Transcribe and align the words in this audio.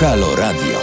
Halo 0.00 0.36
Radio. 0.36 0.80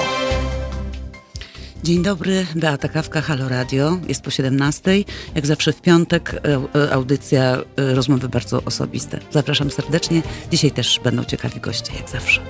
Dzień 1.84 2.04
dobry, 2.04 2.46
Beata 2.56 2.90
Kawka, 2.90 3.22
Halo 3.22 3.50
Radio. 3.50 4.00
Jest 4.08 4.22
po 4.22 4.32
17. 4.32 5.04
Jak 5.36 5.48
zawsze 5.48 5.74
w 5.74 5.82
piątek 5.82 6.34
e, 6.34 6.40
e, 6.76 6.94
audycja 6.94 7.64
e, 7.76 7.96
rozmowy 7.96 8.30
bardzo 8.30 8.64
osobiste. 8.64 9.20
Zapraszam 9.32 9.72
serdecznie. 9.72 10.22
Dzisiaj 10.52 10.72
też 10.72 11.00
będą 11.04 11.24
ciekawi 11.24 11.60
goście, 11.60 11.94
jak 11.94 12.10
zawsze. 12.10 12.42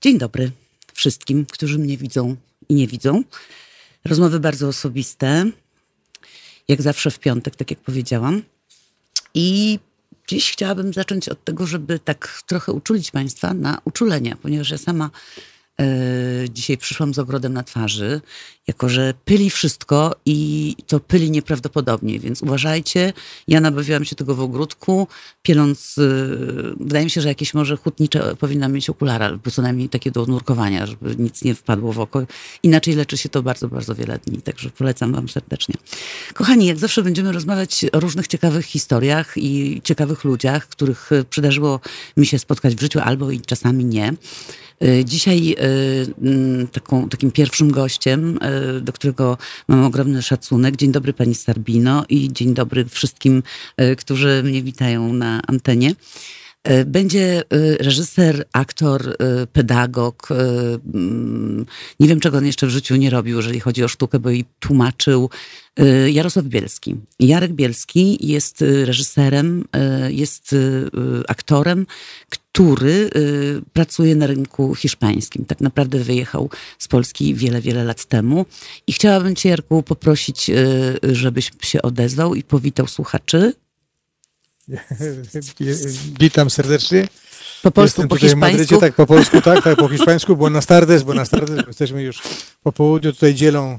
Dzień 0.00 0.18
dobry 0.18 0.50
wszystkim, 0.94 1.46
którzy 1.46 1.78
mnie 1.78 1.96
widzą 1.96 2.36
i 2.68 2.74
nie 2.74 2.86
widzą. 2.86 3.22
Rozmowy 4.04 4.40
bardzo 4.40 4.68
osobiste. 4.68 5.44
Jak 6.68 6.82
zawsze 6.82 7.10
w 7.10 7.18
piątek, 7.18 7.56
tak 7.56 7.70
jak 7.70 7.80
powiedziałam. 7.80 8.42
I 9.34 9.78
dziś 10.28 10.52
chciałabym 10.52 10.92
zacząć 10.92 11.28
od 11.28 11.44
tego, 11.44 11.66
żeby 11.66 11.98
tak 11.98 12.42
trochę 12.46 12.72
uczulić 12.72 13.10
Państwa 13.10 13.54
na 13.54 13.80
uczulenie, 13.84 14.36
ponieważ 14.42 14.70
ja 14.70 14.78
sama 14.78 15.10
dzisiaj 16.50 16.78
przyszłam 16.78 17.14
z 17.14 17.18
ogrodem 17.18 17.52
na 17.52 17.62
twarzy, 17.62 18.20
jako 18.66 18.88
że 18.88 19.14
pyli 19.24 19.50
wszystko 19.50 20.14
i 20.26 20.74
to 20.86 21.00
pyli 21.00 21.30
nieprawdopodobnie, 21.30 22.18
więc 22.20 22.42
uważajcie. 22.42 23.12
Ja 23.48 23.60
nabawiłam 23.60 24.04
się 24.04 24.16
tego 24.16 24.34
w 24.34 24.40
ogródku, 24.40 25.08
pieląc, 25.42 25.98
e, 25.98 26.02
wydaje 26.80 27.04
mi 27.04 27.10
się, 27.10 27.20
że 27.20 27.28
jakieś 27.28 27.54
może 27.54 27.76
hutnicze 27.76 28.36
powinna 28.36 28.68
mieć 28.68 28.90
okulary, 28.90 29.24
albo 29.24 29.50
co 29.50 29.62
najmniej 29.62 29.88
takie 29.88 30.10
do 30.10 30.26
nurkowania, 30.26 30.86
żeby 30.86 31.16
nic 31.16 31.44
nie 31.44 31.54
wpadło 31.54 31.92
w 31.92 32.00
oko. 32.00 32.22
Inaczej 32.62 32.94
leczy 32.94 33.16
się 33.18 33.28
to 33.28 33.42
bardzo, 33.42 33.68
bardzo 33.68 33.94
wiele 33.94 34.18
dni, 34.18 34.42
także 34.42 34.70
polecam 34.70 35.12
Wam 35.12 35.28
serdecznie. 35.28 35.74
Kochani, 36.34 36.66
jak 36.66 36.78
zawsze 36.78 37.02
będziemy 37.02 37.32
rozmawiać 37.32 37.84
o 37.92 38.00
różnych 38.00 38.26
ciekawych 38.26 38.66
historiach 38.66 39.32
i 39.36 39.80
ciekawych 39.84 40.24
ludziach, 40.24 40.68
których 40.68 41.12
e, 41.12 41.24
przydarzyło 41.24 41.80
mi 42.16 42.26
się 42.26 42.38
spotkać 42.38 42.74
w 42.74 42.80
życiu, 42.80 43.00
albo 43.00 43.30
i 43.30 43.40
czasami 43.40 43.84
nie. 43.84 44.12
E, 44.80 45.04
Dzisiaj 45.04 45.56
e, 45.58 46.66
taką, 46.72 47.08
takim 47.08 47.30
pierwszym 47.30 47.70
gościem, 47.70 48.38
e, 48.42 48.80
do 48.80 48.92
którego 48.92 49.38
mam 49.68 49.84
ogromny 49.84 50.22
szacunek. 50.22 50.76
Dzień 50.76 50.92
dobry 50.92 51.12
pani 51.12 51.34
Sarbino 51.34 52.04
i 52.08 52.32
dzień 52.32 52.54
dobry 52.54 52.84
wszystkim, 52.84 53.42
którzy 53.98 54.42
mnie 54.44 54.62
witają 54.62 55.12
na 55.12 55.40
antenie. 55.46 55.94
Będzie 56.86 57.42
reżyser, 57.80 58.44
aktor, 58.52 59.16
pedagog. 59.52 60.28
mm, 60.94 61.66
Nie 62.00 62.08
wiem, 62.08 62.20
czego 62.20 62.38
on 62.38 62.46
jeszcze 62.46 62.66
w 62.66 62.70
życiu 62.70 62.96
nie 62.96 63.10
robił, 63.10 63.36
jeżeli 63.36 63.60
chodzi 63.60 63.84
o 63.84 63.88
sztukę, 63.88 64.18
bo 64.18 64.30
i 64.30 64.44
tłumaczył. 64.60 65.30
Jarosław 66.12 66.44
Bielski. 66.44 66.96
Jarek 67.20 67.52
Bielski 67.52 68.26
jest 68.26 68.64
reżyserem, 68.84 69.64
jest 70.08 70.54
aktorem, 71.28 71.86
który 72.28 72.45
e, 72.62 73.10
pracuje 73.72 74.16
na 74.16 74.26
rynku 74.26 74.74
hiszpańskim. 74.74 75.44
Tak 75.44 75.60
naprawdę 75.60 75.98
wyjechał 75.98 76.50
z 76.78 76.88
Polski 76.88 77.34
wiele, 77.34 77.60
wiele 77.60 77.84
lat 77.84 78.04
temu. 78.04 78.46
I 78.86 78.92
chciałabym 78.92 79.36
Cię, 79.36 79.48
Jarku, 79.48 79.82
poprosić, 79.82 80.50
e, 80.50 80.54
żebyś 81.02 81.50
się 81.62 81.82
odezwał 81.82 82.34
i 82.34 82.42
powitał 82.42 82.86
słuchaczy. 82.86 83.52
Witam 86.20 86.50
serdecznie. 86.50 87.08
Po 87.62 87.70
polsku, 87.70 88.02
Jestem 88.02 88.08
po 88.08 88.16
w 88.16 88.40
Madrycie, 88.40 88.58
hiszpańsku. 88.58 88.80
tak 88.80 88.94
po 88.94 89.06
polsku, 89.06 89.40
tak, 89.40 89.64
tak 89.64 89.76
po 89.78 89.88
hiszpańsku, 89.94 90.36
buenas 90.36 90.66
tardes, 90.66 91.02
buenas 91.02 91.30
tardes. 91.30 91.66
Jesteśmy 91.66 92.02
już 92.02 92.22
po 92.62 92.72
południu, 92.72 93.12
tutaj 93.12 93.34
dzielą 93.34 93.78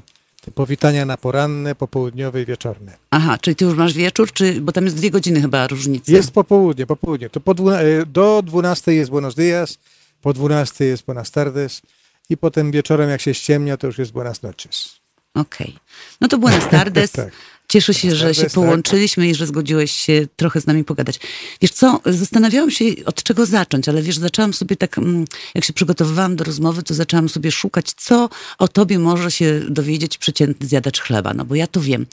powitania 0.54 1.04
na 1.04 1.16
poranne, 1.16 1.74
popołudniowe 1.74 2.42
i 2.42 2.46
wieczorne. 2.46 2.96
Aha, 3.10 3.38
czyli 3.40 3.56
ty 3.56 3.64
już 3.64 3.74
masz 3.74 3.92
wieczór, 3.92 4.32
czy, 4.32 4.60
bo 4.60 4.72
tam 4.72 4.84
jest 4.84 4.96
dwie 4.96 5.10
godziny 5.10 5.40
chyba 5.40 5.66
różnicy. 5.66 6.12
Jest 6.12 6.30
popołudnie, 6.30 6.86
popołudnie. 6.86 7.30
To 7.30 7.40
po 7.40 7.52
e, 7.52 8.06
do 8.06 8.42
12 8.42 8.94
jest 8.94 9.10
buenos 9.10 9.34
dias, 9.34 9.78
po 10.22 10.32
12 10.32 10.84
jest 10.84 11.04
buenas 11.04 11.30
tardes 11.30 11.82
i 12.30 12.36
potem 12.36 12.70
wieczorem 12.70 13.10
jak 13.10 13.20
się 13.20 13.34
ściemnia, 13.34 13.76
to 13.76 13.86
już 13.86 13.98
jest 13.98 14.12
buenas 14.12 14.42
noches. 14.42 14.98
Okej. 15.34 15.76
No 16.20 16.28
to 16.28 16.38
buenas 16.38 16.68
tardes. 16.70 17.12
Tak. 17.22 17.32
Cieszę 17.68 17.94
się, 17.94 18.16
że 18.16 18.34
się 18.34 18.42
tak. 18.42 18.52
połączyliśmy 18.52 19.28
i 19.28 19.34
że 19.34 19.46
zgodziłeś 19.46 19.90
się 19.90 20.26
trochę 20.36 20.60
z 20.60 20.66
nami 20.66 20.84
pogadać. 20.84 21.20
Wiesz 21.60 21.70
co, 21.70 22.00
zastanawiałam 22.06 22.70
się 22.70 22.84
od 23.04 23.22
czego 23.22 23.46
zacząć, 23.46 23.88
ale 23.88 24.02
wiesz, 24.02 24.18
zaczęłam 24.18 24.54
sobie 24.54 24.76
tak, 24.76 24.98
mm, 24.98 25.24
jak 25.54 25.64
się 25.64 25.72
przygotowywałam 25.72 26.36
do 26.36 26.44
rozmowy, 26.44 26.82
to 26.82 26.94
zaczęłam 26.94 27.28
sobie 27.28 27.50
szukać, 27.50 27.92
co 27.96 28.28
o 28.58 28.68
tobie 28.68 28.98
może 28.98 29.30
się 29.30 29.60
dowiedzieć 29.68 30.18
przeciętny 30.18 30.66
zjadacz 30.66 31.00
chleba, 31.00 31.34
no 31.34 31.44
bo 31.44 31.54
ja 31.54 31.66
to 31.66 31.80
wiem. 31.80 32.06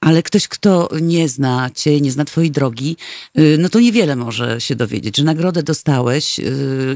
Ale 0.00 0.22
ktoś, 0.22 0.48
kto 0.48 0.88
nie 1.00 1.28
zna 1.28 1.70
cię, 1.74 2.00
nie 2.00 2.10
zna 2.10 2.24
twojej 2.24 2.50
drogi, 2.50 2.96
y, 3.38 3.56
no 3.58 3.68
to 3.68 3.80
niewiele 3.80 4.16
może 4.16 4.60
się 4.60 4.76
dowiedzieć, 4.76 5.16
że 5.16 5.24
nagrodę 5.24 5.62
dostałeś, 5.62 6.38
y, 6.38 6.94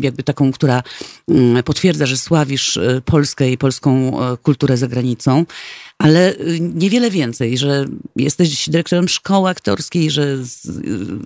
jakby 0.00 0.22
taką, 0.22 0.52
która 0.52 0.82
mm, 1.28 1.62
potwierdza, 1.62 2.06
że 2.06 2.16
sławisz 2.16 2.76
y, 2.76 3.02
Polskę 3.04 3.50
i 3.50 3.58
polską 3.58 4.20
e, 4.20 4.36
kulturę 4.36 4.76
za 4.76 4.88
granicą, 4.88 5.44
ale 5.98 6.34
y, 6.34 6.60
niewiele 6.60 7.10
więcej, 7.10 7.58
że 7.58 7.84
jesteś 8.16 8.68
dyrektorem 8.68 9.08
szkoły 9.08 9.50
aktorskiej, 9.50 10.10
że 10.10 10.44
z, 10.44 10.66
y, 10.66 10.80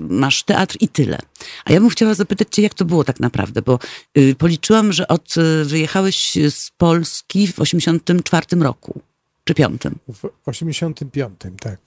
masz 0.09 0.43
teatr 0.43 0.77
i 0.81 0.89
tyle. 0.89 1.19
A 1.65 1.73
ja 1.73 1.81
bym 1.81 1.91
chciała 1.91 2.15
zapytać 2.15 2.49
cię, 2.51 2.63
jak 2.63 2.75
to 2.75 2.85
było 2.85 3.05
tak 3.05 3.21
naprawdę, 3.21 3.63
bo 3.63 3.79
y, 4.19 4.35
policzyłam, 4.35 4.93
że 4.93 5.09
od 5.09 5.35
wyjechałeś 5.65 6.39
z 6.51 6.71
Polski 6.77 7.47
w 7.47 7.61
84 7.61 8.47
roku, 8.61 9.01
czy 9.45 9.55
piątym. 9.55 9.99
W 10.09 10.29
85, 10.47 11.41
tak. 11.61 11.79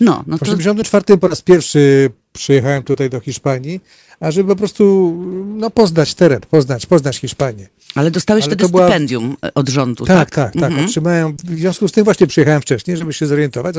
No, 0.00 0.24
no 0.26 0.36
W 0.36 0.40
to 0.40 0.52
84 0.52 1.18
po 1.18 1.28
raz 1.28 1.42
pierwszy 1.42 2.10
przyjechałem 2.32 2.82
tutaj 2.82 3.10
do 3.10 3.20
Hiszpanii, 3.20 3.80
a 4.20 4.30
żeby 4.30 4.48
po 4.48 4.56
prostu 4.56 5.14
no, 5.46 5.70
poznać 5.70 6.14
teren, 6.14 6.40
poznać, 6.50 6.86
poznać 6.86 7.16
Hiszpanię. 7.18 7.68
Ale 7.96 8.10
dostałeś 8.10 8.44
ale 8.44 8.54
wtedy 8.56 8.68
była- 8.68 8.86
stypendium 8.86 9.36
e, 9.44 9.54
od 9.54 9.68
rządu, 9.68 10.04
Tak, 10.04 10.30
tak? 10.30 10.52
tak, 10.52 10.60
tak. 10.62 10.70
Mhm. 10.70 10.86
Otrzymałem, 10.86 11.36
w 11.44 11.58
związku 11.58 11.88
z 11.88 11.92
tym 11.92 12.04
właśnie 12.04 12.26
przyjechałem 12.26 12.60
wcześniej, 12.62 12.96
żeby 12.96 13.12
się 13.12 13.26
zorientować 13.26 13.76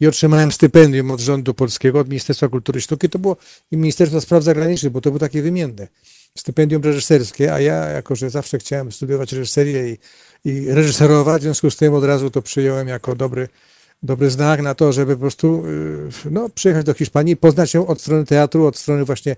i 0.00 0.06
otrzymałem 0.06 0.52
stypendium 0.52 1.10
od 1.10 1.20
rządu 1.20 1.54
polskiego, 1.54 2.00
od 2.00 2.08
Ministerstwa 2.08 2.48
Kultury 2.48 2.78
i 2.78 2.82
Sztuki. 2.82 3.08
To 3.08 3.18
było 3.18 3.36
i 3.70 3.76
Ministerstwa 3.76 4.20
Spraw 4.20 4.42
Zagranicznych, 4.42 4.92
bo 4.92 5.00
to 5.00 5.10
było 5.10 5.18
takie 5.18 5.42
wymienne. 5.42 5.88
Stypendium 6.38 6.82
reżyserskie, 6.82 7.54
a 7.54 7.60
ja, 7.60 7.74
jako 7.74 8.16
że 8.16 8.30
zawsze 8.30 8.58
chciałem 8.58 8.92
studiować 8.92 9.32
reżyserię 9.32 9.90
i, 9.92 9.98
i 10.44 10.72
reżyserować, 10.72 11.42
w 11.42 11.44
związku 11.44 11.70
z 11.70 11.76
tym 11.76 11.94
od 11.94 12.04
razu 12.04 12.30
to 12.30 12.42
przyjąłem 12.42 12.88
jako 12.88 13.14
dobry, 13.14 13.48
dobry 14.02 14.30
znak 14.30 14.62
na 14.62 14.74
to, 14.74 14.92
żeby 14.92 15.14
po 15.14 15.20
prostu 15.20 15.64
y, 16.26 16.30
no, 16.30 16.48
przyjechać 16.48 16.86
do 16.86 16.94
Hiszpanii, 16.94 17.36
poznać 17.36 17.74
ją 17.74 17.86
od 17.86 18.00
strony 18.00 18.24
teatru, 18.24 18.66
od 18.66 18.76
strony 18.78 19.04
właśnie 19.04 19.36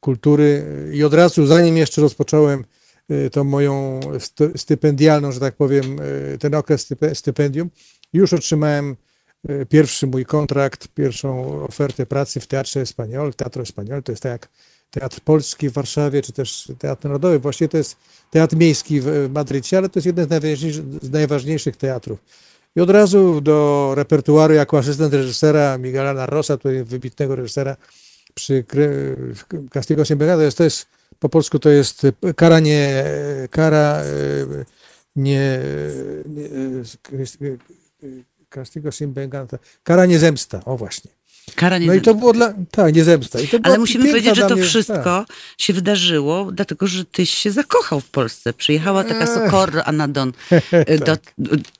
kultury 0.00 0.64
i 0.92 1.04
od 1.04 1.14
razu, 1.14 1.46
zanim 1.46 1.76
jeszcze 1.76 2.00
rozpocząłem 2.00 2.64
tą 3.32 3.44
moją 3.44 4.00
st- 4.18 4.52
stypendialną, 4.56 5.32
że 5.32 5.40
tak 5.40 5.54
powiem, 5.56 6.00
y, 6.34 6.38
ten 6.38 6.54
okres 6.54 6.90
stype- 6.90 7.14
stypendium, 7.14 7.70
już 8.12 8.32
otrzymałem 8.32 8.96
y, 9.50 9.66
pierwszy 9.66 10.06
mój 10.06 10.24
kontrakt, 10.24 10.88
pierwszą 10.88 11.62
ofertę 11.62 12.06
pracy 12.06 12.40
w 12.40 12.46
Teatrze 12.46 12.80
Espaniol. 12.80 13.34
Teatro 13.34 13.62
Espaniol 13.62 14.02
to 14.02 14.12
jest 14.12 14.22
tak 14.22 14.32
jak 14.32 14.48
Teatr 14.90 15.20
Polski 15.20 15.68
w 15.68 15.72
Warszawie, 15.72 16.22
czy 16.22 16.32
też 16.32 16.72
Teatr 16.78 17.04
Narodowy. 17.04 17.38
Właściwie 17.38 17.68
to 17.68 17.76
jest 17.76 17.96
teatr 18.30 18.56
miejski 18.56 19.00
w 19.00 19.30
Madrycie, 19.34 19.78
ale 19.78 19.88
to 19.88 19.98
jest 19.98 20.06
jeden 20.06 20.26
z 20.26 20.30
najważniejszych, 20.30 20.84
z 21.02 21.10
najważniejszych 21.10 21.76
teatrów. 21.76 22.18
I 22.76 22.80
od 22.80 22.90
razu 22.90 23.40
do 23.40 23.92
repertuaru 23.96 24.54
jako 24.54 24.78
asystent 24.78 25.14
reżysera 25.14 25.78
Miguela 25.78 26.14
Narrosa, 26.14 26.56
tutaj 26.56 26.84
wybitnego 26.84 27.36
reżysera 27.36 27.76
przy 28.34 28.64
Sin 30.04 30.18
Pecado. 30.18 30.36
To 30.36 30.42
jest, 30.42 30.58
to 30.58 30.64
jest 30.64 30.86
po 31.18 31.28
polsku 31.28 31.58
to 31.58 31.70
jest 31.70 32.02
kara 32.36 32.60
nie, 32.60 33.04
kara 33.50 34.02
e, 34.02 34.64
nie, 35.16 35.58
nie 36.26 36.48
Castigo 38.50 38.92
Sin 38.92 39.12
Venganza, 39.12 39.58
kara 39.82 40.06
nie 40.06 40.18
zemsta, 40.18 40.64
o 40.64 40.76
właśnie. 40.76 41.10
Kara 41.54 41.78
nie 41.78 41.86
No 41.86 41.94
i 41.94 42.00
to 42.00 42.14
było 42.14 42.32
dla, 42.32 42.54
tak, 42.70 42.94
nie 42.94 43.04
zemsta. 43.04 43.38
Ale 43.62 43.78
musimy 43.78 44.08
powiedzieć, 44.08 44.36
że 44.36 44.48
to 44.48 44.56
mnie- 44.56 44.64
wszystko 44.64 44.94
tak. 45.02 45.26
się 45.58 45.72
wydarzyło, 45.72 46.52
dlatego 46.52 46.86
że 46.86 47.04
tyś 47.04 47.30
się 47.30 47.50
zakochał 47.50 48.00
w 48.00 48.10
Polsce. 48.10 48.52
Przyjechała 48.52 49.04
taka 49.04 49.26
Socorro 49.26 49.84
Anadon 49.84 50.32
do, 50.98 51.04
Tak. 51.04 51.20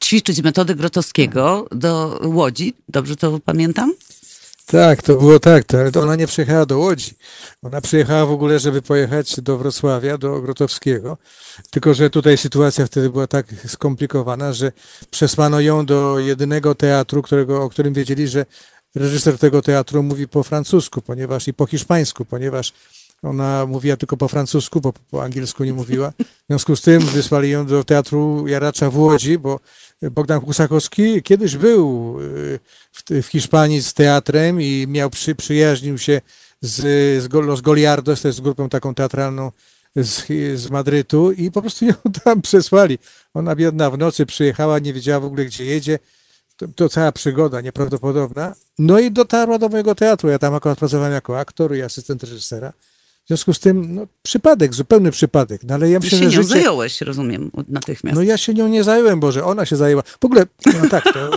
ćwiczyć 0.05 0.43
metody 0.43 0.75
Grotowskiego 0.75 1.69
do 1.71 2.21
Łodzi. 2.25 2.75
Dobrze 2.89 3.17
to 3.17 3.41
pamiętam? 3.45 3.95
Tak, 4.67 5.03
to 5.03 5.17
było 5.17 5.39
tak, 5.41 5.65
to, 5.65 5.79
ale 5.79 5.93
to 5.93 6.01
ona 6.03 6.17
nie 6.17 6.27
przyjechała 6.27 6.67
do 6.67 6.79
Łodzi. 6.79 7.15
Ona 7.63 7.81
przyjechała 7.81 8.27
w 8.27 8.31
ogóle, 8.31 8.59
żeby 8.59 8.83
pojechać 8.83 9.41
do 9.41 9.59
Wrocławia, 9.59 10.19
do 10.19 10.41
Grotowskiego. 10.41 11.19
Tylko, 11.71 11.95
że 11.95 12.11
tutaj 12.11 12.39
sytuacja 12.39 12.87
wtedy 12.87 13.11
była 13.11 13.27
tak 13.27 13.47
skomplikowana, 13.67 14.53
że 14.53 14.73
przesłano 15.11 15.61
ją 15.61 15.87
do 15.87 16.19
jedynego 16.19 16.75
teatru, 16.75 17.23
którego, 17.23 17.63
o 17.63 17.69
którym 17.69 17.95
wiedzieli, 17.95 18.29
że 18.29 18.47
reżyser 18.95 19.39
tego 19.39 19.63
teatru 19.63 20.03
mówi 20.03 20.29
po 20.29 20.43
francusku, 20.43 21.03
ponieważ 21.03 21.49
i 21.49 21.55
po 21.55 21.67
hiszpańsku, 21.67 22.25
ponieważ 22.25 22.73
Ona 23.25 23.67
mówiła 23.67 23.97
tylko 23.97 24.17
po 24.17 24.29
francusku, 24.29 24.81
bo 24.81 24.93
po 25.11 25.23
angielsku 25.23 25.65
nie 25.65 25.73
mówiła. 25.73 26.11
W 26.19 26.47
związku 26.49 26.77
z 26.77 26.83
tym 26.83 27.01
wysłali 27.01 27.51
ją 27.51 27.67
do 27.67 27.85
Teatru 27.85 28.49
Jaracza 28.49 28.91
w 28.91 28.99
Łodzi, 28.99 29.39
bo 29.39 29.61
Bogdan 30.11 30.41
Kusakowski 30.41 31.23
kiedyś 31.23 31.57
był 31.57 32.17
y, 33.11 33.23
w, 33.23 33.27
Hiszpanii 33.27 33.83
z 33.83 33.95
teatrem 33.95 34.61
i 34.61 34.87
miał 34.89 35.11
przy, 35.11 35.35
przyjaźnił 35.35 35.99
się 35.99 36.21
z, 36.61 36.77
z 37.23 37.61
Goliardos, 37.63 38.23
to 38.23 38.29
jest 38.29 38.41
grupą 38.41 38.69
taką 38.69 38.95
teatralną 38.95 39.53
z, 39.97 40.27
z 40.61 40.71
Madrytu 40.71 41.33
i 41.33 41.51
po 41.51 41.61
prostu 41.61 41.85
ją 41.85 41.95
tam 42.25 42.43
przesłali. 42.43 42.99
Ona 43.35 43.57
biedna 43.57 43.91
w 43.91 43.99
nocy 43.99 44.27
przyjechała, 44.27 44.79
nie 44.79 44.93
wiedziała 44.93 45.21
w 45.21 45.25
ogóle 45.25 45.45
gdzie 45.45 45.65
jedzie. 45.65 45.99
To, 46.57 46.69
to 46.69 46.89
cała 46.89 47.13
przygoda 47.13 47.61
nieprawdopodobna. 47.61 48.55
No 48.79 48.99
i 48.99 49.11
dotarła 49.11 49.59
do 49.59 49.69
mojego 49.69 49.95
teatru. 49.95 50.29
Ja 50.29 50.39
tam 50.39 50.55
akurat 50.55 50.79
pracowałem 50.79 51.13
jako 51.13 51.39
aktor 51.39 51.77
i 51.77 51.83
asystent 51.83 52.23
reżysera. 52.23 52.73
W 53.25 53.29
związku 53.29 53.55
z 53.55 53.61
tym, 53.61 53.95
no, 53.95 54.07
przypadek, 54.23 54.75
zupełny 54.75 55.11
przypadek. 55.11 55.65
No, 55.65 55.75
ale 55.75 55.91
ja 55.91 55.99
myślę, 55.99 56.19
się 56.19 56.31
że 56.31 56.37
nią 56.37 56.43
życie... 56.43 56.55
zająłeś, 56.55 57.01
rozumiem, 57.01 57.51
natychmiast. 57.69 58.15
No 58.17 58.23
ja 58.23 58.37
się 58.37 58.55
nią 58.55 58.69
nie 58.69 58.85
zająłem, 58.85 59.21
Boże, 59.21 59.45
ona 59.45 59.67
się 59.67 59.77
zajęła. 59.77 60.03
W 60.03 60.25
ogóle, 60.25 60.47
no 60.83 60.89
tak, 60.91 61.05
to, 61.05 61.31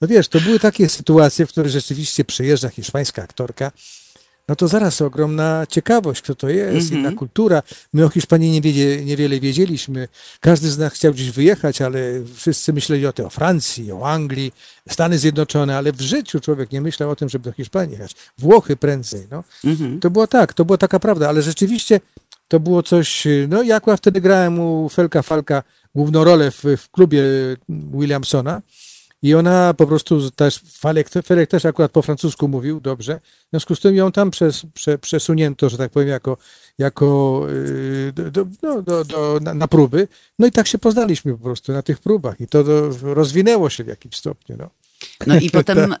no 0.00 0.08
wiesz, 0.08 0.28
to 0.28 0.40
były 0.40 0.58
takie 0.58 0.88
sytuacje, 0.88 1.46
w 1.46 1.48
których 1.48 1.72
rzeczywiście 1.72 2.24
przyjeżdża 2.24 2.68
hiszpańska 2.68 3.22
aktorka, 3.22 3.72
no 4.48 4.56
to 4.56 4.68
zaraz 4.68 5.02
ogromna 5.02 5.66
ciekawość, 5.68 6.22
kto 6.22 6.34
to 6.34 6.48
jest, 6.48 6.86
Mhm. 6.86 7.00
inna 7.00 7.12
kultura. 7.12 7.62
My 7.92 8.04
o 8.04 8.08
Hiszpanii 8.08 8.50
nie 8.50 8.60
wiedzie, 8.60 9.04
niewiele 9.04 9.40
wiedzieliśmy. 9.40 10.08
Każdy 10.40 10.70
z 10.70 10.78
nas 10.78 10.92
chciał 10.92 11.12
gdzieś 11.12 11.30
wyjechać, 11.30 11.82
ale 11.82 12.00
wszyscy 12.34 12.72
myśleli 12.72 13.06
o 13.06 13.12
tym, 13.12 13.26
o 13.26 13.30
Francji, 13.30 13.92
o 13.92 14.08
Anglii, 14.10 14.52
Stany 14.90 15.18
Zjednoczone, 15.18 15.76
ale 15.76 15.92
w 15.92 16.00
życiu 16.00 16.40
człowiek 16.40 16.72
nie 16.72 16.80
myślał 16.80 17.10
o 17.10 17.16
tym, 17.16 17.28
żeby 17.28 17.44
do 17.44 17.52
Hiszpanii 17.52 17.92
jechać. 17.92 18.14
Włochy 18.38 18.76
prędzej, 18.76 19.26
no. 19.30 19.44
Mhm. 19.64 20.00
To 20.00 20.10
było 20.10 20.26
tak, 20.26 20.54
to 20.54 20.64
była 20.64 20.78
taka 20.78 21.00
prawda, 21.00 21.28
ale 21.28 21.42
rzeczywiście 21.42 22.00
to 22.48 22.60
było 22.60 22.82
coś, 22.82 23.26
no 23.48 23.62
ja 23.62 23.76
akurat 23.76 24.00
wtedy 24.00 24.20
grałem 24.20 24.60
u 24.60 24.88
Felka 24.88 25.22
Falka 25.22 25.62
główną 25.94 26.24
rolę 26.24 26.50
w, 26.50 26.64
w 26.76 26.90
klubie 26.90 27.22
Williamsona 27.68 28.62
i 29.24 29.34
ona 29.34 29.74
po 29.74 29.86
prostu 29.86 30.30
też, 30.30 30.60
Felek, 30.78 31.08
Felek 31.08 31.50
też 31.50 31.64
akurat 31.64 31.92
po 31.92 32.02
francusku 32.02 32.48
mówił 32.48 32.80
dobrze, 32.80 33.20
w 33.46 33.50
związku 33.50 33.74
z 33.74 33.80
tym 33.80 33.96
ją 33.96 34.12
tam 34.12 34.30
przes, 34.30 34.66
prze, 34.74 34.98
przesunięto, 34.98 35.68
że 35.68 35.78
tak 35.78 35.90
powiem, 35.90 36.08
jako, 36.08 36.36
jako 36.78 37.40
yy, 37.48 38.12
do, 38.12 38.30
do, 38.30 38.46
no, 38.62 38.82
do, 38.82 39.04
do, 39.04 39.38
na, 39.42 39.54
na 39.54 39.68
próby, 39.68 40.08
no 40.38 40.46
i 40.46 40.50
tak 40.50 40.66
się 40.66 40.78
poznaliśmy 40.78 41.32
po 41.32 41.44
prostu 41.44 41.72
na 41.72 41.82
tych 41.82 41.98
próbach 41.98 42.40
i 42.40 42.46
to 42.46 42.64
rozwinęło 43.02 43.70
się 43.70 43.84
w 43.84 43.86
jakimś 43.86 44.16
stopniu, 44.16 44.56
no. 44.58 44.70
No 45.26 45.38
i 45.38 45.50
potem, 45.50 45.94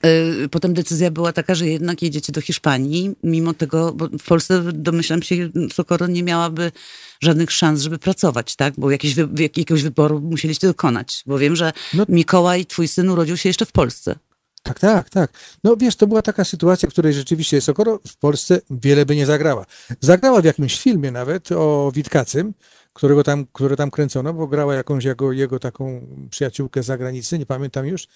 y, 0.44 0.48
potem 0.48 0.74
decyzja 0.74 1.10
była 1.10 1.32
taka, 1.32 1.54
że 1.54 1.68
jednak 1.68 2.02
jedziecie 2.02 2.32
do 2.32 2.40
Hiszpanii, 2.40 3.14
mimo 3.22 3.54
tego, 3.54 3.92
bo 3.92 4.08
w 4.18 4.24
Polsce 4.24 4.62
domyślam 4.72 5.22
się, 5.22 5.50
Sokoro 5.72 6.06
nie 6.06 6.22
miałaby 6.22 6.72
żadnych 7.20 7.50
szans, 7.52 7.80
żeby 7.80 7.98
pracować, 7.98 8.56
tak? 8.56 8.74
Bo 8.78 8.90
jakieś, 8.90 9.14
wy- 9.14 9.28
jakiegoś 9.42 9.82
wyboru 9.82 10.20
musieliście 10.20 10.66
dokonać. 10.66 11.22
Bo 11.26 11.38
wiem, 11.38 11.56
że 11.56 11.72
No- 11.94 12.04
Mikołaj, 12.08 12.66
twój 12.66 12.88
syn, 12.88 13.08
urodził 13.10 13.36
się 13.36 13.48
jeszcze 13.48 13.66
w 13.66 13.72
Polsce. 13.72 14.14
Tak, 14.62 14.80
tak, 14.80 15.10
tak. 15.10 15.32
No 15.64 15.76
wiesz, 15.76 15.96
to 15.96 16.06
była 16.06 16.22
taka 16.22 16.44
sytuacja, 16.44 16.88
w 16.88 16.92
której 16.92 17.12
rzeczywiście 17.14 17.60
Sokoro 17.60 18.00
w 18.08 18.16
Polsce 18.16 18.60
wiele 18.70 19.06
by 19.06 19.16
nie 19.16 19.26
zagrała. 19.26 19.66
Zagrała 20.00 20.40
w 20.40 20.44
jakimś 20.44 20.80
filmie 20.80 21.10
nawet 21.10 21.52
o 21.52 21.92
Witkacym, 21.94 22.54
którego 22.94 23.24
tam, 23.24 23.46
które 23.52 23.76
tam 23.76 23.90
kręcono, 23.90 24.34
bo 24.34 24.46
grała 24.46 24.74
jakąś 24.74 25.04
jego, 25.04 25.32
jego 25.32 25.58
taką 25.58 26.06
przyjaciółkę 26.30 26.82
z 26.82 26.86
zagranicy, 26.86 27.38
nie 27.38 27.46
pamiętam 27.46 27.86
już. 27.86 28.06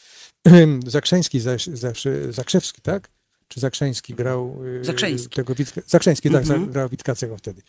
Zakrzeński 0.86 1.40
zawsze, 1.74 2.32
Zakrzewski, 2.32 2.82
tak? 2.82 3.08
Czy 3.48 3.60
Zakrzeński 3.60 4.14
grał 4.14 4.58
y, 4.80 4.84
Zakrzeński. 4.84 5.28
tego 5.36 5.54
Witka, 5.54 5.80
Zakrzeński, 5.86 6.30
tak, 6.30 6.42
Mhm. 6.42 6.70
grał 6.70 6.88
Witkacego 6.88 7.36
wtedy. 7.36 7.62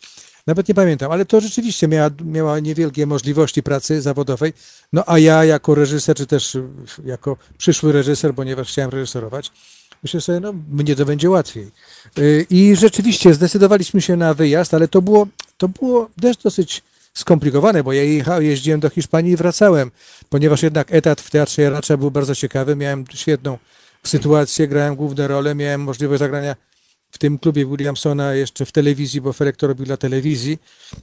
Nawet 0.47 0.67
nie 0.69 0.75
pamiętam, 0.75 1.11
ale 1.11 1.25
to 1.25 1.41
rzeczywiście 1.41 1.87
miała, 1.87 2.09
miała 2.25 2.59
niewielkie 2.59 3.05
możliwości 3.05 3.63
pracy 3.63 4.01
zawodowej. 4.01 4.53
No 4.93 5.03
a 5.07 5.19
ja 5.19 5.45
jako 5.45 5.75
reżyser, 5.75 6.15
czy 6.15 6.25
też 6.25 6.57
jako 7.05 7.37
przyszły 7.57 7.91
reżyser, 7.91 8.35
ponieważ 8.35 8.67
chciałem 8.67 8.91
reżyserować, 8.91 9.51
myślę 10.03 10.21
sobie, 10.21 10.39
no 10.39 10.53
mnie 10.71 10.95
to 10.95 11.05
będzie 11.05 11.29
łatwiej. 11.29 11.71
Y, 12.17 12.45
I 12.49 12.75
rzeczywiście 12.75 13.33
zdecydowaliśmy 13.33 14.01
się 14.01 14.15
na 14.15 14.33
wyjazd, 14.33 14.73
ale 14.73 14.87
to 14.87 15.01
było, 15.01 15.27
to 15.57 15.69
było 15.69 16.09
też 16.21 16.37
dosyć 16.37 16.81
skomplikowane, 17.19 17.83
bo 17.83 17.93
ja 17.93 18.03
jecha- 18.03 18.41
jeździłem 18.41 18.79
do 18.79 18.89
Hiszpanii 18.89 19.33
i 19.33 19.35
wracałem, 19.35 19.91
ponieważ 20.29 20.63
jednak 20.63 20.93
etat 20.93 21.21
w 21.21 21.29
Teatrze 21.29 21.61
Jaracza 21.61 21.97
był 21.97 22.11
bardzo 22.11 22.35
ciekawy, 22.35 22.75
miałem 22.75 23.05
świetną 23.13 23.57
sytuację, 24.03 24.67
grałem 24.67 24.95
główne 24.95 25.27
role, 25.27 25.55
miałem 25.55 25.81
możliwość 25.81 26.19
zagrania 26.19 26.55
w 27.11 27.17
tym 27.17 27.39
klubie 27.39 27.65
Williamsona 27.65 28.33
jeszcze 28.33 28.65
w 28.65 28.71
telewizji, 28.71 29.21
bo 29.21 29.33
Felek 29.33 29.55
to 29.55 29.67
robił 29.67 29.85
dla 29.85 29.97
telewizji 29.97 30.59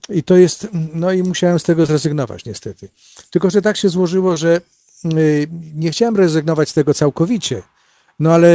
i 0.08 0.22
to 0.22 0.36
jest, 0.36 0.68
no 0.94 1.12
i 1.12 1.22
musiałem 1.22 1.58
z 1.58 1.62
tego 1.62 1.86
zrezygnować 1.86 2.44
niestety. 2.44 2.88
Tylko, 3.30 3.50
że 3.50 3.62
tak 3.62 3.76
się 3.76 3.88
złożyło, 3.88 4.36
że 4.36 4.60
y, 5.04 5.48
nie 5.74 5.90
chciałem 5.90 6.16
rezygnować 6.16 6.68
z 6.68 6.74
tego 6.74 6.94
całkowicie, 6.94 7.62
no 8.18 8.32
ale 8.32 8.48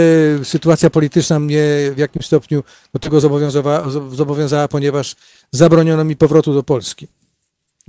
sytuacja 0.44 0.90
polityczna 0.90 1.40
mnie 1.40 1.64
w 1.96 1.98
jakimś 1.98 2.26
stopniu 2.26 2.64
do 2.94 3.00
tego 3.00 3.20
zobowiązała, 3.20 3.90
zobowiązała 4.12 4.68
ponieważ 4.68 5.16
zabroniono 5.52 6.04
mi 6.04 6.16
powrotu 6.16 6.54
do 6.54 6.64
Polski. 6.64 7.08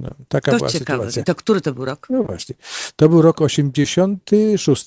No, 0.03 0.11
taka 0.29 0.51
To 0.51 0.57
była 0.57 0.71
ciekawe. 0.71 0.99
sytuacja. 1.05 1.23
I 1.23 1.25
to 1.25 1.35
który 1.35 1.61
to 1.61 1.73
był 1.75 1.85
rok? 1.85 2.07
No 2.11 2.23
właśnie. 2.23 2.55
To 2.97 3.09
był 3.09 3.23
rok 3.23 3.41
86. 3.41 4.87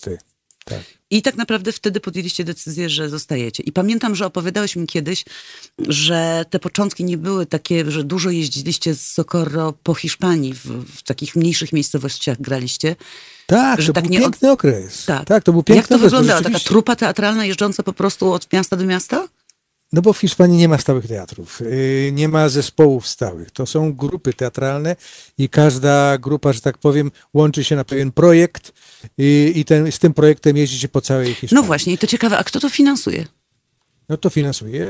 Tak. 0.66 0.80
I 1.10 1.22
tak 1.22 1.36
naprawdę 1.36 1.72
wtedy 1.72 2.00
podjęliście 2.00 2.44
decyzję, 2.44 2.90
że 2.90 3.10
zostajecie. 3.10 3.64
I 3.64 3.72
pamiętam, 3.72 4.16
że 4.16 4.26
opowiadałeś 4.26 4.76
mi 4.76 4.88
kiedyś, 4.88 5.26
że 5.88 6.46
te 6.50 6.60
początki 6.60 7.04
nie 7.04 7.18
były 7.18 7.46
takie, 7.46 7.92
że 7.92 8.04
dużo 8.04 8.30
jeździliście 8.30 8.96
z 8.96 9.02
Socorro 9.12 9.74
po 9.84 9.94
Hiszpanii, 9.94 10.54
w, 10.54 10.66
w 10.96 11.04
takich 11.04 11.36
mniejszych 11.36 11.74
miejscowościach 11.74 12.42
graliście. 12.42 12.96
Tak, 13.48 13.82
Że 13.82 13.88
to 13.88 13.94
tak 13.94 14.04
był 14.04 14.12
nie 14.14 14.20
piękny 14.20 14.52
okres. 14.52 15.06
Tak. 15.06 15.26
tak, 15.28 15.44
to 15.44 15.52
był 15.52 15.64
piękny 15.64 15.78
Jak 15.78 15.88
to 15.88 15.96
okres. 15.96 16.12
wyglądało? 16.12 16.42
Taka 16.42 16.60
trupa 16.60 16.96
teatralna 16.96 17.46
jeżdżąca 17.46 17.84
po 17.84 17.94
prostu 17.94 18.32
od 18.34 18.54
miasta 18.54 18.76
do 18.78 18.86
miasta? 18.86 19.28
No 19.96 20.02
bo 20.02 20.14
w 20.14 20.20
Hiszpanii 20.20 20.58
nie 20.58 20.68
ma 20.68 20.78
stałych 20.78 21.08
teatrów, 21.08 21.60
yy, 21.60 22.12
nie 22.12 22.28
ma 22.28 22.50
zespołów 22.50 23.08
stałych. 23.08 23.52
To 23.52 23.66
są 23.66 23.94
grupy 23.94 24.34
teatralne 24.34 24.96
i 25.38 25.50
każda 25.50 26.18
grupa, 26.18 26.54
że 26.54 26.62
tak 26.62 26.78
powiem, 26.78 27.12
łączy 27.34 27.64
się 27.64 27.76
na 27.76 27.84
pewien 27.84 28.12
projekt 28.12 28.74
i, 29.18 29.54
i 29.56 29.66
ten, 29.66 29.92
z 29.92 30.00
tym 30.00 30.14
projektem 30.14 30.58
jeździ 30.58 30.80
się 30.80 30.88
po 30.88 31.02
całej 31.02 31.34
Hiszpanii. 31.34 31.62
No 31.62 31.64
właśnie, 31.64 31.94
i 31.94 31.98
to 31.98 32.08
ciekawe, 32.08 32.38
a 32.38 32.44
kto 32.44 32.60
to 32.60 32.70
finansuje? 32.70 33.26
No 34.10 34.18
to 34.18 34.30
finansuje 34.30 34.84
e, 34.84 34.88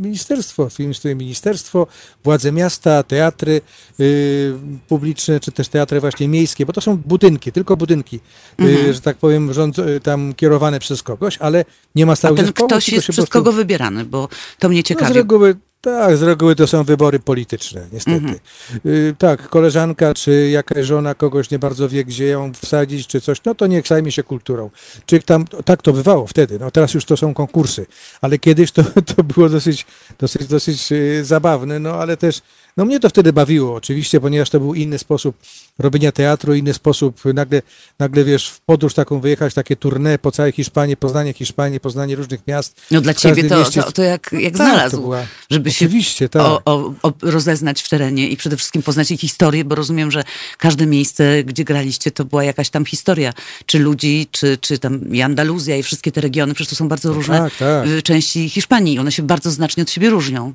ministerstwo, 0.00 0.70
finansuje 0.70 1.14
ministerstwo, 1.14 1.86
władze 2.24 2.52
miasta, 2.52 3.02
teatry 3.02 3.60
y, 4.00 4.52
publiczne, 4.88 5.40
czy 5.40 5.52
też 5.52 5.68
teatry 5.68 6.00
właśnie 6.00 6.28
miejskie, 6.28 6.66
bo 6.66 6.72
to 6.72 6.80
są 6.80 6.96
budynki, 6.96 7.52
tylko 7.52 7.76
budynki, 7.76 8.20
y, 8.60 8.94
że 8.94 9.00
tak 9.00 9.16
powiem, 9.16 9.52
rząd, 9.52 9.78
y, 9.78 10.00
tam 10.00 10.34
kierowane 10.34 10.80
przez 10.80 11.02
kogoś, 11.02 11.38
ale 11.38 11.64
nie 11.94 12.06
ma 12.06 12.12
A 12.12 12.16
stałych 12.16 12.36
ten 12.36 12.46
zespołów. 12.46 12.70
ktoś 12.72 12.88
jest 12.88 13.02
przez 13.04 13.16
prostu- 13.16 13.32
kogo 13.32 13.52
wybierany, 13.52 14.04
bo 14.04 14.28
to 14.58 14.68
mnie 14.68 14.78
No, 14.78 14.84
z 14.84 14.86
ciekawi. 14.88 15.14
reguły, 15.14 15.56
tak, 15.84 16.16
z 16.16 16.22
reguły 16.22 16.56
to 16.56 16.66
są 16.66 16.84
wybory 16.84 17.18
polityczne, 17.18 17.86
niestety. 17.92 18.16
Mhm. 18.16 18.38
Y, 18.86 19.14
tak, 19.18 19.48
koleżanka 19.48 20.14
czy 20.14 20.48
jakaś 20.50 20.86
żona 20.86 21.14
kogoś 21.14 21.50
nie 21.50 21.58
bardzo 21.58 21.88
wie, 21.88 22.04
gdzie 22.04 22.26
ją 22.26 22.52
wsadzić, 22.52 23.06
czy 23.06 23.20
coś, 23.20 23.44
no 23.44 23.54
to 23.54 23.66
niech 23.66 23.86
zajmie 23.86 24.12
się 24.12 24.22
kulturą. 24.22 24.70
Czy 25.06 25.20
tam, 25.20 25.44
tak 25.64 25.82
to 25.82 25.92
bywało 25.92 26.26
wtedy, 26.26 26.58
no 26.58 26.70
teraz 26.70 26.94
już 26.94 27.04
to 27.04 27.16
są 27.16 27.34
konkursy, 27.34 27.86
ale 28.20 28.38
kiedyś 28.38 28.72
to, 28.72 28.82
to 29.16 29.24
było 29.24 29.48
dosyć, 29.48 29.86
dosyć, 30.18 30.46
dosyć 30.46 30.92
y, 30.92 31.24
zabawne, 31.24 31.78
no 31.78 31.94
ale 31.94 32.16
też, 32.16 32.42
no 32.76 32.84
mnie 32.84 33.00
to 33.00 33.08
wtedy 33.08 33.32
bawiło 33.32 33.74
oczywiście, 33.74 34.20
ponieważ 34.20 34.50
to 34.50 34.60
był 34.60 34.74
inny 34.74 34.98
sposób 34.98 35.36
robienia 35.78 36.12
teatru, 36.12 36.54
inny 36.54 36.74
sposób, 36.74 37.20
nagle, 37.34 37.62
nagle 37.98 38.24
wiesz, 38.24 38.48
w 38.48 38.60
podróż 38.60 38.94
taką 38.94 39.20
wyjechać, 39.20 39.54
takie 39.54 39.76
tournée 39.76 40.18
po 40.18 40.32
całej 40.32 40.52
Hiszpanii, 40.52 40.96
poznanie 40.96 41.32
Hiszpanii, 41.32 41.80
poznanie 41.80 42.16
różnych 42.16 42.46
miast. 42.46 42.80
No 42.90 43.00
dla 43.00 43.14
ciebie 43.14 43.44
to, 43.44 43.58
mieście- 43.58 43.82
to, 43.82 43.92
to 43.92 44.02
jak, 44.02 44.30
jak 44.32 44.56
Tak, 44.56 44.66
znalazł, 44.68 45.00
była- 45.00 45.26
żeby 45.50 45.72
się 45.72 45.88
tak. 46.28 46.42
o, 46.42 46.62
o, 46.64 46.94
o, 47.02 47.12
rozeznać 47.22 47.82
w 47.82 47.88
terenie 47.88 48.28
i 48.28 48.36
przede 48.36 48.56
wszystkim 48.56 48.82
poznać 48.82 49.10
ich 49.10 49.20
historię, 49.20 49.64
bo 49.64 49.74
rozumiem, 49.74 50.10
że 50.10 50.24
każde 50.58 50.86
miejsce, 50.86 51.44
gdzie 51.44 51.64
graliście, 51.64 52.10
to 52.10 52.24
była 52.24 52.44
jakaś 52.44 52.70
tam 52.70 52.84
historia, 52.84 53.32
czy 53.66 53.78
ludzi, 53.78 54.26
czy, 54.30 54.58
czy 54.58 54.78
tam 54.78 55.14
i 55.14 55.22
Andaluzja 55.22 55.76
i 55.76 55.82
wszystkie 55.82 56.12
te 56.12 56.20
regiony, 56.20 56.54
przecież 56.54 56.70
to 56.70 56.76
są 56.76 56.88
bardzo 56.88 57.12
różne 57.12 57.38
tak, 57.38 57.56
tak. 57.56 57.86
y, 57.88 58.02
części 58.02 58.48
Hiszpanii 58.48 58.94
i 58.94 58.98
one 58.98 59.12
się 59.12 59.22
bardzo 59.22 59.50
znacznie 59.50 59.82
od 59.82 59.90
siebie 59.90 60.10
różnią. 60.10 60.52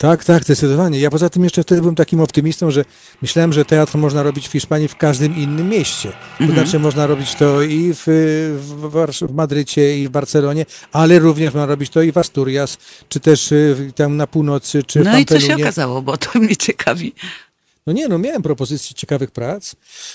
Tak, 0.00 0.24
tak, 0.24 0.44
zdecydowanie. 0.44 1.00
Ja 1.00 1.10
poza 1.10 1.28
tym 1.28 1.44
jeszcze 1.44 1.62
wtedy 1.62 1.80
byłem 1.80 1.94
takim 1.94 2.20
optymistą, 2.20 2.70
że 2.70 2.84
myślałem, 3.22 3.52
że 3.52 3.64
teatr 3.64 3.96
można 3.98 4.22
robić 4.22 4.48
w 4.48 4.52
Hiszpanii 4.52 4.88
w 4.88 4.96
każdym 4.96 5.36
innym 5.36 5.68
mieście. 5.68 6.12
To 6.38 6.44
Mhm. 6.44 6.58
znaczy 6.58 6.78
można 6.78 7.06
robić 7.06 7.34
to 7.34 7.62
i 7.62 7.94
w, 7.94 8.02
w, 8.82 9.26
w 9.28 9.34
Madrycie, 9.34 9.98
i 9.98 10.08
w 10.08 10.10
Barcelonie, 10.10 10.66
ale 10.92 11.18
również 11.18 11.54
można 11.54 11.66
robić 11.66 11.90
to 11.90 12.02
i 12.02 12.12
w 12.12 12.18
Asturias, 12.18 12.78
czy 13.08 13.20
też 13.20 13.52
y, 13.52 13.92
tam 13.94 14.16
na 14.16 14.26
północy, 14.26 14.82
czy 14.82 15.00
w 15.00 15.04
No 15.04 15.18
i 15.18 15.24
co 15.24 15.40
się 15.40 15.54
okazało, 15.56 16.02
bo 16.02 16.16
to 16.16 16.38
mnie 16.38 16.56
ciekawi. 16.56 17.12
No 17.88 17.92
nie, 17.92 18.08
no 18.08 18.18
miałem 18.18 18.42
propozycje 18.42 18.94
ciekawych 18.94 19.30
prac. 19.30 19.74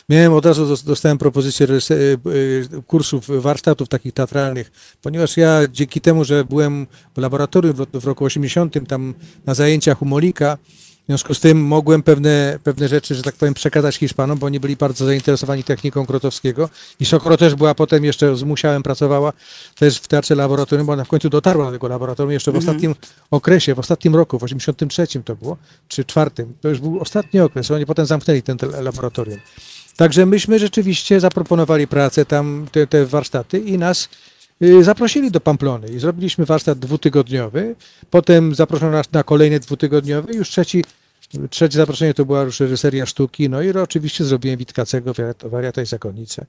Miałem 0.10 0.34
od 0.34 0.46
razu 0.46 0.68
dos- 0.68 0.84
dostałem 0.84 1.18
propozycję 1.18 1.68
reżyse- 1.68 1.94
y, 1.96 2.18
y, 2.78 2.82
kursów, 2.88 3.28
warsztatów 3.42 3.90
takich 3.90 4.14
teatralnych, 4.14 4.72
ponieważ 5.02 5.38
ja 5.38 5.62
dzięki 5.72 6.02
temu, 6.02 6.24
że 6.24 6.46
byłem 6.46 6.88
w 7.16 7.18
laboratorium 7.18 7.76
w 7.94 8.06
roku 8.06 8.26
80 8.26 8.88
tam 8.88 9.14
na 9.46 9.54
zajęciach 9.54 10.02
u 10.02 10.06
Molika, 10.06 10.58
w 11.04 11.06
związku 11.06 11.34
z 11.34 11.40
tym 11.40 11.66
mogłem 11.66 12.04
pewne, 12.04 12.60
pewne 12.64 12.88
rzeczy, 12.88 13.16
że 13.16 13.24
tak 13.24 13.36
powiem, 13.36 13.54
przekazać 13.54 13.96
Hiszpanom, 13.96 14.40
bo 14.40 14.46
oni 14.46 14.60
byli 14.60 14.76
bardzo 14.76 15.06
zainteresowani 15.06 15.64
techniką 15.64 16.06
Krotowskiego. 16.06 16.70
I 17.00 17.06
Sokoro 17.06 17.38
też 17.38 17.56
była 17.56 17.76
potem 17.76 18.04
jeszcze 18.04 18.36
z 18.36 18.44
Musiałem 18.44 18.84
pracowała 18.84 19.34
też 19.76 19.98
w 19.98 20.08
teatrze 20.08 20.36
laboratorium, 20.36 20.88
bo 20.88 20.94
ona 20.94 21.04
w 21.04 21.08
końcu 21.08 21.30
dotarła 21.30 21.66
do 21.66 21.72
tego 21.72 21.88
laboratorium 21.88 22.32
jeszcze 22.32 22.52
w 22.52 22.56
ostatnim 22.56 22.96
okresie, 23.32 23.76
w 23.76 23.80
ostatnim 23.80 24.16
roku, 24.16 24.40
w 24.40 24.44
83 24.44 25.08
to 25.26 25.36
było, 25.36 25.58
czy 25.88 26.06
czwartym. 26.06 26.54
To 26.62 26.70
już 26.70 26.80
był 26.80 27.00
ostatni 27.00 27.40
okres. 27.40 27.72
Oni 27.72 27.86
potem 27.86 28.06
zamknęli 28.06 28.42
ten 28.42 28.58
te- 28.58 28.82
laboratorium. 28.82 29.40
Także 29.98 30.26
myśmy 30.26 30.60
rzeczywiście 30.60 31.20
zaproponowali 31.20 31.88
pracę 31.88 32.26
tam, 32.26 32.68
te, 32.72 32.88
te 32.88 33.06
warsztaty 33.06 33.60
i 33.60 33.78
nas 33.78 34.10
zaprosili 34.82 35.32
do 35.32 35.40
Pamplony 35.40 35.88
i 35.88 36.00
zrobiliśmy 36.00 36.46
warsztat 36.46 36.80
dwutygodniowy, 36.80 37.76
potem 38.10 38.56
zaproszono 38.56 38.92
nas 38.92 39.12
na 39.12 39.24
kolejny 39.24 39.60
dwutygodniowy, 39.60 40.34
już 40.34 40.50
trzeci, 40.50 40.84
trzecie 41.50 41.78
zaproszenie 41.78 42.14
to 42.14 42.26
była 42.26 42.42
już 42.42 42.60
reżyseria 42.60 43.06
sztuki, 43.06 43.50
no 43.50 43.62
i 43.62 43.72
oczywiście 43.72 44.24
zrobiłem 44.24 44.58
Witkacego, 44.58 45.12
Wariat- 45.14 45.50
Wariata 45.50 45.82
i 45.82 45.86
Zakonnicę. 45.86 46.46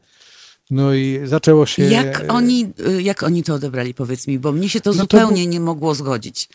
No 0.70 0.94
i 0.94 1.20
zaczęło 1.24 1.66
się... 1.66 1.82
Jak 1.82 2.24
oni, 2.28 2.72
y, 2.88 3.02
jak 3.02 3.22
oni 3.22 3.42
to 3.42 3.54
odebrali, 3.54 3.94
powiedz 3.94 4.26
mi, 4.26 4.38
bo 4.38 4.52
mnie 4.52 4.68
się 4.68 4.80
to 4.80 4.90
No 4.90 4.94
to 4.96 5.00
zupełnie 5.00 5.46
nie 5.46 5.60
mogło 5.60 5.94
zgodzić. 5.94 6.48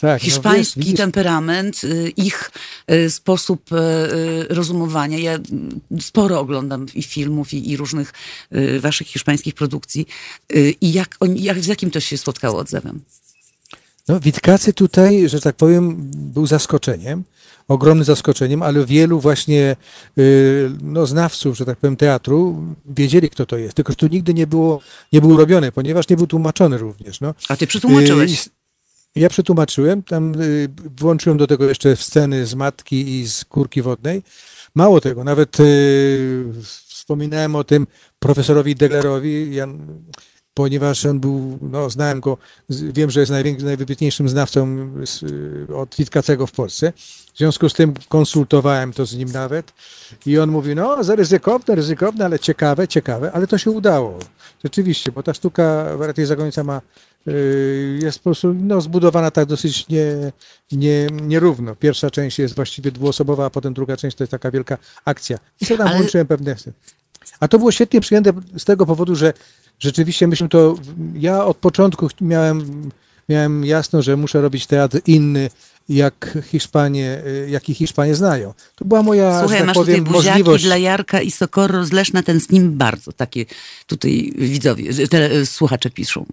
Tak, 0.00 0.22
no 0.22 0.24
Hiszpański 0.24 0.80
wiesz, 0.80 0.86
widzisz, 0.86 0.96
temperament, 0.96 1.84
y, 1.84 2.12
ich 2.16 2.50
y, 2.90 3.10
sposób 3.10 3.72
y, 3.72 3.76
rozumowania. 4.48 5.18
Ja 5.18 5.38
sporo 6.00 6.40
oglądam 6.40 6.86
i 6.94 7.02
filmów, 7.02 7.54
i, 7.54 7.70
i 7.70 7.76
różnych 7.76 8.12
waszych 8.80 9.06
hiszpańskich 9.06 9.54
produkcji. 9.54 10.06
I 10.80 10.92
jak, 10.92 11.18
jak, 11.34 11.60
z 11.60 11.66
jakim 11.66 11.90
to 11.90 12.00
się 12.00 12.18
spotkało 12.18 12.58
odzewem? 12.58 13.00
No, 14.08 14.20
Witkacy 14.20 14.72
tutaj, 14.72 15.28
że 15.28 15.40
tak 15.40 15.56
powiem, 15.56 15.96
był 16.14 16.46
zaskoczeniem, 16.46 17.24
ogromnym 17.68 18.04
zaskoczeniem, 18.04 18.62
ale 18.62 18.86
wielu 18.86 19.20
właśnie 19.20 19.76
no, 20.82 21.06
znawców, 21.06 21.56
że 21.56 21.64
tak 21.64 21.78
powiem, 21.78 21.96
teatru 21.96 22.64
wiedzieli, 22.86 23.30
kto 23.30 23.46
to 23.46 23.56
jest. 23.56 23.74
Tylko, 23.74 23.92
że 23.92 23.96
tu 23.96 24.06
nigdy 24.06 24.34
nie 24.34 24.46
było, 24.46 24.80
nie 25.12 25.20
był 25.20 25.36
robiony, 25.36 25.72
ponieważ 25.72 26.08
nie 26.08 26.16
był 26.16 26.26
tłumaczony 26.26 26.78
również. 26.78 27.20
No. 27.20 27.34
A 27.48 27.56
ty 27.56 27.66
przetłumaczyłeś. 27.66 28.48
Ja 29.16 29.28
przetłumaczyłem, 29.28 30.02
tam 30.02 30.40
y, 30.40 30.68
włączyłem 31.00 31.38
do 31.38 31.46
tego 31.46 31.68
jeszcze 31.68 31.96
sceny 31.96 32.46
z 32.46 32.54
matki 32.54 33.20
i 33.20 33.28
z 33.28 33.44
kurki 33.44 33.82
wodnej. 33.82 34.22
Mało 34.74 35.00
tego, 35.00 35.24
nawet 35.24 35.60
y, 35.60 36.44
wspominałem 36.62 37.56
o 37.56 37.64
tym 37.64 37.86
profesorowi 38.18 38.74
Deglerowi, 38.74 39.50
ponieważ 40.54 41.06
on 41.06 41.20
był, 41.20 41.58
no 41.62 41.90
znałem 41.90 42.20
go, 42.20 42.38
wiem, 42.70 43.10
że 43.10 43.20
jest 43.20 43.32
najwybitniejszym 43.62 44.28
znawcą 44.28 44.88
y, 45.68 45.76
od 45.76 45.96
Witkacego 45.96 46.46
w 46.46 46.52
Polsce. 46.52 46.92
W 47.34 47.38
związku 47.38 47.68
z 47.68 47.74
tym 47.74 47.94
konsultowałem 48.08 48.92
to 48.92 49.06
z 49.06 49.16
nim 49.16 49.32
nawet 49.32 49.72
i 50.26 50.38
on 50.38 50.50
mówi, 50.50 50.74
no 50.74 51.04
za 51.04 51.16
ryzykowne, 51.16 52.24
ale 52.24 52.38
ciekawe, 52.38 52.88
ciekawe, 52.88 53.32
ale 53.32 53.46
to 53.46 53.58
się 53.58 53.70
udało. 53.70 54.18
Rzeczywiście, 54.64 55.12
bo 55.12 55.22
ta 55.22 55.34
sztuka 55.34 55.96
Wariaty 55.96 56.22
i 56.22 56.26
Zakonnica 56.26 56.64
ma 56.64 56.80
jest 58.02 58.18
po 58.18 58.22
prostu 58.22 58.54
no, 58.54 58.80
zbudowana 58.80 59.30
tak 59.30 59.46
dosyć 59.46 59.88
nie, 59.88 60.32
nie, 60.72 61.06
nierówno. 61.22 61.76
Pierwsza 61.76 62.10
część 62.10 62.38
jest 62.38 62.54
właściwie 62.56 62.92
dwuosobowa, 62.92 63.46
a 63.46 63.50
potem 63.50 63.74
druga 63.74 63.96
część 63.96 64.16
to 64.16 64.24
jest 64.24 64.30
taka 64.30 64.50
wielka 64.50 64.78
akcja. 65.04 65.38
I 65.60 65.64
sobie 65.64 65.78
tam 65.78 65.86
Ale- 65.86 65.96
włączyłem 65.96 66.26
pewne... 66.26 66.56
A 67.40 67.48
to 67.48 67.58
było 67.58 67.72
świetnie 67.72 68.00
przyjęte 68.00 68.32
z 68.56 68.64
tego 68.64 68.86
powodu, 68.86 69.16
że 69.16 69.32
rzeczywiście 69.78 70.26
myśmy 70.26 70.48
to... 70.48 70.74
Ja 71.14 71.44
od 71.44 71.56
początku 71.56 72.08
miałem, 72.20 72.90
miałem 73.28 73.64
jasno, 73.64 74.02
że 74.02 74.16
muszę 74.16 74.40
robić 74.40 74.66
teatr 74.66 75.00
inny, 75.06 75.50
jak 75.88 76.38
Hiszpanie, 76.50 77.22
y, 77.26 77.50
jaki 77.50 77.74
Hiszpanie 77.74 78.14
znają. 78.14 78.54
To 78.74 78.84
była 78.84 79.02
moja, 79.02 79.40
Słuchaj, 79.40 79.58
tak 79.58 79.66
masz 79.66 79.76
powiem, 79.76 79.98
tutaj 79.98 80.14
buziaki 80.14 80.38
możliwość... 80.38 80.64
dla 80.64 80.76
Jarka 80.76 81.20
i 81.20 81.30
Socorro 81.30 81.84
z 81.84 81.92
Leszna, 81.92 82.22
tęsknim 82.22 82.78
bardzo. 82.78 83.12
Takie 83.12 83.44
tutaj 83.86 84.32
widzowie, 84.36 85.08
te, 85.08 85.46
słuchacze 85.46 85.90
piszą. 85.90 86.26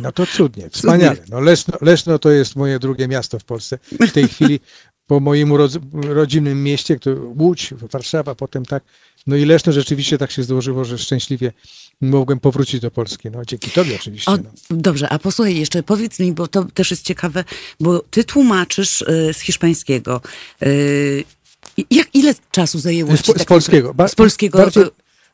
No 0.00 0.12
to 0.12 0.26
cudnie, 0.36 0.70
wspaniale. 0.70 1.16
No 1.30 1.40
Leszno, 1.40 1.74
Leszno 1.80 2.18
to 2.18 2.30
jest 2.30 2.56
moje 2.56 2.78
drugie 2.78 3.08
miasto 3.08 3.38
w 3.38 3.44
Polsce. 3.44 3.78
W 4.00 4.12
tej 4.12 4.28
chwili 4.28 4.60
po 5.06 5.20
moim 5.20 5.52
rodzinnym 5.92 6.62
mieście, 6.64 6.98
Łódź, 7.38 7.74
Warszawa, 7.92 8.34
potem 8.34 8.64
tak. 8.66 8.82
No 9.26 9.36
i 9.36 9.44
Leszno 9.44 9.72
rzeczywiście 9.72 10.18
tak 10.18 10.30
się 10.30 10.42
złożyło, 10.42 10.84
że 10.84 10.98
szczęśliwie 10.98 11.52
mogłem 12.00 12.40
powrócić 12.40 12.80
do 12.80 12.90
Polski. 12.90 13.30
No 13.30 13.44
dzięki 13.44 13.70
tobie 13.70 13.94
oczywiście. 13.96 14.30
O, 14.32 14.36
No. 14.36 14.42
dobrze, 14.70 15.08
a 15.08 15.18
posłuchaj 15.18 15.56
jeszcze, 15.56 15.82
powiedz 15.82 16.18
mi, 16.18 16.32
bo 16.32 16.48
to 16.48 16.64
też 16.64 16.90
jest 16.90 17.02
ciekawe, 17.04 17.44
bo 17.80 17.98
ty 18.10 18.24
tłumaczysz 18.24 19.02
y, 19.02 19.30
z 19.34 19.40
hiszpańskiego. 19.40 20.20
Y, 20.62 21.24
jak, 21.90 22.08
ile 22.14 22.34
czasu 22.50 22.78
zajęło 22.78 23.16
Z, 23.16 23.22
ci 23.22 23.32
z 23.32 23.34
tak 23.34 23.46
polskiego. 23.48 23.94
Ba- 23.94 24.08
Z 24.08 24.14
polskiego 24.14 24.58
Bardziej 24.58 24.82
y, 24.82 24.86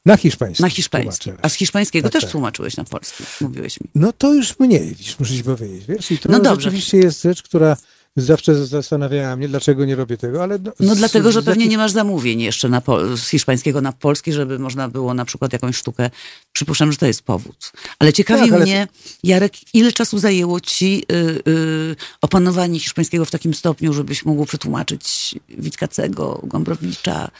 na 0.07 0.17
hiszpański. 0.17 0.63
na 0.63 0.71
hiszpański. 0.71 1.25
tłumaczę. 1.25 1.45
A 1.45 1.49
z 1.49 1.55
hiszpańskiego 1.55 2.03
Tak, 2.09 2.13
też 2.13 2.23
tak. 2.23 2.33
tłumaczyłeś 2.33 2.77
na 2.77 2.85
polski, 2.85 3.25
mówiłeś 3.41 3.81
mi. 3.81 3.87
No 3.95 4.13
to 4.13 4.35
już 4.35 4.59
mniej, 4.59 4.97
muszę 5.21 5.35
ci 5.35 5.45
powiedzieć. 5.45 5.85
Wiesz? 5.89 6.11
I 6.11 6.19
to 6.19 6.29
No 6.33 6.41
dobrze. 6.41 6.61
rzeczywiście 6.65 6.99
jest 6.99 7.23
rzecz, 7.23 7.43
która 7.43 7.77
zawsze 8.23 8.67
zastanawiała 8.67 9.37
mnie, 9.37 9.49
dlaczego 9.49 9.85
nie 9.85 9.97
robię 9.97 10.17
tego, 10.17 10.43
ale... 10.43 10.59
No, 10.59 10.73
No 10.81 10.95
dlatego, 10.95 11.33
że 11.33 11.43
pewnie 11.43 11.69
nie 11.69 11.79
masz 11.79 11.93
zamówień 11.93 12.41
jeszcze 12.41 12.69
na 12.69 12.83
z 13.17 13.29
hiszpańskiego 13.29 13.81
na 13.81 13.93
polski, 13.93 14.33
żeby 14.33 14.59
można 14.59 14.89
było 14.89 15.15
na 15.15 15.25
przykład 15.25 15.53
jakąś 15.53 15.77
sztukę. 15.77 16.11
Przypuszczam, 16.53 16.93
że 16.93 16.99
to 16.99 17.07
jest 17.07 17.23
powód. 17.23 17.73
Ale 17.99 18.13
ciekawi 18.13 18.43
Tak, 18.43 18.53
ale- 18.53 18.65
mnie, 18.65 18.89
Jarek, 19.23 19.75
ile 19.75 19.93
czasu 19.93 20.19
zajęło 20.19 20.61
ci 20.61 21.05
y, 21.13 21.43
y, 21.49 21.97
opanowanie 22.21 22.81
hiszpańskiego 22.81 23.25
w 23.25 23.31
takim 23.31 23.55
stopniu, 23.55 23.93
żebyś 23.93 24.25
mógł 24.25 24.47
przetłumaczyć 24.47 25.35
Witkacego, 25.49 26.41
Gombrowicza? 26.45 27.31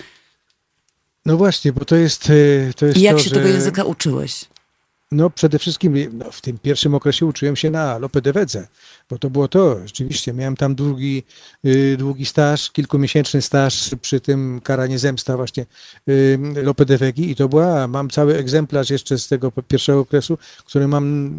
No 1.27 1.37
właśnie, 1.37 1.73
bo 1.73 1.85
to 1.85 1.97
jest, 1.97 2.31
e, 2.31 2.75
to 2.75 2.87
jest 2.87 2.99
I 2.99 3.03
jak 3.03 3.17
to, 3.17 3.23
się 3.23 3.29
że... 3.29 3.35
tego 3.35 3.49
języka 3.49 3.85
uczyłeś? 3.85 4.45
No 5.13 5.31
przede 5.31 5.59
wszystkim 5.59 5.95
no, 6.13 6.33
w 6.33 6.41
tym 6.41 6.59
pierwszym 6.59 6.95
okresie 6.95 7.27
uczyłem 7.27 7.57
się 7.57 7.71
na 7.71 7.99
Lope 7.99 8.21
de 8.21 8.33
Vedze, 8.33 8.69
bo 9.11 9.19
to 9.19 9.31
było 9.31 9.49
to, 9.49 9.87
rzeczywiście. 9.87 10.33
Miałem 10.33 10.57
tam 10.57 10.75
długi, 10.75 11.23
y, 11.67 11.97
długi 11.99 12.27
staż, 12.27 12.71
kilkumiesięczny 12.71 13.43
staż 13.43 13.91
przy 14.03 14.21
tym 14.21 14.61
Karanie 14.65 14.99
Zemsta 14.99 15.37
właśnie 15.37 15.67
y, 16.09 16.39
Lope 16.63 16.85
de 16.85 16.99
Vegi 16.99 17.31
i 17.31 17.37
to 17.37 17.49
była, 17.49 17.89
mam 17.89 18.11
cały 18.11 18.37
egzemplarz 18.37 18.91
jeszcze 18.91 19.19
z 19.19 19.29
tego 19.29 19.53
pierwszego 19.69 20.01
okresu, 20.01 20.39
który 20.65 20.89
mam 20.89 21.33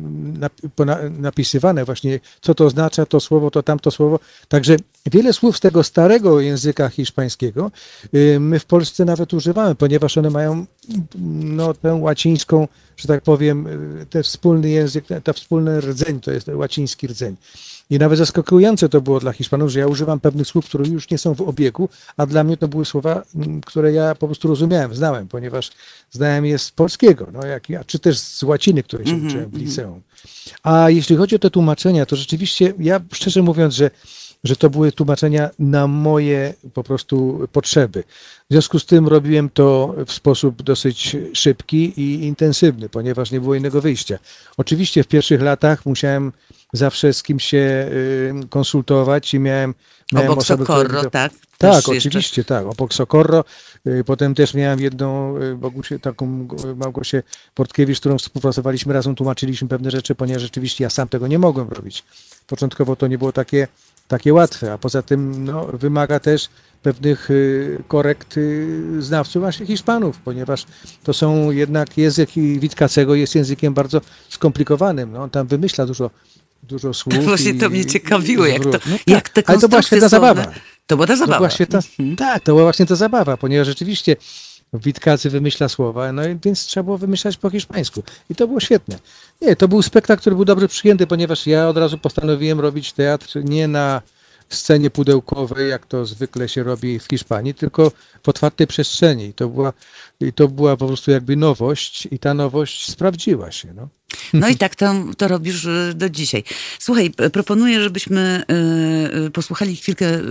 napisywane 1.20 1.86
właśnie, 1.86 2.20
co 2.42 2.56
to 2.56 2.66
oznacza, 2.66 3.06
to 3.06 3.20
słowo, 3.20 3.52
to 3.52 3.64
tamto 3.64 3.92
słowo. 3.92 4.20
Także 4.48 4.76
wiele 5.06 5.34
słów 5.34 5.58
z 5.58 5.60
tego 5.60 5.84
starego 5.84 6.40
języka 6.40 6.90
hiszpańskiego 6.90 7.72
y, 8.16 8.38
my 8.40 8.60
w 8.60 8.66
Polsce 8.66 9.06
nawet 9.06 9.34
używamy, 9.34 9.76
ponieważ 9.76 10.18
one 10.18 10.30
mają 10.30 10.66
no, 11.40 11.74
tę 11.74 11.94
łacińską, 11.94 12.68
że 12.98 13.08
tak 13.08 13.24
powiem, 13.24 13.68
ten 14.10 14.24
wspólny 14.24 14.70
język, 14.70 15.06
ten 15.24 15.34
wspólny 15.34 15.82
rdzeń, 15.82 16.20
to 16.20 16.32
jest 16.32 16.48
łaciński 16.48 17.08
rdzeń. 17.08 17.36
I 17.90 18.00
nawet 18.00 18.18
zaskakujące 18.18 18.90
to 18.90 19.02
było 19.02 19.20
dla 19.20 19.32
Hiszpanów, 19.32 19.70
że 19.70 19.80
ja 19.80 19.88
używam 19.88 20.20
pewnych 20.20 20.48
słów, 20.48 20.66
które 20.66 20.88
już 20.88 21.10
nie 21.10 21.18
są 21.18 21.34
w 21.34 21.42
obiegu, 21.42 21.90
a 22.18 22.26
dla 22.26 22.44
mnie 22.44 22.58
to 22.58 22.68
były 22.68 22.86
słowa, 22.86 23.24
mm, 23.36 23.62
które 23.62 23.94
ja 23.94 24.16
po 24.16 24.28
prostu 24.28 24.48
rozumiałem, 24.48 24.96
znałem, 24.96 25.28
ponieważ 25.28 25.72
znałem 26.12 26.46
je 26.46 26.60
z 26.60 26.72
polskiego, 26.72 27.28
no, 27.34 27.46
jak, 27.46 27.64
czy 27.86 28.00
też 28.00 28.20
z 28.20 28.44
łaciny, 28.44 28.84
której 28.84 29.08
się 29.08 29.16
uczyłem 29.16 29.50
w 29.50 29.58
liceum. 29.58 30.02
A 30.64 30.90
jeśli 30.90 31.16
chodzi 31.16 31.36
o 31.36 31.40
te 31.40 31.50
tłumaczenia, 31.50 32.06
to 32.06 32.16
rzeczywiście, 32.16 32.74
ja 32.80 33.02
szczerze 33.14 33.42
mówiąc, 33.42 33.74
że 33.74 33.92
że 34.44 34.56
to 34.56 34.70
były 34.70 34.92
tłumaczenia 34.92 35.50
na 35.60 35.88
moje 35.88 36.54
po 36.74 36.84
prostu 36.84 37.48
potrzeby. 37.52 38.04
W 38.50 38.54
związku 38.54 38.80
z 38.80 38.86
tym 38.86 39.08
robiłem 39.08 39.50
to 39.50 39.96
w 40.06 40.12
sposób 40.12 40.64
dosyć 40.64 41.18
szybki 41.34 42.02
i 42.02 42.26
intensywny, 42.26 42.90
ponieważ 42.90 43.32
nie 43.32 43.42
było 43.42 43.56
innego 43.56 43.82
wyjścia. 43.82 44.20
Oczywiście 44.58 45.04
w 45.04 45.08
pierwszych 45.08 45.42
latach 45.42 45.86
musiałem 45.86 46.32
zawsze 46.74 47.14
z 47.14 47.24
kimś 47.24 47.44
się 47.44 47.58
y, 47.58 48.34
konsultować 48.50 49.34
i 49.34 49.40
miałem, 49.40 49.74
miałem 50.14 50.32
Obok 50.32 50.42
osoby, 50.42 50.64
które 50.64 50.78
Socorro, 50.80 51.04
to- 51.04 51.10
tak? 51.10 51.32
tak, 51.32 51.40
Też 51.58 51.76
jeszcze- 51.88 52.10
oczywiście, 52.10 52.44
tak. 52.44 52.66
Obok 52.66 52.94
Socorro. 52.94 53.44
Y, 53.88 54.04
Potem 54.04 54.36
też 54.36 54.54
miałem 54.54 54.80
jedną 54.80 55.38
y, 55.38 55.56
Bogusię, 55.56 56.00
taką 56.00 56.48
Małgosię 56.76 57.24
Portkiewicz, 57.56 57.98
z 57.98 58.00
którą 58.00 58.18
współpracowaliśmy 58.18 58.94
razem, 58.94 59.16
tłumaczyliśmy 59.16 59.68
pewne 59.68 59.92
rzeczy, 59.92 60.16
ponieważ 60.16 60.42
rzeczywiście 60.42 60.84
ja 60.84 60.90
sam 60.90 61.08
tego 61.08 61.28
nie 61.28 61.40
mogłem 61.40 61.70
robić. 61.70 62.04
Początkowo 62.48 62.96
to 62.96 63.08
nie 63.08 63.18
było 63.18 63.32
takie, 63.32 63.68
takie 64.08 64.34
łatwe, 64.34 64.74
a 64.74 64.78
poza 64.78 65.02
tym 65.02 65.44
no, 65.46 65.66
wymaga 65.66 66.20
też 66.20 66.50
pewnych 66.84 67.30
korekt 67.88 68.36
znawców 69.00 69.42
właśnie 69.42 69.66
Hiszpanów, 69.66 70.18
ponieważ 70.26 70.66
to 71.04 71.14
są 71.14 71.52
jednak 71.52 71.98
język 71.98 72.30
Witkacego 72.36 73.16
jest 73.16 73.36
językiem 73.36 73.74
bardzo 73.74 74.02
skomplikowanym. 74.30 75.12
No, 75.12 75.24
on 75.24 75.30
tam 75.30 75.48
wymyśla 75.48 75.86
dużo, 75.86 76.10
dużo 76.64 76.94
słów. 77.00 77.24
Właśnie 77.26 77.54
to 77.54 77.70
mnie 77.70 77.86
ciekawiło, 77.86 78.46
i 78.48 78.52
jak 78.54 78.64
to-. 78.64 78.80
No 78.90 78.98
jak 79.08 79.30
te 79.30 79.42
Ale 79.46 79.60
to 79.60 79.70
była 79.70 79.82
świetna 79.82 80.10
zabawa. 80.10 80.46
To 80.88 80.96
była 80.96 81.08
ta 81.08 81.14
To 81.14 81.20
zabawa. 81.20 81.38
była 81.38 81.50
świetna, 81.50 81.80
Mhm. 82.00 82.16
tak, 82.16 82.44
to 82.44 82.52
była 82.52 82.64
właśnie 82.64 82.86
ta 82.86 82.96
zabawa, 82.96 83.38
ponieważ 83.38 83.68
rzeczywiście 83.68 84.16
Witkacy 84.74 85.30
wymyśla 85.30 85.70
słowa, 85.70 86.12
no 86.12 86.28
i 86.28 86.38
więc 86.44 86.66
trzeba 86.66 86.84
było 86.84 86.98
wymyślać 86.98 87.38
po 87.38 87.50
hiszpańsku. 87.50 88.04
I 88.30 88.36
to 88.36 88.48
było 88.48 88.60
świetne. 88.60 89.00
Nie, 89.42 89.56
to 89.56 89.68
był 89.68 89.82
spektakl, 89.82 90.22
który 90.22 90.36
był 90.36 90.46
dobrze 90.46 90.68
przyjęty, 90.68 91.08
ponieważ 91.08 91.48
ja 91.48 91.68
od 91.70 91.78
razu 91.78 91.98
postanowiłem 91.98 92.60
robić 92.60 92.94
teatr 92.94 93.44
nie 93.44 93.68
na 93.68 94.02
scenie 94.50 94.90
pudełkowej, 94.90 95.70
jak 95.70 95.86
to 95.86 96.06
zwykle 96.06 96.50
się 96.50 96.64
robi 96.64 97.00
w 97.00 97.04
Hiszpanii, 97.08 97.54
tylko 97.54 97.92
w 98.24 98.30
otwartej 98.30 98.68
przestrzeni. 98.68 99.26
I 99.26 99.34
to 99.34 99.50
była, 99.50 99.74
i 100.20 100.34
to 100.34 100.48
była 100.48 100.78
po 100.78 100.88
prostu 100.88 101.12
jakby 101.12 101.36
nowość 101.36 102.08
i 102.12 102.20
ta 102.20 102.34
nowość 102.34 102.92
sprawdziła 102.92 103.52
się. 103.52 103.74
No. 103.74 103.88
No 104.34 104.48
i 104.48 104.56
tak 104.56 104.76
to, 104.76 104.94
to 105.18 105.28
robisz 105.28 105.66
y, 105.66 105.94
do 105.96 106.10
dzisiaj. 106.10 106.44
Słuchaj, 106.80 107.12
proponuję, 107.34 107.82
żebyśmy 107.82 108.44
y, 109.28 109.32
posłuchali 109.32 109.76
chwilkę 109.76 110.06
y, 110.16 110.22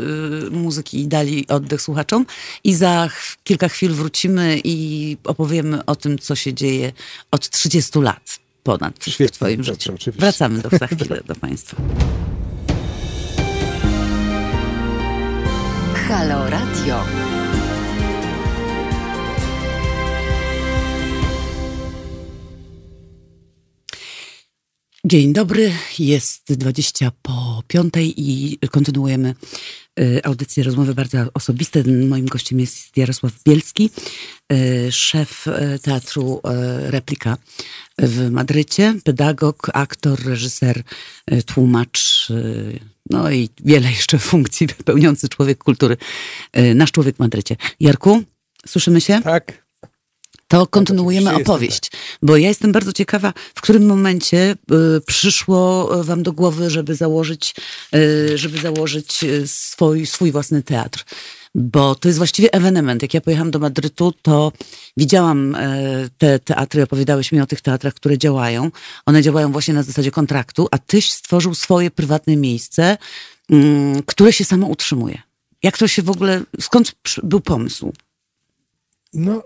muzyki 0.51 1.01
i 1.01 1.07
dali 1.09 1.47
oddech 1.49 1.83
słuchaczom 1.83 2.27
i 2.65 2.75
za 2.75 3.09
ch- 3.09 3.37
kilka 3.45 3.69
chwil 3.69 3.93
wrócimy 3.93 4.61
i 4.65 5.17
opowiemy 5.25 5.85
o 5.85 5.97
tym, 5.97 6.19
co 6.19 6.35
się 6.37 6.55
dzieje 6.55 6.93
od 7.31 7.51
30 7.51 7.99
lat 8.01 8.39
ponad 8.63 8.99
w 8.99 9.11
Świetnie, 9.11 9.29
twoim 9.37 9.57
dobrze, 9.57 9.73
życiu. 9.73 9.93
oczywiście. 9.95 10.21
Wracamy 10.21 10.63
do, 10.63 10.69
za 10.79 10.87
chwilę 10.97 11.21
do 11.27 11.35
państwa. 11.35 11.77
Halo 16.11 16.49
Radio. 16.49 17.48
Dzień 25.09 25.33
dobry, 25.33 25.73
jest 25.99 26.53
20 26.53 27.13
po 27.23 27.63
piątej 27.69 28.15
i 28.17 28.59
kontynuujemy 28.71 29.35
y, 30.01 30.21
audycję 30.25 30.65
rozmowy 30.65 30.95
bardzo 30.95 31.19
osobiste. 31.35 31.83
Moim 32.09 32.27
gościem 32.27 32.61
jest 32.61 32.97
Jarosław 32.97 33.33
Bielski, 33.45 33.91
y, 34.53 34.93
szef 34.93 35.47
y, 35.47 35.79
teatru 35.79 36.41
Replika 36.87 37.37
w 37.99 38.31
Madrycie, 38.31 38.95
pedagog, 39.05 39.71
aktor, 39.75 40.25
reżyser, 40.25 40.83
tłumacz, 41.47 42.29
no 43.11 43.31
i 43.31 43.49
wiele 43.65 43.91
jeszcze 43.91 44.19
funkcji 44.31 44.69
pełniący 44.85 45.29
człowiek 45.29 45.59
kultury, 45.65 45.97
nasz 46.75 46.93
człowiek 46.93 47.17
w 47.17 47.19
Madrycie. 47.19 47.57
Jarku, 47.81 48.23
słyszymy 48.67 49.01
się? 49.01 49.21
Tak. 49.23 49.68
To 50.49 50.67
kontynuujemy 50.67 51.35
opowieść, 51.35 51.91
bo 52.23 52.37
ja 52.37 52.49
jestem 52.49 52.73
bardzo 52.73 52.93
ciekawa, 52.93 53.33
w 53.55 53.61
którym 53.61 53.87
momencie 53.87 54.57
y, 54.97 55.01
przyszło 55.07 55.91
wam 56.05 56.23
do 56.23 56.33
głowy, 56.33 56.71
żeby 56.71 56.95
założyć, 56.95 57.55
y, 57.95 58.39
żeby 58.39 58.59
założyć 58.59 59.25
y, 59.25 59.49
swój, 59.49 60.07
swój 60.07 60.33
własny 60.33 60.63
teatr. 60.63 61.05
Bo 61.55 61.95
to 61.95 62.09
jest 62.09 62.19
właściwie 62.19 62.53
ewenement. 62.53 63.03
Jak 63.03 63.15
ja 63.15 63.21
pojechałam 63.21 63.51
do 63.51 63.59
Madrytu, 63.59 64.13
to 64.23 64.53
widziałam 64.97 65.55
e, 65.55 66.09
te 66.19 66.39
teatry, 66.39 66.83
opowiadałeś 66.83 67.33
mi 67.33 67.41
o 67.41 67.47
tych 67.47 67.61
teatrach, 67.61 67.95
które 67.95 68.19
działają. 68.19 68.71
One 69.07 69.23
działają 69.23 69.53
właśnie 69.53 69.75
na 69.75 69.83
zasadzie 69.83 70.11
kontraktu, 70.11 70.69
a 70.71 70.79
tyś 70.79 71.13
stworzył 71.13 71.55
swoje 71.55 71.91
prywatne 71.91 72.37
miejsce, 72.37 72.99
mm, 73.51 74.03
które 74.03 74.33
się 74.33 74.45
samo 74.45 74.67
utrzymuje. 74.67 75.23
Jak 75.63 75.79
to 75.79 75.89
się 75.89 76.03
w 76.03 76.11
ogóle, 76.11 76.43
skąd 76.61 76.95
był 77.23 77.41
pomysł? 77.41 77.93
No, 79.13 79.43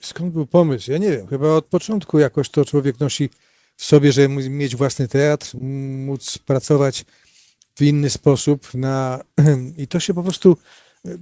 skąd 0.00 0.32
był 0.32 0.46
pomysł? 0.46 0.90
Ja 0.90 0.98
nie 0.98 1.10
wiem. 1.10 1.26
Chyba 1.26 1.48
od 1.48 1.66
początku 1.66 2.18
jakoś 2.18 2.50
to 2.50 2.64
człowiek 2.64 3.00
nosi 3.00 3.30
w 3.76 3.84
sobie, 3.84 4.12
żeby 4.12 4.28
mieć 4.28 4.76
własny 4.76 5.08
teatr, 5.08 5.54
móc 6.06 6.38
pracować 6.38 7.04
w 7.74 7.82
inny 7.82 8.10
sposób. 8.10 8.74
Na... 8.74 9.24
I 9.78 9.86
to 9.86 10.00
się 10.00 10.14
po 10.14 10.22
prostu. 10.22 10.56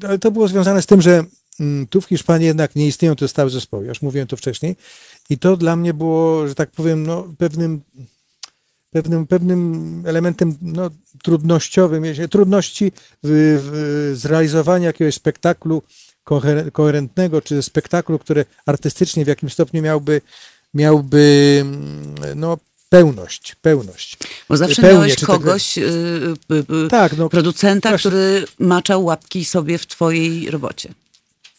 Ale 0.08 0.18
to 0.18 0.30
było 0.30 0.48
związane 0.48 0.82
z 0.82 0.86
tym, 0.86 1.02
że 1.02 1.24
mm, 1.60 1.86
tu 1.86 2.00
w 2.00 2.06
Hiszpanii 2.06 2.46
jednak 2.46 2.76
nie 2.76 2.86
istnieją 2.86 3.16
te 3.16 3.28
stałe 3.28 3.50
zespoły. 3.50 3.84
Ja 3.84 3.88
już 3.88 4.02
mówiłem 4.02 4.28
to 4.28 4.36
wcześniej. 4.36 4.76
I 5.30 5.38
to 5.38 5.56
dla 5.56 5.76
mnie 5.76 5.94
było, 5.94 6.48
że 6.48 6.54
tak 6.54 6.70
powiem, 6.70 7.06
no, 7.06 7.34
pewnym, 7.38 7.80
pewnym, 8.90 9.26
pewnym 9.26 10.02
elementem 10.06 10.58
no, 10.62 10.90
trudnościowym, 11.22 12.04
trudności 12.30 12.92
w, 13.22 13.60
w 13.62 14.16
zrealizowania 14.16 14.86
jakiegoś 14.86 15.14
spektaklu 15.14 15.82
koherentnego, 16.72 17.42
czy 17.42 17.62
spektaklu, 17.62 18.18
który 18.18 18.44
artystycznie 18.66 19.24
w 19.24 19.28
jakimś 19.28 19.52
stopniu 19.52 19.82
miałby, 19.82 20.20
miałby 20.74 21.58
mm, 21.60 22.14
no, 22.40 22.58
pełność, 22.88 23.54
pełność. 23.62 24.16
Bo 24.48 24.56
zawsze 24.56 24.82
Pełnię, 24.82 24.94
miałeś 24.98 25.16
tak- 25.16 25.26
kogoś, 25.26 25.78
y, 25.78 25.82
y, 26.52 26.74
y, 26.86 26.88
Tak, 26.90 27.16
no, 27.16 27.28
producenta, 27.28 27.88
właśnie. 27.88 28.10
który 28.10 28.44
maczał 28.58 29.04
łapki 29.04 29.44
sobie 29.44 29.78
w 29.78 29.86
twojej 29.86 30.50
robocie. 30.50 30.94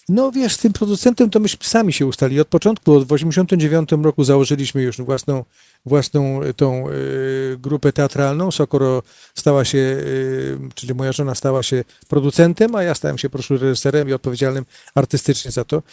No 0.10 0.32
wiesz, 0.32 0.54
z 0.54 0.58
tym 0.58 0.74
producentem 0.74 1.30
to 1.30 1.40
myśmy 1.40 1.66
sami 1.66 1.94
się 1.94 2.06
ustali. 2.06 2.40
Od 2.40 2.48
początku, 2.48 2.94
od 2.94 3.04
w 3.04 3.08
1989 3.08 4.04
roku 4.06 4.24
założyliśmy 4.24 4.82
już 4.82 4.98
własną, 4.98 5.44
własną 5.86 6.44
y, 6.44 6.54
tą 6.54 6.90
y, 6.90 7.58
grupę 7.60 7.94
teatralną. 7.94 8.52
Sokoro 8.52 9.04
stała 9.36 9.66
się, 9.66 9.78
y, 9.78 10.58
czyli 10.76 10.94
moja 10.94 11.12
żona 11.12 11.36
stała 11.36 11.64
się 11.64 11.84
producentem, 12.08 12.76
a 12.76 12.84
ja 12.84 12.96
stałem 12.96 13.18
się 13.18 13.30
po 13.30 13.38
prostu 13.38 13.58
reżyserem 13.58 14.10
i 14.10 14.14
odpowiedzialnym 14.14 14.66
artystycznie 14.96 15.52
za 15.52 15.64
to. 15.64 15.84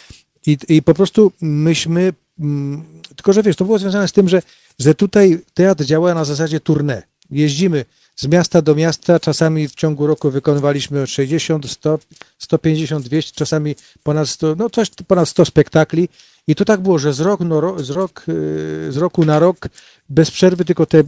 I, 0.45 0.57
i 0.69 0.81
po 0.81 0.93
prostu 0.93 1.31
myśmy, 1.41 2.13
mm, 2.39 2.83
tylko 3.15 3.33
że 3.33 3.43
wiesz, 3.43 3.55
to 3.55 3.65
było 3.65 3.79
związane 3.79 4.07
z 4.07 4.11
tym, 4.11 4.29
że, 4.29 4.41
że 4.79 4.95
tutaj 4.95 5.41
teatr 5.53 5.85
działa 5.85 6.13
na 6.13 6.25
zasadzie 6.25 6.59
tournée. 6.59 7.01
Jeździmy 7.31 7.85
z 8.15 8.27
miasta 8.27 8.61
do 8.61 8.75
miasta, 8.75 9.19
czasami 9.19 9.67
w 9.67 9.75
ciągu 9.75 10.07
roku 10.07 10.31
wykonywaliśmy 10.31 11.07
60, 11.07 11.71
100, 11.71 11.99
150, 12.39 13.05
200, 13.05 13.31
czasami 13.35 13.75
ponad 14.03 14.29
100, 14.29 14.55
no 14.55 14.69
coś 14.69 14.89
ponad 15.07 15.29
100 15.29 15.45
spektakli. 15.45 16.09
I 16.47 16.55
to 16.55 16.65
tak 16.65 16.81
było, 16.81 16.99
że 16.99 17.13
z, 17.13 17.19
rok, 17.19 17.39
no, 17.39 17.79
z, 17.79 17.89
rok, 17.89 18.23
yy, 18.27 18.91
z 18.91 18.97
roku 18.97 19.25
na 19.25 19.39
rok, 19.39 19.69
bez 20.09 20.31
przerwy, 20.31 20.65
tylko 20.65 20.85
te, 20.85 21.03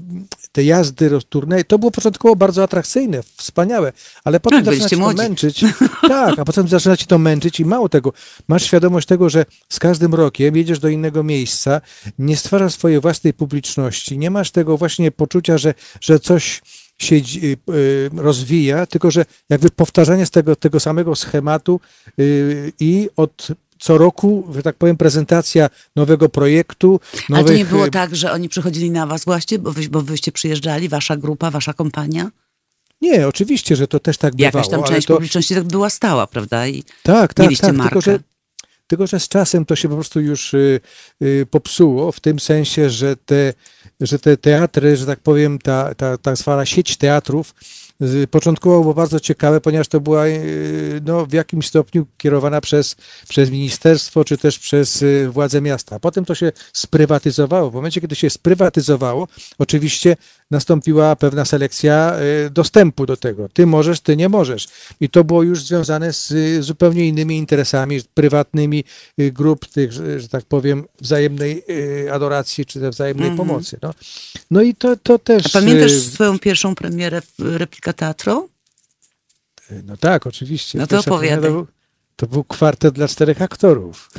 te 0.52 0.64
jazdy, 0.64 1.10
turnieje, 1.30 1.64
to 1.64 1.80
było 1.80 1.92
początkowo 1.92 2.36
bardzo 2.36 2.64
atrakcyjne, 2.64 3.24
wspaniałe, 3.38 3.94
ale 4.24 4.40
potem 4.40 4.66
Tak, 4.66 4.76
zaczyna 4.76 5.08
to 5.08 5.14
męczyć. 5.14 5.66
Tak, 6.02 6.40
a 6.40 6.46
potem 6.46 6.68
zaczyna 6.68 6.98
cię 6.98 7.06
to 7.06 7.18
męczyć 7.18 7.60
i 7.60 7.66
mało 7.66 7.90
tego, 7.90 8.14
masz 8.48 8.64
świadomość 8.64 9.08
tego, 9.08 9.30
że 9.30 9.46
z 9.70 9.80
każdym 9.80 10.14
rokiem 10.14 10.56
jedziesz 10.58 10.80
do 10.80 10.90
innego 10.90 11.24
miejsca, 11.24 11.82
nie 12.20 12.38
stwarzasz 12.38 12.74
swojej 12.74 13.00
własnej 13.00 13.34
publiczności, 13.34 14.18
nie 14.18 14.32
masz 14.32 14.52
tego 14.52 14.78
właśnie 14.78 15.12
poczucia, 15.12 15.58
że, 15.58 15.74
że 16.02 16.20
coś 16.20 16.62
się 16.98 17.22
dzi- 17.22 17.58
y, 17.70 18.10
rozwija, 18.18 18.86
tylko 18.86 19.12
że 19.12 19.26
jakby 19.50 19.70
powtarzanie 19.70 20.26
z 20.26 20.32
tego, 20.32 20.56
tego 20.56 20.80
samego 20.80 21.16
schematu 21.16 21.80
y, 22.20 22.74
i 22.80 23.10
od 23.16 23.48
co 23.86 23.98
roku, 23.98 24.48
że 24.56 24.64
tak 24.64 24.76
powiem, 24.76 24.98
prezentacja 24.98 25.70
nowego 25.96 26.30
projektu. 26.30 27.00
Ale 27.14 27.24
Nowych, 27.30 27.48
to 27.48 27.58
nie 27.58 27.66
było 27.66 27.88
y, 27.88 27.92
tak, 27.92 28.16
że 28.16 28.32
oni 28.32 28.50
przychodzili 28.50 28.92
na 28.92 29.08
was 29.08 29.26
właśnie, 29.26 29.60
bo, 29.60 29.72
wy, 29.72 29.90
bo 29.90 30.02
wyście 30.02 30.32
przyjeżdżali, 30.32 30.90
wasza 30.90 31.18
grupa, 31.18 31.52
wasza 31.52 31.74
kompania? 31.74 32.32
Nie, 33.02 33.28
oczywiście, 33.28 33.76
że 33.76 33.88
to 33.88 34.00
też 34.00 34.18
tak 34.18 34.36
bywało. 34.36 34.58
Jakaś 34.58 34.70
tam 34.72 34.80
ale 34.80 34.90
część 34.90 35.08
to, 35.08 35.14
publiczności 35.14 35.56
tak 35.56 35.64
była 35.64 35.90
stała, 35.90 36.28
prawda? 36.28 36.68
I 36.68 36.84
Tak, 37.04 37.34
tak, 37.34 37.44
mieliście 37.44 37.68
tak. 37.68 37.76
markę. 37.76 37.90
Tylko 37.90 38.02
że, 38.02 38.20
tylko, 38.88 39.08
że 39.08 39.20
z 39.20 39.28
czasem 39.28 39.66
to 39.66 39.76
się 39.76 39.90
po 39.90 39.96
prostu 39.96 40.22
już 40.22 40.54
y, 40.54 40.80
y, 41.22 41.48
popsuło, 41.52 42.12
w 42.12 42.20
tym 42.20 42.40
sensie, 42.40 42.90
że 42.90 43.16
te, 43.16 43.54
że 44.02 44.20
te 44.20 44.38
teatry, 44.38 44.98
że 44.98 45.06
tak 45.06 45.20
powiem, 45.20 45.60
ta, 45.60 45.96
ta 45.96 46.18
tak 46.18 46.38
zwana 46.38 46.66
sieć 46.66 46.98
teatrów, 46.98 47.54
początkowo 48.32 48.82
było 48.82 48.94
bardzo 48.94 49.20
ciekawe, 49.20 49.62
ponieważ 49.62 49.88
to 49.88 50.00
była 50.00 50.28
y, 50.28 51.02
no, 51.06 51.26
w 51.26 51.34
jakimś 51.34 51.68
stopniu 51.68 52.06
kierowana 52.18 52.62
przez, 52.62 52.96
przez 53.28 53.50
ministerstwo, 53.50 54.24
czy 54.24 54.38
też 54.38 54.60
przez 54.60 55.02
y, 55.02 55.30
władze 55.32 55.62
miasta. 55.62 56.00
Potem 56.00 56.26
to 56.26 56.36
się 56.36 56.52
sprywatyzowało. 56.74 57.72
W 57.72 57.74
momencie, 57.74 58.02
kiedy 58.02 58.16
się 58.16 58.30
sprywatyzowało, 58.30 59.28
oczywiście 59.58 60.18
nastąpiła 60.52 61.16
pewna 61.16 61.46
selekcja 61.46 62.16
y, 62.46 62.50
dostępu 62.50 63.06
do 63.06 63.18
tego. 63.18 63.50
Ty 63.50 63.66
możesz, 63.66 64.00
ty 64.02 64.18
nie 64.18 64.30
możesz. 64.30 64.68
I 65.00 65.10
to 65.10 65.24
było 65.24 65.44
już 65.44 65.64
związane 65.64 66.14
z 66.14 66.32
y, 66.32 66.64
zupełnie 66.64 67.08
innymi 67.08 67.38
interesami, 67.38 68.00
prywatnymi 68.14 68.84
y, 69.20 69.32
grup 69.32 69.66
tych, 69.66 69.92
że, 69.92 70.30
tak 70.32 70.46
powiem, 70.46 70.86
wzajemnej 71.02 71.64
adoracji, 72.14 72.66
czy 72.66 72.90
wzajemnej 72.90 73.30
Mhm. 73.30 73.48
pomocy. 73.48 73.78
No. 73.82 73.94
no 74.52 74.62
i 74.62 74.76
to, 74.76 74.96
to 74.98 75.20
też... 75.20 75.46
A 75.46 75.50
pamiętasz 75.50 75.92
swoją 75.92 76.40
pierwszą 76.40 76.76
premierę 76.76 77.22
Replika 77.40 77.94
Teatru? 77.94 78.50
No 79.84 79.98
tak, 79.98 80.28
oczywiście. 80.28 80.78
No 80.80 80.88
to 80.88 80.96
Pierwsza 80.96 81.12
opowiadaj. 81.12 81.52
To 82.16 82.28
był, 82.28 82.44
kwartet 82.44 82.94
dla 82.96 83.08
czterech 83.08 83.42
aktorów. 83.42 84.10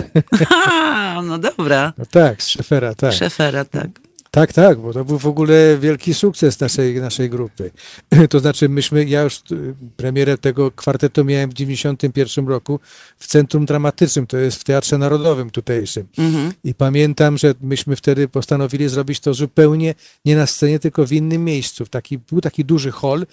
A, 0.66 1.22
no 1.24 1.38
dobra. 1.38 1.92
No 1.98 2.04
tak, 2.10 2.42
z 2.42 2.48
Szefera, 2.48 2.94
tak. 2.94 3.12
Szefera, 3.12 3.64
tak. 3.64 3.88
Tak, 4.36 4.52
tak, 4.52 4.78
bo 4.78 4.92
to 4.92 5.04
był 5.04 5.18
w 5.18 5.26
ogóle 5.26 5.78
wielki 5.78 6.14
sukces 6.14 6.60
naszej, 6.60 7.00
naszej 7.00 7.30
grupy. 7.30 7.70
To 8.30 8.40
znaczy, 8.40 8.68
myśmy, 8.68 9.04
ja 9.04 9.22
już 9.22 9.36
y, 9.52 9.74
premierę 9.96 10.38
tego 10.38 10.70
kwartetu 10.70 11.24
miałem 11.24 11.50
w 11.50 11.54
91 11.54 12.48
roku 12.48 12.80
w 13.18 13.26
Centrum 13.26 13.66
Dramatycznym, 13.66 14.26
to 14.26 14.36
jest 14.36 14.60
w 14.60 14.64
Teatrze 14.64 14.98
Narodowym 14.98 15.50
tutejszym. 15.50 16.06
Mhm. 16.18 16.52
I 16.64 16.74
pamiętam, 16.74 17.38
że 17.38 17.54
myśmy 17.60 17.96
wtedy 17.96 18.28
postanowili 18.28 18.88
zrobić 18.88 19.20
to 19.20 19.34
zupełnie 19.34 19.94
nie 20.24 20.36
na 20.36 20.46
scenie, 20.46 20.78
tylko 20.78 21.06
w 21.06 21.12
innym 21.12 21.44
miejscu. 21.44 21.84
W 21.84 21.88
Taki, 21.88 22.18
był 22.18 22.40
taki 22.40 22.64
duży 22.64 22.90
hol, 22.90 23.26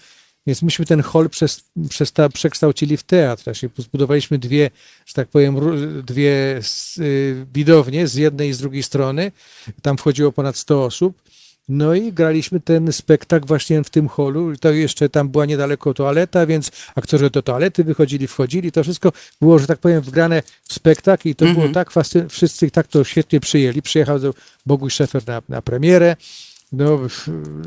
Więc 0.47 0.61
myśmy 0.61 0.85
ten 0.85 1.01
hol 1.01 1.29
przez, 1.29 1.63
przez 1.89 2.11
ta, 2.11 2.29
przekształcili 2.29 2.97
w 2.97 3.03
teatr. 3.03 3.43
Właśnie 3.43 3.69
zbudowaliśmy 3.77 4.37
dwie, 4.37 4.69
że 5.05 5.13
tak 5.13 5.27
powiem, 5.27 5.59
dwie 6.03 6.61
y, 6.99 7.45
widownie 7.53 8.07
z 8.07 8.15
jednej 8.15 8.49
i 8.49 8.53
z 8.53 8.57
drugiej 8.57 8.83
strony. 8.83 9.31
Tam 9.81 9.97
wchodziło 9.97 10.31
ponad 10.31 10.57
100 10.57 10.83
osób. 10.83 11.23
No 11.69 11.93
i 11.93 12.13
graliśmy 12.13 12.59
ten 12.59 12.93
spektakl 12.93 13.47
właśnie 13.47 13.83
w 13.83 13.89
tym 13.89 14.07
holu. 14.07 14.57
To 14.57 14.71
jeszcze 14.71 15.09
tam 15.09 15.29
była 15.29 15.45
niedaleko 15.45 15.93
toaleta, 15.93 16.45
więc 16.45 16.71
aktorzy 16.95 17.29
do 17.29 17.41
toalety 17.41 17.83
wychodzili, 17.83 18.27
wchodzili. 18.27 18.71
To 18.71 18.83
wszystko 18.83 19.11
było, 19.41 19.59
że 19.59 19.67
tak 19.67 19.79
powiem, 19.79 20.01
wgrane 20.01 20.43
w 20.63 20.73
spektakl 20.73 21.29
i 21.29 21.35
to 21.35 21.45
mm 21.45 21.53
-hmm. 21.53 21.55
było 21.55 21.67
mhm. 21.67 21.73
tak 21.73 21.91
fascynujące. 21.91 22.35
Wszyscy 22.35 22.71
tak 22.71 22.87
to 22.87 23.03
świetnie 23.03 23.39
przyjęli. 23.39 23.81
Przyjechał 23.81 24.19
do 24.19 24.33
Boguś 24.65 24.93
Szefer 24.93 25.27
na, 25.27 25.41
na 25.49 25.61
premierę. 25.61 26.15
No, 26.71 26.99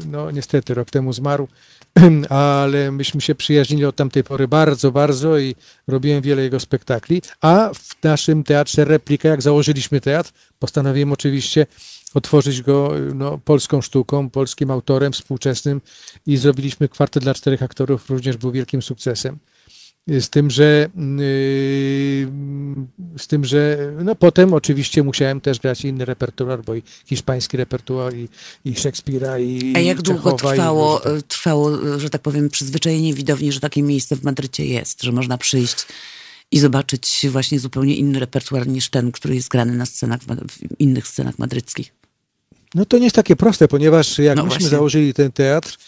no 0.07 0.31
niestety 0.31 0.75
rok 0.75 0.91
temu 0.91 1.13
zmarł, 1.13 1.49
ale 2.29 2.93
myśmy 2.93 3.21
się 3.21 3.35
przyjaźnili 3.35 3.85
od 3.85 3.97
tamtej 3.97 4.25
pory 4.25 4.49
bardzo, 4.49 4.93
bardzo 4.93 5.39
i 5.39 5.55
robiłem 5.89 6.23
wiele 6.23 6.43
jego 6.43 6.61
spektakli. 6.61 7.23
A 7.41 7.71
w 7.75 8.03
naszym 8.03 8.45
teatrze 8.45 8.85
Replika, 8.85 9.29
jak 9.29 9.43
założyliśmy 9.43 10.01
teatr, 10.01 10.33
postanowiłem 10.59 11.13
oczywiście 11.13 11.67
otworzyć 12.15 12.63
go 12.63 12.93
no, 13.15 13.39
polską 13.39 13.83
sztuką, 13.83 14.31
polskim 14.31 14.71
autorem 14.71 15.13
współczesnym 15.13 15.81
i 16.27 16.37
zrobiliśmy 16.37 16.89
kwartet 16.89 17.23
dla 17.23 17.35
czterech 17.35 17.63
aktorów, 17.63 18.11
również 18.11 18.37
był 18.37 18.53
wielkim 18.53 18.83
sukcesem. 18.83 19.39
Z 20.09 20.31
tym, 20.31 20.51
że 20.51 20.89
yy, 20.97 22.29
z 23.19 23.27
tym, 23.27 23.45
że 23.45 23.79
no 24.05 24.15
potem 24.15 24.55
oczywiście 24.55 25.03
musiałem 25.03 25.41
też 25.41 25.59
grać 25.59 25.85
inny 25.85 26.05
repertuar, 26.05 26.63
bo 26.65 26.75
i 26.75 26.83
hiszpański 27.07 27.57
repertuar, 27.57 28.15
i, 28.15 28.29
i 28.65 28.75
Szekspira, 28.75 29.39
i 29.39 29.73
A 29.77 29.79
jak 29.79 30.03
długo 30.03 30.33
trwało, 30.33 31.03
i 31.19 31.23
trwało, 31.23 31.99
że 31.99 32.11
tak 32.11 32.23
powiem, 32.23 32.51
przyzwyczajenie 32.51 33.15
widowni, 33.15 33.53
że 33.53 33.61
takie 33.61 33.83
miejsce 33.83 34.17
w 34.17 34.25
Madrycie 34.25 34.67
jest, 34.67 35.03
że 35.03 35.13
można 35.13 35.39
przyjść 35.39 35.87
i 36.51 36.59
zobaczyć 36.59 37.27
właśnie 37.31 37.61
zupełnie 37.61 37.97
inny 37.97 38.19
repertuar 38.19 38.67
niż 38.67 38.89
ten, 38.89 39.13
który 39.13 39.35
jest 39.35 39.49
grany 39.49 39.77
na 39.77 39.87
scenach, 39.87 40.21
w 40.23 40.81
innych 40.81 41.09
scenach 41.09 41.39
madryckich? 41.39 41.93
No 42.75 42.85
to 42.85 42.99
nie 42.99 43.05
jest 43.05 43.17
takie 43.17 43.37
proste, 43.37 43.69
ponieważ 43.69 44.19
jak 44.19 44.37
no 44.37 44.43
myśmy 44.43 44.59
właśnie. 44.59 44.69
założyli 44.69 45.15
ten 45.15 45.33
teatr, 45.33 45.79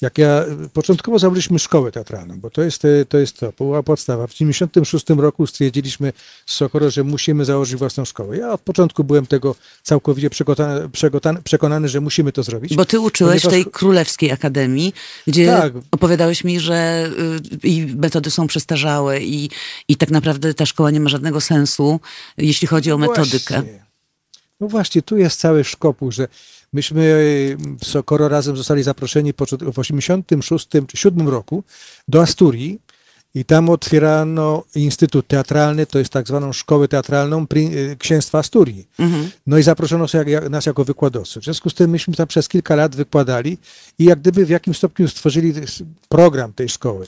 jak 0.00 0.18
ja, 0.18 0.44
początkowo 0.72 1.18
założyliśmy 1.18 1.58
szkołę 1.58 1.92
teatralną, 1.92 2.40
bo 2.40 2.50
to 2.50 2.62
jest 2.62 2.82
to, 3.08 3.18
jest 3.18 3.40
to 3.40 3.52
była 3.58 3.82
podstawa. 3.82 4.26
W 4.26 4.32
1996 4.32 5.20
roku 5.22 5.46
stwierdziliśmy 5.46 6.12
z 6.46 6.52
Sokoro, 6.52 6.90
że 6.90 7.04
musimy 7.04 7.44
założyć 7.44 7.76
własną 7.76 8.04
szkołę. 8.04 8.36
Ja 8.36 8.52
od 8.52 8.60
początku 8.60 9.04
byłem 9.04 9.26
tego 9.26 9.54
całkowicie 9.82 10.30
przekonany, 10.30 11.42
przekonany 11.44 11.88
że 11.88 12.00
musimy 12.00 12.32
to 12.32 12.42
zrobić. 12.42 12.76
Bo 12.76 12.84
ty 12.84 13.00
uczyłeś 13.00 13.42
ponieważ... 13.42 13.64
tej 13.64 13.72
Królewskiej 13.72 14.32
Akademii, 14.32 14.94
gdzie 15.26 15.46
tak. 15.46 15.72
opowiadałeś 15.90 16.44
mi, 16.44 16.60
że 16.60 17.10
y, 17.62 17.68
i 17.68 17.86
metody 17.96 18.30
są 18.30 18.46
przestarzałe 18.46 19.20
i, 19.20 19.50
i 19.88 19.96
tak 19.96 20.10
naprawdę 20.10 20.54
ta 20.54 20.66
szkoła 20.66 20.90
nie 20.90 21.00
ma 21.00 21.08
żadnego 21.08 21.40
sensu, 21.40 22.00
jeśli 22.36 22.68
chodzi 22.68 22.92
o 22.92 22.98
metodykę. 22.98 23.54
Właśnie. 23.54 23.88
No 24.60 24.68
właśnie, 24.68 25.02
tu 25.02 25.16
jest 25.16 25.40
cały 25.40 25.64
szkopu, 25.64 26.12
że 26.12 26.28
myśmy 26.72 27.56
w 27.80 27.86
Sokoro 27.86 28.28
razem 28.28 28.56
zostali 28.56 28.82
zaproszeni 28.82 29.32
w 29.32 29.36
1986-1987 29.36 31.28
roku 31.28 31.64
do 32.08 32.22
Asturii 32.22 32.80
i 33.34 33.44
tam 33.44 33.70
otwierano 33.70 34.64
Instytut 34.74 35.26
Teatralny, 35.26 35.86
to 35.86 35.98
jest 35.98 36.12
tak 36.12 36.28
zwaną 36.28 36.52
szkołę 36.52 36.88
teatralną 36.88 37.46
y, 37.56 37.96
Księstwa 37.98 38.38
Asturii. 38.38 38.88
Mhm. 38.98 39.30
No 39.46 39.58
i 39.58 39.62
zaproszono 39.62 40.06
nas 40.50 40.66
jako 40.66 40.84
wykładowców. 40.84 41.42
W 41.42 41.44
związku 41.44 41.70
z 41.70 41.74
tym 41.74 41.90
myśmy 41.90 42.14
tam 42.14 42.26
przez 42.26 42.48
kilka 42.48 42.74
lat 42.74 42.96
wykładali 42.96 43.58
i 43.98 44.04
jak 44.04 44.20
gdyby 44.20 44.46
w 44.46 44.50
jakimś 44.50 44.76
stopniu 44.76 45.08
stworzyli 45.08 45.52
program 46.08 46.52
tej 46.52 46.68
szkoły. 46.68 47.06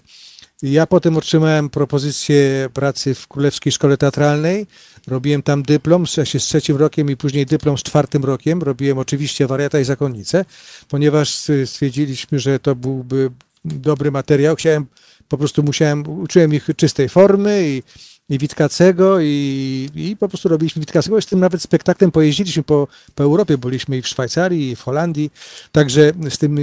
Ja 0.63 0.87
potem 0.87 1.17
otrzymałem 1.17 1.71
propozycję 1.71 2.69
pracy 2.75 3.15
w 3.15 3.29
Królewskiej 3.29 3.73
Szkole 3.73 3.97
Teatralnej. 3.97 4.67
Robiłem 5.07 5.43
tam 5.43 5.63
dyplom 5.63 6.07
z, 6.07 6.15
z 6.15 6.45
trzecim 6.45 6.77
rokiem 6.77 7.11
i 7.11 7.17
później 7.17 7.47
dyplom 7.47 7.79
z 7.79 7.83
czwartym 7.83 8.25
rokiem. 8.25 8.63
Robiłem 8.63 8.99
oczywiście 8.99 9.47
wariata 9.47 9.81
i 9.81 9.85
zakonnicę, 9.85 10.45
ponieważ 10.89 11.43
stwierdziliśmy, 11.65 12.39
że 12.39 12.59
to 12.59 12.75
byłby 12.75 13.31
dobry 13.65 14.11
materiał. 14.11 14.57
Chciałem, 14.57 14.87
po 15.29 15.39
prostu 15.39 15.63
musiałem, 15.63 16.09
uczyłem 16.09 16.55
ich 16.55 16.69
czystej 16.77 17.09
formy 17.09 17.69
i 17.69 17.83
i 18.31 18.39
Witkacego 18.39 19.21
i, 19.21 19.91
i 19.95 20.17
po 20.17 20.29
prostu 20.29 20.49
robiliśmy 20.49 20.81
Witkacego. 20.81 21.21
Z 21.21 21.27
tym 21.27 21.41
nawet 21.41 21.63
spektaklem 21.63 22.11
pojeździliśmy 22.11 22.63
po, 22.63 22.89
po 23.15 23.25
Europie, 23.25 23.59
byliśmy 23.59 23.99
i 23.99 24.03
w 24.03 24.09
Szwajcarii, 24.09 24.71
i 24.71 24.77
w 24.77 24.81
Holandii, 24.81 25.31
także 25.73 26.13
z 26.31 26.39
tym, 26.39 26.59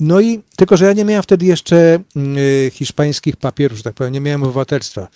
no 0.00 0.20
i 0.20 0.42
tylko, 0.56 0.76
że 0.76 0.84
ja 0.84 0.92
nie 0.92 1.04
miałem 1.04 1.22
wtedy 1.22 1.46
jeszcze 1.46 1.98
y, 2.16 2.70
hiszpańskich 2.74 3.36
papierów, 3.36 3.78
że 3.78 3.84
tak 3.84 3.94
powiem, 3.94 4.12
nie 4.12 4.20
miałem 4.20 4.42
obywatelstwa. 4.42 5.08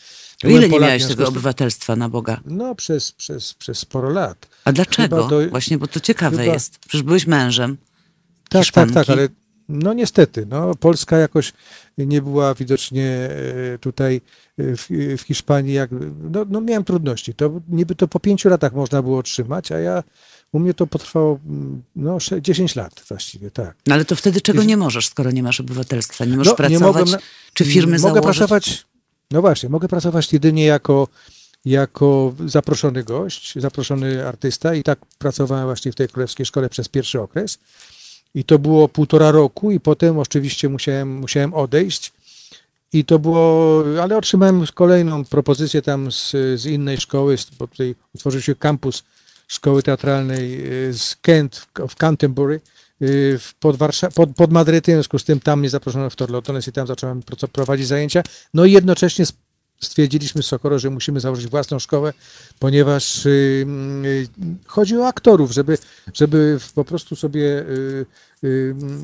Ja 0.43 0.51
Ile 0.51 0.69
nie 0.69 0.81
miałeś 0.81 1.07
tego 1.07 1.29
obywatelstwa 1.29 1.97
na 1.97 2.09
Boga? 2.09 2.41
No 2.45 2.75
przez, 2.75 3.13
przez, 3.13 3.55
przez 3.55 3.79
sporo 3.79 4.11
lat. 4.11 4.49
A 4.65 4.73
dlaczego? 4.73 5.29
Właśnie, 5.51 5.79
bo 5.79 5.87
to 5.87 6.01
ciekawe 6.01 6.37
chyba, 6.37 6.53
jest. 6.53 6.79
Przecież 6.79 7.03
byłeś 7.03 7.27
mężem. 7.27 7.77
Tak, 8.49 8.63
Hiszpanki. 8.63 8.95
tak, 8.95 9.07
tak, 9.07 9.19
ale 9.19 9.29
no 9.71 9.93
niestety, 9.93 10.47
no, 10.47 10.75
Polska 10.75 11.19
jakoś 11.19 11.53
nie 11.99 12.23
była 12.23 12.55
widocznie 12.55 13.07
e, 13.75 13.79
tutaj 13.79 14.21
e, 14.59 14.77
w, 14.77 14.87
w 15.19 15.21
Hiszpanii, 15.21 15.75
jak, 15.75 15.91
no, 16.31 16.47
no 16.51 16.61
miałem 16.61 16.85
trudności. 16.85 17.35
To 17.35 17.61
niby 17.69 17.95
to 17.95 18.09
po 18.09 18.21
pięciu 18.21 18.49
latach 18.49 18.73
można 18.73 19.03
było 19.03 19.19
otrzymać, 19.19 19.73
a 19.73 19.79
ja 19.79 20.03
u 20.53 20.59
mnie 20.59 20.75
to 20.75 20.87
potrwało 20.87 21.39
mm, 21.47 21.83
no, 21.97 22.19
10 22.41 22.77
lat 22.77 23.03
właściwie, 23.09 23.51
tak. 23.51 23.77
No 23.87 23.95
ale 23.95 24.05
to 24.05 24.17
wtedy 24.17 24.41
czego 24.41 24.63
nie 24.63 24.77
możesz, 24.77 25.09
skoro 25.09 25.31
nie 25.31 25.43
masz 25.43 25.61
obywatelstwa? 25.61 26.25
Nie 26.25 26.37
możesz 26.37 26.53
no, 26.53 26.57
pracować? 26.57 27.13
Nie 27.13 27.19
czy 27.55 27.65
firmy 27.65 27.99
mogę 27.99 28.15
założyć? 28.15 28.23
pracować, 28.23 28.87
no 29.31 29.41
właśnie, 29.41 29.69
mogę 29.69 29.89
pracować 29.89 30.33
jedynie 30.33 30.65
jako, 30.65 31.09
jako 31.65 32.35
zaproszony 32.47 33.05
gość, 33.05 33.55
zaproszony 33.57 34.27
artysta 34.27 34.75
i 34.75 34.83
tak 34.83 34.99
pracowałem 35.19 35.65
właśnie 35.65 35.93
w 35.93 35.95
tej 35.95 36.09
Królewskiej 36.09 36.47
Szkole 36.47 36.69
przez 36.69 36.89
pierwszy 36.89 37.21
okres. 37.21 37.59
I 38.35 38.45
to 38.45 38.59
było 38.59 38.89
półtora 38.89 39.31
roku 39.31 39.71
i 39.71 39.81
potem 39.81 40.19
oczywiście 40.19 40.69
musiałem, 40.69 41.17
musiałem 41.17 41.55
odejść. 41.55 42.13
I 42.93 43.05
to 43.05 43.19
było, 43.19 43.85
ale 44.03 44.17
otrzymałem 44.17 44.65
kolejną 44.75 45.25
propozycję 45.25 45.83
tam 45.83 46.13
z, 46.13 46.31
z 46.31 46.67
innej 46.67 46.99
szkoły, 46.99 47.37
bo 47.59 47.67
tutaj 47.67 47.95
utworzył 48.15 48.41
się 48.41 48.55
kampus 48.55 49.03
szkoły 49.49 49.83
teatralnej 49.83 50.73
y, 50.89 50.95
z 50.95 51.17
Kent 51.17 51.67
w 51.89 51.97
Canterbury 51.97 52.61
y, 53.03 53.39
pod, 53.61 53.77
Warsza- 53.77 54.15
pod, 54.15 54.31
pod 54.37 54.53
Madrytem, 54.53 54.93
w 54.93 54.97
związku 54.97 55.19
z 55.19 55.25
tym 55.25 55.41
tam 55.41 55.59
mnie 55.59 55.71
zaproszono 55.71 56.11
w 56.11 56.17
Torlotones 56.17 56.69
i 56.69 56.73
tam 56.73 56.87
zacząłem 56.87 57.23
prowadzić 57.53 57.87
zajęcia. 57.87 58.23
No 58.55 58.65
i 58.65 58.73
jednocześnie 58.73 59.25
stwierdziliśmy 59.81 60.43
z 60.43 60.47
Sokoro, 60.47 60.79
że 60.79 60.91
musimy 60.91 61.21
założyć 61.21 61.47
własną 61.47 61.79
szkołę, 61.79 62.13
ponieważ 62.59 63.27
y, 63.27 63.67
y, 64.05 64.29
chodzi 64.67 64.97
o 64.97 65.07
aktorów, 65.07 65.53
żeby, 65.53 65.79
żeby 66.15 66.59
po 66.75 66.85
prostu 66.85 67.17
sobie 67.17 67.61
y, 67.61 68.07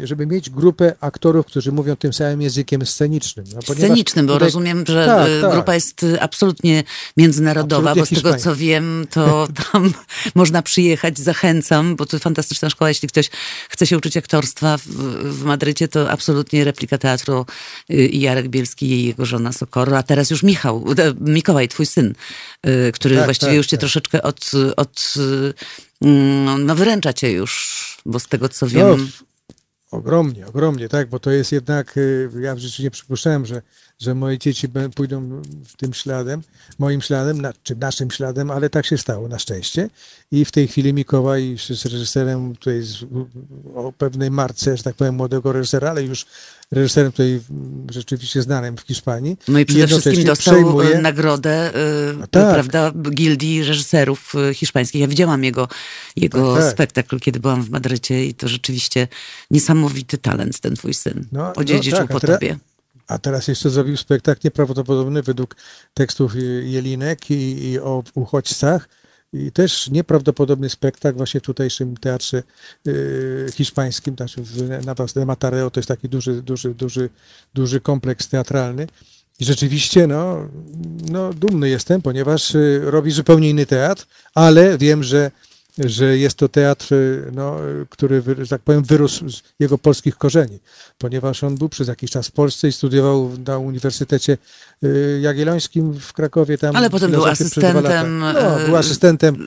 żeby 0.04 0.26
mieć 0.26 0.50
grupę 0.50 0.94
aktorów, 1.00 1.46
którzy 1.46 1.72
mówią 1.72 1.96
tym 1.96 2.12
samym 2.12 2.42
językiem 2.42 2.86
scenicznym. 2.86 3.46
No, 3.54 3.62
scenicznym, 3.62 4.26
bo 4.26 4.32
tutaj... 4.32 4.46
rozumiem, 4.46 4.84
że 4.86 5.06
tak, 5.06 5.28
y, 5.28 5.40
tak. 5.42 5.52
grupa 5.52 5.74
jest 5.74 6.02
y, 6.02 6.20
absolutnie 6.20 6.84
międzynarodowa, 7.16 7.90
absolutnie 7.90 8.16
bo 8.16 8.20
z 8.20 8.22
tego 8.22 8.38
co 8.42 8.56
wiem, 8.56 9.06
to 9.10 9.48
tam 9.72 9.92
można 10.34 10.62
przyjechać, 10.62 11.18
zachęcam, 11.18 11.96
bo 11.96 12.06
to 12.06 12.18
fantastyczna 12.18 12.70
szkoła, 12.70 12.88
jeśli 12.88 13.08
ktoś 13.08 13.30
chce 13.68 13.86
się 13.86 13.96
uczyć 13.96 14.16
aktorstwa 14.16 14.78
w, 14.78 14.86
w 15.38 15.44
Madrycie, 15.44 15.88
to 15.88 16.10
absolutnie 16.10 16.64
replika 16.64 16.98
teatru 16.98 17.46
i 17.88 18.20
Jarek 18.20 18.48
Bielski 18.48 18.86
i 18.86 19.06
jego 19.06 19.26
żona 19.26 19.52
Sokoro, 19.52 19.98
a 19.98 20.02
teraz 20.02 20.30
już 20.30 20.42
Michał, 20.42 20.84
Mikołaj, 21.20 21.68
twój 21.68 21.86
syn, 21.86 22.14
który 22.92 23.16
tak, 23.16 23.24
właściwie 23.24 23.50
tak, 23.50 23.56
już 23.56 23.66
cię 23.66 23.76
tak. 23.76 23.80
troszeczkę 23.80 24.22
od, 24.22 24.50
od 24.76 25.14
mm, 26.02 26.66
no 26.66 26.74
wyręcza 26.74 27.12
cię 27.12 27.32
już, 27.32 27.95
bo 28.06 28.18
z 28.18 28.28
tego 28.28 28.48
co 28.48 28.66
wiem... 28.66 28.86
No, 28.88 28.96
ogromnie, 29.90 30.46
ogromnie, 30.46 30.88
tak, 30.88 31.08
bo 31.08 31.18
to 31.18 31.30
jest 31.30 31.52
jednak, 31.52 31.96
y, 31.96 32.30
ja 32.40 32.54
w 32.54 32.58
życiu 32.58 32.82
nie 32.82 32.90
przypuszczałem, 32.90 33.46
że, 33.46 33.62
że 33.98 34.14
moje 34.14 34.38
dzieci 34.38 34.68
pójdą 34.94 35.42
tym 35.76 35.94
śladem, 35.94 36.42
moim 36.78 37.00
śladem, 37.00 37.42
czy 37.62 37.76
naszym 37.76 38.10
śladem, 38.10 38.50
ale 38.50 38.70
tak 38.70 38.86
się 38.86 38.98
stało, 38.98 39.28
na 39.28 39.38
szczęście. 39.38 39.90
I 40.30 40.44
w 40.44 40.52
tej 40.52 40.68
chwili 40.68 40.94
Mikołaj 40.94 41.56
z 41.58 41.84
reżyserem 41.84 42.56
tutaj 42.56 42.82
z, 42.82 43.04
o 43.74 43.92
pewnej 43.92 44.30
marce, 44.30 44.76
że 44.76 44.82
tak 44.82 44.94
powiem, 44.94 45.14
młodego 45.14 45.52
reżysera, 45.52 45.90
ale 45.90 46.02
już 46.02 46.26
reżyserem 46.72 47.12
tutaj 47.12 47.40
rzeczywiście 47.90 48.42
znanym 48.42 48.76
w 48.76 48.80
Hiszpanii. 48.80 49.36
No 49.48 49.58
i 49.58 49.64
przede 49.64 49.86
wszystkim 49.86 50.24
dostał 50.24 50.54
przejmuje... 50.54 50.98
nagrodę 50.98 51.72
no 52.18 52.26
tak. 52.26 52.54
prawda, 52.54 52.92
Gildii 53.10 53.64
Reżyserów 53.64 54.34
y, 54.50 54.54
Hiszpańskich. 54.54 55.00
Ja 55.00 55.08
widziałam 55.08 55.44
jego, 55.44 55.68
jego 56.16 56.54
tak, 56.54 56.64
tak. 56.64 56.72
spektakl, 56.72 57.18
kiedy 57.18 57.40
byłam 57.40 57.62
w 57.62 57.70
Madrycie 57.70 58.26
i 58.26 58.34
to 58.34 58.48
rzeczywiście 58.48 59.08
niesamowity 59.50 60.18
talent 60.18 60.60
ten 60.60 60.76
twój 60.76 60.94
syn. 60.94 61.26
No, 61.32 61.52
Odziedziczył 61.52 62.00
no 62.00 62.06
po 62.06 62.20
tobie. 62.20 62.58
A 63.08 63.18
teraz 63.18 63.48
jeszcze 63.48 63.70
zrobił 63.70 63.96
spektakl 63.96 64.40
nieprawdopodobny 64.44 65.22
według 65.22 65.56
tekstów 65.94 66.32
Jelinek 66.62 67.30
i, 67.30 67.70
i 67.70 67.78
o 67.78 68.02
uchodźcach 68.14 68.88
i 69.36 69.52
też 69.52 69.90
nieprawdopodobny 69.90 70.70
spektakl 70.70 71.16
właśnie 71.16 71.40
w 71.40 71.42
tutejszym 71.42 71.96
teatrze 71.96 72.42
y, 72.86 73.46
hiszpańskim, 73.54 74.14
znaczy 74.16 74.42
w 74.42 74.86
Navas 74.86 75.12
de 75.12 75.26
Matareo, 75.26 75.70
to 75.70 75.80
jest 75.80 75.88
taki 75.88 76.08
duży, 76.08 76.42
duży, 76.42 76.74
duży, 76.74 77.08
duży 77.54 77.80
kompleks 77.80 78.28
teatralny. 78.28 78.86
I 79.40 79.44
rzeczywiście, 79.44 80.06
no, 80.06 80.48
no, 81.10 81.34
dumny 81.34 81.68
jestem, 81.68 82.02
ponieważ 82.02 82.54
y, 82.54 82.80
robi 82.84 83.10
zupełnie 83.10 83.50
inny 83.50 83.66
teatr, 83.66 84.06
ale 84.34 84.78
wiem, 84.78 85.02
że 85.02 85.30
że 85.78 86.18
jest 86.18 86.36
to 86.38 86.48
teatr, 86.48 86.94
no, 87.32 87.56
który, 87.90 88.22
że 88.38 88.46
tak 88.48 88.62
powiem, 88.62 88.82
wyrósł 88.82 89.30
z 89.30 89.42
jego 89.60 89.78
polskich 89.78 90.16
korzeni, 90.16 90.58
ponieważ 90.98 91.44
on 91.44 91.54
był 91.54 91.68
przez 91.68 91.88
jakiś 91.88 92.10
czas 92.10 92.28
w 92.28 92.32
Polsce 92.32 92.68
i 92.68 92.72
studiował 92.72 93.30
na 93.46 93.58
Uniwersytecie 93.58 94.38
y, 94.84 95.18
Jagiellońskim 95.22 95.92
w 96.00 96.12
Krakowie. 96.12 96.58
Tam 96.58 96.76
Ale 96.76 96.90
potem 96.90 97.10
był 97.10 97.24
asystentem, 97.24 98.18
no, 98.18 98.32
był 98.66 98.76
asystentem 98.76 99.46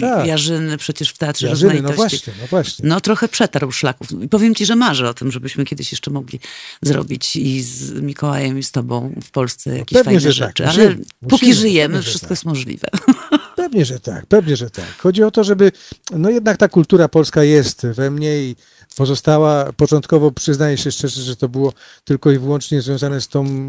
tak. 0.00 0.26
Jarzyny 0.26 0.76
przecież 0.76 1.10
w 1.10 1.18
Teatrze 1.18 1.46
Jarzyny, 1.46 1.82
no 1.82 1.92
właśnie, 1.92 2.32
no 2.40 2.46
właśnie. 2.46 2.88
No 2.88 3.00
trochę 3.00 3.28
przetarł 3.28 3.72
szlaków. 3.72 4.22
I 4.22 4.28
powiem 4.28 4.54
ci, 4.54 4.66
że 4.66 4.76
marzę 4.76 5.08
o 5.08 5.14
tym, 5.14 5.32
żebyśmy 5.32 5.64
kiedyś 5.64 5.92
jeszcze 5.92 6.10
mogli 6.10 6.40
zrobić 6.82 7.36
i 7.36 7.62
z 7.62 7.92
Mikołajem 7.92 8.58
i 8.58 8.62
z 8.62 8.70
tobą 8.70 9.14
w 9.24 9.30
Polsce 9.30 9.78
jakieś 9.78 9.98
no 9.98 10.04
pewnie, 10.04 10.20
fajne 10.20 10.34
tak. 10.34 10.48
rzeczy. 10.48 10.62
Tak. 10.62 10.72
Musimy, 10.76 10.86
Ale 10.86 11.28
póki 11.28 11.54
żyjemy, 11.54 12.02
wszystko 12.02 12.20
tak. 12.20 12.30
jest 12.30 12.44
możliwe. 12.44 12.88
Pewnie, 13.66 13.84
że 13.84 14.00
tak, 14.00 14.26
pewnie, 14.26 14.56
że 14.56 14.70
tak. 14.70 14.98
Chodzi 14.98 15.22
o 15.22 15.30
to, 15.30 15.44
żeby, 15.44 15.72
no 16.10 16.30
jednak 16.30 16.56
ta 16.56 16.68
kultura 16.68 17.08
polska 17.08 17.42
jest 17.42 17.86
we 17.86 18.10
mnie 18.10 18.38
i 18.38 18.56
pozostała, 18.96 19.72
początkowo 19.72 20.32
przyznaję 20.32 20.76
się 20.78 20.92
szczerze, 20.92 21.22
że 21.22 21.36
to 21.36 21.48
było 21.48 21.72
tylko 22.04 22.30
i 22.30 22.38
wyłącznie 22.38 22.82
związane 22.82 23.20
z 23.20 23.28
tą, 23.28 23.68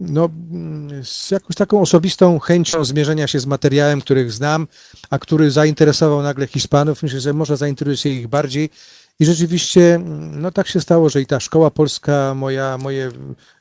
no, 0.00 0.28
z 1.02 1.30
jakąś 1.30 1.56
taką 1.56 1.80
osobistą 1.80 2.38
chęcią 2.38 2.84
zmierzenia 2.84 3.26
się 3.26 3.40
z 3.40 3.46
materiałem, 3.46 4.00
których 4.00 4.32
znam, 4.32 4.68
a 5.10 5.18
który 5.18 5.50
zainteresował 5.50 6.22
nagle 6.22 6.46
Hiszpanów. 6.46 7.02
Myślę, 7.02 7.20
że 7.20 7.32
może 7.32 7.56
zainteresuje 7.56 8.14
ich 8.14 8.28
bardziej. 8.28 8.70
I 9.20 9.24
rzeczywiście, 9.24 10.00
no 10.32 10.50
tak 10.50 10.68
się 10.68 10.80
stało, 10.80 11.08
że 11.08 11.20
i 11.20 11.26
ta 11.26 11.40
szkoła 11.40 11.70
polska, 11.70 12.34
moja, 12.34 12.78
moje 12.78 13.10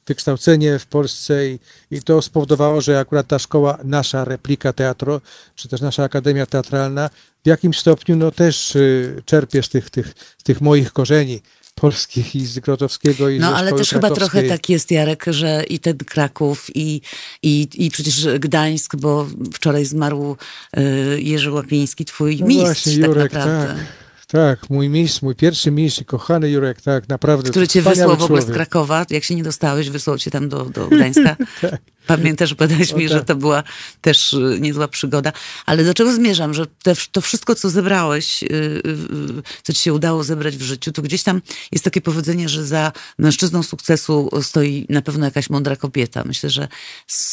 wykształcenie 0.09 0.79
w 0.79 0.85
Polsce 0.85 1.47
i, 1.47 1.59
i 1.91 2.01
to 2.01 2.21
spowodowało, 2.21 2.81
że 2.81 2.99
akurat 2.99 3.27
ta 3.27 3.39
szkoła, 3.39 3.77
nasza 3.83 4.25
replika 4.25 4.73
teatru, 4.73 5.21
czy 5.55 5.67
też 5.67 5.81
nasza 5.81 6.03
Akademia 6.03 6.45
Teatralna 6.45 7.09
w 7.43 7.47
jakimś 7.47 7.79
stopniu 7.79 8.15
no 8.15 8.31
też 8.31 8.75
y, 8.75 9.21
czerpie 9.25 9.63
z 9.63 9.69
tych, 9.69 9.89
tych, 9.89 10.13
tych 10.43 10.61
moich 10.61 10.93
korzeni 10.93 11.41
polskich 11.75 12.35
i 12.35 12.45
z 12.45 12.59
Grotowskiego 12.59 13.29
i 13.29 13.39
No 13.39 13.55
ale 13.55 13.73
też 13.73 13.89
chyba 13.89 14.11
trochę 14.11 14.43
tak 14.43 14.69
jest, 14.69 14.91
Jarek, 14.91 15.25
że 15.27 15.63
i 15.69 15.79
ten 15.79 15.97
Kraków 15.97 16.67
i, 16.75 17.01
i, 17.43 17.67
i 17.73 17.91
przecież 17.91 18.27
Gdańsk, 18.39 18.95
bo 18.95 19.27
wczoraj 19.53 19.85
zmarł 19.85 20.37
y, 20.77 21.21
Jerzy 21.21 21.51
Łapiński, 21.51 22.05
twój 22.05 22.37
no 22.39 22.47
mistrz 22.47 22.65
właśnie, 22.65 22.97
tak 22.97 23.07
Jurek, 23.07 23.31
tak 23.31 23.33
naprawdę. 23.33 23.73
Tak. 23.73 24.08
Tak, 24.31 24.69
mój 24.69 24.89
mistrz, 24.89 25.21
mój 25.21 25.35
pierwszy 25.35 25.71
mistrz 25.71 26.03
kochany 26.03 26.49
Jurek, 26.49 26.81
tak, 26.81 27.09
naprawdę. 27.09 27.49
Który 27.49 27.67
cię 27.67 27.81
wysłał 27.81 28.17
w 28.17 28.23
ogóle 28.23 28.41
z 28.41 28.51
Krakowa, 28.51 29.05
jak 29.09 29.23
się 29.23 29.35
nie 29.35 29.43
dostałeś, 29.43 29.89
wysłał 29.89 30.17
cię 30.17 30.31
tam 30.31 30.49
do, 30.49 30.65
do 30.65 30.87
Gdańska. 30.87 31.35
tak. 31.61 31.81
Pamiętasz, 32.17 32.53
powiedziałeś 32.53 32.93
mi, 32.93 33.09
tak. 33.09 33.17
że 33.17 33.25
to 33.25 33.35
była 33.35 33.63
też 34.01 34.33
y, 34.33 34.57
niezła 34.61 34.87
przygoda. 34.87 35.31
Ale 35.65 35.83
do 35.83 35.93
czego 35.93 36.13
zmierzam? 36.13 36.53
Że 36.53 36.65
te, 36.83 36.93
to 37.11 37.21
wszystko, 37.21 37.55
co 37.55 37.69
zebrałeś, 37.69 38.41
yy, 38.41 38.49
yy, 38.85 39.43
co 39.63 39.73
ci 39.73 39.79
się 39.79 39.93
udało 39.93 40.23
zebrać 40.23 40.57
w 40.57 40.61
życiu, 40.61 40.91
to 40.91 41.01
gdzieś 41.01 41.23
tam 41.23 41.41
jest 41.71 41.83
takie 41.83 42.01
powiedzenie, 42.01 42.49
że 42.49 42.65
za 42.65 42.91
mężczyzną 43.17 43.63
sukcesu 43.63 44.29
stoi 44.41 44.85
na 44.89 45.01
pewno 45.01 45.25
jakaś 45.25 45.49
mądra 45.49 45.75
kobieta. 45.75 46.23
Myślę, 46.25 46.49
że 46.49 46.61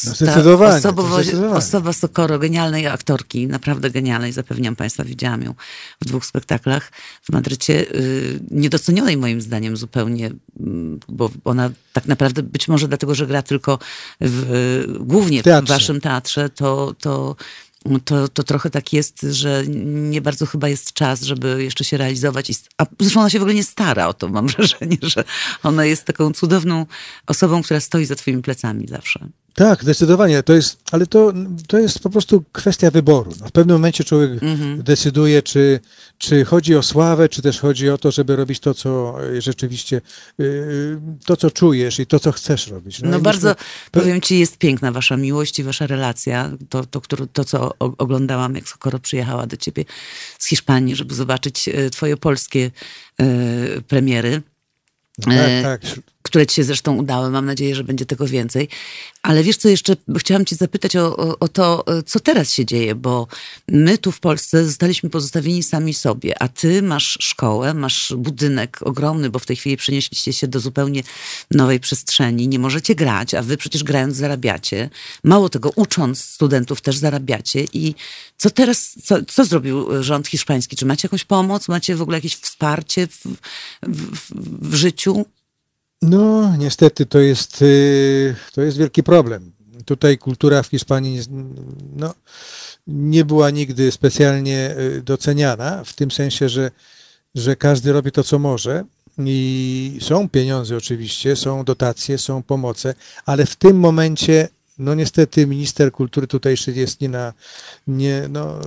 no 0.05 0.13
zdecydowanie, 0.13 0.77
osobowość, 0.77 1.29
osoba 1.53 1.93
Sokoro, 1.93 2.39
genialnej 2.39 2.87
aktorki, 2.87 3.47
naprawdę 3.47 3.91
genialnej, 3.91 4.33
zapewniam 4.33 4.75
Państwa, 4.75 5.03
widziałam 5.03 5.41
ją 5.41 5.53
w 6.01 6.05
dwóch 6.05 6.25
spektaklach 6.25 6.91
w 7.23 7.31
Madrycie, 7.31 7.85
niedocenionej 8.51 9.17
moim 9.17 9.41
zdaniem 9.41 9.77
zupełnie, 9.77 10.31
mm, 10.59 10.99
bo 11.09 11.31
ona 11.45 11.69
tak 11.93 12.05
naprawdę 12.05 12.43
być 12.43 12.67
może 12.67 12.87
dlatego, 12.87 13.15
że 13.15 13.27
gra 13.27 13.41
tylko 13.41 13.79
w 14.21 14.66
głównie 14.99 15.43
teatrze. 15.43 15.73
w 15.73 15.77
waszym 15.77 16.01
teatrze, 16.01 16.49
to, 16.49 16.95
to, 16.99 17.35
to, 18.05 18.27
to 18.27 18.43
trochę 18.43 18.69
tak 18.69 18.93
jest, 18.93 19.21
że 19.21 19.63
nie 19.67 20.21
bardzo 20.21 20.45
chyba 20.45 20.69
jest 20.69 20.93
czas, 20.93 21.21
żeby 21.21 21.63
jeszcze 21.63 21.83
się 21.83 21.97
realizować. 21.97 22.51
A 22.77 22.85
zresztą 22.99 23.19
ona 23.19 23.29
się 23.29 23.39
w 23.39 23.41
ogóle 23.41 23.55
nie 23.55 23.63
stara 23.63 24.07
o 24.07 24.13
to, 24.13 24.27
mam 24.27 24.47
wrażenie, 24.57 24.97
że 25.01 25.23
ona 25.63 25.85
jest 25.85 26.05
taką 26.05 26.33
cudowną 26.33 26.85
osobą, 27.27 27.63
która 27.63 27.79
stoi 27.79 28.05
za 28.05 28.15
twoimi 28.15 28.41
plecami 28.41 28.87
zawsze. 28.87 29.27
Tak, 29.57 29.83
zdecydowanie. 29.83 30.43
To 30.43 30.53
jest, 30.53 30.79
ale 30.91 31.07
to, 31.07 31.33
to 31.67 31.79
jest 31.79 31.99
po 31.99 32.09
prostu 32.09 32.43
kwestia 32.51 32.91
wyboru. 32.91 33.31
No, 33.39 33.47
w 33.47 33.51
pewnym 33.51 33.75
momencie 33.75 34.03
człowiek 34.03 34.31
mhm. 34.43 34.83
decyduje, 34.83 35.43
czy, 35.43 35.79
czy 36.17 36.45
chodzi 36.45 36.75
o 36.75 36.83
sławę, 36.83 37.29
czy 37.29 37.41
też 37.41 37.59
chodzi 37.59 37.89
o 37.89 37.97
to, 37.97 38.11
żeby 38.11 38.35
robić 38.35 38.59
to, 38.59 38.73
co 38.73 39.15
rzeczywiście, 39.39 40.01
y, 40.39 40.99
to, 41.25 41.37
co 41.37 41.51
czujesz 41.51 41.99
i 41.99 42.05
to, 42.05 42.19
co 42.19 42.31
chcesz 42.31 42.67
robić. 42.67 43.01
No, 43.01 43.09
no 43.09 43.19
bardzo, 43.19 43.47
myślę, 43.49 43.63
powiem 43.91 44.21
ci, 44.21 44.39
jest 44.39 44.57
piękna 44.57 44.91
wasza 44.91 45.17
miłość 45.17 45.59
i 45.59 45.63
wasza 45.63 45.87
relacja. 45.87 46.51
To, 46.69 46.85
to, 46.85 47.01
to, 47.01 47.27
to 47.27 47.45
co 47.45 47.73
oglądałam, 47.79 48.55
jak 48.55 48.69
Sokoro 48.69 48.99
przyjechała 48.99 49.47
do 49.47 49.57
ciebie 49.57 49.85
z 50.39 50.47
Hiszpanii, 50.47 50.95
żeby 50.95 51.15
zobaczyć 51.15 51.67
y, 51.67 51.89
twoje 51.89 52.17
polskie 52.17 52.71
y, 53.21 53.81
premiery. 53.87 54.41
Tak, 55.21 55.63
tak 55.63 55.81
które 56.27 56.47
ci 56.47 56.55
się 56.55 56.63
zresztą 56.63 56.95
udały. 56.95 57.29
Mam 57.29 57.45
nadzieję, 57.45 57.75
że 57.75 57.83
będzie 57.83 58.05
tego 58.05 58.27
więcej. 58.27 58.69
Ale 59.21 59.43
wiesz 59.43 59.57
co 59.57 59.69
jeszcze, 59.69 59.95
chciałam 60.17 60.45
cię 60.45 60.55
zapytać 60.55 60.95
o, 60.95 61.17
o, 61.17 61.39
o, 61.39 61.47
to, 61.47 61.85
co 62.05 62.19
teraz 62.19 62.53
się 62.53 62.65
dzieje, 62.65 62.95
bo 62.95 63.27
my 63.67 63.97
tu 63.97 64.11
w 64.11 64.19
Polsce 64.19 64.65
zostaliśmy 64.65 65.09
pozostawieni 65.09 65.63
sami 65.63 65.93
sobie, 65.93 66.41
a 66.41 66.47
ty 66.47 66.81
masz 66.81 67.17
szkołę, 67.21 67.73
masz 67.73 68.13
budynek 68.17 68.79
ogromny, 68.81 69.29
bo 69.29 69.39
w 69.39 69.45
tej 69.45 69.55
chwili 69.55 69.77
przenieśliście 69.77 70.33
się 70.33 70.47
do 70.47 70.59
zupełnie 70.59 71.03
nowej 71.51 71.79
przestrzeni, 71.79 72.47
nie 72.47 72.59
możecie 72.59 72.95
grać, 72.95 73.33
a 73.33 73.41
wy 73.41 73.57
przecież 73.57 73.83
grając 73.83 74.15
zarabiacie. 74.15 74.89
Mało 75.23 75.49
tego, 75.49 75.71
ucząc 75.75 76.23
studentów 76.23 76.81
też 76.81 76.97
zarabiacie 76.97 77.65
i 77.73 77.95
co 78.37 78.49
teraz, 78.49 78.95
co, 79.03 79.15
co 79.27 79.45
zrobił 79.45 80.03
rząd 80.03 80.27
hiszpański? 80.27 80.75
Czy 80.75 80.85
macie 80.85 81.05
jakąś 81.05 81.23
pomoc? 81.23 81.67
Macie 81.67 81.95
w 81.95 82.01
ogóle 82.01 82.17
jakieś 82.17 82.35
wsparcie 82.35 83.07
w, 83.07 83.25
w, 83.83 84.69
w 84.69 84.75
życiu? 84.75 85.25
No, 86.01 86.55
niestety 86.57 87.05
to 87.05 87.19
jest, 87.19 87.61
y, 87.61 88.35
to 88.53 88.61
jest 88.61 88.77
wielki 88.77 89.03
problem. 89.03 89.51
Tutaj 89.85 90.17
kultura 90.17 90.63
w 90.63 90.67
Hiszpanii 90.67 91.19
no, 91.95 92.13
nie 92.87 93.25
była 93.25 93.49
nigdy 93.49 93.91
specjalnie 93.91 94.75
y, 94.79 95.01
doceniana, 95.01 95.83
w 95.83 95.93
tym 95.93 96.11
sensie, 96.11 96.49
że, 96.49 96.71
że 97.35 97.55
każdy 97.55 97.91
robi 97.91 98.11
to, 98.11 98.23
co 98.23 98.39
może. 98.39 98.83
I 99.25 99.97
są 100.01 100.29
pieniądze 100.29 100.77
oczywiście, 100.77 101.35
są 101.35 101.63
dotacje, 101.63 102.17
są 102.17 102.43
pomoce, 102.43 102.93
ale 103.25 103.45
w 103.45 103.55
tym 103.55 103.79
momencie 103.79 104.47
no 104.79 104.95
niestety 104.95 105.47
minister 105.47 105.91
kultury 105.91 106.27
tutejszy 106.27 106.71
jest 106.71 107.01
nie 107.01 107.09
na, 107.09 107.33
nie, 107.87 108.23
no, 108.29 108.59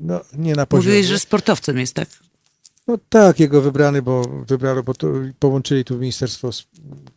no, 0.00 0.20
nie 0.32 0.54
na 0.54 0.66
poziomie. 0.66 0.88
Mówiłeś, 0.88 1.06
że 1.06 1.18
sportowcem 1.18 1.78
jest, 1.78 1.94
tak? 1.94 2.08
No 2.86 2.98
tak, 3.08 3.40
jego 3.40 3.62
wybrany, 3.62 4.02
bo 4.02 4.22
wybrano, 4.46 4.82
bo 4.82 4.94
to, 4.94 5.08
połączyli 5.38 5.84
tu 5.84 5.98
Ministerstwo 5.98 6.50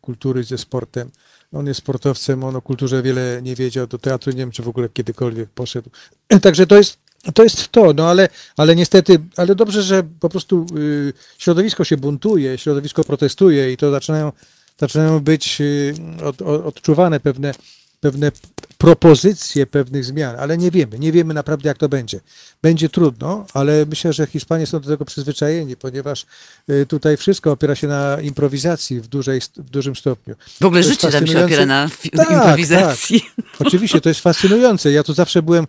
Kultury 0.01 0.43
ze 0.43 0.57
sportem. 0.57 1.11
On 1.53 1.67
jest 1.67 1.77
sportowcem, 1.77 2.43
on 2.43 2.55
o 2.55 2.61
kulturze 2.61 3.03
wiele 3.03 3.39
nie 3.41 3.55
wiedział, 3.55 3.87
do 3.87 3.97
teatru 3.97 4.31
nie 4.31 4.37
wiem, 4.37 4.51
czy 4.51 4.63
w 4.63 4.67
ogóle 4.67 4.89
kiedykolwiek 4.89 5.49
poszedł. 5.49 5.89
Także 6.41 6.67
to 6.67 6.77
jest 6.77 6.97
to, 7.33 7.43
jest 7.43 7.67
to 7.71 7.93
no 7.93 8.09
ale, 8.09 8.29
ale 8.57 8.75
niestety, 8.75 9.19
ale 9.37 9.55
dobrze, 9.55 9.83
że 9.83 10.03
po 10.19 10.29
prostu 10.29 10.65
y, 10.77 11.13
środowisko 11.37 11.83
się 11.83 11.97
buntuje, 11.97 12.57
środowisko 12.57 13.03
protestuje 13.03 13.71
i 13.71 13.77
to 13.77 13.91
zaczynają, 13.91 14.31
zaczynają 14.79 15.19
być 15.19 15.61
y, 15.61 15.95
od, 16.23 16.41
od, 16.41 16.65
odczuwane 16.65 17.19
pewne 17.19 17.53
pewne 17.99 18.31
propozycje 18.77 19.65
pewnych 19.65 20.05
zmian, 20.05 20.35
ale 20.39 20.57
nie 20.57 20.71
wiemy, 20.71 20.99
nie 20.99 21.11
wiemy 21.11 21.33
naprawdę 21.33 21.69
jak 21.69 21.77
to 21.77 21.89
będzie. 21.89 22.19
Będzie 22.61 22.89
trudno, 22.89 23.45
ale 23.53 23.85
myślę, 23.85 24.13
że 24.13 24.27
Hiszpanie 24.27 24.67
są 24.67 24.79
do 24.79 24.89
tego 24.89 25.05
przyzwyczajeni, 25.05 25.75
ponieważ 25.75 26.25
y, 26.69 26.85
tutaj 26.85 27.17
wszystko 27.17 27.51
opiera 27.51 27.75
się 27.75 27.87
na 27.87 28.21
improwizacji 28.21 29.01
w, 29.01 29.07
dużej, 29.07 29.41
w 29.57 29.69
dużym 29.69 29.95
stopniu. 29.95 30.35
W 30.61 30.65
ogóle 30.65 30.83
życie 30.83 31.11
tam 31.11 31.27
się 31.27 31.45
opiera 31.45 31.65
na 31.65 31.89
tak, 32.17 32.31
improwizacji. 32.31 33.21
Tak. 33.21 33.45
Oczywiście, 33.67 34.01
to 34.01 34.09
jest 34.09 34.21
fascynujące. 34.21 34.91
Ja 34.91 35.03
tu 35.03 35.13
zawsze 35.13 35.41
byłem 35.41 35.67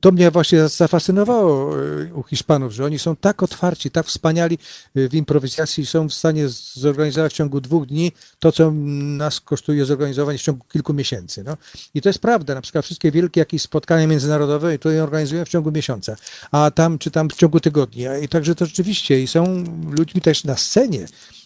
to 0.00 0.12
mnie 0.12 0.30
właśnie 0.30 0.68
zafascynowało 0.68 1.76
e, 1.78 2.14
u 2.14 2.22
Hiszpanów, 2.22 2.72
że 2.72 2.84
oni 2.84 2.98
są 2.98 3.16
tak 3.16 3.42
otwarci, 3.42 3.90
tak 3.90 4.06
wspaniali 4.06 4.58
e, 4.94 5.08
w 5.08 5.14
improwizacji, 5.14 5.86
są 5.86 6.08
w 6.08 6.14
stanie 6.14 6.48
zorganizować 6.74 7.32
w 7.32 7.36
ciągu 7.36 7.60
dwóch 7.60 7.86
dni 7.86 8.12
to, 8.38 8.52
co 8.52 8.70
nas 8.70 9.40
kosztuje 9.40 9.84
zorganizować 9.84 10.40
w 10.40 10.42
ciągu 10.42 10.66
kilku 10.72 10.94
miesięcy. 10.94 11.44
No. 11.44 11.56
I 11.94 12.02
to 12.02 12.08
jest 12.08 12.18
prawda, 12.18 12.54
na 12.54 12.60
przykład 12.60 12.84
wszystkie 12.84 13.10
wielkie 13.10 13.40
jakieś 13.40 13.62
spotkania 13.62 14.06
międzynarodowe 14.06 14.78
to 14.78 14.90
je 14.90 15.02
organizują 15.02 15.44
w 15.44 15.48
ciągu 15.48 15.72
miesiąca, 15.72 16.16
a 16.50 16.70
tam 16.70 16.98
czy 16.98 17.10
tam 17.10 17.30
w 17.30 17.34
ciągu 17.34 17.60
tygodnia. 17.60 18.18
I 18.18 18.28
także 18.28 18.54
to 18.54 18.66
rzeczywiście, 18.66 19.20
i 19.20 19.26
są 19.26 19.64
ludźmi 19.98 20.20
też 20.20 20.44
na 20.44 20.56
scenie, 20.56 21.00
y, 21.00 21.39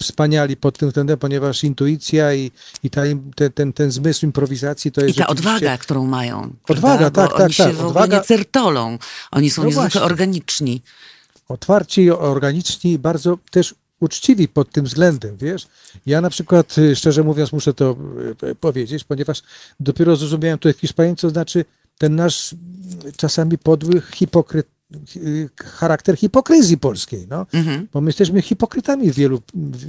wspaniali 0.00 0.56
pod 0.56 0.78
tym 0.78 0.88
względem, 0.88 1.18
ponieważ 1.18 1.64
intuicja 1.64 2.34
i, 2.34 2.50
i 2.82 2.90
ta, 2.90 3.02
ten, 3.36 3.52
ten, 3.52 3.72
ten 3.72 3.90
zmysł 3.90 4.26
improwizacji 4.26 4.92
to 4.92 5.00
I 5.00 5.04
jest 5.04 5.18
ta 5.18 5.22
rzeczywiście- 5.22 5.48
odwaga, 5.50 5.78
którą 5.78 6.06
mają. 6.06 6.54
Odwaga, 6.68 7.10
prawda? 7.10 7.22
tak, 7.22 7.30
Bo 7.30 7.36
tak, 7.36 7.44
oni 7.44 7.52
się 7.54 7.64
tak, 7.64 7.72
w 7.72 7.76
ogóle 7.76 7.88
odwaga. 7.88 8.16
nie 8.16 8.22
certolą. 8.22 8.98
Oni 9.30 9.50
są 9.50 9.62
No 9.62 9.68
niezwykle 9.68 10.02
organiczni. 10.02 10.82
otwarci, 11.48 12.10
organiczni 12.10 12.92
i 12.92 12.98
bardzo 12.98 13.38
też 13.50 13.74
uczciwi 14.00 14.48
pod 14.48 14.70
tym 14.72 14.84
względem, 14.84 15.36
wiesz. 15.36 15.66
Ja 16.06 16.20
na 16.20 16.30
przykład, 16.30 16.78
y, 16.78 16.96
szczerze 16.96 17.22
mówiąc, 17.22 17.52
muszę 17.52 17.74
to 17.74 17.96
y, 18.42 18.54
powiedzieć, 18.54 19.04
ponieważ 19.04 19.42
dopiero 19.80 20.16
zrozumiałem 20.16 20.58
to 20.58 20.72
w 20.72 20.76
Hiszpanii, 20.76 21.16
co 21.16 21.30
znaczy 21.30 21.64
ten 21.98 22.16
nasz 22.16 22.54
czasami 23.16 23.58
podły 23.58 24.02
hipokryt, 24.14 24.66
y, 24.66 24.73
charakter 25.64 26.16
hipokryzji 26.16 26.78
polskiej, 26.78 27.26
no. 27.30 27.46
Mhm. 27.52 27.88
Bo 27.92 28.00
my 28.00 28.08
jesteśmy 28.08 28.42
hipokrytami 28.42 29.12
w 29.12 29.14
wielu, 29.14 29.42
w, 29.54 29.84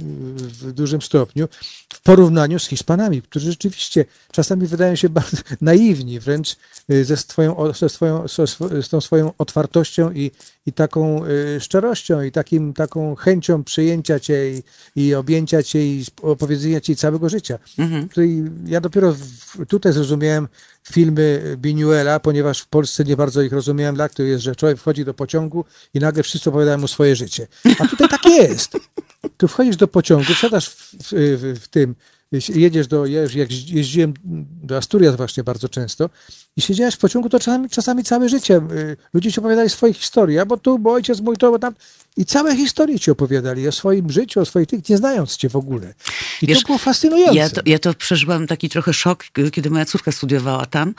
w 0.68 0.72
dużym 0.72 1.02
stopniu 1.02 1.48
w 1.94 2.00
porównaniu 2.00 2.58
z 2.58 2.66
Hiszpanami, 2.66 3.22
którzy 3.22 3.50
rzeczywiście 3.50 4.04
czasami 4.32 4.66
wydają 4.66 4.96
się 4.96 5.08
bardzo 5.08 5.36
naiwni, 5.60 6.20
wręcz 6.20 6.56
y, 6.90 7.04
ze, 7.04 7.16
swoją, 7.16 7.72
ze, 7.72 7.88
swoją, 7.88 8.28
ze 8.28 8.46
z 8.82 8.88
tą 8.88 9.00
swoją 9.00 9.32
otwartością 9.38 10.12
i, 10.12 10.30
i 10.66 10.72
taką 10.72 11.24
y, 11.26 11.60
szczerością 11.60 12.22
i 12.22 12.32
takim, 12.32 12.72
taką 12.72 13.14
chęcią 13.14 13.64
przyjęcia 13.64 14.20
cię 14.20 14.50
i, 14.50 14.62
i 14.96 15.14
objęcia 15.14 15.62
cię 15.62 15.86
i 15.86 16.04
opowiedzenia 16.22 16.80
ci 16.80 16.96
całego 16.96 17.28
życia. 17.28 17.58
Mhm. 17.78 18.08
Ja 18.66 18.80
dopiero 18.80 19.12
w, 19.12 19.66
tutaj 19.68 19.92
zrozumiałem 19.92 20.48
filmy 20.82 21.56
Binuela, 21.56 22.20
ponieważ 22.20 22.60
w 22.60 22.66
Polsce 22.66 23.04
nie 23.04 23.16
bardzo 23.16 23.42
ich 23.42 23.52
rozumiałem, 23.52 23.94
dla 23.94 24.08
to 24.08 24.22
jest, 24.22 24.44
że 24.44 24.56
człowiek 24.56 24.78
wchodzi 24.78 25.04
do 25.04 25.14
pociągu 25.14 25.64
i 25.94 25.98
nagle 25.98 26.22
wszyscy 26.22 26.50
opowiadają 26.50 26.78
mu 26.78 26.88
swoje 26.88 27.16
życie. 27.16 27.46
A 27.78 27.88
tutaj 27.88 28.08
tak 28.08 28.24
jest. 28.24 28.76
Tu 29.36 29.48
wchodzisz 29.48 29.76
do 29.76 29.88
pociągu, 29.88 30.34
wsiadasz 30.34 30.68
w, 30.68 30.92
w, 30.92 31.12
w, 31.12 31.60
w 31.64 31.68
tym, 31.68 31.94
jedziesz 32.32 32.86
do, 32.86 33.06
ja 33.06 33.22
już 33.22 33.34
jak 33.34 33.52
jeździłem 33.70 34.14
do 34.62 34.76
Asturias 34.76 35.16
właśnie 35.16 35.44
bardzo 35.44 35.68
często 35.68 36.10
i 36.56 36.62
siedziałeś 36.62 36.94
w 36.94 36.98
pociągu, 36.98 37.28
to 37.28 37.38
czasami, 37.38 37.70
czasami 37.70 38.04
całe 38.04 38.28
życie 38.28 38.56
y, 38.56 38.96
ludzie 39.12 39.32
ci 39.32 39.40
opowiadali 39.40 39.70
swoje 39.70 39.94
historie, 39.94 40.46
bo 40.46 40.56
tu, 40.56 40.78
bo 40.78 40.92
ojciec 40.92 41.20
mój 41.20 41.36
to, 41.36 41.50
bo 41.50 41.58
tam 41.58 41.74
i 42.16 42.24
całe 42.24 42.56
historie 42.56 43.00
ci 43.00 43.10
opowiadali 43.10 43.68
o 43.68 43.72
swoim 43.72 44.10
życiu, 44.10 44.40
o 44.40 44.44
swoich 44.44 44.66
tych, 44.66 44.88
nie 44.88 44.96
znając 44.96 45.36
cię 45.36 45.48
w 45.48 45.56
ogóle. 45.56 45.94
I 46.42 46.46
Wiesz, 46.46 46.60
to 46.60 46.66
było 46.66 46.78
fascynujące. 46.78 47.36
Ja 47.36 47.50
to, 47.50 47.60
ja 47.66 47.78
to 47.78 47.94
przeżyłam 47.94 48.46
taki 48.46 48.68
trochę 48.68 48.92
szok, 48.92 49.24
kiedy 49.52 49.70
moja 49.70 49.84
córka 49.84 50.12
studiowała 50.12 50.66
tam 50.66 50.94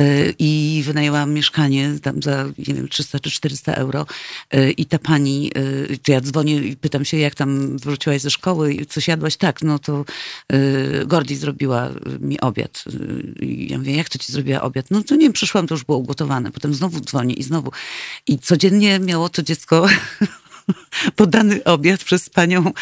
y, 0.00 0.34
i 0.38 0.82
wynajęłam 0.86 1.32
mieszkanie 1.32 1.90
tam 2.02 2.22
za, 2.22 2.44
nie 2.68 2.74
wiem, 2.74 2.88
300 2.88 3.20
czy 3.20 3.30
400 3.30 3.74
euro 3.74 4.06
y, 4.54 4.70
i 4.70 4.86
ta 4.86 4.98
pani, 4.98 5.50
y, 5.90 5.98
to 6.02 6.12
ja 6.12 6.20
dzwonię 6.20 6.56
i 6.56 6.76
pytam 6.76 7.04
się, 7.04 7.16
jak 7.16 7.34
tam 7.34 7.78
wróciłaś 7.78 8.20
ze 8.20 8.30
szkoły 8.30 8.74
i 8.74 8.86
coś 8.86 9.08
jadłaś? 9.08 9.36
Tak, 9.36 9.62
no 9.62 9.78
to 9.78 10.04
y, 10.52 11.06
Gordi 11.06 11.36
zrobiła 11.36 11.90
mi 12.20 12.40
obiad. 12.40 12.84
Y, 13.40 13.44
I 13.44 13.72
ja 13.72 13.78
mówię, 13.78 13.96
jak 13.96 14.08
to 14.08 14.18
ci 14.18 14.32
zrobiła 14.32 14.62
obiad? 14.62 14.90
No 14.94 15.02
to 15.04 15.14
nie 15.14 15.20
wiem, 15.20 15.32
przyszłam, 15.32 15.66
to 15.66 15.74
już 15.74 15.84
było 15.84 15.98
ugotowane. 15.98 16.50
Potem 16.50 16.74
znowu 16.74 17.00
dzwonię 17.00 17.34
i 17.34 17.42
znowu. 17.42 17.72
I 18.26 18.38
codziennie 18.38 18.98
miało 18.98 19.28
to 19.28 19.42
dziecko 19.42 19.86
podany 21.16 21.64
obiad 21.64 22.04
przez 22.04 22.30
panią, 22.30 22.72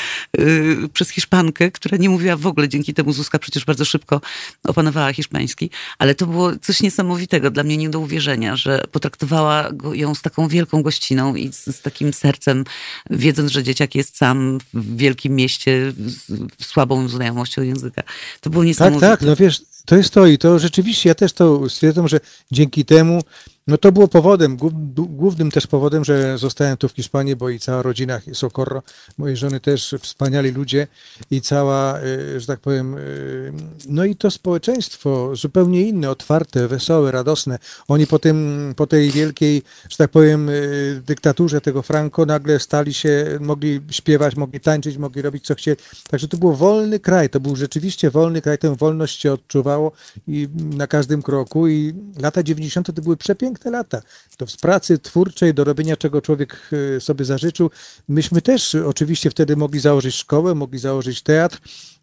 y, 0.41 0.77
przez 0.93 1.11
Hiszpankę, 1.11 1.71
która 1.71 1.99
nie 1.99 2.09
mówiła 2.09 2.37
w 2.37 2.47
ogóle, 2.47 2.69
dzięki 2.69 2.95
temu 2.95 3.13
Zuzka 3.13 3.39
przecież 3.39 3.65
bardzo 3.65 3.85
szybko 3.85 4.21
opanowała 4.65 5.13
hiszpański, 5.13 5.71
ale 5.99 6.15
to 6.15 6.27
było 6.27 6.57
coś 6.57 6.83
niesamowitego, 6.83 7.51
dla 7.51 7.63
mnie 7.63 7.77
nie 7.77 7.91
do 7.91 8.01
uwierzenia, 8.01 8.57
że 8.57 8.85
potraktowała 8.93 9.73
go, 9.73 9.95
ją 9.95 10.15
z 10.15 10.23
taką 10.23 10.49
wielką 10.49 10.83
gościną 10.83 11.35
i 11.35 11.53
z, 11.53 11.77
z 11.77 11.83
takim 11.83 12.13
sercem, 12.13 12.65
wiedząc, 13.11 13.51
że 13.51 13.63
dzieciak 13.63 13.95
jest 13.95 14.17
sam 14.17 14.59
w 14.75 14.97
wielkim 14.97 15.35
mieście 15.35 15.93
z, 16.07 16.27
z 16.63 16.67
słabą 16.67 17.09
znajomością 17.09 17.63
języka. 17.63 18.03
To 18.41 18.51
było 18.51 18.63
Tak, 18.63 18.67
niesamowite. 18.67 19.09
tak, 19.09 19.23
no 19.23 19.37
wiesz, 19.37 19.63
to 19.85 19.97
jest 19.97 20.15
to 20.15 20.27
i 20.27 20.39
to 20.39 20.59
rzeczywiście, 20.59 21.09
ja 21.09 21.15
też 21.15 21.33
to 21.33 21.69
stwierdzam, 21.69 22.09
że 22.09 22.21
dzięki 22.53 22.85
temu, 22.85 23.21
no 23.67 23.79
to 23.79 23.93
było 23.93 24.09
powodem, 24.09 24.57
głównym 24.95 25.51
też 25.51 25.67
powodem, 25.67 26.05
że 26.05 26.39
zostałem 26.39 26.77
tu 26.77 26.89
w 26.89 26.93
Hiszpanii, 26.93 27.37
bo 27.37 27.51
i 27.51 27.59
cała 27.59 27.83
rodzina 27.83 28.21
Socorro, 28.33 28.83
mojej 29.19 29.37
żony 29.37 29.61
też 29.61 29.95
wspaniali 30.01 30.51
ludzie 30.51 30.87
i 31.31 31.41
cała, 31.41 32.01
y, 32.01 32.41
że 32.41 32.47
tak 32.47 32.61
powiem, 32.61 32.99
y, 32.99 33.53
no 33.89 34.05
i 34.05 34.17
to 34.17 34.31
społeczeństwo 34.31 35.37
zupełnie 35.37 35.83
inne, 35.83 36.11
otwarte, 36.11 36.69
wesołe, 36.69 37.13
radosne. 37.13 37.59
Oni 37.89 38.07
po 38.07 38.19
tym, 38.19 38.73
po 38.77 38.87
tej 38.87 39.11
wielkiej, 39.11 39.63
że 39.89 39.97
tak 39.97 40.11
powiem, 40.11 40.49
y, 40.49 41.03
dyktaturze 41.07 41.61
tego 41.61 41.83
Franco 41.83 42.27
nagle 42.27 42.61
stali 42.61 42.95
się, 42.95 43.39
mogli 43.41 43.81
śpiewać, 43.91 44.37
mogli 44.37 44.61
tańczyć, 44.61 44.97
mogli 44.97 45.23
robić 45.23 45.47
co 45.47 45.55
chcieli. 45.55 45.77
Także 46.11 46.29
to 46.29 46.37
był 46.37 46.53
wolny 46.53 47.01
kraj, 47.01 47.31
to 47.31 47.41
był 47.41 47.57
rzeczywiście 47.57 48.11
wolny 48.11 48.43
kraj, 48.43 48.59
tę 48.59 48.77
wolność 48.77 49.21
się 49.21 49.33
odczuwało 49.33 49.93
i 50.29 50.49
na 50.57 50.87
każdym 50.87 51.23
kroku 51.23 51.69
i 51.69 51.95
lata 52.21 52.43
90. 52.43 52.93
to 52.95 53.03
były 53.03 53.17
przepiękne 53.17 53.52
lata. 53.65 54.03
To 54.37 54.47
z 54.47 54.57
pracy 54.57 54.99
twórczej, 54.99 55.55
do 55.55 55.65
robienia 55.65 55.97
czego 55.97 56.23
człowiek 56.23 56.71
y, 56.97 57.01
sobie 57.01 57.25
zażyczył. 57.25 57.71
Myśmy 58.09 58.43
też 58.43 58.75
y, 58.75 58.87
oczywiście 58.87 59.31
wtedy 59.31 59.57
mogli 59.57 59.81
założyć 59.81 60.15
szkołę, 60.15 60.55
mogli 60.55 60.79
założyć 60.79 61.23
teatr, 61.23 61.61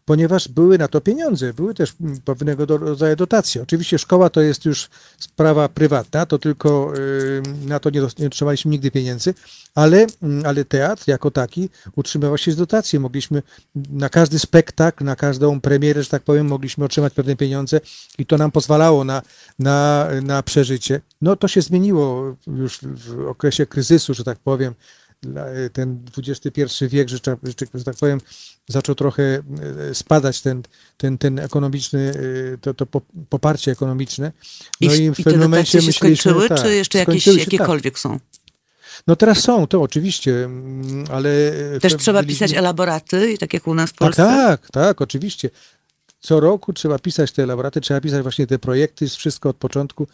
ponieważ 0.10 0.48
były 0.48 0.78
na 0.78 0.88
to 0.88 1.02
pieniądze, 1.02 1.54
były 1.54 1.74
też 1.74 1.93
mm, 2.02 2.22
pewnego 2.22 2.65
rodzaju 2.65 3.15
dotacje. 3.15 3.62
Oczywiście 3.62 4.00
szkoła 4.00 4.30
to 4.30 4.41
jest 4.41 4.65
już 4.65 4.89
sprawa 5.19 5.69
prywatna, 5.69 6.26
to 6.26 6.39
tylko 6.39 6.93
y, 6.98 7.41
na 7.65 7.80
to 7.80 7.89
nie 7.89 8.28
otrzymaliśmy 8.28 8.72
nigdy 8.72 8.91
pieniędzy, 8.91 9.34
ale, 9.76 10.08
mm, 10.22 10.45
ale 10.45 10.65
teatr 10.65 11.04
jako 11.08 11.32
taki 11.32 11.69
utrzymywał 11.95 12.38
się 12.38 12.52
z 12.52 12.56
dotacji. 12.56 13.00
Mogliśmy 13.00 13.43
na 13.76 14.10
każdy 14.10 14.39
spektakl, 14.39 15.04
na 15.04 15.15
każdą 15.15 15.62
premierę, 15.62 16.04
że 16.04 16.10
tak 16.10 16.24
powiem, 16.24 16.48
mogliśmy 16.48 16.86
otrzymać 16.86 17.13
pewne 17.13 17.36
pieniądze 17.36 17.82
i 18.17 18.26
to 18.26 18.38
nam 18.38 18.52
pozwalało 18.52 19.04
na, 19.04 19.22
na, 19.60 20.08
na 20.24 20.43
przeżycie. 20.43 21.02
No 21.22 21.36
to 21.36 21.48
się 21.48 21.62
zmieniło 21.62 22.36
już 22.48 22.80
w 22.82 23.28
okresie 23.28 23.65
kryzysu, 23.65 24.13
że 24.13 24.24
tak 24.24 24.39
powiem. 24.39 24.74
Dla- 25.21 25.45
Ten 25.73 26.05
XXI 26.17 26.86
wiek, 26.88 27.10
że, 27.10 27.17
że, 27.73 27.84
tak 27.86 27.95
powiem, 27.95 28.21
zaczął 28.67 28.95
trochę 28.95 29.23
e, 29.89 29.95
spadać 29.95 30.41
ten, 30.41 30.63
ten, 30.97 31.17
ten 31.17 31.39
ekonomiczny, 31.39 32.13
e, 32.53 32.58
to, 32.58 32.73
to 32.73 32.86
po- 32.86 33.01
poparcie 33.29 33.71
ekonomiczne. 33.71 34.32
No 34.82 34.93
I, 34.93 35.03
i, 35.03 35.12
w 35.12 35.15
pewnym 35.15 35.41
momencie 35.41 35.82
się 35.82 35.93
skończyły, 35.93 36.49
tak, 36.49 36.62
czy 36.62 36.75
jeszcze 36.75 36.97
jakieś, 36.97 37.25
tak. 37.25 37.38
jakiekolwiek 37.38 37.99
są? 37.99 38.19
No 39.08 39.15
teraz 39.15 39.39
są, 39.39 39.67
to 39.67 39.82
oczywiście, 39.82 40.45
mm, 40.45 41.05
ale... 41.12 41.29
e, 41.75 41.79
Też 41.79 41.95
trzeba 41.95 42.23
pisać 42.23 42.53
elaboraty, 42.53 43.38
tak 43.38 43.53
jak 43.53 43.67
u 43.67 43.73
nas 43.73 43.89
w 43.89 43.93
tak, 43.93 43.99
Polsce? 43.99 44.23
tak, 44.23 44.67
tak, 44.71 45.01
oczywiście. 45.01 45.49
Co 46.19 46.39
roku 46.39 46.73
trzeba 46.73 46.99
pisać 46.99 47.32
te 47.32 47.43
elaboraty, 47.43 47.82
trzeba 47.82 48.01
pisać 48.01 48.21
właśnie 48.23 48.47
te 48.47 48.60
projekty, 48.60 49.10
wszystko 49.10 49.49
od 49.49 49.55
początku. 49.55 50.08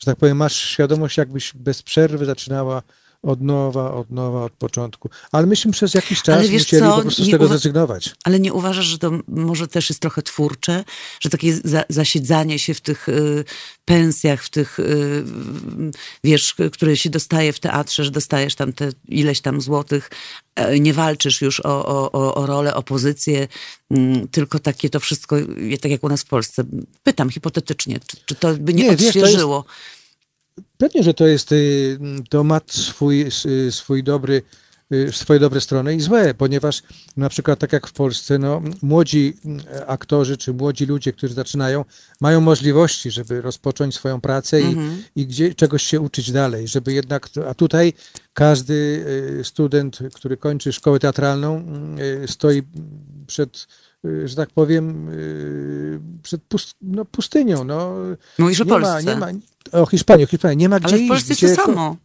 Że 0.00 0.04
tak 0.04 0.16
powiem, 0.16 0.36
masz 0.36 0.56
świadomość, 0.56 1.18
jakbyś 1.18 1.52
bez 1.54 1.82
przerwy 1.82 2.24
zaczynała 2.26 2.82
od 3.22 3.40
nowa, 3.40 3.94
od 3.94 4.10
nowa, 4.10 4.44
od 4.44 4.52
początku. 4.52 5.10
Ale 5.32 5.46
myśmy 5.46 5.72
przez 5.72 5.94
jakiś 5.94 6.22
czas 6.22 6.46
wiesz 6.46 6.62
musieli 6.62 6.82
co, 6.82 6.96
po 6.96 7.02
prostu 7.02 7.24
z 7.24 7.30
tego 7.30 7.46
zrezygnować. 7.46 8.14
Ale 8.24 8.40
nie 8.40 8.52
uważasz, 8.52 8.86
że 8.86 8.98
to 8.98 9.10
może 9.28 9.68
też 9.68 9.88
jest 9.88 10.00
trochę 10.00 10.22
twórcze, 10.22 10.84
że 11.20 11.30
takie 11.30 11.54
za, 11.64 11.84
zasiedzanie 11.88 12.58
się 12.58 12.74
w 12.74 12.80
tych 12.80 13.08
y, 13.08 13.44
pensjach, 13.84 14.44
w 14.44 14.50
tych, 14.50 14.78
y, 14.78 15.24
wiesz, 16.24 16.54
które 16.72 16.96
się 16.96 17.10
dostaje 17.10 17.52
w 17.52 17.60
teatrze, 17.60 18.04
że 18.04 18.10
dostajesz 18.10 18.54
tam 18.54 18.72
te 18.72 18.90
ileś 19.08 19.40
tam 19.40 19.60
złotych, 19.60 20.10
e, 20.54 20.80
nie 20.80 20.94
walczysz 20.94 21.42
już 21.42 21.60
o, 21.60 21.86
o, 21.86 22.12
o, 22.12 22.34
o 22.34 22.46
rolę, 22.46 22.74
o 22.74 22.82
pozycję, 22.82 23.48
mm, 23.90 24.28
tylko 24.28 24.58
takie 24.58 24.90
to 24.90 25.00
wszystko, 25.00 25.36
tak 25.80 25.90
jak 25.90 26.04
u 26.04 26.08
nas 26.08 26.22
w 26.22 26.26
Polsce. 26.26 26.64
Pytam 27.02 27.30
hipotetycznie, 27.30 28.00
czy, 28.06 28.16
czy 28.26 28.34
to 28.34 28.54
by 28.54 28.74
nie, 28.74 28.84
Nie, 28.84 28.96
wiesz, 28.96 29.16
odświeżyło? 29.16 29.64
Pewnie, 30.78 31.02
że 31.02 31.14
to 31.14 31.26
jest, 31.26 31.52
y, 31.52 31.98
to 32.28 32.44
ma 32.44 32.60
swój, 32.66 33.26
y, 33.46 33.72
swój 33.72 34.02
dobry, 34.02 34.42
y, 34.92 35.12
swoje 35.12 35.40
dobre 35.40 35.60
strony 35.60 35.94
i 35.94 36.00
złe, 36.00 36.34
ponieważ 36.34 36.82
na 37.16 37.28
przykład 37.28 37.58
tak 37.58 37.72
jak 37.72 37.86
w 37.86 37.92
Polsce, 37.92 38.38
no, 38.38 38.62
młodzi 38.82 39.34
aktorzy 39.86 40.36
czy 40.36 40.52
młodzi 40.52 40.86
ludzie, 40.86 41.12
którzy 41.12 41.34
zaczynają, 41.34 41.84
mają 42.20 42.40
możliwości, 42.40 43.10
żeby 43.10 43.40
rozpocząć 43.40 43.94
swoją 43.94 44.20
pracę 44.20 44.60
i, 44.60 44.64
Mhm. 44.64 45.02
i 45.16 45.26
gdzie, 45.26 45.54
czegoś 45.54 45.82
się 45.82 46.00
uczyć 46.00 46.32
dalej, 46.32 46.68
żeby 46.68 46.92
jednak, 46.92 47.28
a 47.48 47.54
tutaj 47.54 47.92
każdy 48.32 49.04
student, 49.42 49.98
który 50.14 50.36
kończy 50.36 50.72
szkołę 50.72 50.98
teatralną, 50.98 51.66
stoi 52.26 52.62
przed, 53.26 53.66
że 54.24 54.36
tak 54.36 54.50
powiem, 54.50 55.08
y, 55.08 56.00
przed 56.22 56.42
pust, 56.42 56.74
no, 56.82 57.04
pustynią. 57.04 57.64
No, 57.64 57.94
Mówisz 58.38 58.60
o 58.60 58.64
nie 58.64 58.70
ma, 58.70 58.80
Polsce. 58.80 59.04
nie 59.14 59.16
ma, 59.20 59.28
o 59.72 59.86
Hiszpanii, 59.86 60.24
o 60.24 60.28
Hiszpanii. 60.28 60.56
Nie 60.56 60.68
ma 60.68 60.80
gdzie 60.80 60.94
Ale 60.94 61.04
w 61.04 61.08
Polsce 61.08 61.32
iść. 61.32 61.42
jest 61.42 61.56
to 61.56 61.64
samo. 61.66 61.96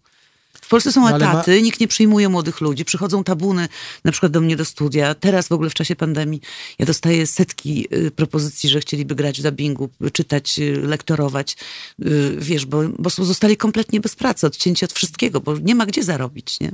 W 0.53 0.69
Polsce 0.69 0.91
są 0.91 1.01
No, 1.01 1.07
ale 1.07 1.25
ma- 1.25 1.31
etaty, 1.31 1.61
nikt 1.61 1.79
nie 1.79 1.87
przyjmuje 1.87 2.29
młodych 2.29 2.61
ludzi, 2.61 2.85
przychodzą 2.85 3.23
tabuny 3.23 3.67
na 4.03 4.11
przykład 4.11 4.31
do 4.31 4.41
mnie 4.41 4.55
do 4.55 4.65
studia. 4.65 5.15
Teraz 5.15 5.47
w 5.47 5.51
ogóle 5.51 5.69
w 5.69 5.73
czasie 5.73 5.95
pandemii 5.95 6.41
ja 6.79 6.85
dostaję 6.85 7.27
setki 7.27 7.87
y, 7.95 8.11
propozycji, 8.11 8.69
że 8.69 8.79
chcieliby 8.79 9.15
grać 9.15 9.39
w 9.39 9.43
dubbingu, 9.43 9.89
y, 10.07 10.11
czytać, 10.11 10.59
y, 10.59 10.81
lektorować, 10.81 11.57
y, 12.05 12.35
wiesz, 12.37 12.65
bo, 12.65 12.81
bo 12.99 13.09
są- 13.09 13.23
zostali 13.25 13.57
kompletnie 13.57 13.99
bez 13.99 14.15
pracy, 14.15 14.47
odcięci 14.47 14.85
od 14.85 14.93
wszystkiego, 14.93 15.41
bo 15.41 15.57
nie 15.57 15.75
ma 15.75 15.85
gdzie 15.85 16.03
zarobić, 16.03 16.59
nie? 16.59 16.71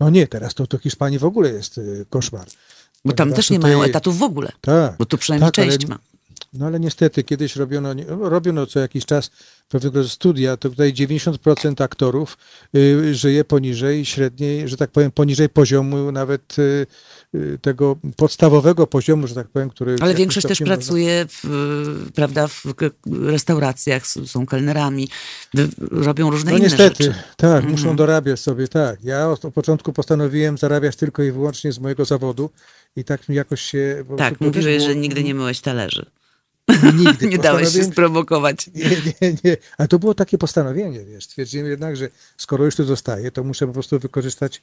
No 0.00 0.10
nie, 0.10 0.26
teraz 0.26 0.54
to, 0.54 0.66
to 0.66 0.78
Hiszpanii 0.78 1.18
w 1.18 1.24
ogóle 1.24 1.52
jest 1.52 1.78
y, 1.78 2.06
koszmar. 2.10 2.46
Bo 3.04 3.12
tam 3.12 3.32
też 3.32 3.50
nie 3.50 3.56
tutaj- 3.58 3.72
mają 3.76 3.82
etatów 3.84 4.18
w 4.18 4.22
ogóle. 4.22 4.52
Tak. 4.60 4.96
Bo 4.98 5.06
tu 5.06 5.18
przynajmniej 5.18 5.50
tak, 5.52 5.58
ale- 5.64 5.72
część 5.72 5.86
ma. 5.88 5.98
No 6.52 6.66
ale 6.66 6.80
niestety 6.80 7.24
kiedyś 7.24 7.56
robiono, 7.56 7.94
robiono 8.08 8.66
co 8.66 8.80
jakiś 8.80 9.06
czas 9.06 9.30
pewnego 9.68 10.08
studia, 10.08 10.56
to 10.56 10.70
tutaj 10.70 10.92
90% 10.92 11.80
aktorów 11.84 12.38
y, 12.76 13.14
żyje 13.14 13.44
poniżej 13.44 14.04
średniej, 14.04 14.68
że 14.68 14.76
tak 14.76 14.90
powiem, 14.90 15.10
poniżej 15.10 15.48
poziomu 15.48 16.12
nawet 16.12 16.58
y, 16.58 16.86
y, 17.34 17.58
tego 17.62 17.96
podstawowego 18.16 18.86
poziomu, 18.86 19.26
że 19.26 19.34
tak 19.34 19.48
powiem, 19.48 19.70
który... 19.70 19.96
Ale 20.00 20.14
większość 20.14 20.46
też 20.46 20.60
można- 20.60 20.76
pracuje 20.76 21.26
w, 21.28 21.44
prawda, 22.14 22.48
w 22.48 22.64
restauracjach, 23.22 24.06
są 24.06 24.46
kelnerami, 24.46 25.08
robią 25.90 26.30
różne 26.30 26.50
No 26.50 26.56
inne 26.56 26.66
niestety, 26.66 27.04
rzeczy. 27.04 27.18
tak, 27.36 27.54
Mhm. 27.56 27.70
muszą 27.72 27.96
dorabiać 27.96 28.40
sobie, 28.40 28.68
tak. 28.68 29.04
Ja 29.04 29.28
od 29.30 29.40
początku 29.54 29.92
postanowiłem 29.92 30.58
zarabiać 30.58 30.96
tylko 30.96 31.22
i 31.22 31.32
wyłącznie 31.32 31.72
z 31.72 31.78
mojego 31.78 32.04
zawodu 32.04 32.50
i 32.96 33.04
tak 33.04 33.28
mi 33.28 33.36
jakoś 33.36 33.60
się... 33.60 34.04
Tak, 34.18 34.40
mówiłeś, 34.40 34.76
było- 34.76 34.88
że 34.88 34.96
nigdy 34.96 35.24
nie 35.24 35.34
myłeś 35.34 35.60
talerzy. 35.60 36.06
Nigdy. 36.94 37.26
Nie 37.32 37.38
dałeś 37.38 37.72
się 37.72 37.84
sprowokować. 37.84 38.70
Nie, 38.74 38.90
nie, 39.22 39.36
nie. 39.44 39.56
Ale 39.78 39.88
to 39.88 39.98
było 39.98 40.14
takie 40.14 40.38
postanowienie, 40.38 41.04
wiesz. 41.04 41.24
Stwierdziłem 41.24 41.66
jednak, 41.66 41.96
że 41.96 42.08
skoro 42.36 42.64
już 42.64 42.76
tu 42.76 42.84
zostaję, 42.84 43.30
to 43.30 43.44
muszę 43.44 43.66
po 43.66 43.72
prostu 43.72 43.98
wykorzystać 43.98 44.62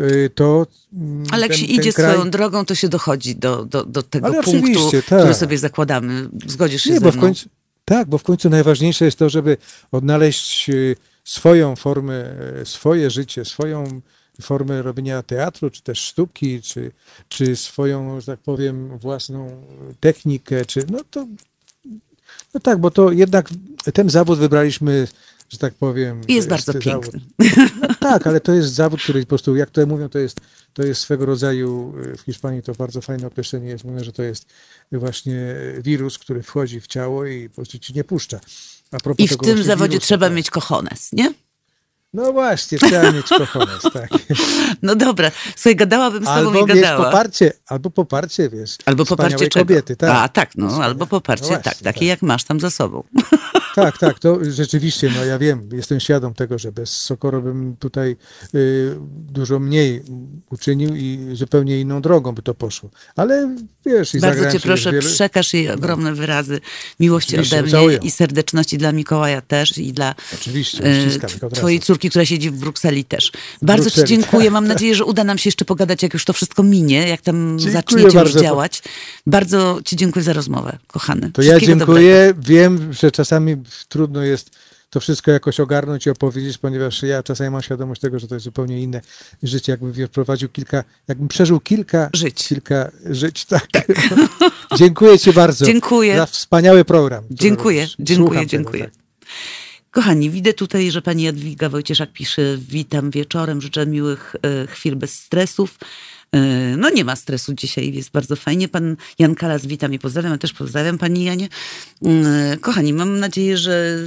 y, 0.00 0.30
to. 0.34 0.66
mm, 0.92 1.24
Ale 1.30 1.42
jak 1.42 1.50
ten- 1.50 1.60
się 1.60 1.66
idzie 1.66 1.92
kraj. 1.92 2.12
swoją 2.14 2.30
drogą, 2.30 2.64
to 2.64 2.74
się 2.74 2.88
dochodzi 2.88 3.36
do, 3.36 3.64
do, 3.64 3.84
do 3.84 4.02
tego 4.02 4.26
Ale 4.26 4.42
punktu, 4.42 4.90
tak. 4.92 5.18
który 5.20 5.34
sobie 5.34 5.58
zakładamy. 5.58 6.28
Zgodzisz 6.46 6.82
się 6.82 6.90
Nie, 6.90 6.96
ze 6.98 7.04
bo 7.04 7.10
mną? 7.12 7.18
w 7.18 7.20
końcu. 7.20 7.48
Tak, 7.84 8.08
bo 8.08 8.18
w 8.18 8.22
końcu 8.22 8.50
najważniejsze 8.50 9.04
jest 9.04 9.18
to, 9.18 9.28
żeby 9.30 9.56
odnaleźć 9.92 10.70
y, 10.70 10.96
swoją 11.24 11.76
formę, 11.76 12.24
y, 12.62 12.66
swoje 12.66 13.10
życie, 13.10 13.44
swoją 13.44 14.00
formę 14.42 14.82
robienia 14.82 15.22
teatru, 15.22 15.70
czy 15.70 15.82
też 15.82 15.98
sztuki, 15.98 16.62
czy, 16.62 16.92
czy 17.28 17.56
swoją, 17.56 18.20
że 18.20 18.26
tak 18.26 18.40
powiem, 18.40 18.98
własną 18.98 19.62
technikę, 20.00 20.64
czy 20.64 20.84
no 20.90 20.98
to. 21.10 21.26
No 22.54 22.60
tak, 22.60 22.78
bo 22.80 22.90
to 22.90 23.12
jednak 23.12 23.48
ten 23.94 24.10
zawód 24.10 24.38
wybraliśmy, 24.38 25.08
że 25.48 25.58
tak 25.58 25.74
powiem. 25.74 26.20
I 26.28 26.34
jest 26.34 26.48
bardzo 26.48 26.74
piękny. 26.74 27.20
No 27.82 27.94
tak, 28.00 28.26
ale 28.26 28.40
to 28.40 28.52
jest 28.52 28.74
zawód, 28.74 29.02
który 29.02 29.20
po 29.20 29.26
prostu, 29.26 29.56
jak 29.56 29.70
to 29.70 29.86
mówią, 29.86 30.08
to 30.08 30.18
jest, 30.18 30.40
to 30.72 30.82
jest 30.82 31.00
swego 31.00 31.26
rodzaju, 31.26 31.94
w 32.18 32.20
Hiszpanii 32.20 32.62
to 32.62 32.72
bardzo 32.74 33.00
fajne 33.00 33.26
określenie 33.26 33.68
jest, 33.68 33.84
mówią, 33.84 34.04
że 34.04 34.12
to 34.12 34.22
jest 34.22 34.46
właśnie 34.92 35.54
wirus, 35.80 36.18
który 36.18 36.42
wchodzi 36.42 36.80
w 36.80 36.86
ciało 36.86 37.26
i 37.26 37.48
po 37.48 37.54
prostu 37.54 37.78
ci 37.78 37.94
nie 37.94 38.04
puszcza. 38.04 38.40
I 39.18 39.28
w 39.28 39.36
tym 39.36 39.62
zawodzie 39.62 39.90
wirusa, 39.90 40.06
trzeba 40.06 40.26
tak. 40.26 40.36
mieć 40.36 40.50
kochones, 40.50 41.12
nie? 41.12 41.34
No 42.16 42.32
właśnie, 42.32 42.78
trzeba 42.78 43.12
mieć 43.12 43.26
kochones, 43.28 43.82
tak. 43.92 44.08
No 44.82 44.94
dobra, 44.94 45.30
słuchaj, 45.56 45.76
gadałabym 45.76 46.22
z 46.22 46.26
tobą 46.26 46.36
Albo 46.38 46.58
i 46.60 46.64
mieć 46.66 46.80
gadała. 46.80 47.04
poparcie, 47.04 47.52
albo 47.66 47.90
poparcie, 47.90 48.48
wiesz, 48.48 48.76
Albo 48.86 49.04
wspaniałej 49.04 49.32
poparcie 49.32 49.48
czego? 49.48 49.64
kobiety, 49.66 49.96
tak. 49.96 50.10
A, 50.10 50.28
tak, 50.28 50.50
no, 50.56 50.82
albo 50.82 51.06
poparcie, 51.06 51.42
No 51.44 51.48
właśnie, 51.48 51.62
tak, 51.72 51.82
takie 51.82 52.06
jak 52.06 52.22
masz 52.22 52.44
tam 52.44 52.60
za 52.60 52.70
sobą. 52.70 53.02
Tak, 53.76 53.98
tak, 53.98 54.18
to 54.18 54.38
rzeczywiście, 54.50 55.10
no 55.16 55.24
ja 55.24 55.38
wiem, 55.38 55.68
jestem 55.72 56.00
świadom 56.00 56.34
tego, 56.34 56.58
że 56.58 56.72
bez 56.72 56.90
Sokoro 56.96 57.42
bym 57.42 57.76
tutaj 57.76 58.16
y, 58.54 58.94
dużo 59.32 59.58
mniej 59.58 60.02
uczynił 60.50 60.96
i 60.96 61.18
zupełnie 61.32 61.80
inną 61.80 62.02
drogą 62.02 62.32
by 62.32 62.42
to 62.42 62.54
poszło. 62.54 62.90
Ale 63.16 63.56
wiesz, 63.86 64.14
i 64.14 64.20
Bardzo 64.20 64.52
cię 64.52 64.60
proszę, 64.60 64.92
wiele... 64.92 65.02
przekaż 65.02 65.54
jej 65.54 65.70
ogromne 65.70 66.14
wyrazy 66.14 66.60
miłości 67.00 67.34
Oczywiście, 67.34 67.56
ode 67.56 67.62
mnie 67.62 67.72
całuję. 67.72 67.98
i 68.02 68.10
serdeczności 68.10 68.78
dla 68.78 68.92
Mikołaja 68.92 69.40
też 69.40 69.78
i 69.78 69.92
dla 69.92 70.14
Oczywiście, 70.34 70.82
razu. 70.82 71.54
twojej 71.54 71.80
córki, 71.80 72.10
która 72.10 72.24
siedzi 72.24 72.50
w 72.50 72.58
Brukseli 72.58 73.04
też. 73.04 73.32
Bardzo 73.62 73.82
Brukseli, 73.84 74.08
ci 74.08 74.14
dziękuję. 74.14 74.44
tak. 74.44 74.52
Mam 74.52 74.66
nadzieję, 74.66 74.94
że 74.94 75.04
uda 75.04 75.24
nam 75.24 75.38
się 75.38 75.48
jeszcze 75.48 75.64
pogadać, 75.64 76.02
jak 76.02 76.14
już 76.14 76.24
to 76.24 76.32
wszystko 76.32 76.62
minie, 76.62 77.08
jak 77.08 77.20
tam 77.20 77.58
Dziękuję 77.58 77.72
zaczniecie 77.72 78.04
już 78.04 78.14
bardzo. 78.14 78.40
działać. 78.42 78.82
Bardzo 79.26 79.80
ci 79.84 79.96
dziękuję 79.96 80.22
za 80.22 80.32
rozmowę, 80.32 80.78
kochany. 80.86 81.30
To 81.32 81.42
ja 81.42 81.60
dziękuję. 81.60 82.34
Wiem, 82.38 82.92
że 82.92 83.10
czasami 83.10 83.56
trudno 83.88 84.22
jest 84.22 84.50
to 84.90 85.00
wszystko 85.00 85.30
jakoś 85.30 85.60
ogarnąć 85.60 86.06
i 86.06 86.10
opowiedzieć, 86.10 86.58
ponieważ 86.58 87.02
ja 87.02 87.22
czasami 87.22 87.50
mam 87.50 87.62
świadomość 87.62 88.00
tego, 88.00 88.18
że 88.18 88.28
to 88.28 88.34
jest 88.34 88.44
zupełnie 88.44 88.82
inne 88.82 89.00
życie. 89.42 89.72
Jakbym 89.72 90.06
wprowadził 90.08 90.48
kilka, 90.48 90.84
jakbym 91.08 91.28
przeżył 91.28 91.60
kilka 91.60 92.10
Żyć. 92.14 92.48
Kilka 92.48 92.90
żyć, 93.04 93.44
tak. 93.44 93.68
dziękuję 94.78 95.18
Ci 95.18 95.32
bardzo. 95.32 95.66
Dziękuję. 95.66 96.16
Za 96.16 96.26
wspaniały 96.26 96.84
program. 96.84 97.24
Dziękuję, 97.30 97.80
robisz. 97.80 97.96
dziękuję, 97.98 98.28
Słucham 98.28 98.48
dziękuję. 98.48 98.84
Tego, 98.84 98.96
tak. 98.96 99.06
Kochani, 99.90 100.30
widzę 100.30 100.52
tutaj, 100.52 100.90
że 100.90 101.02
pani 101.02 101.22
Jadwiga 101.22 101.68
Wojcieszak 101.68 102.12
pisze 102.12 102.42
witam 102.58 103.10
wieczorem, 103.10 103.60
życzę 103.60 103.86
miłych 103.86 104.36
e, 104.42 104.66
chwil 104.66 104.96
bez 104.96 105.14
stresów. 105.14 105.78
E, 106.36 106.76
no 106.76 106.90
nie 106.90 107.04
ma 107.04 107.16
stresu 107.16 107.54
dzisiaj, 107.54 107.92
jest 107.92 108.10
bardzo 108.10 108.36
fajnie. 108.36 108.68
Pan 108.68 108.96
Jan 109.18 109.34
Kalas, 109.34 109.66
witam 109.66 109.94
i 109.94 109.98
pozdrawiam. 109.98 110.32
Ja 110.32 110.38
też 110.38 110.52
pozdrawiam 110.52 110.98
pani 110.98 111.24
Janie. 111.24 111.48
E, 112.04 112.56
kochani, 112.60 112.92
mam 112.92 113.20
nadzieję, 113.20 113.58
że 113.58 113.98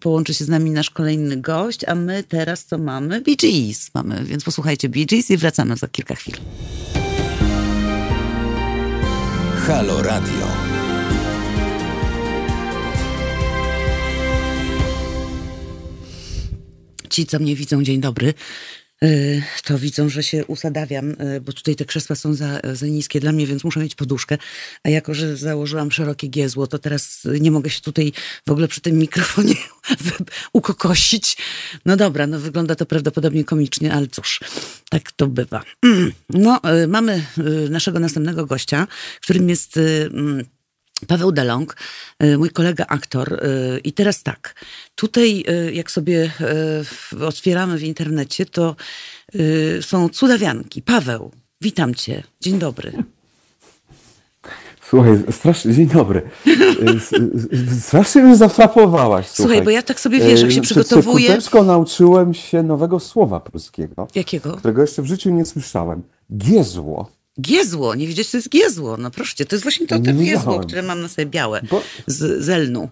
połączy 0.00 0.34
się 0.34 0.44
z 0.44 0.48
nami 0.48 0.70
nasz 0.70 0.90
kolejny 0.90 1.36
gość, 1.36 1.84
a 1.84 1.94
my 1.94 2.24
teraz 2.28 2.64
co 2.64 2.78
mamy? 2.78 3.20
Bee 3.20 3.36
Gees 3.36 3.90
mamy, 3.94 4.24
więc 4.24 4.44
posłuchajcie 4.44 4.88
Bee 4.88 5.06
Gees 5.06 5.30
i 5.30 5.36
wracamy 5.36 5.76
za 5.76 5.88
kilka 5.88 6.14
chwil. 6.14 6.34
Halo 9.66 10.02
Radio. 10.02 10.46
Ci, 17.10 17.26
co 17.26 17.38
mnie 17.38 17.56
widzą, 17.56 17.82
dzień 17.82 18.00
dobry, 18.00 18.34
to 19.64 19.78
widzą, 19.78 20.08
że 20.08 20.22
się 20.22 20.44
usadawiam, 20.46 21.10
y, 21.10 21.40
bo 21.40 21.52
tutaj 21.52 21.76
te 21.76 21.84
krzesła 21.84 22.16
są 22.16 22.34
za, 22.34 22.60
za 22.72 22.86
niskie 22.86 23.20
dla 23.20 23.32
mnie, 23.32 23.46
więc 23.46 23.64
muszę 23.64 23.80
mieć 23.80 23.94
poduszkę. 23.94 24.38
A 24.84 24.88
jako, 24.88 25.14
że 25.14 25.36
założyłam 25.36 25.92
szerokie 25.92 26.28
giezło, 26.28 26.66
to 26.66 26.78
teraz 26.78 27.22
nie 27.40 27.50
mogę 27.50 27.70
się 27.70 27.80
tutaj 27.80 28.12
w 28.46 28.50
ogóle 28.50 28.68
przy 28.68 28.80
tym 28.80 28.98
mikrofonie 28.98 29.54
ukokosić. 30.52 31.36
No 31.84 31.96
dobra, 31.96 32.26
no 32.26 32.40
wygląda 32.40 32.74
to 32.74 32.86
prawdopodobnie 32.86 33.44
komicznie, 33.44 33.92
ale 33.92 34.06
cóż, 34.06 34.40
tak 34.90 35.12
to 35.12 35.26
bywa. 35.26 35.62
No, 36.30 36.60
y, 36.82 36.88
mamy 36.88 37.24
y, 37.38 37.70
naszego 37.70 38.00
następnego 38.00 38.46
gościa, 38.46 38.86
którym 39.20 39.48
jest... 39.48 39.78
Paweł 41.06 41.32
Delong, 41.32 41.76
y, 42.22 42.38
mój 42.38 42.50
kolega 42.50 42.86
aktor. 42.88 43.32
y, 43.32 43.80
I 43.84 43.92
teraz 43.92 44.22
tak, 44.22 44.54
tutaj 44.94 45.44
y, 45.68 45.72
jak 45.74 45.90
sobie 45.90 46.30
otwieramy 47.26 47.78
w 47.78 47.82
internecie, 47.82 48.46
to 48.46 48.76
są 49.80 50.08
cudawianki. 50.08 50.82
Paweł, 50.82 51.30
witam 51.60 51.94
cię. 51.94 52.22
Dzień 52.40 52.58
dobry. 52.58 52.92
Słuchaj, 54.88 55.18
strasznie, 55.30 55.74
dzień 55.74 55.86
dobry. 55.86 56.22
Strasznie 57.80 58.22
mnie 58.22 58.36
zafrapowałaś. 58.36 59.26
Słuchaj, 59.28 59.62
bo 59.62 59.70
ja 59.70 59.82
tak 59.82 60.00
sobie, 60.00 60.20
wiesz, 60.20 60.42
jak 60.42 60.52
się 60.52 60.60
przygotowuję- 60.60 61.38
Przed 61.38 61.54
nauczyłem 61.66 62.34
się 62.34 62.62
nowego 62.62 63.00
słowa 63.00 63.40
polskiego, 63.40 64.08
Jakiego? 64.14 64.56
którego 64.56 64.82
jeszcze 64.82 65.02
w 65.02 65.06
życiu 65.06 65.30
nie 65.30 65.44
słyszałem. 65.44 66.02
Giezło. 66.36 67.10
Giezło. 67.40 67.94
Nie 67.94 68.06
wiedzieć, 68.06 68.30
co 68.30 68.36
jest 68.36 68.48
giezło. 68.48 68.96
No 68.96 69.10
proszę 69.10 69.34
cię, 69.36 69.44
to 69.44 69.56
jest 69.56 69.62
właśnie 69.62 69.86
to, 69.86 69.98
to 69.98 70.12
giezło, 70.12 70.60
które 70.60 70.82
mam 70.82 71.00
na 71.00 71.08
sobie 71.08 71.26
białe. 71.26 71.60
Bo- 71.70 71.82
Z, 72.06 72.44
z 72.44 72.48
lnu. 72.48 72.88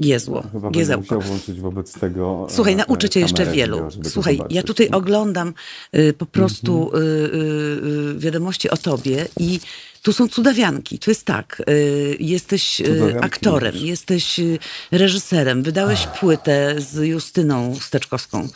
Giezło. 0.00 0.44
Chyba 0.52 0.70
Giezełko. 0.70 1.02
musiał 1.02 1.20
włączyć 1.20 1.60
wobec 1.60 1.92
tego 1.92 2.46
Słuchaj, 2.50 2.72
e, 2.72 2.76
nauczę 2.76 3.08
cię 3.08 3.20
jeszcze 3.20 3.46
wielu. 3.46 3.78
to 4.02 4.10
Słuchaj, 4.10 4.40
ja 4.50 4.62
tutaj 4.62 4.88
oglądam 4.90 5.54
y, 5.96 6.12
po 6.12 6.26
prostu 6.26 6.90
y, 6.96 6.98
y, 6.98 7.00
y, 8.16 8.18
wiadomości 8.18 8.70
o 8.70 8.76
tobie 8.76 9.26
i 9.40 9.60
tu 10.08 10.12
są 10.12 10.28
cudawianki. 10.28 10.98
Tu 10.98 11.10
jest 11.10 11.24
tak, 11.24 11.62
y, 11.70 12.16
jesteś 12.20 12.80
y, 12.80 13.20
aktorem, 13.20 13.76
jesteś 13.76 14.38
y, 14.38 14.58
reżyserem, 14.90 15.62
wydałeś 15.62 16.06
płytę 16.20 16.74
z 16.78 17.06
Justyną 17.06 17.76
Steczkowską, 17.80 18.48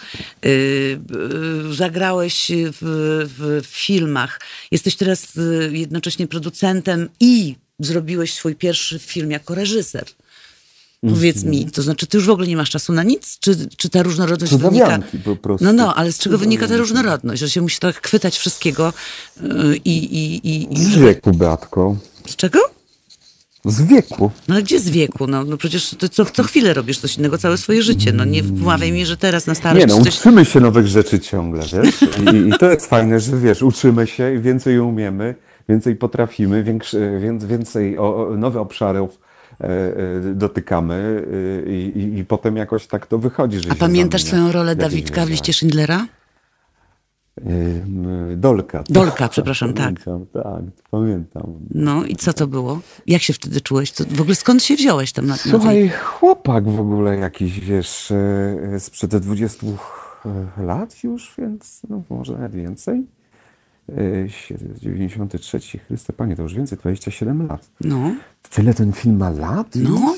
zagrałeś 1.71 2.51
w, 2.55 2.79
w, 3.39 3.67
filmach, 3.67 4.41
jesteś 4.71 4.97
teraz 4.97 5.39
jednocześnie 5.71 6.27
producentem 6.27 7.09
i 7.21 7.57
zrobiłeś 7.79 8.35
swój 8.35 8.55
pierwszy 8.55 8.99
film 8.99 9.31
jako 9.31 9.55
reżyser. 9.55 10.05
Powiedz 11.11 11.45
mi, 11.45 11.71
to 11.71 11.83
znaczy 11.83 12.07
ty 12.07 12.17
już 12.17 12.27
w 12.27 12.31
ogóle 12.31 12.47
nie 12.47 12.57
masz 12.57 12.71
czasu 12.71 12.93
na 12.93 13.03
nic? 13.03 13.39
Czy, 13.41 13.69
czy 13.77 13.89
ta 13.89 14.03
różnorodność 14.03 14.55
wynika... 14.55 14.99
Po 15.25 15.37
prostu. 15.37 15.65
No, 15.65 15.73
no, 15.73 15.95
ale 15.95 16.13
z 16.13 16.19
czego 16.19 16.39
wynika 16.39 16.69
ta 16.69 16.77
różnorodność? 16.77 17.41
Że 17.41 17.51
się 17.51 17.61
musi 17.61 17.79
tak 17.79 18.07
chwytać 18.07 18.39
wszystkiego 18.39 18.93
yy, 19.43 19.77
i... 19.77 19.97
i, 20.05 20.49
i, 20.49 20.73
i 20.73 20.85
Z 20.85 20.99
wieku, 20.99 21.33
Beatko. 21.33 21.97
z 22.27 22.37
czego? 22.37 22.59
Z 23.65 23.83
wieku. 23.83 24.31
No 24.49 24.55
ale 24.55 24.63
gdzie 24.63 24.81
z 24.81 24.91
wieku? 24.91 25.27
No, 25.27 25.45
no 25.45 25.57
przecież 25.57 25.95
ty 25.99 26.09
co, 26.09 26.25
co 26.25 26.43
chwilę 26.43 26.75
robisz 26.75 26.99
coś 26.99 27.17
innego 27.17 27.39
całe 27.39 27.59
swoje 27.59 27.83
życie. 27.83 28.13
No 28.13 28.25
nie 28.25 28.43
wmawiaj 28.43 28.93
mi, 28.93 29.07
że 29.07 29.17
teraz 29.17 29.47
na 29.47 29.55
starość 29.55 29.87
Nie 29.87 29.95
no, 29.95 30.05
coś... 30.05 30.19
uczymy 30.21 30.45
się 30.45 30.61
nowych 30.61 30.87
rzeczy 30.87 31.21
ciągle, 31.21 31.63
wiesz? 31.73 32.03
I, 32.03 32.49
I 32.49 32.53
to 32.59 32.71
jest 32.71 32.87
fajne, 32.87 33.21
że 33.21 33.37
wiesz, 33.37 33.63
uczymy 33.63 34.07
się 34.07 34.35
i 34.35 34.39
więcej 34.39 34.79
umiemy, 34.79 35.35
więcej 35.69 35.97
potrafimy, 35.97 36.63
większy, 36.63 37.19
więc, 37.23 37.45
więcej 37.45 37.99
o, 37.99 38.29
o, 38.29 38.37
nowe 38.37 38.61
obszarów 38.61 39.19
dotykamy 40.35 41.27
e, 41.67 41.73
i, 41.73 42.19
i, 42.19 42.25
potem 42.25 42.57
jakoś 42.57 42.87
tak 42.87 43.07
to 43.07 43.19
wychodzi, 43.19 43.61
że 43.61 43.71
A 43.71 43.75
pamiętasz 43.75 44.25
swoją 44.25 44.53
rolę 44.53 44.77
Dawidka 44.77 45.27
w 45.27 45.31
liście 45.31 45.53
Schindlera? 45.53 46.07
Dolka. 48.37 48.85
Dolka, 48.89 49.29
przepraszam, 49.29 49.75
tak. 49.75 50.05
Pamiętam, 50.05 50.27
tak, 50.43 50.63
pamiętam. 50.91 51.59
No 51.71 52.05
i 52.05 52.17
co 52.17 52.33
to 52.33 52.47
było? 52.47 52.81
Jak 53.07 53.23
się 53.23 53.33
wtedy 53.33 53.61
czułeś? 53.61 53.91
Co, 53.91 54.05
w 54.05 54.21
ogóle 54.21 54.35
skąd 54.35 54.63
się 54.63 54.77
wziąłeś 54.77 55.13
tam 55.13 55.27
na, 55.27 55.33
na 55.33 55.39
tej... 55.39 55.51
Słuchaj, 55.51 55.89
chłopak 55.89 56.69
w 56.69 56.81
ogóle 56.81 57.17
jakiś, 57.17 57.61
wiesz, 57.61 58.11
e, 58.11 58.81
sprzed 58.81 59.17
20 59.17 59.67
lat 60.57 61.05
już, 61.05 61.35
więc 61.39 61.81
no 61.89 62.03
może 62.11 62.33
nawet 62.33 62.55
więcej. 62.55 63.07
E, 63.89 64.29
sie- 64.29 64.59
93, 64.81 65.79
Chryste 65.79 66.13
Panie, 66.13 66.37
to 66.37 66.43
już 66.43 66.55
więcej, 66.55 66.79
27 66.79 67.49
lat. 67.49 67.69
No, 67.81 68.15
Tyle 68.51 68.75
ten 68.75 68.93
film 68.93 69.17
ma 69.17 69.31
lat? 69.31 69.67
no. 69.77 70.15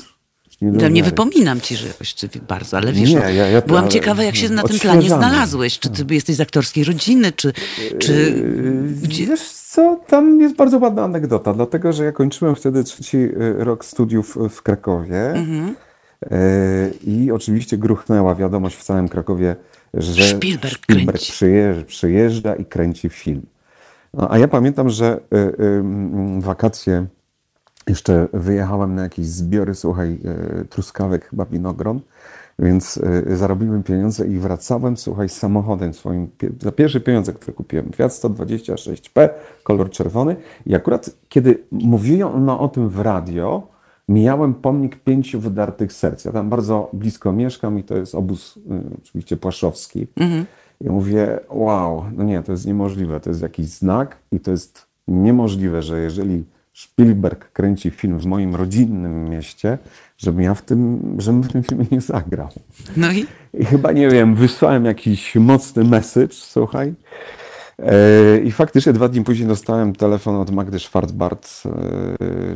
Nie 0.61 0.71
Ja 0.81 0.89
nie 0.89 1.03
wypominam 1.03 1.61
ci, 1.61 1.75
że 1.75 1.87
jakoś 1.87 2.15
bardzo, 2.47 2.77
ale 2.77 2.93
wiesz, 2.93 3.09
Nie, 3.09 3.15
no, 3.15 3.29
ja- 3.29 3.47
ja 3.49 3.61
to- 3.61 3.67
byłam 3.67 3.83
ale- 3.83 3.91
ciekawa, 3.91 4.23
jak 4.23 4.35
się 4.35 4.49
na 4.49 4.63
tym 4.63 4.79
planie 4.79 5.07
znalazłeś. 5.07 5.79
Czy 5.79 5.89
ty 5.89 6.13
jesteś 6.13 6.35
z 6.35 6.41
aktorskiej 6.41 6.83
rodziny, 6.83 7.31
czy... 7.31 7.53
czy 7.99 8.13
Yy, 8.13 9.25
Wiesz 9.27 9.41
co, 9.51 9.99
tam 10.07 10.39
jest 10.41 10.55
bardzo 10.55 10.77
ładna 10.77 11.03
anegdota, 11.03 11.53
dlatego 11.53 11.93
że 11.93 12.05
ja 12.05 12.11
kończyłem 12.11 12.55
wtedy 12.55 12.83
trzeci 12.83 13.17
y, 13.17 13.33
rok 13.63 13.85
studiów 13.85 14.37
w 14.49 14.61
Krakowie 14.61 15.29
Mhm. 15.33 15.75
Yy, 16.31 16.93
i 17.03 17.31
oczywiście 17.31 17.77
gruchnęła 17.77 18.35
wiadomość 18.35 18.75
w 18.75 18.83
całym 18.83 19.09
Krakowie, 19.09 19.55
że 19.93 20.23
Spielberg 20.37 20.85
kręci. 20.85 21.31
przyjeżdża, 21.31 21.83
przyjeżdża 21.85 22.55
i 22.55 22.65
kręci 22.65 23.09
film. 23.09 23.41
No, 24.17 24.31
a 24.31 24.37
ja 24.37 24.47
pamiętam, 24.47 24.89
że 24.89 25.19
y, 25.33 25.37
y, 25.37 25.63
mm, 25.63 26.41
wakacje 26.41 27.05
jeszcze 27.87 28.27
wyjechałem 28.33 28.95
na 28.95 29.03
jakieś 29.03 29.25
zbiory, 29.25 29.75
słuchaj, 29.75 30.19
y, 30.61 30.65
truskawek, 30.65 31.29
chyba 31.29 31.45
winogron, 31.45 32.01
więc 32.59 32.99
zarobiłem 33.27 33.83
pieniądze 33.83 34.27
i 34.27 34.39
wracałem, 34.39 34.97
słuchaj, 34.97 35.29
samochodem 35.29 35.93
swoim, 35.93 36.27
za 36.61 36.71
pierwsze 36.71 36.99
pieniądze, 36.99 37.33
które 37.33 37.53
kupiłem, 37.53 37.91
Fiat 37.95 38.11
126P, 38.11 39.29
kolor 39.63 39.89
czerwony 39.89 40.35
i 40.65 40.75
akurat 40.75 41.09
kiedy 41.29 41.63
mówiono 41.71 42.59
o 42.59 42.67
tym 42.67 42.89
w 42.89 42.99
radio, 42.99 43.67
mijałem 44.09 44.53
pomnik 44.53 44.99
pięciu 44.99 45.39
wydartych 45.39 45.93
serc. 45.93 46.25
Ja 46.25 46.31
tam 46.31 46.49
bardzo 46.49 46.89
blisko 46.93 47.31
mieszkam 47.31 47.79
i 47.79 47.83
to 47.83 47.97
jest 47.97 48.15
obóz 48.15 48.57
y, 48.57 48.61
oczywiście 49.03 49.37
płaszowski. 49.37 50.07
Ja 50.81 50.91
mówię, 50.91 51.39
wow, 51.49 52.05
no 52.15 52.23
nie, 52.23 52.43
to 52.43 52.51
jest 52.51 52.67
niemożliwe, 52.67 53.19
to 53.19 53.29
jest 53.29 53.41
jakiś 53.41 53.65
znak 53.65 54.17
i 54.31 54.39
to 54.39 54.51
jest 54.51 54.87
niemożliwe, 55.07 55.81
że 55.81 55.99
jeżeli 55.99 56.43
Spielberg 56.73 57.51
kręci 57.51 57.91
film 57.91 58.19
w 58.19 58.25
moim 58.25 58.55
rodzinnym 58.55 59.29
mieście, 59.29 59.77
żebym 60.17 60.41
ja 60.41 60.53
w 60.53 60.61
tym, 60.61 61.01
żebym 61.17 61.43
w 61.43 61.51
tym 61.51 61.63
filmie 61.63 61.85
nie 61.91 62.01
zagrał. 62.01 62.49
no 62.97 63.11
i... 63.11 63.25
I 63.53 63.65
chyba, 63.65 63.91
nie 63.91 64.09
wiem, 64.09 64.35
wysłałem 64.35 64.85
jakiś 64.85 65.35
mocny 65.35 65.83
message, 65.83 66.33
słuchaj. 66.33 66.93
E, 67.79 68.39
I 68.39 68.51
faktycznie 68.51 68.93
dwa 68.93 69.09
dni 69.09 69.23
później 69.23 69.47
dostałem 69.47 69.95
telefon 69.95 70.35
od 70.35 70.51
Magdy 70.51 70.79
Schwarzbart, 70.79 71.63
e, 71.65 71.69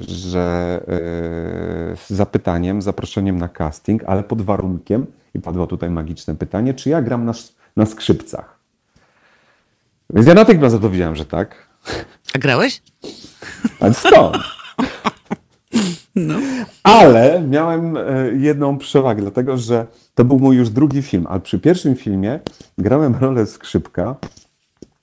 że 0.01 0.79
e, 0.87 0.97
z 1.95 2.09
zapytaniem, 2.09 2.81
zaproszeniem 2.81 3.37
na 3.37 3.49
casting, 3.49 4.03
ale 4.03 4.23
pod 4.23 4.41
warunkiem, 4.41 5.05
i 5.33 5.39
padło 5.39 5.67
tutaj 5.67 5.89
magiczne 5.89 6.35
pytanie, 6.35 6.73
czy 6.73 6.89
ja 6.89 7.01
gram 7.01 7.25
na, 7.25 7.31
sz- 7.31 7.55
na 7.79 7.85
skrzypcach. 7.85 8.59
Więc 10.09 10.27
ja 10.27 10.33
natychmiast 10.33 10.75
odpowiedziałem, 10.75 11.15
że 11.15 11.25
tak. 11.25 11.67
A 12.35 12.39
grałeś? 12.39 12.81
A 13.79 13.93
stąd. 13.93 14.37
Ale 16.83 17.41
miałem 17.41 17.97
e, 17.97 18.01
jedną 18.37 18.77
przewagę, 18.77 19.21
dlatego 19.21 19.57
że 19.57 19.85
to 20.15 20.25
był 20.25 20.39
mój 20.39 20.57
już 20.57 20.69
drugi 20.69 21.01
film, 21.01 21.27
ale 21.29 21.39
przy 21.39 21.59
pierwszym 21.59 21.95
filmie 21.95 22.39
grałem 22.77 23.15
rolę 23.15 23.45
skrzypka, 23.45 24.15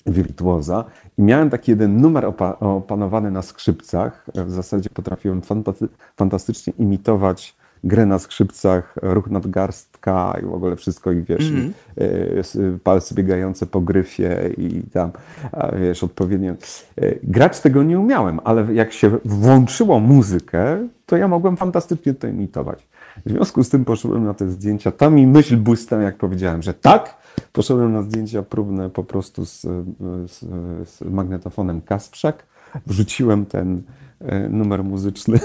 wirtuoza 0.07 0.85
i 1.19 1.23
miałem 1.23 1.51
taki 1.51 1.71
jeden 1.71 2.01
numer 2.01 2.25
opa- 2.25 2.57
opanowany 2.61 3.31
na 3.31 3.43
skrzypcach. 3.43 4.27
W 4.35 4.51
zasadzie 4.51 4.91
potrafiłem 4.91 5.41
fantasty- 5.41 5.89
fantastycznie 6.17 6.73
imitować 6.79 7.57
grę 7.85 8.07
na 8.07 8.19
skrzypcach, 8.19 8.95
ruch 9.03 9.31
nadgarstka 9.31 10.39
i 10.43 10.47
w 10.47 10.53
ogóle 10.55 10.77
wszystko 10.77 11.13
i 11.13 11.23
wiesz, 11.23 11.51
i, 11.51 11.73
e, 12.01 12.39
s- 12.39 12.59
palce 12.85 13.15
biegające 13.15 13.67
po 13.67 13.81
gryfie 13.81 14.51
i 14.59 14.83
tam, 14.93 15.11
a, 15.53 15.77
wiesz, 15.77 16.05
odpowiednio. 16.05 16.53
E, 16.53 16.57
Grać 17.23 17.61
tego 17.61 17.83
nie 17.83 18.01
umiałem, 18.01 18.41
ale 18.45 18.75
jak 18.75 18.93
się 18.93 19.19
włączyło 19.25 20.01
muzykę, 20.01 20.89
to 21.07 21.17
ja 21.17 21.29
mogłem 21.29 21.57
fantastycznie 21.57 22.15
to 22.15 22.27
imitować. 22.27 22.87
W 23.27 23.31
związku 23.31 23.65
z 23.65 23.69
tym 23.69 23.85
poszedłem 23.85 24.25
na 24.25 24.35
te 24.35 24.51
zdjęcia. 24.51 24.91
Tam 24.93 25.15
mi 25.15 25.27
myśl 25.27 25.57
błysnęła, 25.57 26.03
jak 26.03 26.17
powiedziałem, 26.17 26.63
że 26.63 26.75
tak. 26.75 27.17
Poszedłem 27.53 27.93
na 27.93 28.03
zdjęcia 28.03 28.43
próbne 28.43 28.91
po 28.91 29.05
prostu 29.05 29.45
z, 29.47 29.61
z, 30.27 30.39
z 30.89 31.01
magnetofonem 31.01 31.81
Kasprzak. 31.81 32.47
Wrzuciłem 32.87 33.47
ten 33.47 33.83
e, 34.21 34.49
numer 34.49 34.85
muzyczny 34.85 35.39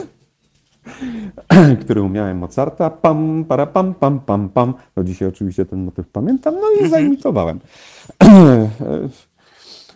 który 1.81 2.01
umiałem 2.01 2.37
Mozarta, 2.37 2.89
pam, 2.89 3.45
para, 3.47 3.65
pam, 3.65 3.93
pam, 3.93 4.19
pam, 4.19 4.49
pam. 4.49 4.73
No 4.95 5.03
dzisiaj 5.03 5.27
oczywiście 5.27 5.65
ten 5.65 5.83
motyw 5.83 6.07
pamiętam, 6.07 6.55
no 6.55 6.85
i 6.85 6.89
zaimitowałem. 6.89 7.59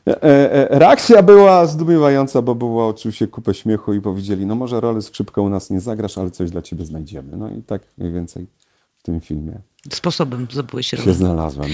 E, 0.07 0.23
e, 0.71 0.79
Reakcja 0.79 1.23
była 1.23 1.65
zdumiewająca, 1.65 2.41
bo 2.41 2.55
było 2.55 2.87
oczywiście 2.87 3.27
kupę 3.27 3.53
śmiechu 3.53 3.93
i 3.93 4.01
powiedzieli, 4.01 4.45
no 4.45 4.55
może 4.55 4.81
rolę 4.81 5.01
skrzypka 5.01 5.41
u 5.41 5.49
nas 5.49 5.69
nie 5.69 5.79
zagrasz, 5.79 6.17
ale 6.17 6.31
coś 6.31 6.51
dla 6.51 6.61
ciebie 6.61 6.85
znajdziemy. 6.85 7.37
No 7.37 7.49
i 7.49 7.61
tak 7.61 7.81
mniej 7.97 8.13
więcej 8.13 8.47
w 8.95 9.03
tym 9.03 9.21
filmie 9.21 9.59
Sposobem 9.93 10.47
zdobyłeś 10.51 10.87
się 10.87 10.97
rolę. 10.97 11.13
znalazłem. 11.13 11.69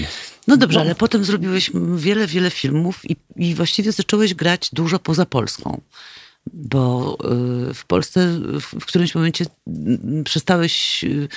No 0.48 0.56
dobrze, 0.56 0.80
ale 0.80 0.94
potem 0.94 1.24
zrobiłeś 1.24 1.70
wiele, 1.96 2.26
wiele 2.26 2.50
filmów 2.50 3.10
i, 3.10 3.16
i 3.36 3.54
właściwie 3.54 3.92
zacząłeś 3.92 4.34
grać 4.34 4.70
dużo 4.72 4.98
poza 4.98 5.26
Polską. 5.26 5.80
Bo 6.52 7.16
y, 7.70 7.74
w 7.74 7.84
Polsce 7.86 8.28
w 8.60 8.86
którymś 8.86 9.14
momencie 9.14 9.44
mm, 9.66 10.24
przestałeś 10.24 11.04
y, 11.04 11.28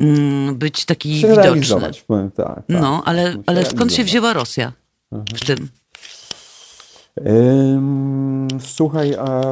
mm, 0.00 0.54
być 0.54 0.84
taki 0.84 1.14
widoczny. 1.14 1.90
powiem 2.06 2.30
tak. 2.30 2.46
tak. 2.46 2.64
No, 2.68 3.02
ale, 3.04 3.42
ale 3.46 3.64
skąd 3.64 3.94
się 3.94 4.04
wzięła 4.04 4.32
Rosja 4.32 4.72
w 5.12 5.44
tym? 5.46 5.68
Słuchaj, 8.60 9.14
a 9.14 9.42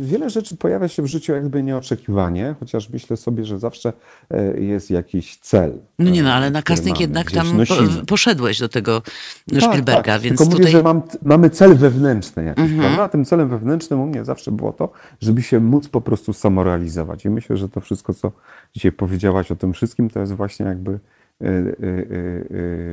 wiele 0.00 0.30
rzeczy 0.30 0.56
pojawia 0.56 0.88
się 0.88 1.02
w 1.02 1.06
życiu 1.06 1.32
jakby 1.32 1.62
nieoczekiwanie, 1.62 2.54
chociaż 2.60 2.90
myślę 2.90 3.16
sobie, 3.16 3.44
że 3.44 3.58
zawsze 3.58 3.92
e, 4.30 4.60
jest 4.60 4.90
jakiś 4.90 5.36
cel. 5.36 5.78
No 5.98 6.10
nie 6.10 6.22
no, 6.22 6.28
e, 6.30 6.32
ale 6.32 6.50
na 6.50 6.62
casting 6.62 7.00
jednak 7.00 7.30
tam 7.30 7.56
nosimy. 7.56 8.06
poszedłeś 8.06 8.58
do 8.58 8.68
tego 8.68 9.02
Tak, 9.50 9.62
Spielberga, 9.62 10.02
tak. 10.12 10.20
więc 10.22 10.38
Tylko 10.38 10.44
mówię, 10.44 10.56
tutaj... 10.56 10.72
że 10.72 10.82
mam, 10.82 11.02
mamy 11.22 11.50
cel 11.50 11.74
wewnętrzny 11.74 12.44
jakiś, 12.44 12.64
Mhm. 12.64 12.80
prawda? 12.80 13.02
A 13.02 13.08
tym 13.08 13.24
celem 13.24 13.48
wewnętrznym 13.48 14.00
u 14.00 14.06
mnie 14.06 14.24
zawsze 14.24 14.52
było 14.52 14.72
to, 14.72 14.92
żeby 15.20 15.42
się 15.42 15.60
móc 15.60 15.88
po 15.88 16.00
prostu 16.00 16.32
samorealizować. 16.32 17.24
I 17.24 17.30
myślę, 17.30 17.56
że 17.56 17.68
to 17.68 17.80
wszystko, 17.80 18.14
co 18.14 18.32
dzisiaj 18.74 18.92
powiedziałaś 18.92 19.50
o 19.50 19.56
tym 19.56 19.72
wszystkim, 19.72 20.10
to 20.10 20.20
jest 20.20 20.32
właśnie 20.34 20.66
jakby 20.66 20.90
y, 20.92 20.98
y, 21.44 21.48
y, 21.82 22.46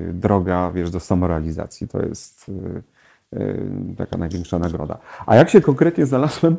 y, 0.09 0.11
droga, 0.13 0.71
wiesz, 0.71 0.91
do 0.91 0.99
samorealizacji. 0.99 1.87
To 1.87 2.01
jest 2.05 2.51
taka 3.97 4.17
największa 4.17 4.59
nagroda. 4.59 4.97
A 5.25 5.35
jak 5.35 5.49
się 5.49 5.61
konkretnie 5.61 6.05
znalazłem, 6.05 6.57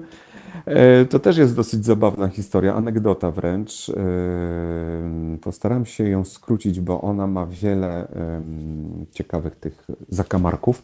e, 0.67 1.05
to 1.05 1.19
też 1.19 1.37
jest 1.37 1.57
dosyć 1.57 1.85
zabawna 1.85 2.29
historia, 2.29 2.75
anegdota 2.75 3.31
wręcz. 3.31 3.89
E, 3.89 3.95
Postaram 5.41 5.87
się 5.87 6.09
ją 6.09 6.25
skrócić, 6.25 6.81
bo 6.81 7.01
ona 7.01 7.27
ma 7.27 7.47
wiele 7.47 8.09
ciekawych 9.13 9.57
tych 9.57 9.87
zakamarków. 10.09 10.83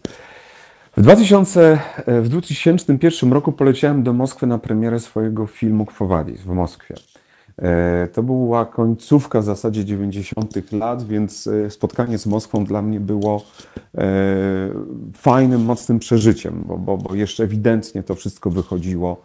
W, 0.97 1.03
2000, 1.03 1.79
e, 2.07 2.21
w 2.21 2.29
2001 2.29 3.33
roku 3.33 3.53
poleciałem 3.53 4.03
do 4.03 4.13
Moskwy 4.13 4.47
na 4.47 4.59
premierę 4.59 5.01
swojego 5.01 5.47
filmu 5.47 5.87
Kwowadis 5.87 6.41
w 6.41 6.47
Moskwie. 6.47 6.95
E, 7.63 8.09
To 8.13 8.23
była 8.23 8.67
końcówka 8.67 9.41
w 9.41 9.45
zasadzie 9.45 9.85
90. 9.85 10.73
lat, 10.73 11.07
więc 11.07 11.47
e, 11.47 11.71
spotkanie 11.71 12.19
z 12.19 12.27
Moskwą 12.27 12.65
dla 12.65 12.83
mnie 12.83 13.01
było 13.01 13.45
e, 13.95 14.05
fajnym, 15.15 15.65
mocnym 15.65 15.99
przeżyciem, 15.99 16.65
bo, 16.67 16.79
bo, 16.79 16.97
bo 16.97 17.15
jeszcze 17.15 17.45
ewidentnie 17.45 18.03
to 18.03 18.15
wszystko 18.15 18.51
wychodziło 18.51 19.23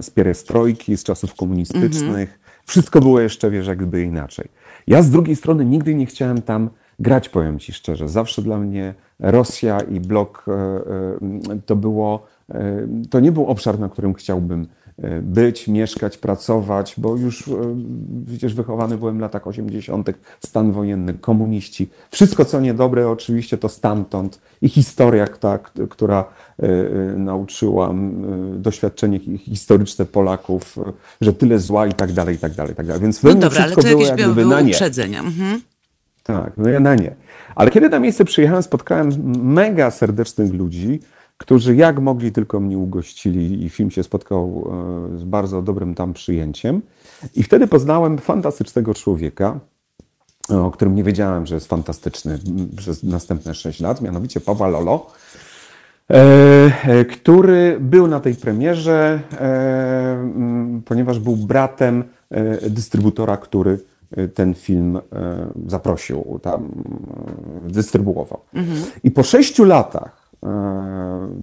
z 0.00 0.10
pierestrojki, 0.10 0.96
z 0.96 1.04
czasów 1.04 1.34
komunistycznych. 1.34 2.40
Wszystko 2.66 3.00
było 3.00 3.20
jeszcze, 3.20 3.50
wiesz, 3.50 3.66
jakby 3.66 4.02
inaczej. 4.02 4.48
Ja 4.86 5.02
z 5.02 5.10
drugiej 5.10 5.36
strony 5.36 5.64
nigdy 5.64 5.94
nie 5.94 6.06
chciałem 6.06 6.42
tam 6.42 6.70
grać, 6.98 7.28
powiem 7.28 7.58
Ci 7.58 7.72
szczerze. 7.72 8.08
Zawsze 8.08 8.42
dla 8.42 8.58
mnie 8.58 8.94
Rosja 9.18 9.80
i 9.80 10.00
blok 10.00 10.46
to 11.66 11.76
było, 11.76 12.26
to 13.10 13.20
nie 13.20 13.32
był 13.32 13.46
obszar, 13.46 13.78
na 13.78 13.88
którym 13.88 14.14
chciałbym 14.14 14.66
być, 15.22 15.68
mieszkać, 15.68 16.18
pracować, 16.18 16.94
bo 16.98 17.16
już 17.16 17.48
e, 17.48 17.52
przecież 18.26 18.54
wychowany 18.54 18.96
byłem 18.98 19.18
w 19.18 19.20
latach 19.20 19.46
80., 19.46 20.10
stan 20.46 20.72
wojenny, 20.72 21.14
komuniści. 21.14 21.88
Wszystko, 22.10 22.44
co 22.44 22.60
niedobre, 22.60 23.08
oczywiście 23.08 23.58
to 23.58 23.68
stamtąd 23.68 24.40
i 24.62 24.68
historia, 24.68 25.26
ta, 25.26 25.58
która 25.90 26.24
e, 26.62 26.66
e, 26.66 27.18
nauczyła 27.18 27.90
e, 27.90 27.94
doświadczenie 28.56 29.18
hi- 29.18 29.38
historyczne 29.38 30.04
Polaków, 30.04 30.78
e, 30.78 30.92
że 31.20 31.32
tyle 31.32 31.58
zła 31.58 31.86
i 31.86 31.92
tak 31.92 32.12
dalej, 32.12 32.34
i 32.36 32.38
tak 32.38 32.52
dalej, 32.52 32.72
i 32.72 32.76
tak 32.76 32.86
dalej. 32.86 33.02
Więc 33.02 33.22
No 33.22 33.34
dobra, 33.34 33.48
ale 33.48 33.50
wszystko 33.58 33.82
to 33.82 33.88
było 33.88 34.00
jakieś 34.00 34.08
jak 34.08 34.16
były, 34.16 34.26
gdyby 34.32 34.42
były 34.42 34.54
na 34.54 34.60
nie. 34.60 34.70
uprzedzenia. 34.72 35.20
Mhm. 35.20 35.60
Tak, 36.22 36.52
no 36.56 36.68
ja 36.68 36.80
na 36.80 36.94
nie. 36.94 37.14
Ale 37.54 37.70
kiedy 37.70 37.88
na 37.88 37.98
miejsce 37.98 38.24
przyjechałem, 38.24 38.62
spotkałem 38.62 39.10
mega 39.42 39.90
serdecznych 39.90 40.52
ludzi, 40.52 41.00
którzy 41.38 41.76
jak 41.76 42.00
mogli 42.00 42.32
tylko 42.32 42.60
mnie 42.60 42.78
ugościli 42.78 43.64
i 43.64 43.70
film 43.70 43.90
się 43.90 44.02
spotkał 44.02 44.70
e, 45.14 45.18
z 45.18 45.24
bardzo 45.24 45.62
dobrym 45.62 45.94
tam 45.94 46.14
przyjęciem. 46.14 46.82
I 47.34 47.42
wtedy 47.42 47.66
poznałem 47.66 48.18
fantastycznego 48.18 48.94
człowieka, 48.94 49.60
o 50.48 50.70
którym 50.70 50.94
nie 50.94 51.04
wiedziałem, 51.04 51.46
że 51.46 51.54
jest 51.54 51.68
fantastyczny 51.68 52.38
przez 52.76 53.02
następne 53.02 53.54
6 53.54 53.80
lat, 53.80 54.02
mianowicie 54.02 54.40
Pawła 54.40 54.68
Lolo, 54.68 55.06
e, 56.10 56.14
e, 56.84 57.04
który 57.04 57.76
był 57.80 58.06
na 58.06 58.20
tej 58.20 58.34
premierze, 58.34 59.20
ponieważ 60.84 61.18
był 61.18 61.36
bratem 61.36 62.04
dystrybutora, 62.70 63.36
który 63.36 63.78
ten 64.34 64.54
film 64.54 65.00
zaprosił, 65.66 66.40
tam 66.42 66.68
dystrybuował. 67.62 68.40
Mhm. 68.54 68.78
I 69.04 69.10
po 69.10 69.22
sześciu 69.22 69.64
latach 69.64 70.17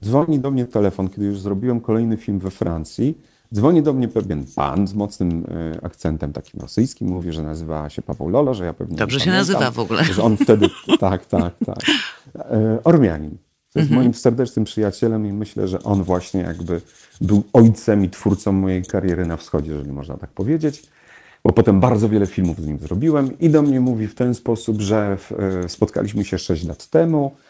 dzwoni 0.03 0.39
do 0.39 0.51
mnie 0.51 0.65
telefon, 0.65 1.09
kiedy 1.09 1.25
już 1.25 1.39
zrobiłem 1.39 1.81
kolejny 1.81 2.17
film 2.17 2.39
we 2.39 2.51
Francji. 2.51 3.17
Dzwoni 3.53 3.83
do 3.83 3.93
mnie 3.93 4.07
pewien 4.07 4.45
pan 4.55 4.87
z 4.87 4.93
mocnym 4.93 5.45
e, 5.75 5.85
akcentem 5.85 6.33
takim 6.33 6.61
rosyjskim, 6.61 7.07
mówi, 7.07 7.31
że 7.31 7.43
nazywa 7.43 7.89
się 7.89 8.01
Paweł 8.01 8.29
Lolo, 8.29 8.53
że 8.53 8.65
ja 8.65 8.73
pewnie. 8.73 8.97
Dobrze 8.97 9.19
się 9.19 9.25
pamiętam, 9.25 9.39
nazywa 9.39 9.71
w 9.71 9.79
ogóle. 9.79 10.03
Że 10.03 10.23
on 10.23 10.37
wtedy. 10.37 10.69
Tak, 10.99 11.25
tak, 11.25 11.53
tak. 11.65 11.77
E, 12.35 12.79
Ormianin. 12.83 13.37
To 13.73 13.79
jest 13.79 13.91
mhm. 13.91 14.01
moim 14.01 14.13
serdecznym 14.13 14.65
przyjacielem 14.65 15.27
i 15.27 15.33
myślę, 15.33 15.67
że 15.67 15.83
on 15.83 16.03
właśnie 16.03 16.41
jakby 16.41 16.81
był 17.21 17.43
ojcem 17.53 18.05
i 18.05 18.09
twórcą 18.09 18.51
mojej 18.51 18.85
kariery 18.85 19.25
na 19.25 19.37
wschodzie, 19.37 19.71
jeżeli 19.71 19.91
można 19.91 20.17
tak 20.17 20.29
powiedzieć. 20.29 20.83
Bo 21.43 21.51
potem 21.53 21.79
bardzo 21.79 22.09
wiele 22.09 22.27
filmów 22.27 22.61
z 22.61 22.67
nim 22.67 22.79
zrobiłem 22.79 23.39
i 23.39 23.49
do 23.49 23.61
mnie 23.61 23.79
mówi 23.79 24.07
w 24.07 24.15
ten 24.15 24.35
sposób, 24.35 24.81
że 24.81 25.17
e, 25.63 25.69
spotkaliśmy 25.69 26.25
się 26.25 26.37
6 26.37 26.63
lat 26.63 26.87
temu 26.87 27.31
E, 27.31 27.44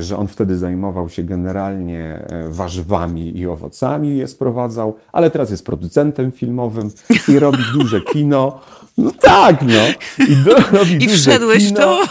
że 0.00 0.16
on 0.16 0.28
wtedy 0.28 0.58
zajmował 0.58 1.08
się 1.08 1.22
generalnie 1.22 2.02
e, 2.02 2.48
warzywami 2.48 3.38
i 3.38 3.46
owocami, 3.46 4.16
je 4.16 4.28
sprowadzał, 4.28 4.96
ale 5.12 5.30
teraz 5.30 5.50
jest 5.50 5.66
producentem 5.66 6.32
filmowym 6.32 6.90
i 7.28 7.38
robi 7.38 7.62
duże 7.72 8.00
kino. 8.00 8.60
No 8.98 9.10
tak, 9.20 9.62
no. 9.62 10.24
I, 10.28 10.36
do, 10.36 10.56
robi 10.78 11.04
I 11.04 11.08
wszedłeś 11.08 11.66
kino. 11.66 11.80
to 11.80 12.02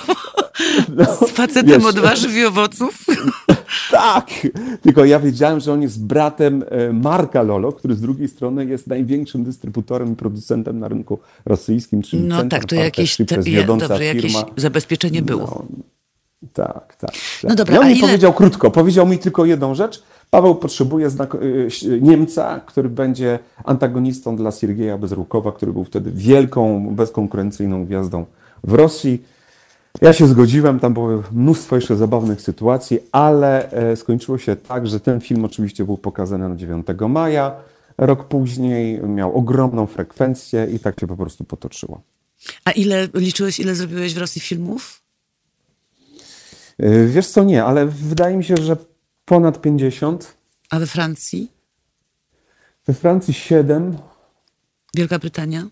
no, 0.98 1.28
z 1.28 1.32
facetem 1.32 1.86
od 1.86 2.00
warzyw 2.00 2.36
i 2.36 2.46
owoców? 2.46 3.00
Tak, 3.92 4.30
tylko 4.82 5.06
ja 5.06 5.20
wiedziałem, 5.20 5.60
że 5.60 5.74
on 5.74 5.82
jest 5.82 6.06
bratem 6.06 6.64
e, 6.70 6.94
Marka 6.94 7.42
Lolo, 7.42 7.72
który 7.72 7.96
z 7.96 8.02
drugiej 8.02 8.28
strony 8.28 8.66
jest 8.66 8.88
największym 8.88 9.44
dystrybutorem 9.44 10.14
i 10.14 10.16
producentem 10.16 10.80
na 10.80 10.88
rynku 10.88 11.20
rosyjskim, 11.46 12.02
czyli 12.02 12.24
No 12.24 12.46
tak, 12.46 12.66
to 12.66 12.76
jakieś, 12.76 13.20
ja, 13.46 13.64
dobrze, 13.64 14.06
jakieś 14.06 14.34
zabezpieczenie 14.58 15.22
było. 15.22 15.66
No, 15.70 15.84
tak, 16.54 16.96
tak. 16.96 17.12
tak. 17.12 17.12
No 17.44 17.56
dobra, 17.56 17.76
I 17.76 17.80
on 17.80 17.88
mi 17.88 17.92
ile... 17.92 18.02
powiedział 18.02 18.34
krótko, 18.34 18.72
powiedział 18.72 19.08
mi 19.08 19.18
tylko 19.18 19.46
jedną 19.46 19.76
rzecz. 19.76 20.04
Paweł 20.30 20.56
potrzebuje 20.56 21.10
znak 21.10 21.36
y, 21.36 21.70
Niemca, 22.02 22.60
który 22.60 22.90
będzie 22.90 23.40
antagonistą 23.64 24.36
dla 24.36 24.52
Siergieja 24.52 24.98
Bezrukowa, 24.98 25.52
który 25.52 25.74
był 25.74 25.84
wtedy 25.84 26.12
wielką, 26.12 26.88
bezkonkurencyjną 26.96 27.86
gwiazdą 27.86 28.26
w 28.64 28.74
Rosji. 28.74 29.24
Ja 30.02 30.14
się 30.14 30.28
zgodziłem, 30.28 30.80
tam 30.80 30.94
było 30.94 31.24
mnóstwo 31.32 31.76
jeszcze 31.76 31.96
zabawnych 31.96 32.42
sytuacji, 32.42 33.00
ale 33.12 33.72
e, 33.72 33.96
skończyło 33.96 34.38
się 34.38 34.56
tak, 34.56 34.88
że 34.88 35.00
ten 35.00 35.22
film 35.22 35.46
oczywiście 35.46 35.86
był 35.86 35.98
pokazany 35.98 36.50
na 36.50 36.56
9 36.56 36.88
maja. 37.10 37.56
Rok 37.98 38.28
później 38.28 39.02
miał 39.02 39.36
ogromną 39.36 39.86
frekwencję 39.86 40.68
i 40.74 40.80
tak 40.80 41.00
się 41.00 41.08
po 41.08 41.18
prostu 41.18 41.44
potoczyło. 41.44 42.02
A 42.66 42.72
ile 42.72 43.08
liczyłeś, 43.14 43.60
ile 43.60 43.76
zrobiłeś 43.76 44.14
w 44.14 44.18
Rosji 44.18 44.42
filmów? 44.42 45.03
E, 46.80 47.06
wiesz 47.06 47.28
co, 47.28 47.44
nie, 47.44 47.64
ale 47.64 47.86
wydaje 47.86 48.38
mi 48.38 48.44
się, 48.44 48.56
że 48.58 48.78
ponad 49.26 49.62
50. 49.62 50.38
A 50.70 50.80
we 50.80 50.88
Francji? 50.88 51.52
We 52.88 52.94
Francji 52.94 53.34
7. 53.34 53.98
Wielka 54.96 55.20
Brytania? 55.20 55.68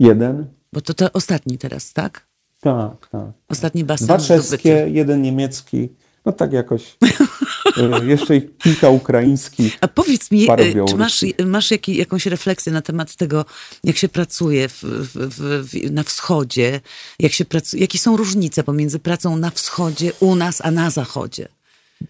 Jeden. 0.00 0.46
Bo 0.72 0.80
to, 0.80 0.94
to 0.94 1.12
ostatni 1.12 1.58
teraz, 1.58 1.92
tak? 1.92 2.26
Tak, 2.60 3.08
tak. 3.08 3.30
Ostatni 3.48 3.84
basen 3.84 4.06
Dwa 4.06 4.18
czeskie, 4.18 4.86
jeden 4.88 5.22
niemiecki. 5.22 5.88
No 6.26 6.32
tak 6.32 6.52
jakoś. 6.52 6.96
E, 7.76 8.04
jeszcze 8.04 8.40
kilka 8.40 8.88
ukraińskich. 8.88 9.78
A 9.80 9.88
powiedz 9.88 10.30
mi, 10.30 10.50
e, 10.50 10.86
czy 10.88 10.96
masz, 10.96 11.24
masz 11.46 11.70
jaki, 11.70 11.96
jakąś 11.96 12.26
refleksję 12.26 12.72
na 12.72 12.82
temat 12.82 13.16
tego, 13.16 13.44
jak 13.84 13.96
się 13.96 14.08
pracuje 14.08 14.68
w, 14.68 14.82
w, 14.82 15.68
w, 15.68 15.92
na 15.92 16.02
wschodzie? 16.02 16.80
Jak 17.18 17.32
się 17.32 17.44
pracuje, 17.44 17.80
jakie 17.80 17.98
są 17.98 18.16
różnice 18.16 18.62
pomiędzy 18.62 18.98
pracą 18.98 19.36
na 19.36 19.50
wschodzie 19.50 20.12
u 20.20 20.34
nas, 20.34 20.60
a 20.64 20.70
na 20.70 20.90
zachodzie? 20.90 21.48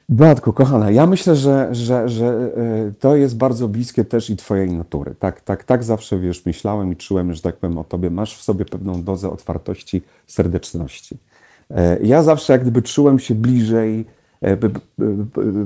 Beatko, 0.09 0.53
kochana, 0.53 0.91
ja 0.91 1.07
myślę, 1.07 1.37
że, 1.37 1.69
że, 1.73 2.09
że 2.09 2.27
e, 2.27 2.93
to 3.01 3.17
jest 3.17 3.37
bardzo 3.37 3.69
bliskie 3.69 4.05
też 4.05 4.31
i 4.31 4.37
twojej 4.37 4.71
natury. 4.71 5.15
Tak, 5.19 5.41
tak, 5.41 5.65
tak 5.65 5.85
zawsze, 5.85 6.19
wiesz, 6.19 6.47
myślałem 6.47 6.93
i 6.93 6.97
czułem, 6.97 7.35
że 7.35 7.43
tak 7.43 7.57
powiem 7.57 7.79
o 7.79 7.85
tobie. 7.85 8.11
Masz 8.11 8.37
w 8.37 8.43
sobie 8.43 8.65
pewną 8.65 9.03
dozę 9.03 9.31
otwartości, 9.31 10.03
serdeczności. 10.27 11.17
Ja 12.03 12.23
zawsze 12.23 12.53
jak 12.53 12.63
gdyby 12.63 12.83
czułem 12.83 13.19
się 13.19 13.35
bliżej 13.35 14.05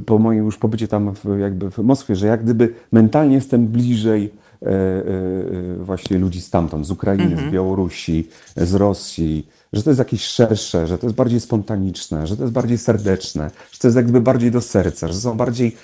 po 0.06 0.18
moim 0.18 0.44
już 0.44 0.58
pobycie 0.58 0.88
tam 0.88 1.14
w, 1.14 1.38
jakby 1.38 1.70
w 1.70 1.78
Moskwie, 1.78 2.16
że 2.16 2.26
jak 2.26 2.44
gdyby 2.44 2.74
mentalnie 2.92 3.34
jestem 3.34 3.66
bliżej 3.66 4.32
e, 4.62 4.66
e, 4.66 5.02
właśnie 5.78 6.18
ludzi 6.18 6.40
stamtąd, 6.40 6.86
z 6.86 6.90
Ukrainy, 6.90 7.28
z 7.28 7.32
mhm. 7.32 7.50
Białorusi, 7.50 8.28
z 8.56 8.74
Rosji, 8.74 9.46
że 9.72 9.82
to 9.82 9.90
jest 9.90 9.98
jakieś 9.98 10.22
szersze, 10.24 10.86
że 10.86 10.98
to 10.98 11.06
jest 11.06 11.16
bardziej 11.16 11.40
spontaniczne, 11.40 12.26
że 12.26 12.36
to 12.36 12.42
jest 12.42 12.52
bardziej 12.52 12.78
serdeczne, 12.78 13.50
że 13.72 13.78
to 13.78 13.88
jest 13.88 13.96
jakby 13.96 14.20
bardziej 14.20 14.50
do 14.50 14.60
serca, 14.60 15.08
że 15.08 15.14
są 15.14 15.36
bardziej 15.36 15.76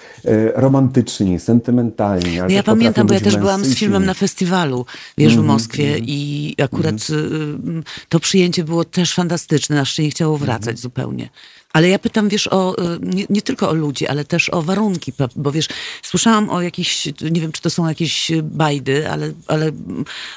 romantyczni, 0.55 1.39
sentymentalni. 1.39 2.39
No 2.39 2.49
ja 2.49 2.63
pamiętam, 2.63 3.07
bo 3.07 3.15
ja 3.15 3.21
też 3.21 3.37
byłam 3.37 3.65
z 3.65 3.75
filmem 3.75 4.07
na 4.07 4.15
festiwalu, 4.15 4.87
wiesz, 5.19 5.33
mm 5.33 5.45
-hmm, 5.45 5.47
w 5.47 5.51
mhm, 5.51 5.55
Moskwie 5.55 5.89
mm 5.89 6.01
-hmm. 6.01 6.05
i 6.09 6.55
akurat 6.63 7.11
mm 7.11 7.61
-hmm. 7.63 7.83
to 8.09 8.21
przyjęcie 8.21 8.65
było 8.65 8.85
też 8.85 9.15
fantastyczne, 9.15 9.81
aż 9.81 9.93
się 9.93 10.03
nie 10.03 10.11
chciało 10.11 10.39
wracać 10.39 10.61
mhm. 10.61 10.77
zupełnie. 10.77 11.29
Ale 11.73 11.89
ja 11.89 11.99
pytam, 11.99 12.29
wiesz, 12.29 12.49
o, 12.53 12.75
y, 12.95 12.99
nie, 13.01 13.25
nie, 13.31 13.43
tylko 13.43 13.71
o 13.71 13.73
ludzi, 13.73 14.09
ale 14.09 14.25
też 14.25 14.51
o 14.51 14.63
warunki, 14.63 15.13
bo 15.37 15.53
wiesz, 15.53 15.69
słyszałam 16.03 16.51
o 16.51 16.63
jakichś, 16.63 17.07
nie 17.31 17.41
wiem, 17.41 17.53
czy 17.53 17.63
to 17.63 17.71
są 17.71 17.89
jakieś 17.89 18.33
bajdy, 18.43 19.11
ale, 19.11 19.33
ale 19.47 19.71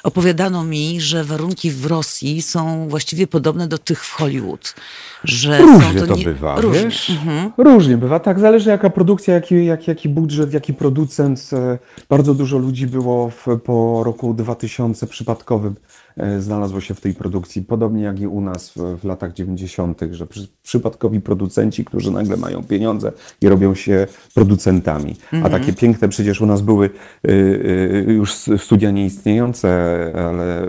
opowiadano 0.03 0.63
mi, 0.63 1.01
że 1.01 1.23
warunki 1.23 1.71
w 1.71 1.85
Rosji 1.85 2.41
są 2.41 2.89
właściwie 2.89 3.27
podobne 3.27 3.67
do 3.67 3.77
tych 3.77 4.05
w 4.05 4.11
Hollywood. 4.11 4.75
Że 5.23 5.57
Różnie 5.61 5.99
to, 5.99 6.07
to 6.07 6.15
nie... 6.15 6.25
bywa, 6.25 6.61
Różnie. 6.61 6.83
wiesz? 6.83 7.09
Mhm. 7.09 7.51
Różnie 7.57 7.97
bywa, 7.97 8.19
tak, 8.19 8.39
zależy 8.39 8.69
jaka 8.69 8.89
produkcja, 8.89 9.33
jaki, 9.33 9.65
jaki, 9.65 9.91
jaki 9.91 10.09
budżet, 10.09 10.53
jaki 10.53 10.73
producent. 10.73 11.49
E, 11.53 11.77
bardzo 12.09 12.33
dużo 12.33 12.57
ludzi 12.57 12.87
było 12.87 13.29
w, 13.29 13.59
po 13.65 14.03
roku 14.03 14.33
2000 14.33 15.07
przypadkowym 15.07 15.75
znalazło 16.39 16.81
się 16.81 16.93
w 16.93 17.01
tej 17.01 17.13
produkcji, 17.13 17.61
podobnie 17.61 18.03
jak 18.03 18.19
i 18.19 18.27
u 18.27 18.41
nas 18.41 18.69
w, 18.69 18.99
w 18.99 19.03
latach 19.03 19.33
90., 19.33 20.01
że 20.11 20.27
przy, 20.27 20.47
przypadkowi 20.63 21.21
producenci, 21.21 21.85
którzy 21.85 22.11
nagle 22.11 22.37
mają 22.37 22.63
pieniądze 22.63 23.11
i 23.41 23.49
robią 23.49 23.75
się 23.75 24.07
producentami. 24.33 25.15
A 25.31 25.35
mhm. 25.35 25.53
takie 25.61 25.73
piękne 25.73 26.09
przecież 26.09 26.41
u 26.41 26.45
nas 26.45 26.61
były 26.61 26.85
y, 26.85 27.31
y, 28.07 28.13
już 28.13 28.33
studia 28.57 28.91
nieistniejące, 28.91 29.67
ale 30.15 30.63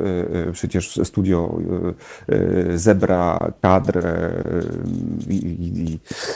y, 0.48 0.52
przecież 0.52 1.00
studio 1.04 1.58
Zebra, 2.74 3.52
Kadr 3.60 4.06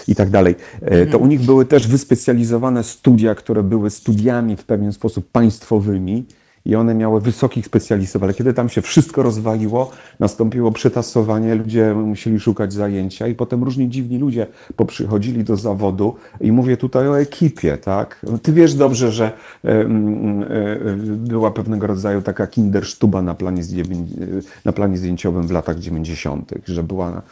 i, 0.09 0.15
tak 0.15 0.31
dalej. 0.31 0.55
Mhm. 0.83 1.11
To 1.11 1.19
u 1.19 1.27
nich 1.27 1.41
były 1.41 1.67
też 1.67 1.89
wyspecjalizowane 1.89 2.85
studia, 2.85 3.35
które 3.35 3.63
były 3.63 3.91
studiami 3.91 4.57
w 4.57 4.65
pewien 4.65 4.93
sposób 4.93 5.31
państwowymi 5.31 6.25
i 6.65 6.77
one 6.77 6.95
miały 6.95 7.21
wysokich 7.21 7.67
specjalistów, 7.67 8.23
ale 8.23 8.35
kiedy 8.35 8.55
tam 8.55 8.69
się 8.69 8.83
wszystko 8.83 9.23
rozwaliło, 9.23 9.91
nastąpiło 10.21 10.73
przetasowanie, 10.73 11.55
ludzie 11.55 11.95
musieli 11.95 12.41
szukać 12.41 12.73
zajęcia 12.73 13.27
i 13.27 13.35
potem 13.35 13.65
różni 13.65 13.89
dziwni 13.89 14.19
ludzie 14.19 14.47
poprzychodzili 14.77 15.45
do 15.45 15.57
zawodu 15.57 16.15
i 16.41 16.53
mówię 16.53 16.77
tutaj 16.77 17.09
o 17.09 17.21
ekipie, 17.21 17.79
tak? 17.79 18.27
Ty 18.43 18.53
wiesz 18.53 18.75
dobrze, 18.75 19.13
że 19.13 19.33
była 21.17 21.51
pewnego 21.51 21.87
rodzaju 21.87 22.23
taka 22.23 22.47
kindersztuba 22.47 23.23
na 23.23 23.35
planie, 23.35 23.63
na 24.65 24.73
planie 24.73 24.99
zdjęciowym 24.99 25.47
w 25.47 25.51
latach 25.51 25.79
90., 25.79 26.53
że 26.67 26.83
była 26.83 27.23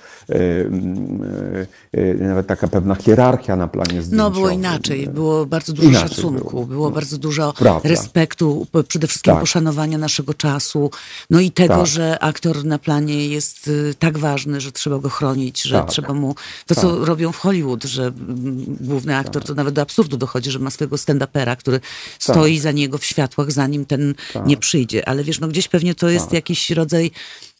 nawet 2.21 2.47
taka 2.47 2.69
pewna 2.69 2.95
hierarchia 2.95 3.57
na 3.57 3.69
planie 3.69 4.03
zdjęciowym. 4.03 4.19
No 4.19 4.31
było 4.31 4.51
inaczej, 4.51 5.09
było 5.09 5.47
bardzo 5.47 5.73
dużo 5.73 5.89
inaczej 5.89 6.09
szacunku, 6.09 6.51
było, 6.51 6.67
było 6.67 6.91
bardzo 6.91 7.19
dużo 7.19 7.53
Prawda. 7.53 7.89
respektu, 7.89 8.67
przede 8.89 9.07
wszystkim 9.07 9.18
wszystkim 9.19 9.35
Tak. 9.35 9.41
poszanowania 9.41 9.99
naszego 9.99 10.35
czasu, 10.35 10.91
no 11.31 11.41
i 11.41 11.51
tego, 11.51 11.77
Tak. 11.77 11.87
że 11.87 12.19
aktor 12.23 12.65
na 12.65 12.79
planie 12.79 13.29
jest 13.29 13.69
y, 13.69 13.95
tak 13.99 14.19
ważny, 14.19 14.61
że 14.61 14.73
trzeba 14.73 14.99
go 14.99 15.09
chronić, 15.09 15.63
że 15.63 15.75
Tak. 15.75 15.91
trzeba 15.91 16.15
mu, 16.15 16.35
to 16.67 16.75
co 16.75 17.05
robią 17.05 17.33
w 17.33 17.39
Hollywood, 17.39 17.85
że 17.85 18.03
mm, 18.07 18.77
główny 18.81 19.17
aktor 19.17 19.45
to 19.45 19.55
nawet 19.55 19.75
do 19.75 19.83
absurdu 19.83 20.17
dochodzi, 20.17 20.51
że 20.51 20.59
ma 20.59 20.71
swojego 20.71 20.97
stand-upera, 20.97 21.57
który 21.57 21.81
stoi 22.19 22.59
za 22.59 22.73
niego 22.73 22.99
w 22.99 23.05
światłach, 23.05 23.53
zanim 23.53 23.87
ten 23.87 24.15
nie 24.47 24.57
przyjdzie. 24.57 25.09
Ale 25.09 25.25
wiesz, 25.25 25.41
no 25.41 25.49
gdzieś 25.49 25.69
pewnie 25.69 25.95
to 25.95 26.09
jest 26.09 26.33
jakiś 26.33 26.71
rodzaj 26.71 27.11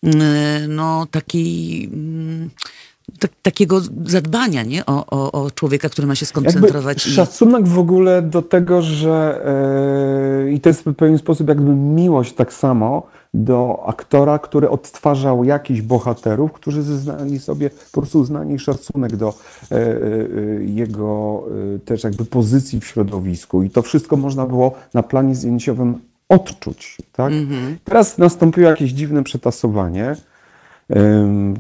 mm, 0.03 0.75
no 0.75 1.07
takiej... 1.11 1.91
mm, 3.19 3.31
tak, 3.31 3.31
takiego 3.43 3.81
zadbania 4.05 4.63
nie? 4.63 4.87
O, 4.87 5.07
o, 5.07 5.33
o 5.33 5.51
człowieka, 5.51 5.89
który 5.89 6.07
ma 6.07 6.15
się 6.15 6.27
skoncentrować. 6.27 7.07
Jakby 7.07 7.17
szacunek 7.17 7.69
w 7.69 7.79
ogóle 7.79 8.23
do 8.23 8.43
tego, 8.43 8.83
że 8.83 9.41
e, 10.47 10.53
i 10.53 10.61
to 10.61 10.69
jest 10.69 10.85
w 10.85 10.95
pewien 10.95 11.19
sposób 11.19 11.49
jakby 11.49 11.75
miłość 11.75 12.33
tak 12.33 12.53
samo 12.53 13.07
do 13.35 13.85
aktora, 13.87 14.39
który 14.39 14.71
odtwarzał 14.71 15.45
jakichś 15.45 15.81
bohaterów, 15.81 16.53
którzy 16.53 16.83
zeznali 16.83 17.39
sobie 17.39 17.71
po 17.93 18.01
prostu 18.01 18.21
uznanie 18.21 18.55
i 18.55 18.59
szacunek 18.59 19.17
do 19.17 19.35
e, 19.71 19.75
e, 19.75 19.99
jego 20.65 21.43
też 21.85 22.05
jakby 22.05 22.25
pozycji 22.25 22.81
w 22.81 22.87
środowisku. 22.87 23.63
I 23.63 23.71
to 23.71 23.83
wszystko 23.83 24.17
można 24.17 24.47
było 24.47 24.75
na 24.95 25.03
planie 25.03 25.35
zdjęciowym 25.35 25.99
odczuć. 26.29 26.97
Tak? 27.13 27.33
Teraz 27.85 28.19
nastąpiło 28.19 28.71
jakieś 28.71 28.91
dziwne 28.91 29.25
przetasowanie. 29.25 30.17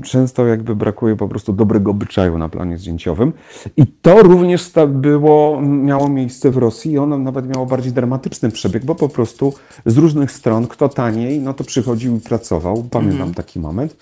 Często 0.02 0.46
jakby 0.46 0.76
brakuje 0.76 1.16
po 1.16 1.28
prostu 1.28 1.52
dobrego 1.52 1.90
obyczaju 1.90 2.38
na 2.38 2.48
planie 2.48 2.78
zdjęciowym. 2.78 3.32
I 3.76 3.86
to 3.86 4.22
również 4.22 4.72
było, 4.88 5.60
miało 5.62 6.08
miejsce 6.08 6.50
w 6.50 6.56
Rosji 6.56 6.92
i 6.92 6.98
ono 6.98 7.18
nawet 7.18 7.48
miało 7.48 7.66
bardziej 7.66 7.92
dramatyczny 7.92 8.50
przebieg, 8.50 8.84
bo 8.84 8.94
po 8.94 9.08
prostu 9.08 9.54
z 9.86 9.96
różnych 9.96 10.30
stron, 10.30 10.66
kto 10.66 10.88
taniej, 10.88 11.40
no 11.40 11.54
to 11.54 11.64
przychodził 11.64 12.16
i 12.16 12.20
pracował. 12.20 12.84
Pamiętam 12.90 13.34
taki 13.34 13.60
moment. 13.60 13.92
Yy, 13.92 13.98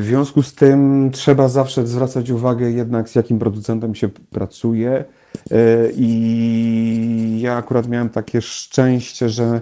W 0.00 0.02
związku 0.02 0.42
z 0.42 0.54
tym 0.54 1.10
trzeba 1.12 1.48
zawsze 1.48 1.86
zwracać 1.86 2.30
uwagę 2.30 2.70
jednak 2.70 3.08
z 3.08 3.14
jakim 3.14 3.38
producentem 3.38 3.94
się 3.94 4.08
pracuje. 4.30 5.04
Yy, 5.50 5.56
I 5.96 7.38
ja 7.40 7.56
akurat 7.56 7.88
miałem 7.88 8.08
takie 8.08 8.42
szczęście, 8.42 9.28
że 9.28 9.44
Mm, 9.44 9.60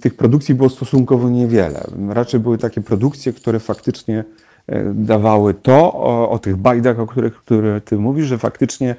tych 0.00 0.14
produkcji 0.16 0.54
było 0.54 0.68
stosunkowo 0.68 1.30
niewiele. 1.30 1.84
Raczej 2.08 2.40
były 2.40 2.58
takie 2.58 2.80
produkcje, 2.80 3.32
które 3.32 3.60
faktycznie 3.60 4.24
e, 4.66 4.84
dawały 4.94 5.54
to, 5.54 5.92
o, 5.94 6.30
o 6.30 6.38
tych 6.38 6.56
bajdach, 6.56 7.00
o 7.00 7.06
których 7.06 7.34
które 7.34 7.80
ty 7.80 7.96
mówisz, 7.98 8.26
że 8.26 8.38
faktycznie 8.38 8.96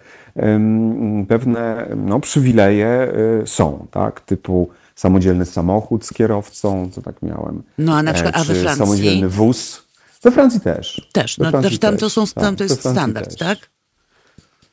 pewne 1.27 1.87
no, 1.95 2.19
przywileje 2.19 2.87
e, 2.87 3.47
są, 3.47 3.87
tak? 3.91 4.21
Typu 4.21 4.69
samodzielny 4.95 5.45
samochód 5.45 6.05
z 6.05 6.13
kierowcą, 6.13 6.89
to 6.95 7.01
tak 7.01 7.21
miałem. 7.21 7.63
No, 7.77 7.95
a 7.95 8.03
na 8.03 8.13
przykład- 8.13 8.35
E, 8.35 8.37
a 8.37 8.43
we 8.43 8.55
Francji? 8.55 8.85
samodzielny 8.85 9.29
wóz. 9.29 9.83
We 10.23 10.31
Francji 10.31 10.59
też. 10.59 11.09
Też, 11.13 11.37
We 11.37 11.43
no, 11.43 11.49
Francji 11.51 11.69
też 11.71 11.79
tam 11.79 11.97
to, 11.97 12.09
są, 12.09 12.25
tak, 12.27 12.43
tam 12.43 12.55
to 12.55 12.63
we 12.63 12.65
jest 12.65 12.89
standard, 12.89 13.29
też. 13.29 13.37
tak? 13.39 13.57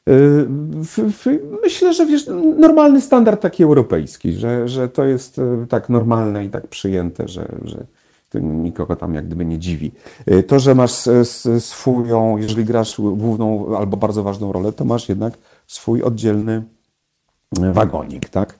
Y, 0.09 0.47
Myślę, 1.63 1.95
że 1.95 2.07
wiesz, 2.07 2.27
normalny 2.59 3.01
standard 3.01 3.41
taki 3.43 3.63
europejski, 3.63 4.33
że, 4.33 4.69
że 4.69 4.89
to 4.89 5.05
jest 5.05 5.39
y, 5.39 5.67
tak 5.69 5.89
normalne 5.89 6.45
i 6.45 6.51
tak 6.51 6.67
przyjęte, 6.69 7.29
że, 7.29 7.49
że 7.65 7.85
nikogo 8.41 8.97
tam 8.97 9.15
jak 9.15 9.27
gdyby 9.27 9.45
nie 9.45 9.59
dziwi. 9.59 9.93
Y, 10.31 10.43
To, 10.43 10.59
że 10.59 10.75
masz 10.75 10.93
swoją, 11.59 12.37
jeżeli 12.37 12.65
grasz 12.65 13.01
główną 13.01 13.77
albo 13.77 13.97
bardzo 13.97 14.23
ważną 14.23 14.53
rolę, 14.53 14.73
to 14.73 14.85
masz 14.85 15.09
jednak 15.09 15.35
swój 15.67 16.03
oddzielny 16.03 16.63
wagonik, 17.53 18.29
tak? 18.29 18.59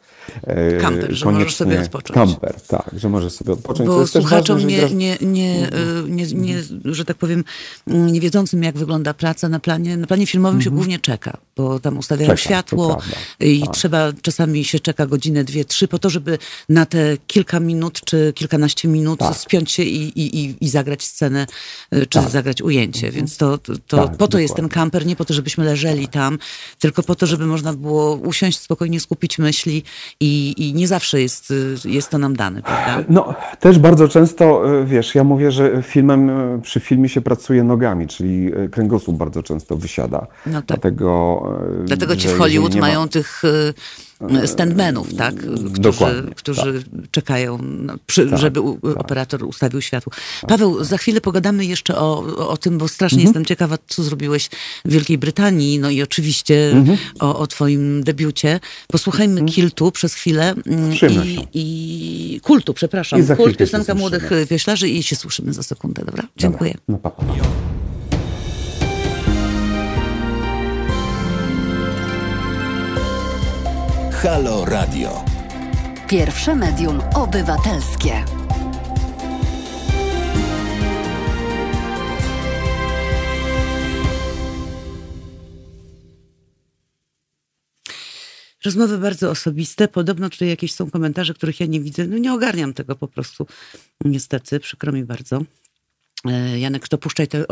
Y, 0.77 0.81
Kamper, 0.81 1.15
że 1.17 1.27
możesz 1.27 1.55
sobie 1.55 1.81
odpocząć. 1.81 2.15
Kamper, 2.15 2.55
tak, 2.69 2.91
że 2.97 3.09
możesz 3.09 3.33
sobie 3.33 3.53
odpocząć. 3.53 3.89
Bo 3.89 4.07
słuchaczom 4.07 4.57
ważne, 4.57 4.71
że 4.89 4.95
nie, 4.95 5.17
nie, 5.21 5.27
nie, 5.31 5.69
y, 5.69 6.11
nie, 6.11 6.27
nie, 6.27 6.63
że 6.85 7.05
tak 7.05 7.17
powiem, 7.17 7.45
mm, 7.87 8.13
nie 8.13 8.21
wiedzącym 8.21 8.63
jak 8.63 8.79
wygląda 8.79 9.15
praca 9.15 9.49
na 9.49 9.61
planie, 9.61 9.97
na 9.97 10.07
planie 10.07 10.27
filmowym 10.27 10.63
się 10.63 10.71
głównie 10.71 10.99
czeka, 10.99 11.37
bo 11.57 11.81
tam 11.81 11.99
ustawiają 11.99 12.31
Mhm. 12.31 12.39
Czeka, 12.39 12.49
światło 12.49 12.99
i 13.41 13.61
Tak. 13.61 13.75
trzeba, 13.75 14.13
czasami 14.23 14.65
się 14.65 14.81
czeka 14.81 15.07
godzinę, 15.07 15.45
dwie, 15.45 15.65
trzy, 15.65 15.89
po 15.89 15.99
to, 15.99 16.11
żeby 16.11 16.39
na 16.69 16.87
te 16.87 17.17
kilka 17.27 17.61
minut 17.61 18.01
czy 18.05 18.33
kilkanaście 18.37 18.89
minut 18.89 19.19
Tak. 19.19 19.37
spiąć 19.37 19.73
się 19.73 19.83
i, 19.83 20.21
i, 20.21 20.45
i, 20.45 20.55
i 20.61 20.69
zagrać 20.69 21.03
scenę, 21.05 21.47
y, 21.95 22.07
czy 22.07 22.21
zagrać 22.23 22.63
ujęcie. 22.63 23.11
Więc 23.11 23.37
to, 23.37 23.59
to, 23.59 23.73
to 23.87 23.97
Tak, 24.07 24.17
po 24.17 24.29
to 24.29 24.39
jest 24.39 24.55
ten 24.55 24.65
dokładnie. 24.65 24.75
kamper, 24.83 25.07
nie 25.07 25.17
po 25.17 25.25
to, 25.25 25.35
żebyśmy 25.35 25.65
leżeli 25.65 26.09
tam, 26.09 26.39
tylko 26.79 27.03
po 27.03 27.15
to, 27.15 27.27
żeby 27.27 27.47
można 27.47 27.73
było 27.73 28.15
usiąść, 28.15 28.59
spokojnie 28.61 29.01
skupić 29.01 29.39
myśli 29.39 29.83
i, 30.21 30.55
i 30.59 30.75
nie 30.75 30.89
zawsze 30.89 31.21
jest, 31.23 31.53
jest 31.85 32.11
to 32.11 32.19
nam 32.19 32.37
dane, 32.37 32.63
prawda? 32.63 33.05
No, 33.09 33.35
też 33.61 33.79
bardzo 33.79 34.09
często, 34.09 34.73
y, 34.81 34.85
wiesz, 34.87 35.15
ja 35.15 35.25
mówię, 35.25 35.53
że 35.53 35.83
filmem, 35.83 36.31
y, 36.31 36.61
przy 36.63 36.81
filmie 36.81 37.09
się 37.09 37.21
pracuje 37.21 37.65
nogami, 37.65 38.07
czyli 38.07 38.55
y, 38.55 38.69
kręgosłup 38.69 39.17
bardzo 39.17 39.43
często 39.43 39.77
wysiada. 39.77 40.27
No 40.47 40.53
tak. 40.53 40.67
Dlatego, 40.67 41.43
Dlatego 41.85 42.17
ci 42.17 42.29
w 42.29 42.39
Hollywood 42.39 42.75
ma- 42.75 42.81
mają 42.81 43.09
tych 43.09 43.43
standmenów, 44.47 45.15
tak? 45.15 45.35
Którzy, 45.35 45.69
Dokładnie, 45.69 46.35
którzy 46.35 46.85
czekają, 47.11 47.59
no, 47.63 47.95
przy, 48.07 48.27
Tak, 48.27 48.39
żeby 48.39 48.61
u, 48.61 48.79
operator 48.97 49.45
ustawił 49.45 49.81
światło. 49.81 50.13
Paweł, 50.49 50.85
za 50.85 50.99
chwilę 50.99 51.21
pogadamy 51.21 51.65
jeszcze 51.65 51.97
o, 51.97 52.19
o, 52.49 52.57
tym, 52.57 52.79
bo 52.79 52.89
strasznie 52.89 53.23
jestem 53.23 53.45
ciekawa, 53.45 53.79
co 53.87 54.03
zrobiłeś 54.03 54.49
w 54.85 54.91
Wielkiej 54.91 55.19
Brytanii, 55.19 55.79
no 55.79 55.91
i 55.91 56.03
oczywiście 56.03 56.85
o, 57.21 57.39
o 57.39 57.47
twoim 57.47 58.03
debiucie. 58.05 58.61
Posłuchajmy 58.89 59.45
Kiltu 59.45 59.93
przez 59.93 60.15
chwilę 60.15 60.55
mm, 60.67 60.93
i, 61.11 61.47
i 61.55 62.41
Kultu, 62.41 62.75
przepraszam. 62.75 63.21
I 63.21 63.23
za 63.23 63.37
Kult, 63.37 63.49
chwilkę 63.49 63.67
się 63.67 63.73
piosenka 63.73 63.95
młodych 63.95 64.31
wioślarzy 64.51 64.89
i 64.89 65.03
się 65.03 65.17
słyszymy 65.17 65.53
za 65.53 65.63
sekundę, 65.63 66.05
dobra? 66.05 66.25
Dziękuję. 66.37 66.75
No, 66.89 66.99
papa. 66.99 67.25
Halo 74.23 74.65
Radio. 74.65 75.25
Pierwsze 76.09 76.55
medium 76.55 77.01
obywatelskie. 77.15 78.25
Rozmowy 88.65 88.99
bardzo 88.99 89.31
osobiste. 89.31 89.89
Podobno 89.89 90.31
tutaj 90.31 90.49
jakieś 90.49 90.75
są 90.75 90.91
komentarze, 90.91 91.35
których 91.35 91.61
ja 91.61 91.67
nie 91.67 91.81
widzę. 91.81 92.07
No 92.07 92.19
nie 92.19 92.33
ogarniam 92.33 92.75
tego 92.75 92.97
po 92.97 93.09
prostu. 93.09 93.47
Niestety, 94.05 94.61
przykro 94.61 94.93
mi 94.93 95.05
bardzo. 95.05 95.43
E, 96.25 96.59
Janek, 96.59 96.89
to 96.89 96.99
puszczaj 96.99 97.29
te, 97.29 97.45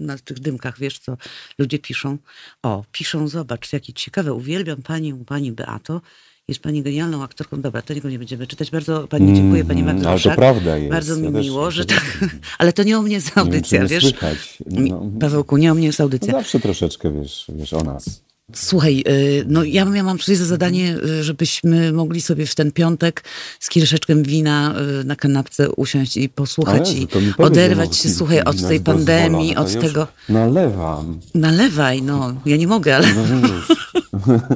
na 0.00 0.18
tych 0.18 0.38
dymkach, 0.40 0.78
wiesz 0.78 0.98
co 0.98 1.16
ludzie 1.58 1.78
piszą. 1.78 2.18
O, 2.62 2.84
piszą, 2.92 3.28
zobacz, 3.28 3.72
jakie 3.72 3.92
ciekawe, 3.92 4.32
uwielbiam 4.34 4.82
pani, 4.82 5.14
pani 5.14 5.52
Beato. 5.52 6.00
Jest 6.48 6.60
pani 6.60 6.82
genialną 6.82 7.22
aktorką. 7.22 7.60
Dobra, 7.60 7.82
tego 7.82 8.10
nie 8.10 8.18
będziemy 8.18 8.46
czytać. 8.46 8.70
Bardzo 8.70 9.08
pani 9.08 9.34
dziękuję, 9.36 9.64
pani 9.64 9.80
Mm, 9.80 9.94
Magda 9.96 10.10
ale 10.10 10.20
to 10.20 10.30
prawda 10.30 10.76
jest. 10.76 10.90
Bardzo 10.90 11.16
mi 11.16 11.24
Ja 11.24 11.32
też- 11.32 11.46
miło, 11.46 11.70
że 11.70 11.84
to- 11.84 11.94
tak. 11.94 12.18
Ale 12.58 12.72
to 12.72 12.82
nie 12.82 12.98
o 12.98 13.02
mnie 13.02 13.14
jest 13.14 13.26
Nie 13.26 13.32
wiem, 13.36 13.44
audycja, 13.46 13.86
wiesz? 13.86 14.02
słychać. 14.04 14.58
No, 14.66 15.10
Pawełku, 15.20 15.56
nie 15.56 15.72
o 15.72 15.74
mnie 15.74 15.86
jest 15.86 15.98
no 15.98 16.02
audycja. 16.02 16.32
zawsze 16.32 16.60
troszeczkę, 16.60 17.12
wiesz, 17.12 17.44
wiesz 17.48 17.72
o 17.72 17.82
nas. 17.82 18.22
Słuchaj, 18.54 19.04
y, 19.08 19.44
no 19.48 19.64
ja 19.64 19.84
miałam 19.84 20.18
tutaj 20.18 20.36
za 20.36 20.44
zadanie, 20.44 20.96
y, 20.96 21.24
żebyśmy 21.24 21.92
mogli 21.92 22.20
sobie 22.20 22.46
w 22.46 22.54
ten 22.54 22.72
piątek 22.72 23.24
z 23.60 23.68
kieliszeczkiem 23.68 24.22
wina 24.22 24.74
y, 25.00 25.04
na 25.04 25.16
kanapce 25.16 25.70
usiąść 25.70 26.16
i 26.16 26.28
posłuchać 26.28 26.88
Ale 26.88 26.98
i 26.98 27.08
oderwać 27.38 27.96
się, 27.96 28.08
słuchaj, 28.08 28.42
od 28.42 28.68
tej 28.68 28.80
pandemii, 28.80 29.56
od 29.56 29.80
tego... 29.80 30.06
Nalewam. 30.28 31.20
Nalewaj, 31.34 32.02
no, 32.02 32.34
ja 32.46 32.56
nie 32.56 32.66
mogę, 32.66 32.96
ale... 32.96 33.08
No 33.14 33.48
już. 33.48 33.68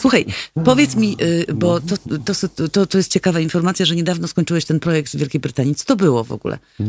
Słuchaj, 0.00 0.26
powiedz 0.64 0.96
mi, 0.96 1.16
bo 1.54 1.80
to, 1.80 1.96
to, 2.24 2.68
to, 2.68 2.86
to 2.86 2.98
jest 2.98 3.12
ciekawa 3.12 3.40
informacja, 3.40 3.86
że 3.86 3.96
niedawno 3.96 4.28
skończyłeś 4.28 4.64
ten 4.64 4.80
projekt 4.80 5.12
w 5.12 5.16
Wielkiej 5.16 5.40
Brytanii. 5.40 5.74
Co 5.74 5.84
to 5.84 5.96
było 5.96 6.24
w 6.24 6.32
ogóle? 6.32 6.58
I 6.80 6.84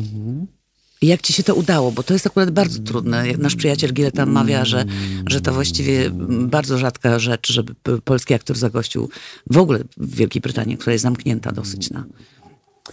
Jak 1.01 1.21
ci 1.21 1.33
się 1.33 1.43
to 1.43 1.55
udało? 1.55 1.91
Bo 1.91 2.03
to 2.03 2.13
jest 2.13 2.27
akurat 2.27 2.51
bardzo 2.51 2.79
trudne. 2.79 3.27
Jak 3.27 3.37
Nasz 3.37 3.55
przyjaciel 3.55 3.93
Gileta 3.93 4.25
mawia, 4.25 4.65
że, 4.65 4.85
że 5.29 5.41
to 5.41 5.53
właściwie 5.53 6.09
bardzo 6.29 6.77
rzadka 6.77 7.19
rzecz, 7.19 7.51
żeby 7.51 7.73
polski 8.03 8.33
aktor 8.33 8.57
zagościł 8.57 9.09
w 9.51 9.57
ogóle 9.57 9.79
w 9.97 10.15
Wielkiej 10.15 10.41
Brytanii, 10.41 10.77
która 10.77 10.93
jest 10.93 11.03
zamknięta 11.03 11.51
dosyć 11.51 11.89
na 11.89 12.03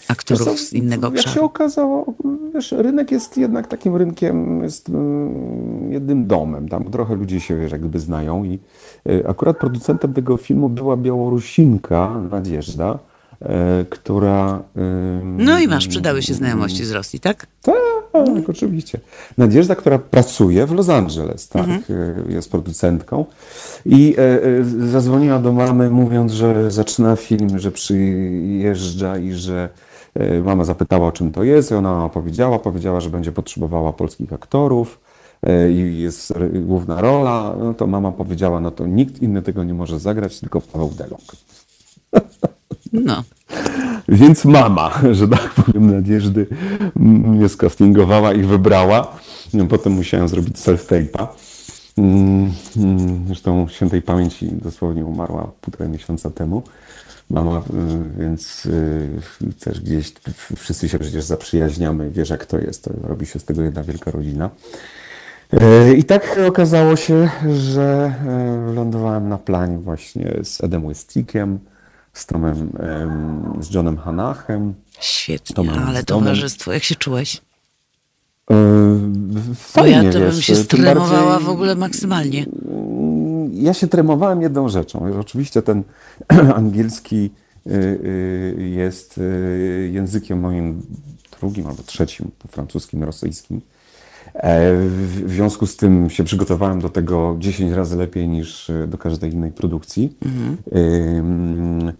aktorów 0.08 0.60
z 0.60 0.72
innego 0.72 1.06
Jak 1.06 1.16
się 1.16 1.22
obszaru. 1.28 1.46
okazało, 1.46 2.14
wiesz, 2.54 2.72
rynek 2.72 3.10
jest 3.10 3.36
jednak 3.36 3.66
takim 3.66 3.96
rynkiem, 3.96 4.62
jest 4.62 4.88
mm, 4.88 5.92
jednym 5.92 6.26
domem. 6.26 6.68
Tam 6.68 6.84
trochę 6.84 7.14
ludzie 7.14 7.40
się, 7.40 7.56
wiesz, 7.56 7.72
jak 7.72 7.80
gdyby 7.80 8.00
znają 8.00 8.44
i 8.44 8.58
y, 9.08 9.28
akurat 9.28 9.58
producentem 9.58 10.12
tego 10.12 10.36
filmu 10.36 10.68
była 10.68 10.96
Białorusinka 10.96 12.20
Nadjeżda, 12.30 12.90
e, 12.94 13.13
która... 13.90 14.62
No 15.22 15.60
i 15.60 15.68
masz, 15.68 15.88
przydały 15.88 16.22
się 16.22 16.34
znajomości 16.34 16.84
z 16.84 16.90
Rosji, 16.90 17.20
tak? 17.20 17.46
Tak, 17.62 18.48
oczywiście. 18.48 19.00
Nadjeżda, 19.38 19.74
która 19.74 19.98
pracuje 19.98 20.66
w 20.66 20.72
Los 20.72 20.88
Angeles, 20.88 21.48
tak, 21.48 21.68
e, 21.68 22.32
jest 22.32 22.50
producentką 22.50 23.24
i 23.86 24.14
e, 24.18 24.20
e, 24.20 24.64
zadzwoniła 24.88 25.38
do 25.38 25.52
mamy 25.52 25.90
mówiąc, 25.90 26.32
że 26.32 26.70
zaczyna 26.70 27.16
film, 27.16 27.58
że 27.58 27.70
przyjeżdża 27.70 29.18
i 29.18 29.32
że 29.32 29.68
e, 30.14 30.40
mama 30.40 30.64
zapytała 30.64 31.08
o 31.08 31.12
czym 31.12 31.32
to 31.32 31.44
jest 31.44 31.70
i 31.70 31.74
ona 31.74 32.04
opowiedziała, 32.04 32.58
powiedziała, 32.58 33.00
że 33.00 33.10
będzie 33.10 33.32
potrzebowała 33.32 33.92
polskich 33.92 34.32
aktorów 34.32 35.00
e, 35.42 35.70
i 35.70 35.98
jest 35.98 36.32
główna 36.52 37.00
rola, 37.00 37.54
no 37.58 37.74
to 37.74 37.86
mama 37.86 38.12
powiedziała, 38.12 38.60
no 38.60 38.70
to 38.70 38.86
nikt 38.86 39.22
inny 39.22 39.42
tego 39.42 39.64
nie 39.64 39.74
może 39.74 39.98
zagrać, 39.98 40.40
tylko 40.40 40.60
Paweł 40.60 40.90
Delong. 40.90 41.22
No. 42.94 43.24
Więc 44.08 44.44
mama, 44.44 45.00
że 45.12 45.28
tak 45.28 45.50
powiem, 45.50 45.94
Nadjeżdy 45.94 46.46
mnie 46.96 47.48
skastingowała 47.48 48.32
i 48.32 48.42
wybrała. 48.42 49.16
No, 49.54 49.66
Potem 49.66 49.92
musiałem 49.92 50.28
zrobić 50.28 50.56
self-tape'a. 50.56 51.26
Mm, 51.98 52.52
mm, 52.76 53.24
Zresztą 53.26 53.68
świętej 53.68 54.02
pamięci 54.02 54.48
dosłownie 54.52 55.04
umarła 55.04 55.50
półtora 55.60 55.88
miesiąca 55.88 56.30
temu. 56.30 56.62
Mama, 57.30 57.58
y, 57.58 57.62
więc 58.18 58.66
y, 58.66 59.08
też 59.60 59.80
gdzieś 59.80 60.12
wszyscy 60.56 60.88
się 60.88 60.98
przecież 60.98 61.24
zaprzyjaźniamy, 61.24 62.10
wiesz 62.10 62.30
jak 62.30 62.46
to 62.46 62.58
jest, 62.58 62.84
to 62.84 62.90
robi 63.02 63.26
się 63.26 63.38
z 63.38 63.44
tego 63.44 63.62
jedna 63.62 63.82
wielka 63.82 64.10
rodzina. 64.10 64.50
E, 65.52 65.94
I 65.94 66.04
tak 66.04 66.40
okazało 66.48 66.96
się, 66.96 67.28
że 67.54 68.14
e, 68.26 68.72
lądowałem 68.74 69.28
na 69.28 69.38
planie 69.38 69.78
właśnie 69.78 70.34
z 70.42 70.64
Edem 70.64 70.88
Westickiem, 70.88 71.58
z 72.14 72.26
Tomem, 72.26 72.70
em, 72.78 73.62
z 73.62 73.74
Johnem 73.74 73.96
Hanachem. 73.96 74.74
Świetnie, 75.00 75.56
To 75.56 75.64
mam 75.64 75.78
ale 75.78 76.02
towarzystwo, 76.04 76.72
jak 76.72 76.82
się 76.82 76.94
czułeś? 76.94 77.36
E, 78.50 78.54
Bo 79.08 79.40
Fajnie, 79.54 79.90
ja 80.06 80.12
to 80.12 80.18
bym 80.18 80.30
wiesz, 80.30 80.44
się 80.46 80.54
tym 80.54 80.64
stremowała 80.64 81.30
bardziej- 81.30 81.46
w 81.46 81.48
ogóle 81.48 81.74
maksymalnie. 81.74 82.46
Ja 83.52 83.74
się 83.74 83.86
tremowałem 83.88 84.42
jedną 84.42 84.68
rzeczą. 84.68 85.18
Oczywiście 85.20 85.62
ten 85.62 85.82
angielski 86.56 87.30
y, 87.66 87.70
y, 87.70 88.68
jest 88.74 89.18
y, 89.18 89.90
językiem 89.92 90.40
moim 90.40 90.82
drugim 91.40 91.66
albo 91.66 91.82
trzecim 91.82 92.30
po 92.38 92.48
francuskim, 92.48 93.04
rosyjskim. 93.04 93.60
E, 94.34 94.60
W 95.24 95.24
związku 95.30 95.66
z 95.66 95.76
tym 95.76 96.10
się 96.10 96.24
przygotowałem 96.24 96.80
do 96.80 96.88
tego 96.88 97.36
10 97.38 97.72
razy 97.72 97.96
lepiej 97.96 98.28
niż 98.28 98.70
do 98.88 98.98
każdej 98.98 99.32
innej 99.32 99.50
produkcji. 99.52 100.16
Ym, 100.76 101.92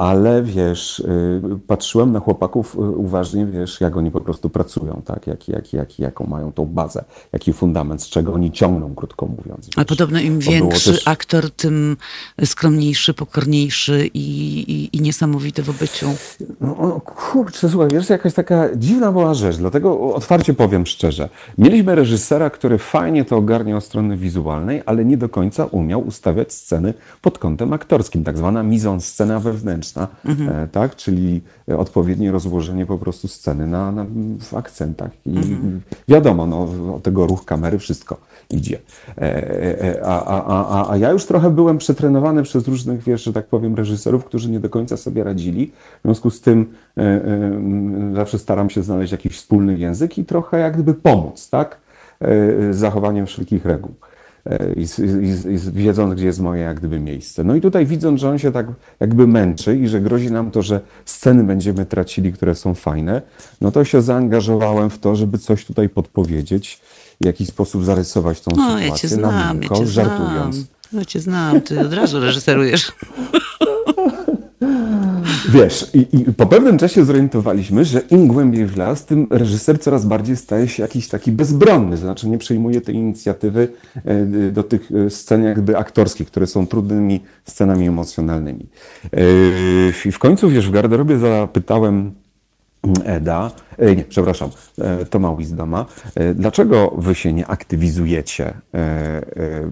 Ale 0.00 0.42
wiesz, 0.42 0.98
y, 1.00 1.40
patrzyłem 1.66 2.12
na 2.12 2.20
chłopaków 2.20 2.74
y, 2.74 2.78
uważnie, 2.78 3.46
wiesz, 3.46 3.80
jak 3.80 3.96
oni 3.96 4.10
po 4.10 4.20
prostu 4.20 4.50
pracują, 4.50 5.02
tak? 5.04 5.26
Jak, 5.26 5.48
jak, 5.48 5.72
jak, 5.72 5.98
jaką 5.98 6.26
mają 6.26 6.52
tą 6.52 6.66
bazę, 6.66 7.04
jaki 7.32 7.52
fundament, 7.52 8.02
z 8.02 8.08
czego 8.08 8.32
oni 8.32 8.52
ciągną, 8.52 8.94
krótko 8.94 9.26
mówiąc. 9.26 9.68
Wiesz. 9.76 9.86
podobno 9.86 10.20
im 10.20 10.38
większy 10.38 10.92
też- 10.92 11.08
aktor, 11.08 11.50
tym 11.50 11.96
skromniejszy, 12.44 13.14
pokorniejszy 13.14 14.10
i, 14.14 14.20
i, 14.72 14.96
i 14.96 15.00
niesamowity 15.00 15.62
w 15.62 15.70
obyciu. 15.70 16.06
No, 16.60 17.00
kurczę, 17.04 17.68
słuchaj, 17.68 17.88
wiesz, 17.92 18.10
jakaś 18.10 18.34
taka 18.34 18.76
dziwna 18.76 19.12
była 19.12 19.34
rzecz, 19.34 19.56
dlatego 19.56 20.14
otwarcie 20.14 20.54
powiem 20.54 20.86
szczerze. 20.86 21.28
Mieliśmy 21.58 21.94
reżysera, 21.94 22.50
który 22.50 22.78
fajnie 22.78 23.24
to 23.24 23.36
ogarniał 23.36 23.80
strony 23.80 24.16
wizualnej, 24.16 24.82
ale 24.86 25.04
nie 25.04 25.16
do 25.16 25.28
końca 25.28 25.64
umiał 25.64 26.06
ustawiać 26.06 26.52
sceny 26.52 26.94
pod 27.22 27.38
kątem 27.38 27.72
aktorskim, 27.72 28.24
tak 28.24 28.38
zwana 28.38 28.62
mise-en-scena 28.62 29.40
wewnętrzna, 29.40 29.89
e, 29.96 30.68
tak, 30.72 30.96
czyli 30.96 31.40
e, 31.68 31.78
odpowiednie 31.78 32.32
rozłożenie 32.32 32.86
po 32.86 32.98
prostu 32.98 33.28
sceny 33.28 33.66
na, 33.66 33.92
na, 33.92 34.06
w 34.40 34.54
akcentach. 34.54 35.10
I 35.26 35.40
wiadomo, 36.08 36.46
no, 36.46 36.68
tego 37.02 37.26
ruch 37.26 37.44
kamery 37.44 37.78
wszystko 37.78 38.16
idzie. 38.50 38.78
E, 39.18 40.00
a, 40.04 40.24
a, 40.24 40.66
a, 40.66 40.92
a 40.92 40.96
ja 40.96 41.10
już 41.10 41.24
trochę 41.24 41.50
byłem 41.50 41.78
przetrenowany 41.78 42.42
przez 42.42 42.68
różnych, 42.68 43.02
wiesz, 43.02 43.22
że 43.22 43.32
tak 43.32 43.46
powiem, 43.46 43.74
reżyserów, 43.74 44.24
którzy 44.24 44.50
nie 44.50 44.60
do 44.60 44.70
końca 44.70 44.96
sobie 44.96 45.24
radzili. 45.24 45.72
W 45.98 46.02
związku 46.04 46.30
z 46.30 46.40
tym 46.40 46.66
zawsze 48.14 48.38
staram 48.38 48.70
się 48.70 48.82
znaleźć 48.82 49.12
jakiś 49.12 49.36
wspólny 49.36 49.78
język 49.78 50.18
i 50.18 50.24
trochę 50.24 50.58
jak 50.58 50.74
gdyby 50.74 50.94
pomóc, 50.94 51.50
tak? 51.50 51.78
Z 52.70 52.76
zachowaniem 52.76 53.26
wszelkich 53.26 53.64
reguł. 53.64 53.94
I, 54.76 54.80
i, 55.02 55.52
i 55.54 55.58
wiedząc, 55.72 56.14
gdzie 56.14 56.26
jest 56.26 56.40
moje 56.40 56.62
jak 56.62 56.78
gdyby 56.78 57.00
miejsce. 57.00 57.44
No 57.44 57.54
i 57.54 57.60
tutaj 57.60 57.86
widząc, 57.86 58.20
że 58.20 58.30
on 58.30 58.38
się 58.38 58.52
tak 58.52 58.66
jakby 59.00 59.26
męczy 59.26 59.76
i 59.76 59.88
że 59.88 60.00
grozi 60.00 60.30
nam 60.30 60.50
to, 60.50 60.62
że 60.62 60.80
sceny 61.04 61.44
będziemy 61.44 61.86
tracili, 61.86 62.32
które 62.32 62.54
są 62.54 62.74
fajne, 62.74 63.22
no 63.60 63.72
to 63.72 63.84
się 63.84 64.02
zaangażowałem 64.02 64.90
w 64.90 64.98
to, 64.98 65.16
żeby 65.16 65.38
coś 65.38 65.64
tutaj 65.64 65.88
podpowiedzieć, 65.88 66.80
w 67.20 67.24
jakiś 67.26 67.48
sposób 67.48 67.84
zarysować 67.84 68.40
tą 68.40 68.50
No, 68.56 68.62
sytuację 68.78 68.88
ja 68.88 68.96
cię 68.96 69.08
na 69.08 69.28
znam, 69.30 69.46
ja 69.46 69.54
miękko, 69.54 69.76
cię 69.78 69.86
żartując. 69.86 70.54
znam. 70.56 70.66
Ja 70.92 71.04
cię 71.04 71.20
znam, 71.20 71.60
ty 71.60 71.80
od 71.80 71.92
razu 71.92 72.20
reżyserujesz. 72.20 72.92
Wiesz, 75.52 75.90
i, 75.94 76.16
i 76.16 76.24
po 76.34 76.46
pewnym 76.46 76.78
czasie 76.78 77.04
zorientowaliśmy, 77.04 77.84
że 77.84 78.00
im 78.00 78.26
głębiej 78.26 78.66
w 78.66 78.76
las, 78.76 79.06
tym 79.06 79.26
reżyser 79.30 79.80
coraz 79.80 80.04
bardziej 80.04 80.36
staje 80.36 80.68
się 80.68 80.82
jakiś 80.82 81.08
taki 81.08 81.32
bezbronny, 81.32 81.96
znaczy 81.96 82.28
nie 82.28 82.38
przejmuje 82.38 82.80
tej 82.80 82.94
inicjatywy 82.94 83.68
e, 84.04 84.24
do 84.52 84.62
tych 84.62 84.90
e, 84.92 85.10
scen 85.10 85.44
jakby 85.44 85.78
aktorskich, 85.78 86.26
które 86.26 86.46
są 86.46 86.66
trudnymi 86.66 87.20
scenami 87.44 87.86
emocjonalnymi. 87.86 88.66
E, 89.04 89.18
I 90.08 90.12
w 90.12 90.18
końcu, 90.18 90.50
wiesz, 90.50 90.68
w 90.68 90.72
garderobie 90.72 91.18
zapytałem 91.18 92.12
Eda, 93.04 93.50
e, 93.78 93.96
nie, 93.96 94.04
przepraszam, 94.04 94.50
e, 94.78 95.04
Toma 95.06 95.36
Wisdoma, 95.36 95.86
e, 96.14 96.34
dlaczego 96.34 96.94
wy 96.98 97.14
się 97.14 97.32
nie 97.32 97.46
aktywizujecie? 97.46 98.54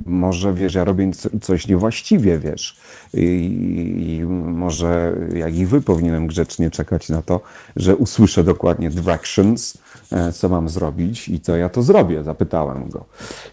Może, 0.07 0.55
wiesz, 0.55 0.75
ja 0.75 0.85
robię 0.85 1.11
coś 1.41 1.69
niewłaściwie, 1.69 2.39
wiesz, 2.39 2.81
i, 3.15 4.23
może 4.45 5.17
jak 5.35 5.55
i 5.55 5.67
wy 5.67 5.81
powinienem 5.81 6.27
grzecznie 6.27 6.71
czekać 6.71 7.09
na 7.09 7.23
to, 7.23 7.41
że 7.77 7.97
usłyszę 7.97 8.45
dokładnie 8.45 8.91
directions, 8.91 9.79
co 10.33 10.49
mam 10.49 10.69
zrobić 10.69 11.29
i 11.29 11.41
to 11.41 11.57
ja 11.57 11.69
to 11.69 11.83
zrobię, 11.83 12.23
zapytałem 12.23 12.89
go. 12.89 13.05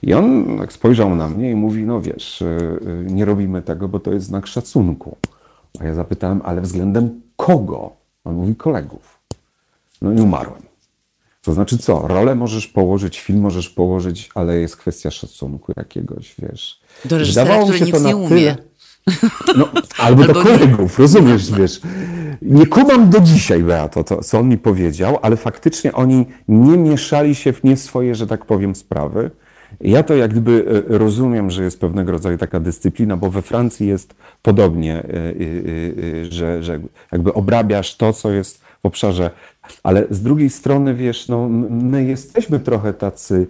I 0.02 0.14
on 0.14 0.58
tak 0.60 0.74
spojrzał 0.74 1.16
na 1.16 1.30
mnie 1.30 1.52
i 1.52 1.56
mówi, 1.56 1.84
no 1.84 2.02
wiesz, 2.02 2.44
nie 3.06 3.26
robimy 3.26 3.62
tego, 3.62 3.88
bo 3.88 4.00
to 4.00 4.14
jest 4.14 4.26
znak 4.26 4.48
szacunku. 4.48 5.18
A 5.80 5.84
ja 5.84 5.94
zapytałem, 5.96 6.42
ale 6.44 6.62
względem 6.62 7.22
kogo? 7.36 7.92
On 8.24 8.36
mówi, 8.36 8.56
kolegów. 8.56 9.15
No 10.06 10.14
i 10.14 10.22
umarłem. 10.22 10.62
To 11.42 11.54
znaczy 11.54 11.78
co? 11.78 12.08
Rolę 12.08 12.36
możesz 12.36 12.68
położyć, 12.68 13.20
film 13.20 13.40
możesz 13.42 13.70
położyć, 13.70 14.30
ale 14.36 14.58
jest 14.60 14.78
kwestia 14.78 15.12
szacunku 15.12 15.74
jakiegoś, 15.78 16.36
wiesz. 16.40 16.80
Do 17.06 17.18
reżysera, 17.18 17.44
Wydawało 17.46 17.64
który 17.66 17.80
się 17.80 17.86
nic 17.86 17.96
to 17.96 18.08
nie 18.08 18.16
umie. 18.16 18.30
tyle- 18.30 18.56
No, 19.58 19.68
albo, 19.98 20.24
do 20.24 20.28
Albo 20.30 20.44
nie. 20.44 20.58
kolegów, 20.58 21.00
rozumiesz, 21.00 21.52
wiesz. 21.52 21.82
Nie 22.42 22.68
kumam 22.68 23.10
do 23.10 23.20
dzisiaj, 23.20 23.64
Beato, 23.64 24.04
to, 24.04 24.24
co 24.24 24.40
on 24.40 24.50
mi 24.50 24.58
powiedział, 24.58 25.20
ale 25.22 25.38
faktycznie 25.38 25.94
oni 25.94 26.26
nie 26.48 26.78
mieszali 26.78 27.36
się 27.36 27.54
w 27.54 27.64
nie 27.64 27.78
swoje, 27.78 28.16
że 28.16 28.28
tak 28.28 28.46
powiem, 28.46 28.76
sprawy. 28.76 29.32
Ja 29.82 30.04
to 30.04 30.16
jak 30.16 30.32
gdyby 30.32 30.66
e, 30.90 30.98
rozumiem, 30.98 31.52
że 31.52 31.64
jest 31.64 31.80
pewnego 31.80 32.12
rodzaju 32.12 32.38
taka 32.38 32.60
dyscyplina, 32.60 33.18
bo 33.18 33.30
we 33.32 33.42
Francji 33.42 33.88
jest 33.88 34.16
podobnie, 34.42 34.94
e, 34.98 35.04
e, 35.04 36.26
że, 36.32 36.64
że 36.64 36.80
jakby 37.12 37.34
obrabiasz 37.34 37.96
to, 37.98 38.14
co 38.14 38.32
jest 38.32 38.65
obszarze, 38.86 39.30
ale 39.84 40.06
z 40.10 40.22
drugiej 40.22 40.50
strony, 40.50 40.94
wiesz, 40.96 41.28
no, 41.28 41.50
my 41.70 42.04
jesteśmy 42.04 42.60
trochę 42.60 42.94
tacy, 42.94 43.48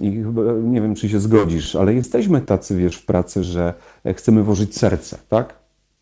I 0.00 0.22
chyba, 0.24 0.42
nie 0.62 0.80
wiem, 0.80 0.94
czy 0.94 1.08
się 1.08 1.20
zgodzisz, 1.20 1.76
ale 1.76 1.94
jesteśmy 1.94 2.40
tacy, 2.40 2.76
wiesz, 2.76 2.96
w 2.96 3.04
pracy, 3.06 3.44
że 3.44 3.74
e, 4.04 4.14
chcemy 4.14 4.42
włożyć 4.42 4.76
serce, 4.78 5.18
tak? 5.28 5.54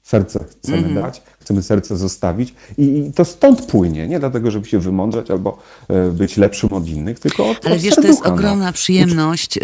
Serce 0.03 0.45
chcemy 0.45 0.77
Mhm. 0.79 0.95
dać, 0.95 1.23
chcemy 1.45 1.63
serce 1.63 1.97
zostawić 1.97 2.55
i, 2.79 3.11
to 3.15 3.25
stąd 3.25 3.67
płynie, 3.67 4.09
nie 4.09 4.21
dlatego, 4.21 4.51
żeby 4.51 4.67
się 4.67 4.79
wymądrzać 4.79 5.31
albo 5.31 5.59
e, 5.89 6.11
być 6.11 6.37
lepszym 6.37 6.73
od 6.73 6.89
innych, 6.89 7.21
tylko 7.21 7.51
od 7.51 7.67
Ale 7.67 7.77
od 7.77 7.81
wiesz, 7.81 7.95
to 7.95 8.07
jest 8.07 8.25
no. 8.25 8.33
ogromna 8.33 8.73
przyjemność. 8.73 9.57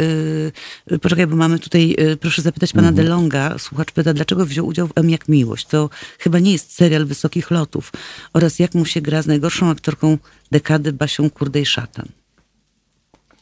Yy, 0.86 0.98
poczekaj, 0.98 1.26
bo 1.26 1.36
mamy 1.36 1.58
tutaj, 1.58 1.96
yy, 1.98 2.16
proszę 2.16 2.42
zapytać 2.42 2.72
pana 2.72 2.88
Mhm. 2.88 3.06
DeLonga. 3.06 3.58
Słuchacz 3.58 3.92
pyta, 3.92 4.14
dlaczego 4.14 4.46
wziął 4.46 4.66
udział 4.66 4.86
w 4.86 4.92
M 4.94 5.10
jak 5.10 5.28
Miłość? 5.28 5.66
To 5.66 5.90
chyba 6.18 6.38
nie 6.38 6.52
jest 6.52 6.72
serial 6.72 7.06
wysokich 7.06 7.50
lotów. 7.50 7.92
Oraz 8.32 8.58
jak 8.58 8.74
mu 8.74 8.84
się 8.84 9.00
gra 9.00 9.22
z 9.22 9.26
najgorszą 9.26 9.70
aktorką 9.70 10.18
dekady 10.50 10.92
Basią 10.92 11.30
Kurdej 11.30 11.66
Szatan. 11.66 12.06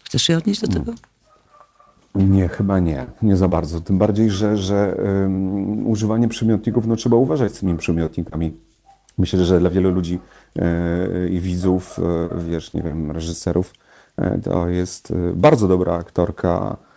Chcesz 0.05 0.23
się 0.23 0.37
odnieść 0.37 0.61
do 0.61 0.69
tego? 0.69 0.95
Nie, 2.15 2.49
chyba 2.49 2.79
nie. 2.79 3.07
Nie 3.23 3.37
za 3.37 3.49
bardzo. 3.49 3.81
Tym 3.81 3.99
bardziej, 3.99 4.31
że, 4.31 4.57
że 4.57 4.97
um, 5.23 5.87
używanie 5.87 6.29
przymiotników, 6.29 6.87
no 6.87 6.97
trzeba 6.97 7.17
uważać 7.17 7.55
z 7.55 7.61
tymi 7.61 7.77
przymiotnikami. 7.77 8.53
Myślę, 9.19 9.45
że 9.45 9.61
dla 9.61 9.71
wielu 9.71 9.91
ludzi 9.91 10.19
e, 10.57 11.29
i 11.29 11.41
widzów, 11.41 11.99
e, 11.99 12.03
wiesz, 12.51 12.75
nie 12.75 12.83
wiem, 12.83 13.11
reżyserów, 13.11 13.73
e, 14.17 14.39
to 14.39 14.69
jest 14.69 15.11
e, 15.11 15.15
bardzo 15.35 15.69
dobra 15.69 15.95
aktorka, 15.95 16.77
e, 16.85 16.88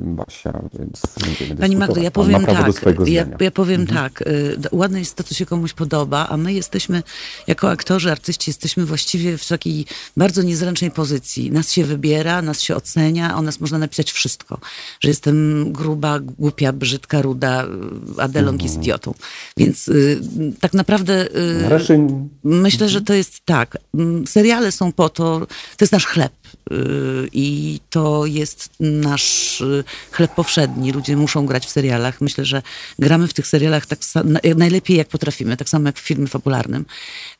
Basia, 0.00 0.62
więc 0.78 1.02
będziemy 1.24 1.60
Pani 1.60 1.76
Magdo, 1.76 2.00
ja 2.00 2.10
powiem 2.10 2.40
tak, 2.46 2.66
ja, 3.08 3.26
ja 3.40 3.50
powiem 3.50 3.86
tak, 3.86 4.22
y, 4.22 4.54
d- 4.58 4.68
ładne 4.72 4.98
jest 4.98 5.14
to, 5.14 5.24
co 5.24 5.34
się 5.34 5.46
komuś 5.46 5.72
podoba, 5.72 6.28
a 6.28 6.36
my 6.36 6.52
jesteśmy, 6.52 7.02
jako 7.46 7.70
aktorzy, 7.70 8.10
artyści, 8.12 8.50
jesteśmy 8.50 8.86
właściwie 8.86 9.38
w 9.38 9.48
takiej 9.48 9.86
bardzo 10.16 10.42
niezręcznej 10.42 10.90
pozycji. 10.90 11.50
Nas 11.52 11.72
się 11.72 11.84
wybiera, 11.84 12.42
nas 12.42 12.60
się 12.60 12.76
ocenia, 12.76 13.36
o 13.36 13.42
nas 13.42 13.60
można 13.60 13.78
napisać 13.78 14.12
wszystko. 14.12 14.58
Że 15.00 15.08
jestem 15.08 15.72
gruba, 15.72 16.18
głupia, 16.20 16.72
brzydka, 16.72 17.22
ruda, 17.22 17.64
y, 17.64 17.68
a 18.22 18.28
Delong 18.28 18.62
jest 18.62 18.76
idiotą. 18.76 19.14
Więc 19.56 19.88
y, 19.88 20.20
tak 20.60 20.74
naprawdę... 20.74 21.26
y, 21.36 21.68
Myślę, 22.44 22.88
że 22.88 23.00
to 23.02 23.14
jest 23.14 23.40
tak. 23.44 23.78
Seriale 24.26 24.72
są 24.72 24.92
po 24.92 25.08
to, 25.08 25.40
to 25.76 25.84
jest 25.84 25.92
nasz 25.92 26.06
chleb 26.06 26.32
i 27.32 27.80
to 27.90 28.26
jest 28.26 28.70
nasz 28.80 29.60
y, 29.60 29.84
chleb 30.10 30.34
powszedni. 30.34 30.92
Ludzie 30.92 31.16
muszą 31.16 31.46
grać 31.46 31.66
w 31.66 31.70
serialach. 31.70 32.20
Myślę, 32.20 32.44
że 32.44 32.62
gramy 32.98 33.28
w 33.28 33.34
tych 33.34 33.46
serialach 33.46 33.86
tak 33.86 33.98
najlepiej 34.56 34.96
jak 34.96 35.08
potrafimy, 35.08 35.56
tak 35.56 35.68
samo 35.68 35.88
jak 35.88 35.96
w 35.96 36.00
filmie 36.00 36.26
fabularnym. 36.26 36.84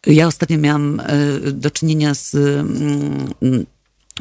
Ja 0.07 0.27
ostatnio 0.27 0.59
miałam 0.59 1.01
y, 1.01 1.53
do 1.53 1.71
czynienia 1.71 2.15
z 2.15 2.35
mm, 2.35 3.67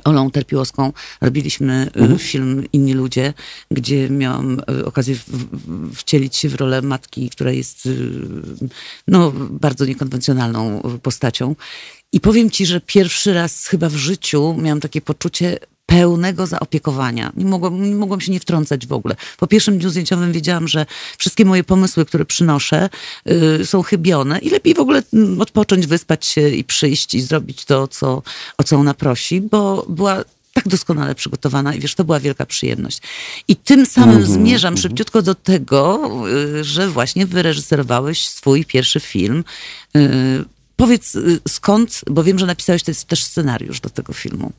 Olą 0.04 0.32
Terpiłowską 0.32 0.94
robiliśmy 1.22 1.90
y, 2.16 2.18
film 2.18 2.66
Inni 2.74 2.94
Ludzie, 2.94 3.34
gdzie 3.72 4.10
miałam 4.10 4.62
y, 4.80 4.86
okazję 4.86 5.16
wcielić 5.96 6.36
się 6.36 6.50
w 6.50 6.56
rolę 6.56 6.82
matki, 6.82 7.30
która 7.30 7.52
jest 7.52 7.86
y, 7.86 8.10
no, 9.08 9.32
bardzo 9.50 9.86
niekonwencjonalną 9.86 10.82
y, 10.96 11.00
postacią. 11.00 11.56
I 12.14 12.20
powiem 12.20 12.50
ci, 12.50 12.66
że 12.66 12.82
pierwszy 12.82 13.34
raz 13.34 13.68
chyba 13.68 13.90
w 13.90 13.96
życiu 13.96 14.56
miałam 14.58 14.80
takie 14.80 15.02
poczucie 15.02 15.60
pełnego 15.86 16.48
zaopiekowania. 16.48 17.32
Nie 17.38 17.46
mogłam, 17.46 17.84
nie 17.84 17.96
mogłam 17.96 18.22
się 18.22 18.32
nie 18.32 18.40
wtrącać 18.40 18.88
w 18.88 18.94
ogóle. 18.94 19.16
Po 19.38 19.48
pierwszym 19.48 19.78
dniu 19.78 19.90
zdjęciowym 19.90 20.32
wiedziałam, 20.32 20.68
że 20.68 20.86
wszystkie 21.18 21.46
moje 21.46 21.64
pomysły, 21.64 22.06
które 22.06 22.26
przynoszę, 22.26 22.90
y, 23.62 23.66
są 23.66 23.82
chybione 23.82 24.40
i 24.40 24.50
lepiej 24.50 24.74
w 24.74 24.80
ogóle 24.80 25.04
mm, 25.14 25.42
odpocząć, 25.42 25.88
wyspać 25.88 26.26
się 26.26 26.50
i 26.50 26.64
przyjść 26.64 27.14
i 27.14 27.22
zrobić 27.22 27.66
to, 27.66 27.88
co, 27.88 28.24
o 28.58 28.64
co 28.64 28.76
ona 28.78 28.94
prosi, 28.94 29.42
bo 29.42 29.86
była 29.90 30.24
tak 30.54 30.68
doskonale 30.68 31.16
przygotowana 31.16 31.76
i 31.76 31.80
wiesz, 31.80 31.96
to 31.96 32.04
była 32.04 32.20
wielka 32.20 32.46
przyjemność. 32.46 33.02
I 33.48 33.56
tym 33.56 33.86
samym 33.86 34.26
zmierzam 34.26 34.78
szybciutko 34.78 35.22
do 35.22 35.36
tego, 35.36 36.12
y, 36.60 36.64
że 36.64 36.90
właśnie 36.90 37.26
wyreżyserowałeś 37.26 38.28
swój 38.28 38.66
pierwszy 38.66 39.00
film. 39.00 39.44
Powiedz 40.82 41.16
y, 41.16 41.40
skąd, 41.48 42.02
bo 42.10 42.24
wiem, 42.24 42.40
że 42.40 42.46
napisałeś 42.46 42.84
to 42.84 42.92
jest 42.92 43.06
też 43.06 43.24
scenariusz 43.24 43.80
do 43.80 43.90
tego 43.90 44.14
filmu. 44.14 44.52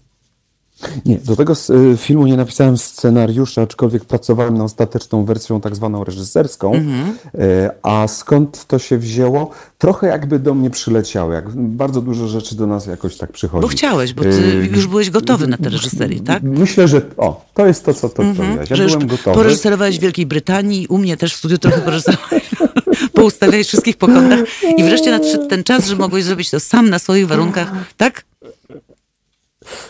Nie, 1.06 1.18
do 1.18 1.36
tego 1.36 1.52
y, 1.92 1.96
filmu 1.96 2.26
nie 2.26 2.36
napisałem 2.36 2.78
scenariusza, 2.78 3.62
aczkolwiek 3.62 4.04
pracowałem 4.04 4.54
nad 4.54 4.62
ostateczną 4.62 5.24
wersją 5.24 5.60
tak 5.60 5.76
zwaną 5.76 6.04
reżyserską. 6.04 6.74
Mhm. 6.74 7.16
Y, 7.34 7.70
A 7.82 8.08
skąd 8.08 8.66
to 8.66 8.78
się 8.78 8.98
wzięło? 8.98 9.50
Trochę 9.78 10.06
jakby 10.06 10.38
do 10.38 10.54
mnie 10.54 10.70
przyleciało, 10.70 11.32
jak 11.32 11.50
bardzo 11.56 12.00
dużo 12.00 12.28
rzeczy 12.28 12.56
do 12.56 12.66
nas 12.66 12.86
jakoś 12.86 13.16
tak 13.16 13.32
przychodzi. 13.32 13.62
Bo 13.62 13.68
chciałeś, 13.68 14.12
bo 14.12 14.22
ty 14.22 14.68
już 14.72 14.86
byłeś 14.86 15.10
gotowy 15.10 15.46
na 15.46 15.56
tę 15.56 15.68
reżyserię, 15.70 16.20
tak? 16.20 16.42
Myślę, 16.42 16.88
że 16.88 17.02
o, 17.16 17.44
to 17.54 17.66
jest 17.66 17.84
to, 17.84 17.94
co 17.94 18.08
to 18.08 18.14
powiedziałeś. 18.14 18.40
Ja 18.48 18.52
Mhm. 18.60 18.76
Że 18.76 18.82
już 18.82 18.92
byłem 18.92 19.08
gotowy. 19.08 19.36
poreżyserowałeś 19.36 19.98
w 19.98 20.00
Wielkiej 20.00 20.26
Brytanii, 20.26 20.86
u 20.86 20.98
mnie 20.98 21.16
też 21.16 21.34
w 21.34 21.38
studiu 21.38 21.58
trochę 21.58 21.80
poreżyserowałeś, 21.80 22.50
poustawiałeś 23.12 23.66
wszystkich 23.66 23.97
po 23.97 24.07
kątach 24.07 24.40
i 24.76 24.84
wreszcie 24.84 25.11
nadszedł 25.11 25.47
ten 25.47 25.64
czas, 25.64 25.86
że 25.86 25.97
mogłeś 25.97 26.24
zrobić 26.24 26.51
to 26.51 26.61
sam 26.61 26.90
na 26.90 26.99
swoich 26.99 27.26
warunkach, 27.26 27.72
tak? 27.97 28.24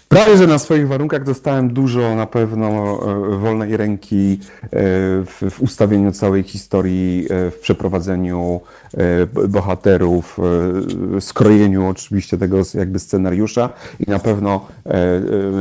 Prawie, 0.09 0.37
że 0.37 0.47
na 0.47 0.59
swoich 0.59 0.89
warunkach 0.89 1.25
dostałem 1.25 1.73
dużo 1.75 2.15
na 2.15 2.27
pewno 2.27 2.67
e, 2.69 3.39
wolnej 3.39 3.77
ręki 3.77 4.39
e, 4.63 4.69
w, 4.71 5.51
w 5.51 5.63
ustawieniu 5.63 6.13
całej 6.13 6.43
historii, 6.43 7.27
e, 7.31 7.51
w 7.51 7.59
przeprowadzeniu 7.59 8.61
bohaterów, 9.49 10.39
skrojeniu 11.21 11.87
oczywiście 11.87 12.39
tego 12.39 12.63
jakby 12.75 12.99
scenariusza. 12.99 13.69
I 14.07 14.11
na 14.11 14.19
pewno 14.19 14.67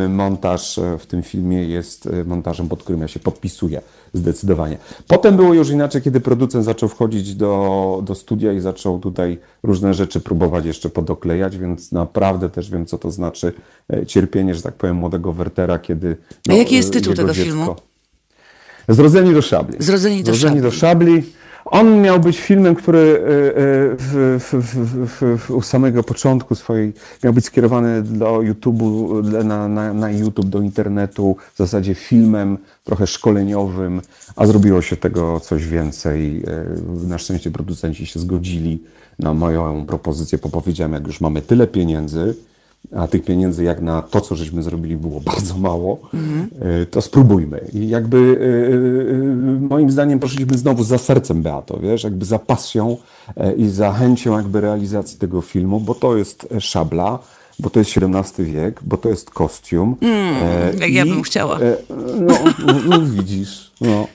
montaż 0.10 0.80
w 1.00 1.06
tym 1.06 1.24
filmie 1.24 1.64
jest 1.64 2.10
montażem, 2.26 2.70
pod 2.70 2.84
którym 2.84 3.02
ja 3.02 3.08
się 3.08 3.20
podpisuję 3.20 3.82
zdecydowanie. 4.14 4.78
Potem 5.08 5.36
było 5.36 5.54
już 5.54 5.70
inaczej, 5.70 6.02
kiedy 6.02 6.20
producent 6.20 6.66
zaczął 6.66 6.90
wchodzić 6.90 7.36
do, 7.36 8.02
do 8.06 8.16
studia 8.16 8.54
i 8.54 8.60
zaczął 8.60 9.00
tutaj 9.00 9.40
różne 9.64 9.94
rzeczy 9.94 10.20
próbować 10.20 10.66
jeszcze 10.66 10.90
podoklejać, 10.90 11.58
więc 11.58 11.92
naprawdę 11.92 12.50
też 12.50 12.70
wiem, 12.70 12.86
co 12.86 12.98
to 12.98 13.12
znaczy 13.12 13.54
e, 13.94 14.06
cierpienie, 14.06 14.56
że 14.56 14.62
tak 14.62 14.74
powiem, 14.74 14.96
młodego 14.96 15.34
Wertera, 15.34 15.80
kiedy... 15.80 16.18
A 16.50 16.54
jaki 16.54 16.76
jest 16.76 16.90
e, 16.90 16.92
tytuł 16.92 17.14
tego 17.14 17.34
dziecko- 17.34 17.44
filmu? 17.44 17.76
Zrodzeni 18.90 19.34
do 19.34 19.42
szabli. 19.42 19.76
Zrodzeni 19.80 20.24
do 20.24 20.26
Zrodzeni 20.26 20.62
do 20.62 20.72
szabli. 20.72 21.24
On 21.72 22.02
miał 22.02 22.20
być 22.20 22.40
filmem, 22.40 22.76
który 22.76 23.00
e, 23.00 23.28
e, 23.28 23.60
w, 23.98 24.38
w, 24.40 25.38
w, 25.38 25.52
u 25.52 25.62
samego 25.62 26.04
początku 26.04 26.56
swojej 26.56 26.94
miał 27.24 27.34
być 27.34 27.46
skierowany 27.46 28.02
do 28.02 28.26
YouTube'u, 28.26 29.24
na, 29.44 29.68
na, 29.68 29.94
na 29.94 30.12
YouTube, 30.12 30.46
do 30.46 30.62
internetu, 30.62 31.36
w 31.54 31.58
zasadzie 31.58 31.96
filmem 31.96 32.58
trochę 32.84 33.08
szkoleniowym, 33.08 34.02
a 34.36 34.46
zrobiło 34.46 34.82
się 34.82 34.98
tego 34.98 35.40
coś 35.40 35.68
więcej. 35.68 36.44
E, 36.48 37.08
Na 37.08 37.18
szczęście 37.18 37.52
producenci 37.52 38.06
się 38.06 38.20
zgodzili 38.20 38.84
na 39.20 39.34
moją 39.34 39.86
propozycję, 39.86 40.40
bo 40.44 40.50
powiedziałem, 40.50 40.94
jak 40.94 41.08
już 41.08 41.22
mamy 41.22 41.42
tyle 41.42 41.68
pieniędzy, 41.68 42.36
a 42.96 43.08
tych 43.08 43.24
pieniędzy 43.24 43.64
jak 43.64 43.82
na 43.82 44.02
to, 44.02 44.22
co 44.22 44.36
żeśmy 44.36 44.64
zrobili, 44.64 44.98
było 44.98 45.22
bardzo 45.32 45.58
mało, 45.58 46.00
e, 46.60 46.86
to 46.86 47.02
spróbujmy. 47.02 47.62
I 47.74 47.90
jakby 47.90 48.18
e, 48.18 49.16
e, 49.16 49.68
moim 49.70 49.92
zdaniem 49.92 50.20
poszliśmy 50.20 50.58
znowu 50.58 50.84
za 50.84 50.98
sercem 50.98 51.42
Beato, 51.42 51.80
wiesz, 51.80 52.04
jakby 52.04 52.26
za 52.26 52.40
pasją 52.40 52.98
i 53.58 53.70
za 53.70 53.94
chęcią 53.94 54.38
jakby 54.38 54.62
realizacji 54.62 55.20
tego 55.20 55.42
filmu, 55.42 55.80
bo 55.80 55.96
to 55.96 56.18
jest 56.18 56.48
szabla, 56.60 57.20
bo 57.60 57.70
to 57.70 57.80
jest 57.80 57.92
XVII 57.98 58.46
wiek, 58.46 58.80
bo 58.84 58.98
to 58.98 59.10
jest 59.10 59.30
kostium. 59.30 59.96
e, 60.02 60.74
jak 60.80 60.92
ja 60.92 61.06
i, 61.06 61.10
bym 61.10 61.22
chciała. 61.24 61.60
No, 62.20 62.34
no, 62.66 62.74
no 62.86 63.02
widzisz, 63.02 63.72
no. 63.82 64.08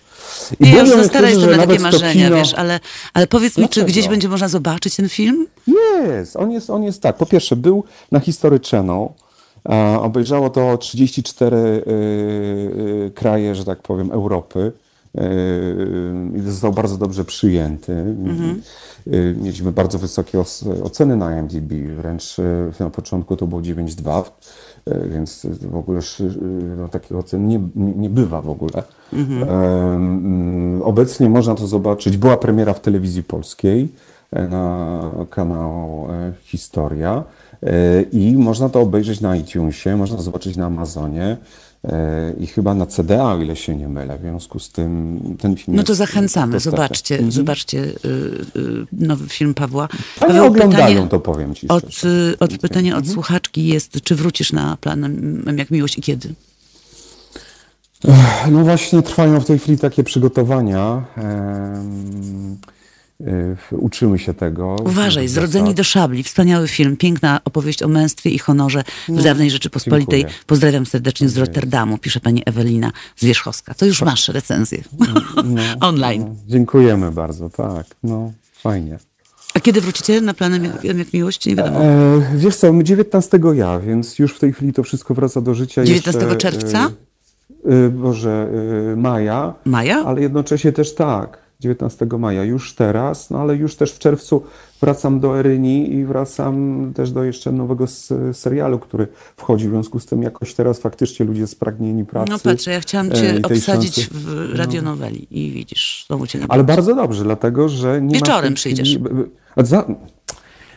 I 0.61 0.70
Ja 0.70 0.80
już 0.80 0.89
za 0.91 1.05
stara 1.05 1.28
szczerze, 1.28 1.47
jestem 1.47 1.51
na 1.61 1.66
takie 1.66 1.78
marzenia, 1.78 2.28
kino- 2.28 2.37
wiesz, 2.37 2.55
ale, 2.55 2.80
ale 3.14 3.26
powiedz 3.26 3.59
mi, 3.59 3.64
czy 3.64 3.68
Dlaczego? 3.68 3.87
gdzieś 3.87 4.09
będzie 4.09 4.28
można 4.28 4.49
zobaczyć 4.49 4.97
ten 4.97 5.09
film? 5.09 5.47
Jest, 6.07 6.37
on 6.37 6.51
jest, 6.53 6.70
on 6.70 6.82
jest 6.82 7.03
tak. 7.03 7.16
Po 7.16 7.26
pierwsze, 7.26 7.57
był 7.57 7.84
na 8.12 8.20
History 8.20 8.61
Channel. 8.70 9.09
A, 9.64 10.01
obejrzało 10.01 10.51
to 10.51 10.78
34 10.78 11.57
y, 11.57 11.61
y, 13.07 13.11
kraje, 13.14 13.55
że 13.55 13.64
tak 13.64 13.82
powiem, 13.82 14.11
Europy. 14.12 14.72
y, 15.18 15.22
I 16.39 16.41
został 16.41 16.72
bardzo 16.72 16.97
dobrze 16.97 17.24
przyjęty. 17.24 17.93
Y, 19.07 19.34
Mieliśmy 19.41 19.72
bardzo 19.72 19.99
wysokie 19.99 20.39
oceny 20.82 21.16
na 21.16 21.39
IMDb, 21.39 21.72
wręcz 21.97 22.37
na 22.80 22.91
początku 22.91 23.37
to 23.37 23.47
było 23.47 23.61
9,2, 23.61 24.22
y, 24.22 24.30
więc 25.09 25.47
w 25.62 25.76
ogóle 25.76 26.01
y, 26.01 26.22
no, 26.76 26.89
takich 26.89 27.16
ocen 27.16 27.49
nie, 27.49 27.61
nie, 27.74 28.11
bywa 28.11 28.43
w 28.43 28.49
ogóle. 28.49 28.82
Em, 29.12 30.82
Obecnie 30.82 31.28
można 31.28 31.55
to 31.55 31.66
zobaczyć. 31.66 32.16
Była 32.16 32.37
premiera 32.37 32.74
w 32.74 32.80
telewizji 32.80 33.22
polskiej 33.22 33.89
e, 34.32 34.49
na 34.49 35.01
kanał 35.30 36.09
e, 36.11 36.32
Historia 36.43 37.24
e, 37.62 38.03
i 38.03 38.37
można 38.37 38.68
to 38.68 38.80
obejrzeć 38.80 39.20
na 39.20 39.37
iTunesie, 39.37 39.97
można 39.97 40.16
to 40.16 40.22
zobaczyć 40.22 40.57
na 40.57 40.66
Amazonie 40.66 41.24
e, 41.24 41.37
i 42.41 42.47
chyba 42.47 42.74
na 42.74 42.87
CDA, 42.87 43.32
o 43.32 43.39
ile 43.43 43.57
się 43.57 43.76
nie 43.76 43.89
mylę. 43.89 44.18
W 44.18 44.20
związku 44.20 44.59
z 44.59 44.70
tym 44.70 45.20
ten 45.41 45.57
film 45.57 45.76
No 45.76 45.82
to 45.82 45.95
zachęcamy, 45.95 46.61
zobaczcie, 46.61 47.18
zobaczcie 47.28 47.78
y, 47.78 47.89
y, 48.57 48.87
nowy 48.93 49.28
film 49.28 49.55
Pawła. 49.55 49.89
Panie 49.89 50.32
Paweł, 50.32 50.47
oglądają, 50.47 51.09
to 51.09 51.20
powiem 51.20 51.55
ci 51.55 51.68
Od, 51.68 51.93
szczerze. 51.93 52.32
y, 52.32 52.39
od 52.39 52.59
pytania 52.59 52.97
od 52.97 53.09
słuchaczki 53.09 53.66
jest, 53.66 54.01
czy 54.03 54.14
wrócisz 54.14 54.53
na 54.53 54.76
plan 54.76 55.18
jak 55.57 55.70
miłość 55.70 55.99
i 55.99 56.03
kiedy? 56.03 56.34
No 58.51 58.64
właśnie 58.64 59.03
trwają 59.03 59.41
w 59.41 59.45
tej 59.45 59.59
chwili 59.59 59.78
takie 59.78 60.05
przygotowania. 60.05 61.05
y, 61.18 62.76
Uczymy 63.70 64.18
się 64.18 64.34
tego. 64.34 64.76
Uważaj. 64.84 65.28
Zrodzeni 65.28 65.74
do 65.74 65.84
szabli, 65.84 66.22
wspaniały 66.22 66.68
film, 66.68 66.96
piękna 66.96 67.40
opowieść 67.44 67.82
o 67.82 67.88
męstwie 67.88 68.30
i 68.30 68.38
honorze 68.38 68.84
w 69.08 69.22
dawnej 69.22 69.50
Rzeczypospolitej. 69.50 70.20
dziękuję. 70.20 70.38
Pozdrawiam 70.46 70.86
serdecznie 70.86 71.28
z 71.28 71.36
Rotterdamu, 71.36 71.98
pisze 71.98 72.20
pani 72.20 72.42
Ewelina 72.46 72.92
Zwierzchowska. 73.16 73.74
To 73.74 73.86
już 73.86 74.02
masz 74.02 74.28
recenzję 74.28 74.82
online. 75.80 76.24
No, 76.28 76.36
dziękujemy 76.46 77.12
bardzo, 77.12 77.50
tak. 77.50 77.86
No, 78.02 78.32
fajnie. 78.62 78.98
A 79.54 79.60
kiedy 79.60 79.80
wrócicie 79.80 80.20
na 80.20 80.34
planem 80.34 80.64
jak, 80.64 80.84
jak 80.84 81.12
miłość? 81.12 81.46
Nie 81.46 81.56
wiadomo. 81.56 81.84
E, 81.84 82.22
wiesz 82.36 82.56
co, 82.56 82.72
my 82.72 82.84
19 82.84 83.40
ja, 83.54 83.78
więc 83.78 84.18
już 84.18 84.34
w 84.34 84.38
tej 84.38 84.52
chwili 84.52 84.72
to 84.72 84.82
wszystko 84.82 85.14
wraca 85.14 85.40
do 85.40 85.54
życia. 85.54 85.84
19 85.84 86.20
Jeszcze, 86.20 86.36
czerwca? 86.36 86.90
E, 87.66 87.86
e, 87.86 87.88
Boże, 87.88 88.48
e, 88.92 88.96
maja. 88.96 89.54
Maja? 89.64 90.04
Ale 90.04 90.20
jednocześnie 90.20 90.72
też 90.72 90.94
tak. 90.94 91.45
19 91.61 92.07
maja, 92.18 92.44
już 92.44 92.74
teraz, 92.74 93.30
no 93.30 93.38
ale 93.38 93.57
już 93.57 93.76
też 93.76 93.92
w 93.92 93.98
czerwcu 93.98 94.42
wracam 94.80 95.20
do 95.20 95.38
Eryni 95.38 95.92
i 95.92 96.04
wracam 96.04 96.92
też 96.94 97.11
do 97.11 97.24
jeszcze 97.24 97.52
nowego 97.52 97.86
serialu, 98.32 98.78
który 98.78 99.09
wchodzi, 99.36 99.68
w 99.68 99.70
związku 99.70 100.00
z 100.00 100.07
tym 100.07 100.22
jakoś 100.22 100.54
teraz 100.54 100.78
faktycznie 100.78 101.26
ludzie 101.26 101.46
spragnieni 101.46 102.04
pracy. 102.04 102.32
No 102.32 102.38
patrzę, 102.38 102.70
ja 102.70 102.80
chciałam 102.80 103.12
e, 103.12 103.14
cię 103.14 103.32
tej 103.32 103.57
obsadzić 103.59 103.94
szansy. 103.94 104.11
w 104.12 104.54
radionoweli 104.54 105.26
i 105.30 105.50
widzisz, 105.50 106.04
znowu 106.07 106.26
cię 106.26 106.38
nie 106.38 106.44
Ale 106.48 106.64
bardzo 106.64 106.94
dobrze, 106.94 107.24
dlatego 107.24 107.68
że 107.68 108.02
nie 108.02 108.14
Wieczorem 108.14 108.52
ma 108.52 108.57
przyjdziesz. 108.57 108.98
Za, 109.57 109.86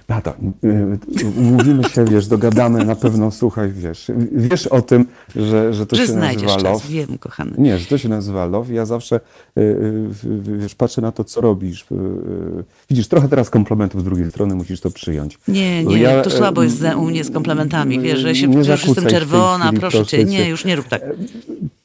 Beata, 0.09 0.33
y, 0.63 0.99
umówimy 1.39 1.83
się, 1.83 2.05
wiesz, 2.05 2.27
dogadamy 2.27 2.85
na 2.85 2.95
pewno, 2.95 3.31
słuchaj, 3.31 3.71
wiesz, 3.71 4.11
wiesz 4.31 4.67
o 4.67 4.81
tym, 4.81 5.05
że, 5.35 5.73
że 5.73 5.85
to 5.85 5.95
Że 5.95 6.07
się 6.07 6.13
nazywa 6.13 6.55
czas, 6.55 6.63
love. 6.63 6.87
wiem, 6.89 7.17
kochany. 7.17 7.51
Nie, 7.57 7.77
że 7.77 7.85
to 7.85 7.97
się 7.97 8.09
nazywa 8.09 8.45
love. 8.45 8.73
Ja 8.73 8.85
zawsze, 8.85 9.15
y, 9.57 9.61
y, 9.61 10.57
wiesz, 10.59 10.75
patrzę 10.75 11.01
na 11.01 11.11
to, 11.11 11.23
co 11.23 11.41
robisz. 11.41 11.85
Y, 11.91 11.95
y, 11.95 12.63
Widzisz, 12.89 13.07
trochę 13.07 13.29
teraz 13.29 13.49
komplementów 13.49 14.01
z 14.01 14.03
drugiej 14.03 14.31
strony 14.31 14.55
musisz 14.55 14.81
to 14.81 14.91
przyjąć. 14.91 15.37
Nie, 15.47 15.85
nie, 15.85 15.99
ja, 15.99 16.21
to 16.21 16.29
słabo 16.29 16.63
jest 16.63 16.83
u 16.97 17.05
mnie 17.05 17.23
z 17.23 17.31
komplementami, 17.31 17.99
wiesz, 17.99 18.19
że 18.19 18.27
ja 18.27 18.35
się 18.35 18.47
nie 18.47 18.63
zakłócaj 18.63 18.87
jestem 18.87 19.05
czerwona, 19.05 19.65
chwili, 19.65 19.79
proszę 19.79 20.05
cię, 20.05 20.25
nie, 20.25 20.49
już 20.49 20.65
nie 20.65 20.75
rób 20.75 20.87
tak. 20.87 21.01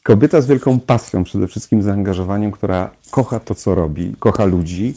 Kobieta 0.03 0.41
z 0.41 0.47
wielką 0.47 0.81
pasją, 0.81 1.25
przede 1.25 1.49
wszystkim 1.49 1.83
zaangażowaniem, 1.83 2.53
która 2.53 2.91
kocha 3.11 3.41
to, 3.41 3.55
co 3.55 3.75
robi, 3.75 4.14
kocha 4.18 4.45
ludzi 4.45 4.95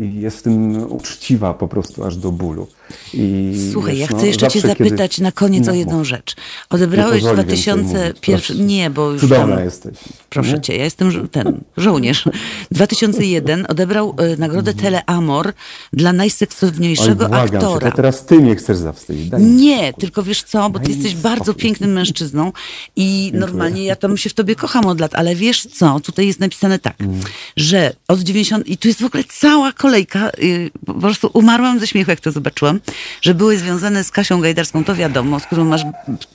i 0.00 0.20
jest 0.20 0.38
w 0.38 0.42
tym 0.42 0.92
uczciwa 0.92 1.54
po 1.54 1.68
prostu 1.68 2.04
aż 2.04 2.16
do 2.16 2.32
bólu. 2.32 2.66
I, 3.14 3.52
Słuchaj, 3.72 3.98
ja 3.98 4.06
wiesz, 4.06 4.08
chcę 4.08 4.16
no, 4.20 4.26
jeszcze 4.26 4.48
cię 4.48 4.60
zawsze, 4.60 4.76
kiedy- 4.76 4.90
zapytać 4.90 5.18
na 5.18 5.32
koniec 5.32 5.66
No, 5.66 5.72
o 5.72 5.74
jedną 5.74 6.04
rzecz. 6.04 6.36
Odebrałeś 6.70 7.22
Nie 7.22 7.28
w 7.28 7.36
pozwoli 7.36 7.48
więcej 7.48 7.74
2001... 7.74 8.56
mówić, 8.56 8.68
Nie, 8.68 8.90
bo 8.90 9.10
już 9.10 9.20
Cudowna 9.20 9.54
tam... 9.56 9.64
jesteś. 9.64 9.98
Proszę 10.30 10.52
nie? 10.52 10.60
cię, 10.60 10.76
ja 10.76 10.84
jestem 10.84 11.28
ten 11.28 11.60
żołnierz. 11.76 12.24
2001 12.70 13.66
odebrał 13.68 14.14
e, 14.18 14.36
nagrodę 14.36 14.74
Teleamor 14.74 15.52
dla 15.92 16.10
Oj, 16.10 16.16
najseksowniejszego 16.16 17.28
cię, 17.28 17.34
aktora. 17.34 17.90
to 17.90 17.96
teraz 17.96 18.24
ty 18.26 18.34
mnie 18.40 18.56
chcesz 18.56 18.76
zawstydzić. 18.76 19.28
Daj 19.28 19.42
Nie, 19.42 19.92
tylko 19.92 20.22
wiesz 20.22 20.42
co, 20.42 20.70
bo 20.70 20.78
ty 20.78 20.90
jesteś 20.92 21.14
bardzo 21.14 21.54
pięknym 21.54 21.92
mężczyzną 21.92 22.52
i 22.96 23.30
normalnie 23.34 23.84
ja 23.84 23.96
tam 23.96 24.16
się 24.16 24.30
w 24.30 24.34
tobie 24.34 24.54
kocham 24.54 24.86
od 24.86 25.00
lat, 25.00 25.14
ale 25.14 25.34
wiesz 25.34 25.66
co, 25.66 26.00
tutaj 26.00 26.26
jest 26.26 26.40
napisane 26.40 26.78
tak, 26.78 26.96
Mm. 27.00 27.20
że 27.56 27.92
od 28.16 28.22
90 28.22 28.68
i 28.68 28.78
tu 28.78 28.88
jest 28.88 29.02
w 29.02 29.04
ogóle 29.04 29.24
cała 29.24 29.72
kolejka, 29.72 30.30
y, 30.38 30.70
po 30.86 30.94
prostu 30.94 31.30
umarłam 31.32 31.80
ze 31.80 31.86
śmiechu, 31.86 32.10
jak 32.10 32.20
to 32.20 32.32
zobaczyłam, 32.32 32.80
że 33.22 33.34
były 33.34 33.58
związane 33.58 34.04
z 34.04 34.10
Kasią 34.10 34.40
Gajdarską, 34.40 34.84
to 34.84 34.94
wiadomo, 34.94 35.40
z 35.40 35.46
którą 35.46 35.64
masz 35.64 35.82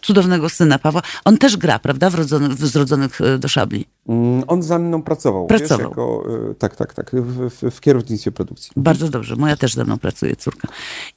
cudownego 0.02 0.50
syna 0.50 0.80
Pawła. 0.80 1.02
On 1.26 1.38
też 1.38 1.58
gra, 1.58 1.80
prawda, 1.80 2.10
w, 2.10 2.16
rodzonych, 2.16 2.52
w 2.52 2.68
Zrodzonych 2.68 3.22
y, 3.22 3.38
do 3.38 3.48
szabli. 3.48 3.86
Mm, 4.08 4.44
On 4.48 4.64
za 4.64 4.80
mną 4.80 5.02
pracował. 5.02 5.48
Pracował. 5.48 5.78
Wiesz, 5.78 5.90
jako, 5.90 6.24
y, 6.52 6.56
tak, 6.56 6.76
tak, 6.76 6.94
tak, 6.94 7.12
w, 7.16 7.72
w, 7.72 7.80
kierownictwie 7.80 8.32
produkcji. 8.32 8.72
Bardzo 8.76 9.10
dobrze, 9.10 9.36
moja 9.36 9.56
też 9.56 9.74
ze 9.74 9.84
mną 9.86 10.00
pracuje, 10.00 10.36
córka. 10.36 10.68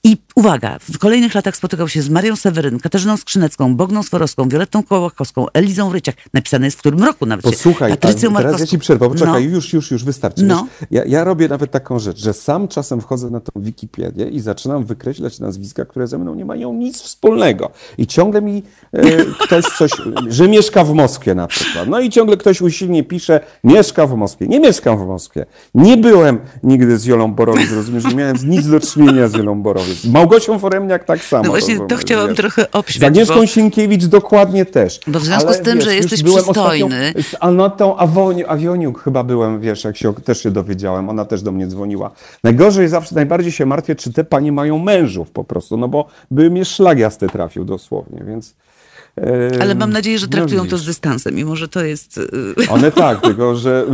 I 0.05 0.17
uwaga, 0.35 0.79
w 0.79 0.99
kolejnych 0.99 1.35
latach 1.35 1.57
spotykał 1.57 1.89
się 1.89 2.03
z 2.03 2.09
Marią 2.09 2.37
Seweryn, 2.37 2.79
Katarzyną 2.79 3.17
Skrzynecką, 3.17 3.77
Bogną 3.77 4.03
Sworowską, 4.03 4.49
Violettą 4.49 4.83
Kołakowską, 4.83 5.47
Elizą 5.53 5.93
Ryciak. 5.93 6.17
Napisane 6.35 6.67
jest 6.67 6.77
w 6.77 6.81
którym 6.81 7.05
roku 7.05 7.27
nawet. 7.27 7.45
Posłuchaj, 7.45 7.91
Patrycją 7.91 8.35
teraz 8.35 8.61
ja 8.61 8.67
ci 8.67 8.79
przerwę, 8.79 9.09
poczekaj, 9.09 9.49
No. 9.49 9.55
już, 9.55 9.73
już, 9.73 9.91
już 9.91 10.05
wystarczy. 10.05 10.45
No. 10.45 10.67
Ja, 10.91 11.05
ja 11.05 11.25
robię 11.25 11.49
nawet 11.49 11.71
taką 11.71 11.99
rzecz, 11.99 12.19
że 12.19 12.33
sam 12.33 12.69
czasem 12.69 13.01
wchodzę 13.01 13.31
na 13.31 13.41
tą 13.41 13.53
Wikipedię 13.57 14.29
i 14.29 14.41
zaczynam 14.41 14.85
wykreślać 14.85 15.39
nazwiska, 15.41 15.85
które 15.85 16.07
ze 16.07 16.19
mną 16.19 16.35
nie 16.35 16.45
mają 16.45 16.75
nic 16.75 17.03
wspólnego. 17.03 17.71
I 17.99 18.07
ciągle 18.07 18.43
mi 18.43 18.63
e, 18.93 19.25
ktoś 19.25 19.65
coś, 19.65 19.91
że 20.29 20.49
mieszka 20.49 20.85
w 20.85 20.95
Moskwie 20.95 21.35
na 21.35 21.47
przykład. 21.47 21.89
No 21.89 22.01
i 22.01 22.11
ciągle 22.11 22.37
ktoś 22.37 22.61
usilnie 22.75 23.03
pisze, 23.05 23.41
mieszka 23.65 24.07
w 24.07 24.15
Moskwie. 24.17 24.47
Nie 24.47 24.61
mieszkam 24.61 24.99
w 24.99 25.07
Moskwie. 25.07 25.47
Nie 25.75 25.97
byłem 25.97 26.39
nigdy 26.63 26.99
z 26.99 27.05
Jolą 27.05 27.35
Borowiec, 27.35 27.73
rozumiesz, 27.73 28.05
nie 28.05 28.15
miałem 28.15 28.37
nic 28.45 28.67
do 28.69 28.81
czynienia 28.81 29.29
z 29.29 29.35
Jolą 29.35 29.63
Borowiec. 29.63 29.97
Z 29.99 30.07
Małgosią 30.07 30.59
Foremniak 30.59 31.05
tak 31.05 31.25
samo. 31.25 31.45
No 31.45 31.51
właśnie, 31.51 31.79
to 31.89 31.97
chciałam 31.97 32.29
wiesz. 32.29 32.37
trochę 32.37 32.63
Z 32.63 32.69
obśmiać, 32.73 33.09
Agnieszką 33.09 33.35
bo- 33.35 33.47
Sienkiewicz 33.47 34.05
dokładnie 34.05 34.65
też. 34.67 35.01
Bo 35.07 35.21
w 35.21 35.25
związku 35.25 35.53
z 35.53 35.61
tym, 35.61 35.81
że 35.81 35.95
już 35.97 36.03
jesteś 36.11 36.23
przystojny- 36.23 37.23
Z 37.23 37.37
Anotą 37.41 37.97
Awoni- 37.97 38.45
Awioniuk 38.49 39.03
chyba 39.03 39.25
byłem, 39.25 39.61
wiesz, 39.61 39.85
jak 39.85 39.97
się 39.97 40.15
też 40.15 40.43
się 40.43 40.51
dowiedziałem, 40.51 41.09
ona 41.09 41.25
też 41.25 41.43
do 41.43 41.53
mnie 41.53 41.67
dzwoniła. 41.67 42.11
Najgorzej 42.45 42.89
zawsze, 42.89 43.15
najbardziej 43.15 43.53
się 43.53 43.67
martwię, 43.67 43.95
czy 43.95 44.13
te 44.13 44.25
panie 44.25 44.53
mają 44.53 44.79
mężów 44.79 45.31
po 45.31 45.45
prostu, 45.45 45.77
no 45.77 45.89
bo 45.89 46.07
by 46.31 46.51
mnie 46.51 46.65
szlag 46.65 46.99
jasny 46.99 47.29
trafił 47.29 47.65
dosłownie, 47.65 48.23
więc... 48.27 48.55
Ale 49.61 49.75
mam 49.75 49.91
nadzieję, 49.91 50.19
że 50.19 50.27
no 50.27 50.33
traktują 50.33 50.61
to 50.61 50.65
widzisz. 50.65 50.81
z 50.81 50.87
dystansem, 50.87 51.35
mimo 51.35 51.57
że 51.57 51.69
to 51.69 51.85
jest 51.85 52.19
y, 52.19 52.69
One 52.69 52.93
tak, 52.93 53.21
tylko 53.29 53.57
że 53.57 53.87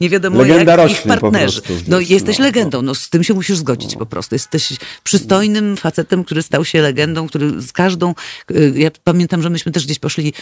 nie 0.00 0.10
wiadomo 0.10 0.38
Legenda 0.42 0.76
jak 0.82 0.90
ich 0.90 1.02
partnerzy. 1.02 1.62
prostu, 1.62 1.84
no 1.90 2.00
jesteś 2.00 2.38
no, 2.38 2.44
legendą, 2.44 2.82
no 2.82 2.94
z 2.94 3.10
tym 3.10 3.24
się 3.24 3.34
musisz 3.34 3.56
zgodzić 3.56 3.96
po 3.96 4.06
prostu. 4.06 4.34
Jesteś 4.34 4.72
przystojnym 5.02 5.76
facetem, 5.76 6.24
który 6.24 6.42
stał 6.42 6.64
się 6.64 6.80
legendą, 6.82 7.28
który 7.28 7.62
z 7.62 7.72
każdą... 7.72 8.14
y, 8.50 8.72
Ja 8.76 8.90
pamiętam, 9.04 9.42
że 9.42 9.50
myśmy 9.50 9.72
też 9.72 9.84
gdzieś 9.84 9.98
poszli, 9.98 10.32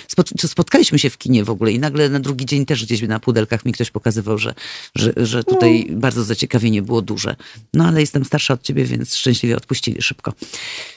spotkaliśmy 0.47 0.99
się 0.99 1.11
w 1.11 1.19
kinie 1.19 1.45
w 1.45 1.51
ogóle 1.51 1.73
i 1.73 1.79
nagle 1.79 2.09
na 2.09 2.21
drugi 2.21 2.47
dzień 2.47 2.67
też 2.67 2.85
gdzieś 2.85 3.03
na 3.03 3.21
pudelkach 3.21 3.65
mi 3.65 3.73
ktoś 3.73 3.91
pokazywał, 3.91 4.39
że, 4.39 4.55
że, 4.97 5.13
że 5.17 5.45
tutaj 5.45 5.87
No. 5.91 5.99
bardzo 5.99 6.25
zaciekawienie 6.25 6.83
było 6.83 7.03
duże. 7.03 7.37
No 7.75 7.85
ale 7.87 8.01
jestem 8.01 8.25
starsza 8.25 8.55
od 8.55 8.63
ciebie, 8.63 8.85
więc 8.85 9.17
szczęśliwie 9.17 9.57
odpuścili 9.57 10.03
szybko. 10.03 10.33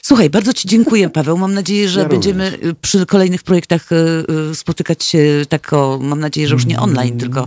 Słuchaj, 0.02 0.30
bardzo 0.30 0.52
ci 0.52 0.68
dziękuję 0.68 1.10
Paweł. 1.10 1.38
Mam 1.38 1.54
nadzieję, 1.54 1.88
że 1.88 2.00
Ja 2.00 2.08
będziemy 2.08 2.58
y, 2.64 2.74
przy 2.82 3.06
kolejnych 3.06 3.42
projektach 3.42 3.88
y, 3.92 4.54
spotykać 4.54 5.04
się 5.04 5.42
tak 5.48 5.72
o, 5.72 5.98
mam 6.02 6.20
nadzieję, 6.20 6.48
że 6.48 6.54
już 6.54 6.66
nie 6.66 6.80
online, 6.80 7.18
tylko 7.18 7.46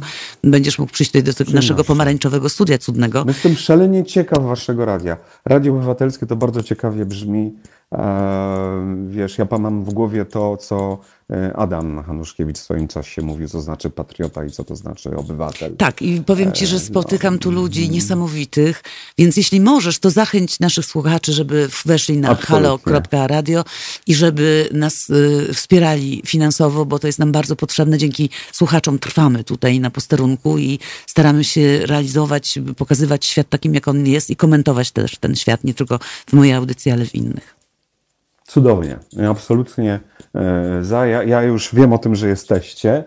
będziesz 0.68 0.80
mógł 0.80 0.92
przyjść 0.92 1.12
tutaj 1.12 1.46
do 1.46 1.54
naszego 1.54 1.84
pomarańczowego 1.84 2.50
studia 2.50 2.78
cudnego. 2.78 3.24
Jestem 3.28 3.56
szalenie 3.56 4.04
ciekaw 4.04 4.44
waszego 4.44 4.86
radia. 4.86 5.18
Radio 5.46 5.74
Obywatelskie 5.74 6.26
to 6.26 6.36
bardzo 6.36 6.64
ciekawie 6.64 7.06
brzmi. 7.06 7.54
E, 7.92 9.08
wiesz, 9.08 9.38
ja 9.38 9.48
mam 9.60 9.84
w 9.84 9.94
głowie 9.94 10.26
to, 10.26 10.58
co 10.58 11.00
Adam 11.56 12.04
Hanuszkiewicz 12.04 12.58
w 12.58 12.62
swoim 12.62 12.88
czasie 12.88 13.22
mówił, 13.22 13.48
co 13.48 13.62
znaczy 13.62 13.90
patriota 13.90 14.46
i 14.46 14.52
co 14.52 14.64
to 14.64 14.76
znaczy 14.76 15.16
obywatel. 15.16 15.76
Tak, 15.76 16.02
i 16.02 16.22
powiem 16.22 16.52
ci, 16.52 16.68
że 16.68 16.80
spotykam 16.80 17.40
tu 17.40 17.52
ludzi 17.52 17.90
niesamowitych, 17.90 18.84
więc 19.18 19.38
jeśli 19.38 19.62
możesz, 19.62 20.00
to 20.00 20.10
zachęć 20.10 20.60
naszych 20.60 20.86
słuchaczy, 20.86 21.34
żeby 21.34 21.70
weszli 21.86 22.18
na 22.18 22.36
halo.radio 22.36 23.64
i 24.08 24.16
żeby 24.16 24.70
nas 24.74 25.10
y, 25.10 25.54
wspierali 25.54 26.22
finansowo, 26.26 26.86
bo 26.86 27.00
to 27.00 27.08
jest 27.08 27.20
nam 27.20 27.32
bardzo 27.32 27.56
potrzebne. 27.56 27.98
Dzięki 27.98 28.30
słuchaczom 28.52 29.00
trwamy 29.00 29.44
tutaj 29.44 29.80
na 29.80 29.90
posterunku 29.90 30.58
i 30.58 30.80
staramy 31.06 31.44
się 31.44 31.80
realizować, 31.86 32.60
pokazywać 32.78 33.26
świat 33.26 33.50
takim, 33.50 33.74
jak 33.74 33.88
on 33.88 34.08
jest 34.08 34.30
i 34.30 34.36
komentować 34.36 34.92
też 34.92 35.18
ten 35.18 35.36
świat, 35.36 35.64
nie 35.64 35.74
tylko 35.74 36.00
w 36.28 36.34
mojej 36.34 36.54
audycji, 36.54 36.92
ale 36.92 37.06
w 37.06 37.16
innych. 37.16 37.57
Cudownie. 38.48 38.98
Absolutnie 39.30 40.00
e, 40.36 40.80
za. 40.82 41.06
Ja, 41.06 41.24
ja 41.24 41.42
już 41.44 41.76
wiem 41.76 41.94
o 41.94 41.98
tym, 41.98 42.16
że 42.16 42.28
jesteście 42.28 43.04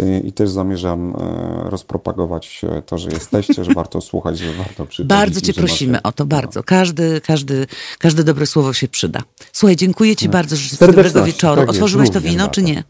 e, 0.00 0.18
i 0.18 0.32
też 0.32 0.50
zamierzam 0.50 1.16
e, 1.16 1.70
rozpropagować 1.70 2.62
to, 2.86 2.98
że 2.98 3.10
jesteście, 3.10 3.64
że 3.64 3.74
warto 3.74 4.00
słuchać, 4.10 4.38
że 4.38 4.52
warto 4.52 4.86
przychodzić. 4.86 5.08
Bardzo 5.08 5.40
cię 5.40 5.54
prosimy 5.54 5.92
macie- 5.92 6.02
o 6.02 6.12
to, 6.12 6.26
bardzo. 6.26 6.62
Każdy, 6.62 7.20
każdy, 7.20 7.66
każde 7.98 8.24
dobre 8.24 8.46
słowo 8.46 8.72
się 8.72 8.88
przyda. 8.88 9.22
Słuchaj, 9.52 9.76
dziękuję 9.76 10.16
ci 10.16 10.28
bardzo, 10.28 10.56
życzę 10.56 10.86
dobrego 10.86 11.24
wieczoru. 11.24 11.60
tak 11.60 11.70
Otworzyłeś 11.70 12.10
to 12.10 12.20
wino, 12.20 12.48
czy 12.48 12.62
nie? 12.62 12.84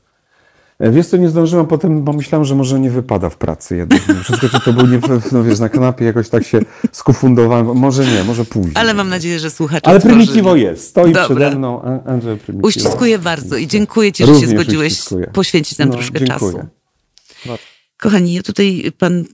E, 0.83 0.91
Wiesz 0.91 1.07
co, 1.07 1.17
nie 1.17 1.29
zdążyłem 1.29 1.67
potem, 1.67 2.05
bo 2.05 2.13
myślałem, 2.13 2.45
że 2.45 2.55
może 2.55 2.81
nie 2.81 2.91
wypada 2.91 3.31
w 3.31 3.37
pracy 3.37 3.77
jednak. 3.77 4.03
Wszystko 4.25 4.49
czy 4.49 4.61
to 4.61 4.73
był 4.73 4.87
nie, 4.87 5.01
no 5.33 5.45
wiesz, 5.45 5.59
na 5.59 5.69
kanapie 5.69 6.05
jakoś 6.05 6.29
tak 6.29 6.45
się 6.45 6.61
skufundowałem. 6.93 7.67
Może 7.67 8.07
nie, 8.07 8.25
może 8.25 8.45
później. 8.45 8.73
Ale 8.75 8.95
mam 8.95 9.09
nadzieję, 9.09 9.39
że 9.39 9.51
słuchacze 9.51 9.87
Ale. 9.87 10.01
Prymittivo 10.01 10.57
jest. 10.57 10.89
Stoi 10.89 11.13
Dobra. 11.13 11.25
przede 11.25 11.57
mną 11.57 11.83
An- 11.83 12.01
Andrzej 12.07 12.37
Prymittivo. 12.39 12.69
Uściskuję 12.69 13.19
bardzo 13.19 13.57
i 13.57 13.67
dziękuję 13.67 14.13
ci, 14.13 14.27
że 14.27 14.33
Również 14.33 14.51
się 14.51 14.57
zgodziłeś 14.57 14.93
uściskuję. 14.93 15.27
poświęcić 15.27 15.79
nam 15.79 15.89
No, 15.89 15.95
troszkę 15.95 16.19
dziękuję. 16.19 16.53
czasu. 16.53 17.59
Kochani, 17.99 18.35
ja 18.35 18.43
tutaj 18.43 18.93
pan 18.99 19.19
y, 19.21 19.25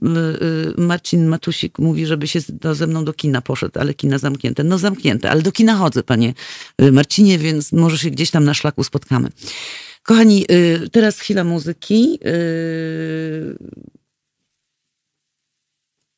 y, 0.77 0.81
Marcin 0.81 1.27
Matusik 1.27 1.79
mówi, 1.79 2.05
żeby 2.05 2.27
się 2.27 2.39
no, 2.63 2.75
ze 2.75 2.87
mną 2.87 3.05
do 3.05 3.13
kina 3.13 3.41
poszedł, 3.41 3.79
ale 3.79 3.93
kina 3.93 4.17
zamknięte. 4.17 4.63
No 4.63 4.77
zamknięte, 4.77 5.31
ale 5.31 5.41
do 5.41 5.51
kina 5.51 5.75
chodzę, 5.75 6.03
panie 6.03 6.33
y, 6.81 6.91
Marcinie, 6.91 7.37
więc 7.37 7.71
może 7.71 7.97
się 7.97 8.09
gdzieś 8.09 8.31
tam 8.31 8.43
na 8.43 8.53
szlaku 8.53 8.83
spotkamy. 8.83 9.29
Kochani, 10.09 10.45
y, 10.51 10.89
teraz 10.89 11.19
chwila 11.19 11.43
muzyki. 11.43 12.19
Y, 12.25 13.57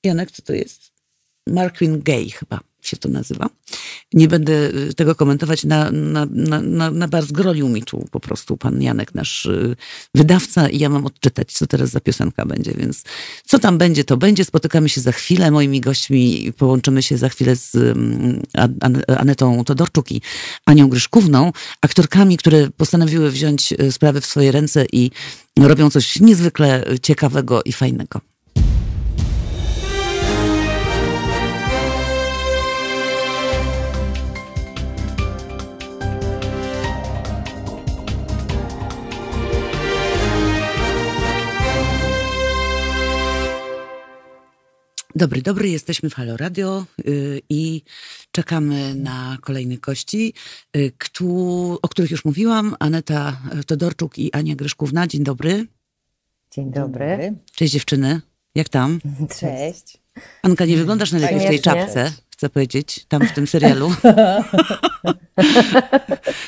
Janek, 0.03 0.31
co 0.31 0.41
to 0.41 0.53
jest? 0.53 0.91
Marquin 1.47 2.01
Gay 2.01 2.29
chyba. 2.29 2.70
Się 2.81 2.97
to 2.97 3.09
nazywa. 3.09 3.49
Nie 4.13 4.27
będę 4.27 4.53
y, 4.53 4.93
tego 4.93 5.15
komentować, 5.15 5.63
na, 5.63 5.91
na, 5.91 6.25
na, 6.61 6.91
na, 6.91 7.07
bar 7.07 7.25
zgrolił 7.25 7.69
mi 7.69 7.83
tu 7.83 8.07
po 8.11 8.19
prostu 8.19 8.57
pan 8.57 8.81
Janek, 8.81 9.15
nasz 9.15 9.45
y, 9.45 9.75
wydawca 10.15 10.69
i 10.69 10.79
ja 10.79 10.89
mam 10.89 11.05
odczytać, 11.05 11.51
co 11.51 11.67
teraz 11.67 11.89
za 11.89 11.99
piosenka 11.99 12.45
będzie, 12.45 12.71
więc 12.71 13.03
co 13.45 13.59
tam 13.59 13.77
będzie, 13.77 14.03
to 14.03 14.17
będzie. 14.17 14.45
Spotykamy 14.45 14.89
się 14.89 15.01
za 15.01 15.11
chwilę, 15.11 15.51
moimi 15.51 15.81
gośćmi 15.81 16.53
połączymy 16.57 17.03
się 17.03 17.17
za 17.17 17.29
chwilę 17.29 17.55
z 17.55 17.75
mm, 17.75 18.41
An- 18.53 18.77
An- 18.81 19.03
Anetą 19.17 19.63
Todorczuk 19.63 20.11
i 20.11 20.21
Anią 20.65 20.89
Gryszkówną, 20.89 21.51
aktorkami, 21.81 22.37
które 22.37 22.69
postanowiły 22.77 23.31
wziąć 23.31 23.73
y, 23.73 23.91
sprawy 23.91 24.21
w 24.21 24.25
swoje 24.25 24.51
ręce 24.51 24.85
i 24.91 25.11
robią 25.59 25.89
coś 25.89 26.19
niezwykle 26.19 26.85
ciekawego 27.01 27.63
i 27.63 27.73
fajnego. 27.73 28.30
Dobry, 45.21 45.41
dobry, 45.41 45.69
jesteśmy 45.69 46.09
w 46.09 46.13
Halo 46.13 46.37
Radio 46.37 46.85
y, 47.07 47.41
i 47.49 47.81
czekamy 48.31 48.95
na 48.95 49.37
kolejnych 49.41 49.79
gości, 49.79 50.33
y, 50.77 50.91
któ- 50.97 51.79
o 51.81 51.87
których 51.87 52.11
już 52.11 52.25
mówiłam. 52.25 52.75
Aneta 52.79 53.41
Todorczuk 53.67 54.17
i 54.19 54.31
Ania 54.33 54.55
Gryszkówna. 54.55 55.07
Dzień 55.07 55.23
dobry. 55.23 55.67
Dzień 56.51 56.71
dobry. 56.71 57.33
Cześć 57.55 57.73
dziewczyny. 57.73 58.21
Jak 58.55 58.69
tam? 58.69 58.99
Cześć. 59.39 59.97
Anka, 60.41 60.65
nie 60.65 60.77
wyglądasz 60.77 61.11
najlepiej 61.11 61.39
w 61.39 61.49
tej 61.49 61.59
czapce, 61.59 62.11
chcę 62.41 62.49
powiedzieć, 62.49 63.05
tam 63.07 63.27
w 63.27 63.31
tym 63.31 63.47
serialu. 63.47 63.93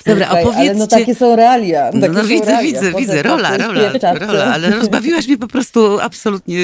Dobra, 0.05 0.29
opowiedzcie... 0.29 0.59
Ale 0.59 0.73
no 0.75 0.87
takie 0.87 1.15
są 1.15 1.35
realia. 1.35 1.91
No, 1.93 2.01
Takie 2.01 2.13
no 2.13 2.21
są 2.21 2.27
widzę, 2.27 2.45
realia. 2.45 2.63
widzę, 2.63 2.91
Poza 2.91 2.97
widzę, 2.97 3.23
rola, 3.23 3.57
rola, 3.57 3.91
rola, 4.19 4.45
ale 4.45 4.69
rozbawiłaś 4.69 5.27
mnie 5.27 5.37
po 5.37 5.47
prostu 5.47 5.99
absolutnie, 5.99 6.59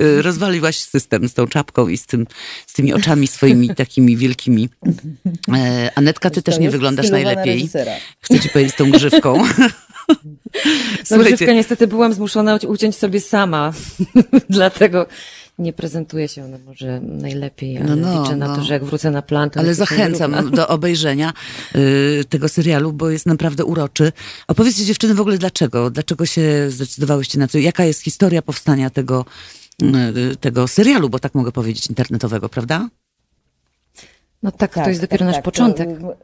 y, 0.00 0.22
rozwaliłaś 0.22 0.76
system 0.76 1.28
z 1.28 1.34
tą 1.34 1.46
czapką 1.46 1.88
i 1.88 1.98
z, 1.98 2.06
tym, 2.06 2.26
z 2.66 2.72
tymi 2.72 2.94
oczami 2.94 3.26
swoimi 3.26 3.74
takimi 3.74 4.16
wielkimi. 4.16 4.68
E, 5.56 5.90
Anetka, 5.94 6.30
ty 6.30 6.42
To 6.42 6.42
też 6.42 6.60
nie 6.60 6.70
wyglądasz 6.70 7.10
najlepiej. 7.10 7.54
reżysera. 7.54 7.92
Chcę 8.20 8.40
ci 8.40 8.48
powiedzieć 8.48 8.74
z 8.74 8.76
tą 8.76 8.90
grzywką. 8.90 9.42
No 11.10 11.18
grzywkę 11.18 11.54
niestety 11.54 11.86
byłam 11.86 12.12
zmuszona 12.12 12.58
uciąć 12.68 12.96
sobie 12.96 13.20
sama, 13.20 13.72
dlatego 14.50 15.06
nie 15.58 15.72
prezentuje 15.72 16.28
się 16.28 16.44
ona 16.44 16.58
może 16.66 17.00
najlepiej, 17.00 17.78
ale 17.78 17.96
No, 17.96 17.96
no, 17.96 18.22
liczę 18.22 18.36
na 18.36 18.48
no. 18.48 18.56
to, 18.56 18.64
że 18.64 18.74
jak 18.74 18.84
wrócę 18.84 19.10
na 19.10 19.22
plan, 19.22 19.50
to 19.50 19.60
Ale 19.60 19.74
zachęcam 19.74 20.50
do 20.50 20.68
obejrzenia 20.68 21.32
y, 21.76 22.24
tego 22.28 22.48
serialu, 22.48 22.92
bo 22.92 23.10
jest 23.10 23.26
naprawdę 23.26 23.64
uroczy. 23.64 24.12
Opowiedzcie 24.48 24.84
dziewczyny 24.84 25.14
w 25.14 25.20
ogóle 25.20 25.38
dlaczego? 25.38 25.90
Dlaczego 25.90 26.26
się 26.26 26.70
zdecydowałyście 26.70 27.38
na 27.38 27.48
to? 27.48 27.58
Jaka 27.58 27.84
jest 27.84 28.02
historia 28.02 28.42
powstania 28.42 28.90
tego, 28.90 29.24
y, 30.32 30.36
tego 30.36 30.68
serialu, 30.68 31.08
bo 31.08 31.18
tak 31.18 31.34
mogę 31.34 31.52
powiedzieć, 31.52 31.86
internetowego, 31.86 32.48
prawda? 32.48 32.88
No 34.42 34.50
tak, 34.52 34.74
Tak, 34.74 34.84
to 34.84 34.90
jest 34.90 35.00
dopiero 35.00 35.18
tak, 35.18 35.26
nasz 35.26 35.36
tak, 35.36 35.44
początek. 35.44 36.00
To, 36.00 36.16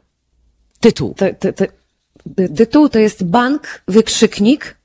Tytuł. 0.79 1.13
To, 1.13 1.25
to, 1.39 1.53
to, 1.53 1.65
tytuł 2.57 2.89
to 2.89 2.99
jest 2.99 3.23
Bank 3.23 3.81
Wykrzyknik, 3.87 4.77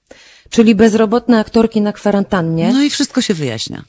czyli 0.51 0.75
bezrobotne 0.75 1.39
aktorki 1.41 1.81
na 1.81 1.93
kwarantannie. 1.93 2.73
No 2.73 2.83
i 2.83 2.91
wszystko 2.91 3.20
się 3.23 3.35
wyjaśnia. 3.35 3.85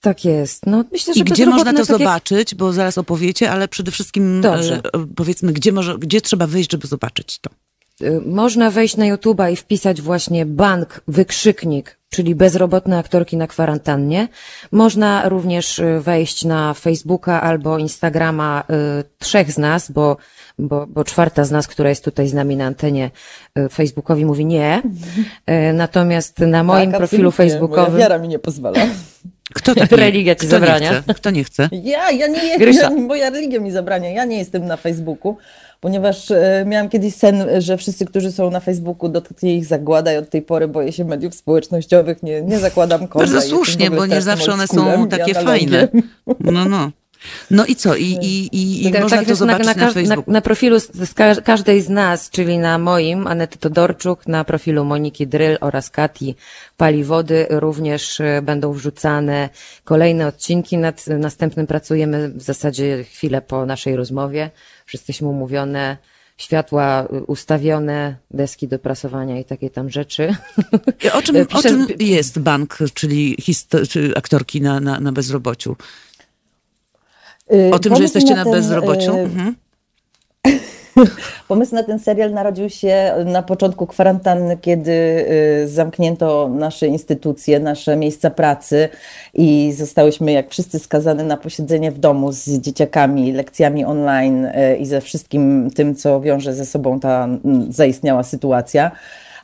Tak 0.00 0.24
jest. 0.24 0.66
No, 0.66 0.84
myślę, 0.92 1.14
że 1.14 1.20
I 1.20 1.24
gdzie 1.24 1.46
można 1.46 1.72
to 1.72 1.78
tak 1.78 1.88
jak- 1.88 1.98
zobaczyć, 1.98 2.54
bo 2.54 2.72
zaraz 2.72 2.98
opowiecie, 2.98 3.50
ale 3.50 3.68
przede 3.68 3.90
wszystkim 3.90 4.40
Dobrze. 4.40 4.76
e, 4.94 5.06
powiedzmy, 5.16 5.52
gdzie, 5.52 5.72
może, 5.72 5.98
gdzie 5.98 6.20
trzeba 6.20 6.46
wyjść, 6.46 6.70
żeby 6.72 6.86
zobaczyć 6.86 7.38
to. 7.38 7.50
Y, 8.02 8.20
Można 8.26 8.70
wejść 8.70 8.96
na 8.96 9.04
YouTube'a 9.04 9.52
i 9.52 9.56
wpisać 9.56 10.02
właśnie 10.02 10.46
bank, 10.46 11.00
wykrzyknik, 11.08 11.98
czyli 12.10 12.34
bezrobotne 12.34 12.98
aktorki 12.98 13.36
na 13.36 13.46
kwarantannie. 13.46 14.28
Można 14.72 15.28
również 15.28 15.80
wejść 16.00 16.44
na 16.44 16.74
Facebooka 16.74 17.42
albo 17.42 17.78
Instagrama 17.78 18.64
y, 19.00 19.04
trzech 19.18 19.52
z 19.52 19.58
nas, 19.58 19.90
bo, 19.90 20.16
bo, 20.58 20.86
bo 20.86 21.04
czwarta 21.04 21.44
z 21.44 21.50
nas, 21.50 21.66
która 21.66 21.88
jest 21.88 22.04
tutaj 22.04 22.28
z 22.28 22.34
nami 22.34 22.56
na 22.56 22.66
antenie, 22.66 23.10
y, 23.58 23.68
Facebookowi 23.68 24.24
mówi 24.24 24.46
nie. 24.46 24.82
Y, 25.70 25.72
Natomiast 25.72 26.38
na 26.38 26.62
moim 26.62 26.90
tak, 26.90 26.98
profilu 26.98 27.30
facebookowym 27.30 27.84
Moja 27.92 27.98
wiara 27.98 28.18
mi 28.18 28.28
nie 28.28 28.38
pozwala. 28.38 28.78
Kto 29.54 29.74
tak 29.80 29.90
nie, 29.90 29.96
Religia 29.96 30.34
ci 30.34 30.40
kto 30.40 30.50
zabrania. 30.50 30.92
Nie 30.92 31.02
chce? 31.02 31.14
Kto 31.14 31.30
nie 31.30 31.44
chce? 31.44 31.68
Ja, 31.72 32.10
ja 32.10 32.26
nie 32.26 32.58
Grysia. 32.58 32.80
jestem, 32.80 33.04
moja 33.06 33.30
religia 33.30 33.60
mi 33.60 33.70
zabrania. 33.70 34.10
Ja 34.10 34.24
nie 34.24 34.38
jestem 34.38 34.66
na 34.66 34.76
Facebooku, 34.76 35.36
ponieważ 35.80 36.30
e, 36.30 36.64
miałam 36.66 36.88
kiedyś 36.88 37.14
sen, 37.14 37.46
że 37.58 37.76
wszyscy, 37.76 38.06
którzy 38.06 38.32
są 38.32 38.50
na 38.50 38.60
Facebooku, 38.60 39.08
dotknie 39.08 39.54
ich 39.56 39.64
zagłada 39.64 40.12
i 40.12 40.16
od 40.16 40.30
tej 40.30 40.42
pory 40.42 40.68
boję 40.68 40.92
się 40.92 41.04
mediów 41.04 41.34
społecznościowych, 41.34 42.22
nie, 42.22 42.42
nie 42.42 42.58
zakładam 42.58 43.00
konta. 43.00 43.18
Bardzo 43.18 43.34
jestem 43.34 43.52
w 43.52 43.56
słusznie, 43.56 43.86
ogóle 43.86 44.00
bo 44.00 44.06
nie 44.06 44.20
strasznym 44.20 44.36
zawsze 44.36 44.52
one 44.52 44.62
oldschoolem 44.62 45.00
są 45.00 45.06
i 45.06 45.08
takie 45.08 45.38
analogiem. 45.38 45.68
fajne. 45.70 45.88
No, 46.40 46.64
no. 46.64 46.90
No 47.50 47.66
i 47.66 47.76
co? 47.76 47.96
I, 47.96 48.04
i, 48.04 48.56
i, 48.56 48.86
i 48.88 48.92
Tak, 48.92 49.02
można 49.02 49.16
tak 49.18 49.26
to 49.28 49.34
zobaczyć 49.34 49.66
na, 49.66 49.74
każ- 49.74 49.94
Facebooku. 49.94 50.32
Na, 50.32 50.40
profilu 50.40 50.80
z, 50.80 50.92
z 50.94 51.14
ka- 51.14 51.40
każdej 51.40 51.82
z 51.82 51.88
nas, 51.88 52.30
czyli 52.30 52.58
na 52.58 52.78
moim, 52.78 53.26
Anety 53.26 53.58
Todorczuk, 53.58 54.26
na 54.26 54.44
profilu 54.44 54.84
Moniki 54.84 55.26
Dryl 55.26 55.58
oraz 55.60 55.90
Kati 55.90 56.34
Paliwody 56.76 57.46
również 57.50 58.20
e, 58.20 58.42
będą 58.42 58.72
wrzucane 58.72 59.48
kolejne 59.84 60.26
odcinki. 60.26 60.78
Nad 60.78 61.06
następnym 61.06 61.66
pracujemy 61.66 62.28
w 62.28 62.42
zasadzie 62.42 63.04
chwilę 63.04 63.42
po 63.42 63.66
naszej 63.66 63.96
rozmowie. 63.96 64.50
Już 64.86 64.94
jesteśmy 64.94 65.28
umówione, 65.28 65.96
światła 66.36 67.04
y, 67.12 67.22
ustawione, 67.24 68.16
deski 68.30 68.68
do 68.68 68.78
prasowania 68.78 69.40
i 69.40 69.44
takie 69.44 69.70
tam 69.70 69.90
rzeczy. 69.90 70.34
O 71.12 71.22
czym, 71.22 71.36
o 71.36 71.44
Piszę- 71.54 71.62
czym 71.62 71.86
jest 71.98 72.38
bank, 72.38 72.78
czyli 72.94 73.36
aktorki 74.16 74.60
na, 74.60 74.80
na, 74.80 75.00
na 75.00 75.12
bezrobociu? 75.12 75.76
Y, 77.52 77.70
O 77.74 77.78
tym, 77.78 77.96
że 77.96 78.02
jesteście 78.02 78.34
na 78.34 78.44
ten, 78.44 78.52
bezrobociu? 78.52 79.16
y, 79.16 79.20
Mhm. 79.20 79.54
Pomysł 81.48 81.74
na 81.74 81.82
ten 81.82 81.98
serial 81.98 82.32
narodził 82.32 82.70
się 82.70 83.14
na 83.24 83.42
początku 83.42 83.86
kwarantanny, 83.86 84.56
kiedy 84.56 84.92
y, 84.92 85.68
zamknięto 85.68 86.48
nasze 86.48 86.86
instytucje, 86.86 87.60
nasze 87.60 87.96
miejsca 87.96 88.30
pracy 88.30 88.88
i 89.34 89.72
zostałyśmy 89.76 90.32
jak 90.32 90.50
wszyscy 90.50 90.78
skazane 90.78 91.24
na 91.24 91.36
posiedzenie 91.36 91.90
w 91.92 91.98
domu 91.98 92.32
z 92.32 92.48
dzieciakami, 92.48 93.32
lekcjami 93.32 93.84
online 93.84 94.48
i 94.78 94.86
ze 94.86 95.00
wszystkim 95.00 95.70
tym, 95.74 95.94
co 95.94 96.20
wiąże 96.20 96.54
ze 96.54 96.66
sobą 96.66 97.00
ta 97.00 97.28
zaistniała 97.68 98.22
sytuacja. 98.22 98.90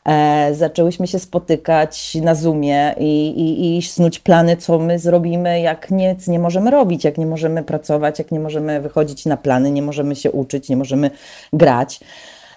E, 0.09 0.55
zaczęłyśmy 0.55 1.07
się 1.07 1.19
spotykać 1.19 2.15
na 2.15 2.35
Zoomie 2.35 2.95
i, 2.99 3.29
i, 3.29 3.77
i 3.79 3.83
snuć 3.83 4.19
plany, 4.19 4.57
co 4.57 4.79
my 4.79 4.99
zrobimy, 4.99 5.61
jak 5.61 5.91
nic 5.91 6.29
nie 6.29 6.39
możemy 6.39 6.71
robić, 6.71 7.05
jak 7.05 7.19
nie 7.19 7.27
możemy 7.27 7.63
pracować, 7.63 8.19
jak 8.19 8.33
nie 8.33 8.41
możemy 8.41 8.81
wychodzić 8.81 9.27
na 9.27 9.37
plany, 9.37 9.71
nie 9.71 9.83
możemy 9.83 10.17
się 10.17 10.31
uczyć, 10.31 10.69
nie 10.69 10.77
możemy 10.77 11.11
grać. 11.53 12.01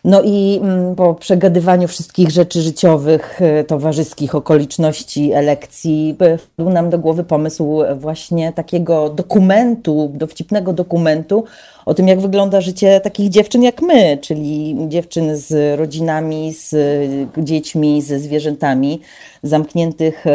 No 0.04 0.22
i 0.22 0.60
mm, 0.64 0.96
po 0.96 1.14
przegadywaniu 1.14 1.88
wszystkich 1.88 2.32
rzeczy 2.32 2.62
życiowych, 2.62 3.42
e, 3.42 3.64
towarzyskich, 3.64 4.36
okoliczności, 4.36 5.34
elekcji, 5.34 6.16
e, 6.20 6.38
wpadł 6.38 6.70
nam 6.70 6.90
do 6.90 7.00
głowy 7.00 7.24
pomysł 7.24 7.82
właśnie 7.96 8.54
takiego 8.54 9.10
dokumentu, 9.10 10.12
dowcipnego 10.14 10.74
dokumentu 10.74 11.44
o 11.86 11.94
tym, 11.94 12.08
jak 12.08 12.20
wygląda 12.20 12.62
życie 12.62 13.00
takich 13.00 13.30
dziewczyn 13.30 13.64
jak 13.64 13.82
my, 13.82 14.18
czyli 14.22 14.76
dziewczyn 14.88 15.38
z 15.38 15.80
rodzinami, 15.80 16.54
z 16.54 16.74
e, 16.74 17.44
dziećmi, 17.44 18.02
ze 18.02 18.20
zwierzętami, 18.20 19.02
zamkniętych 19.44 20.26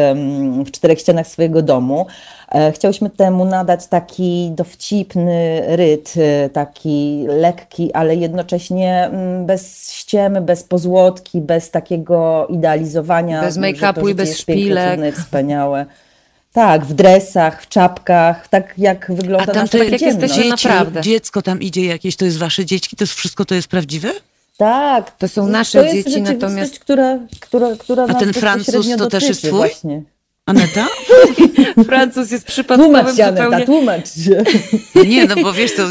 w 0.67 0.71
czterech 0.71 0.99
ścianach 0.99 1.27
swojego 1.27 1.63
domu. 1.63 2.07
E, 2.53 2.73
Chciałyśmy 2.73 3.11
temu 3.11 3.45
nadać 3.45 3.87
taki 3.87 4.51
dowcipny 4.51 5.63
ryt, 5.67 6.15
e, 6.17 6.49
taki 6.49 7.25
lekki, 7.29 7.93
ale 7.93 8.17
jednocześnie 8.17 9.05
mm, 9.05 9.47
bez 9.47 9.93
ściemy, 9.93 10.41
bez 10.41 10.63
pozłotki, 10.63 11.41
bez 11.41 11.71
takiego 11.71 12.47
idealizowania. 12.51 13.43
Bez 13.43 13.59
make-upu 13.59 14.11
i 14.11 14.15
bez 14.15 14.29
jest 14.29 14.45
piękne, 14.45 14.65
szpilek. 14.65 14.91
cudne, 14.91 15.13
wspaniałe. 15.13 15.87
Tak, 16.53 16.85
w 16.85 16.95
dresach, 16.95 17.63
w 17.63 17.69
czapkach, 17.69 18.49
tak 18.49 18.75
jak 18.79 19.13
wygląda 19.15 19.43
A 19.45 19.47
tam 19.47 19.57
nasza 19.57 19.73
to 19.73 19.79
jak 19.79 19.91
codzienność. 19.91 20.21
jesteście 20.21 20.37
dzieci, 20.37 20.51
naprawdę. 20.51 21.01
dziecko 21.01 21.43
tam 21.43 21.61
idzie 21.63 21.85
jakieś, 21.85 22.17
to 22.17 22.25
jest 22.25 22.39
wasze 22.39 22.65
dzieci, 22.65 22.97
to 22.97 23.05
jest 23.05 23.15
wszystko 23.15 23.45
to 23.45 23.55
jest 23.55 23.69
prawdziwe? 23.69 24.13
Tak. 24.57 25.17
To 25.19 25.29
są 25.29 25.43
to 25.43 25.49
nasze 25.49 25.79
jest 25.79 25.95
dzieci, 25.95 26.11
rzeczywistość, 26.11 26.43
natomiast- 26.43 26.79
która, 26.79 27.19
która, 27.41 27.77
która 27.79 28.05
A 28.05 28.07
nas 28.07 28.19
ten 28.19 28.33
Francuz 28.33 28.67
bezpośrednio 28.67 29.05
to 29.05 29.11
też 29.11 29.23
jest 29.23 29.43
dotyczy 29.43 29.49
twój? 29.49 29.69
Właśnie. 29.69 30.03
Aneta? 30.51 30.87
Francuz 31.89 32.31
jest 32.31 32.47
przypadkowym 32.47 32.95
Tłumacz 32.95 33.17
się, 33.17 33.25
Aneta, 33.25 33.45
zupełnie... 33.45 33.67
tłumacz 33.67 34.09
się. 34.15 34.45
Nie, 35.11 35.25
no 35.27 35.35
bo 35.43 35.53
wiesz 35.53 35.73
co, 35.73 35.83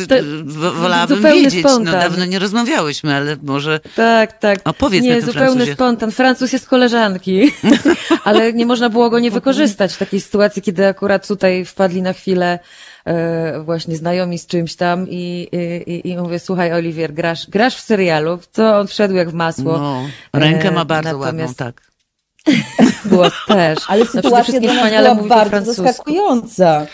wo- 0.46 0.72
wolałabym 0.74 1.24
wiedzieć. 1.24 1.64
No 1.64 1.92
dawno 1.92 2.26
nie 2.26 2.40
rozmawiałyśmy, 2.40 3.16
ale 3.16 3.38
może... 3.44 3.80
Tak, 3.96 4.40
tak. 4.40 4.60
Opowiedz 4.66 5.04
nie, 5.04 5.16
tym 5.16 5.26
zupełny 5.26 5.48
Francuzie. 5.52 5.74
spontan. 5.74 6.12
Francuz 6.12 6.54
jest 6.54 6.68
koleżanki, 6.68 7.52
ale 8.24 8.54
nie 8.54 8.66
można 8.66 8.90
było 8.90 9.10
go 9.10 9.20
nie 9.20 9.32
wykorzystać 9.32 9.94
w 9.94 9.98
takiej 9.98 10.22
sytuacji, 10.22 10.62
kiedy 10.62 10.88
akurat 10.88 11.28
tutaj 11.28 11.66
wpadli 11.66 12.02
na 12.02 12.14
chwilę 12.14 12.60
e, 13.06 13.60
właśnie 13.64 13.96
znajomi 13.98 14.40
z 14.40 14.48
czymś 14.48 14.76
tam 14.76 15.08
i, 15.10 15.48
i, 15.88 16.10
i- 16.10 16.18
mówię, 16.18 16.40
słuchaj 16.40 16.74
Oliwier, 16.74 17.14
grasz, 17.14 17.50
grasz 17.50 17.76
w 17.76 17.82
serialu, 17.82 18.40
co 18.52 18.80
on 18.80 18.88
wszedł 18.88 19.14
jak 19.16 19.30
w 19.30 19.34
masło. 19.34 19.78
No, 19.78 20.02
rękę 20.34 20.68
E, 20.68 20.72
ma 20.72 20.86
bardzo 20.86 21.10
ładną, 21.10 21.26
natomiast 21.26 21.58
tak. 21.58 21.89
Głos 23.06 23.34
też. 23.48 23.80
Ale 23.88 24.06
No 24.06 24.12
sytuacja 24.12 24.60
dla 24.60 24.74
nas 24.74 25.16
była 25.18 25.28
bardzo 25.28 25.50
francusku. 25.50 25.84
zaskakująca. 25.84 26.86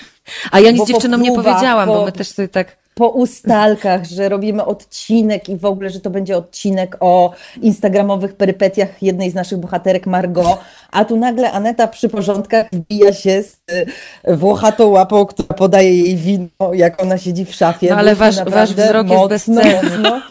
A 0.52 0.60
ja 0.60 0.72
nic 0.72 0.80
bo 0.80 0.86
dziewczynom 0.86 1.22
nie 1.22 1.34
próbach, 1.34 1.54
powiedziałam, 1.54 1.88
bo 1.88 1.96
po- 1.96 2.06
my 2.06 2.12
też 2.12 2.28
sobie 2.28 2.48
tak 2.48 2.78
po 2.96 3.10
ustalkach, 3.10 4.06
że 4.06 4.30
robimy 4.30 4.66
odcinek 4.66 5.50
i 5.50 5.58
w 5.58 5.66
ogóle, 5.66 5.90
że 5.90 6.00
to 6.00 6.10
będzie 6.10 6.38
odcinek 6.38 6.98
o 7.00 7.32
instagramowych 7.62 8.36
perypetiach 8.36 8.90
jednej 9.04 9.32
z 9.32 9.34
naszych 9.34 9.58
bohaterek 9.58 10.08
Margot, 10.08 10.58
a 10.92 11.06
tu 11.06 11.18
nagle 11.18 11.52
Aneta 11.52 11.88
przy 11.88 12.10
porządkach 12.10 12.68
wbija 12.72 13.14
się 13.14 13.44
z 13.44 13.58
y, 14.30 14.36
włochatą 14.38 14.88
łapą, 14.88 15.26
która 15.26 15.48
podaje 15.58 16.00
jej 16.00 16.16
wino, 16.16 16.48
jak 16.74 17.02
ona 17.02 17.18
siedzi 17.18 17.46
w 17.46 17.54
szafie. 17.54 17.90
No, 17.90 17.96
ale 17.96 18.16
wasz- 18.16 18.50
wasz 18.50 18.74
wzrok 18.74 19.08
jest 19.08 19.18
mocno, 19.18 19.28
bezcenny. 19.28 19.80
mocno 20.00 20.22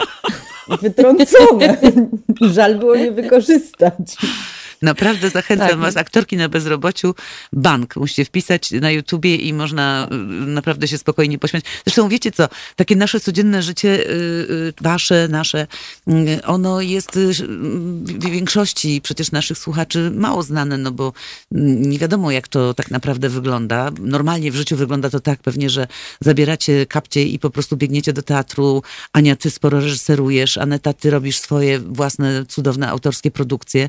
wytrącone. 0.81 1.77
Żal 2.55 2.75
było 2.75 2.97
nie 2.97 3.11
wykorzystać. 3.13 3.93
Naprawdę 4.85 5.31
zachęcam 5.31 5.69
Tak. 5.69 5.79
was, 5.79 5.97
aktorki 5.97 6.37
na 6.37 6.49
bezrobociu, 6.49 7.15
bank. 7.53 7.97
Musicie 7.97 8.25
wpisać 8.25 8.71
na 8.71 8.91
YouTubie 8.91 9.37
i 9.37 9.53
można 9.53 10.09
y, 10.13 10.17
naprawdę 10.47 10.89
się 10.89 10.99
spokojnie 10.99 11.39
pośmiać. 11.39 11.65
Zresztą 11.87 12.09
wiecie 12.09 12.33
co, 12.33 12.49
takie 12.77 12.97
nasze 12.97 13.21
codzienne 13.21 13.63
życie, 13.63 13.89
y, 13.89 14.13
y, 14.51 14.73
wasze, 14.81 15.29
nasze, 15.29 15.67
ono 16.47 16.81
jest 16.81 17.11
w 17.15 18.31
większości 18.31 19.01
przecież 19.03 19.33
naszych 19.33 19.59
słuchaczy 19.59 20.11
mało 20.15 20.43
znane, 20.43 20.79
no 20.79 20.91
bo 20.93 21.13
mm, 21.53 21.91
nie 21.91 21.99
wiadomo 21.99 22.31
jak 22.31 22.49
to 22.49 22.75
tak 22.75 22.91
naprawdę 22.91 23.29
wygląda. 23.29 23.91
Normalnie 24.01 24.53
w 24.53 24.57
życiu 24.57 24.77
wygląda 24.77 25.11
to 25.11 25.21
tak 25.21 25.41
pewnie, 25.41 25.71
że 25.71 25.87
zabieracie 26.21 26.87
kapcie 26.87 27.25
i 27.25 27.39
po 27.39 27.51
prostu 27.51 27.77
biegniecie 27.77 28.13
do 28.13 28.23
teatru. 28.23 28.83
Ania, 29.13 29.37
ty 29.37 29.51
sporo 29.51 29.81
reżyserujesz, 29.81 30.59
Aneta, 30.59 30.93
ty 30.93 31.11
robisz 31.11 31.39
swoje 31.39 31.79
własne 31.79 32.47
cudowne 32.47 32.89
autorskie 32.89 33.31
produkcje. 33.31 33.89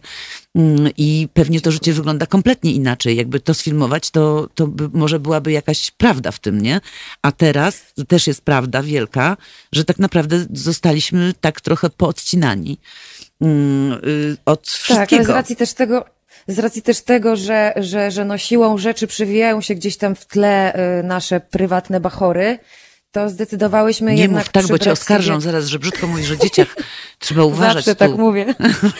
Mm, 0.56 0.92
I 0.98 1.28
pewnie 1.34 1.62
to 1.62 1.72
życie 1.72 1.94
wygląda 1.94 2.26
kompletnie 2.26 2.72
inaczej. 2.72 3.16
Jakby 3.16 3.40
to 3.40 3.54
sfilmować, 3.54 4.12
to, 4.12 4.50
to 4.56 4.68
by, 4.68 4.90
może 4.94 5.20
byłaby 5.20 5.52
jakaś 5.52 5.92
prawda 5.92 6.32
w 6.32 6.40
tym, 6.40 6.62
nie? 6.62 6.82
A 7.22 7.32
teraz 7.32 7.94
też 8.08 8.28
jest 8.28 8.42
prawda 8.42 8.84
wielka, 8.84 9.38
że 9.72 9.84
tak 9.86 10.00
naprawdę 10.00 10.46
zostaliśmy 10.54 11.34
tak 11.42 11.62
trochę 11.62 11.90
poodcinani 11.90 12.78
mm, 13.42 13.94
y, 13.94 14.38
od 14.46 14.62
Tak, 14.62 14.70
wszystkiego. 14.70 15.16
ale 15.16 15.26
z 15.26 15.30
racji 15.30 15.56
też 15.56 15.74
tego, 15.74 16.06
z 16.48 16.60
racji 16.60 16.82
też 16.82 17.02
tego, 17.02 17.36
że, 17.36 17.74
że, 17.76 18.12
że 18.12 18.26
no 18.26 18.38
siłą 18.38 18.78
rzeczy 18.78 19.08
przywijają 19.08 19.62
się 19.62 19.76
gdzieś 19.76 19.98
tam 19.98 20.16
w 20.16 20.26
tle 20.26 20.76
y, 21.00 21.04
nasze 21.04 21.40
prywatne 21.40 22.00
bachory, 22.00 22.60
to 23.16 23.30
zdecydowałyśmy 23.30 24.16
nie 24.16 24.22
jednak 24.22 24.44
mów 24.44 24.52
tak, 24.52 24.68
bo 24.68 24.80
cię 24.80 24.92
oskarżą 24.92 25.34
sobie... 25.34 25.42
zaraz, 25.42 25.66
że 25.66 25.80
brzydko 25.80 26.08
mówisz 26.08 26.32
o 26.32 26.36
dzieciach. 26.36 26.76
Trzeba 27.20 27.44
uważać 27.54 27.86
Zawsze 27.86 27.96
tu. 27.96 28.00
tak 28.00 28.18
mówię. 28.18 28.46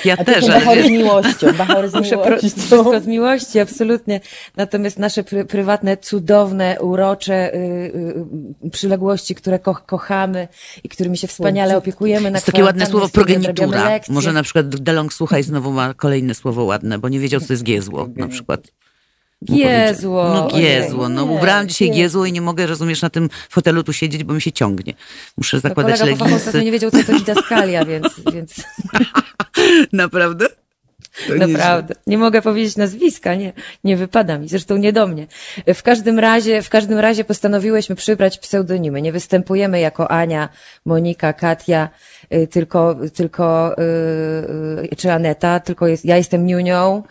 Ja 0.06 0.14
A 0.14 0.24
też, 0.24 0.36
też, 0.36 0.44
ale 0.44 0.54
bachory 0.54 0.82
wiesz, 0.82 0.88
z 0.88 0.92
miłością, 0.92 1.54
bachory 1.54 1.90
z 1.90 1.94
miłością. 1.94 2.38
wszystko 2.38 3.00
z 3.00 3.08
miłości, 3.08 3.60
absolutnie. 3.60 4.22
Natomiast 4.56 5.00
nasze 5.00 5.24
pry, 5.24 5.46
prywatne, 5.46 5.98
cudowne, 5.98 6.78
urocze 6.80 7.54
y, 7.54 7.58
y, 8.66 8.70
przyległości, 8.70 9.36
które 9.36 9.60
ko 9.60 9.76
kochamy 9.86 10.48
i 10.84 10.90
którymi 10.90 11.18
się 11.18 11.28
wspaniale 11.28 11.78
opiekujemy 11.78 12.32
na 12.32 12.38
jest 12.38 12.46
takie 12.46 12.64
ładne 12.64 12.86
słowo 12.86 13.10
progenitura. 13.10 14.00
Może 14.10 14.34
na 14.34 14.44
przykład 14.44 14.68
Delong, 14.68 15.14
słuchaj, 15.14 15.44
znowu 15.44 15.72
ma 15.72 15.94
kolejne 15.94 16.36
słowo 16.36 16.64
ładne, 16.64 17.00
bo 17.00 17.10
nie 17.10 17.20
wiedział, 17.20 17.42
co 17.42 17.48
to 17.48 17.54
jest 17.54 17.64
giezło 17.64 18.08
na 18.16 18.28
przykład. 18.28 18.62
Giezło. 19.44 20.30
No 20.34 20.48
giezło, 20.48 21.10
no 21.10 21.26
nie, 21.26 21.32
ubrałam 21.32 21.68
dzisiaj 21.68 21.92
giezło. 21.92 22.26
i 22.26 22.32
nie 22.32 22.42
mogę, 22.42 22.68
rozumiesz, 22.68 23.02
na 23.02 23.10
tym 23.10 23.30
fotelu 23.50 23.84
tu 23.84 23.94
siedzieć, 23.94 24.24
bo 24.24 24.34
mi 24.34 24.42
się 24.42 24.52
ciągnie. 24.52 24.94
Muszę 25.38 25.58
No, 25.58 25.62
zakładać 25.62 26.00
po 26.00 26.06
fachu 26.06 26.14
ostatnio 26.16 26.36
leginsy. 26.36 26.64
nie 26.66 26.72
wiedział, 26.72 26.92
co 26.92 27.04
to 27.04 27.14
didaskalia, 27.14 27.86
więc, 27.86 28.08
więc 28.34 28.54
Naprawdę? 29.94 30.48
To 31.28 31.36
nie 31.38 31.48
naprawdę. 31.48 31.96
Nie 32.08 32.18
mogę 32.18 32.42
powiedzieć 32.42 32.76
nazwiska, 32.78 33.36
nie, 33.36 33.54
nie 33.84 33.98
wypada 33.98 34.38
mi, 34.38 34.48
zresztą 34.50 34.78
nie 34.78 34.94
do 34.94 35.08
mnie. 35.08 35.28
W 35.76 35.84
każdym 35.84 36.20
razie, 36.20 36.62
w 36.62 36.70
każdym 36.70 37.00
razie 37.00 37.24
postanowiłyśmy 37.24 37.96
przybrać 37.96 38.38
pseudonimy. 38.38 39.02
Nie 39.02 39.12
występujemy 39.12 39.80
jako 39.80 40.12
Ania, 40.12 40.50
Monika, 40.86 41.34
Katia, 41.34 41.90
tylko, 42.52 42.96
tylko, 43.14 43.76
y, 43.78 44.92
y, 44.92 44.96
czy 44.96 45.12
Aneta, 45.12 45.60
tylko 45.60 45.88
jest, 45.88 46.06
ja 46.06 46.18
jestem 46.18 46.46
Niunią, 46.46 47.04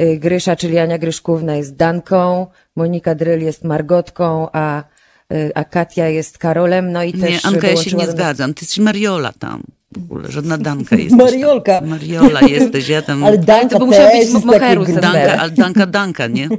y, 0.00 0.16
Grysza, 0.18 0.56
czyli 0.56 0.78
Ania 0.78 0.98
Gryszkówna 0.98 1.56
jest 1.56 1.76
Danką, 1.76 2.46
Monika 2.76 3.14
Dryl 3.14 3.42
jest 3.42 3.64
Margotką, 3.64 4.48
a, 4.52 4.84
y, 5.32 5.52
a 5.54 5.64
Katia 5.64 6.08
jest 6.08 6.38
Karolem, 6.38 6.92
no 6.92 7.02
i 7.02 7.14
Nie, 7.14 7.20
też 7.20 7.44
Anka, 7.44 7.68
ja 7.68 7.76
się 7.76 7.96
nie 7.96 8.06
zgadzam. 8.06 8.54
Ty 8.54 8.64
jesteś 8.64 8.78
Mariola 8.78 9.32
tam. 9.38 9.62
W 9.96 9.98
ogóle, 9.98 10.30
żadna 10.30 10.58
Danka 10.58 10.96
jesteś 10.96 11.18
Mariolka. 11.18 11.80
Tam. 11.80 11.88
Mariola 11.88 12.40
jesteś, 12.40 12.88
ja 12.88 13.02
tam... 13.02 13.24
Ale 13.24 13.38
Danka 13.38 13.68
to 13.68 13.78
by 13.78 13.86
musiał 13.86 14.06
też 14.06 14.18
być 14.18 14.32
jest 14.34 14.44
Moheru 14.44 14.84
Danka, 14.84 15.38
ale 15.38 15.50
Danka, 15.50 15.86
Danka, 15.86 16.26
nie? 16.26 16.48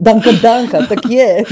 Danka, 0.00 0.32
Danka, 0.32 0.86
tak 0.86 1.10
jest. 1.10 1.50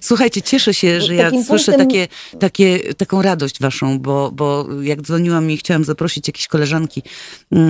Słuchajcie, 0.00 0.42
cieszę 0.42 0.74
się, 0.74 1.00
że 1.00 1.14
ja 1.14 1.30
słyszę 1.46 1.72
punktem- 1.72 1.78
takie, 1.78 2.08
takie, 2.38 2.94
taką 2.94 3.22
radość 3.22 3.60
waszą, 3.60 3.98
bo, 3.98 4.30
bo 4.32 4.66
jak 4.82 5.02
dzwoniłam 5.02 5.50
i 5.50 5.56
chciałam 5.56 5.84
zaprosić 5.84 6.28
jakieś 6.28 6.48
koleżanki 6.48 7.02
yy, 7.50 7.60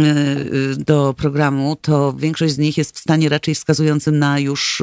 yy, 0.52 0.76
do 0.76 1.14
programu, 1.16 1.76
to 1.76 2.12
większość 2.12 2.55
z 2.55 2.59
nich 2.59 2.78
jest 2.78 2.97
w 2.97 2.98
stanie 2.98 3.28
raczej 3.28 3.55
wskazującym 3.55 4.18
na 4.18 4.39
już, 4.39 4.82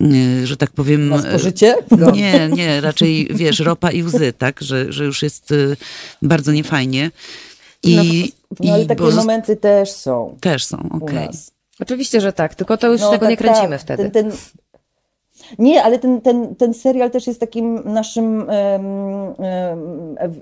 yy, 0.00 0.08
yy, 0.08 0.46
że 0.46 0.56
tak 0.56 0.70
powiem... 0.70 1.08
Na 1.08 1.22
spożycie? 1.22 1.74
Nie, 2.12 2.48
nie, 2.48 2.80
raczej 2.80 3.28
wiesz, 3.34 3.58
ropa 3.58 3.90
i 3.90 4.02
łzy, 4.02 4.32
tak, 4.38 4.60
że, 4.60 4.92
że 4.92 5.04
już 5.04 5.22
jest 5.22 5.54
bardzo 6.28 6.52
niefajnie. 6.52 7.10
I, 7.82 8.32
No 8.60 8.72
ale 8.74 8.82
i 8.82 8.86
takie 8.86 9.02
momenty 9.02 9.56
też 9.56 9.90
są 9.90 10.36
też 10.40 10.64
są, 10.64 10.88
okej. 11.02 11.26
nas. 11.26 11.50
Oczywiście, 11.80 12.20
że 12.20 12.32
tak, 12.32 12.54
tylko 12.54 12.76
to 12.76 12.92
już 12.92 13.00
No, 13.00 13.10
tego 13.10 13.20
tak, 13.20 13.30
nie 13.30 13.36
kręcimy 13.36 13.68
tak. 13.68 13.80
wtedy. 13.80 14.10
Ten, 14.10 14.30
ten... 14.30 14.38
Nie, 15.58 15.82
ale 15.82 15.98
ten, 15.98 16.20
ten, 16.20 16.54
ten 16.54 16.74
serial 16.74 17.10
też 17.10 17.26
jest 17.26 17.40
takim 17.40 17.82
naszym 17.84 18.46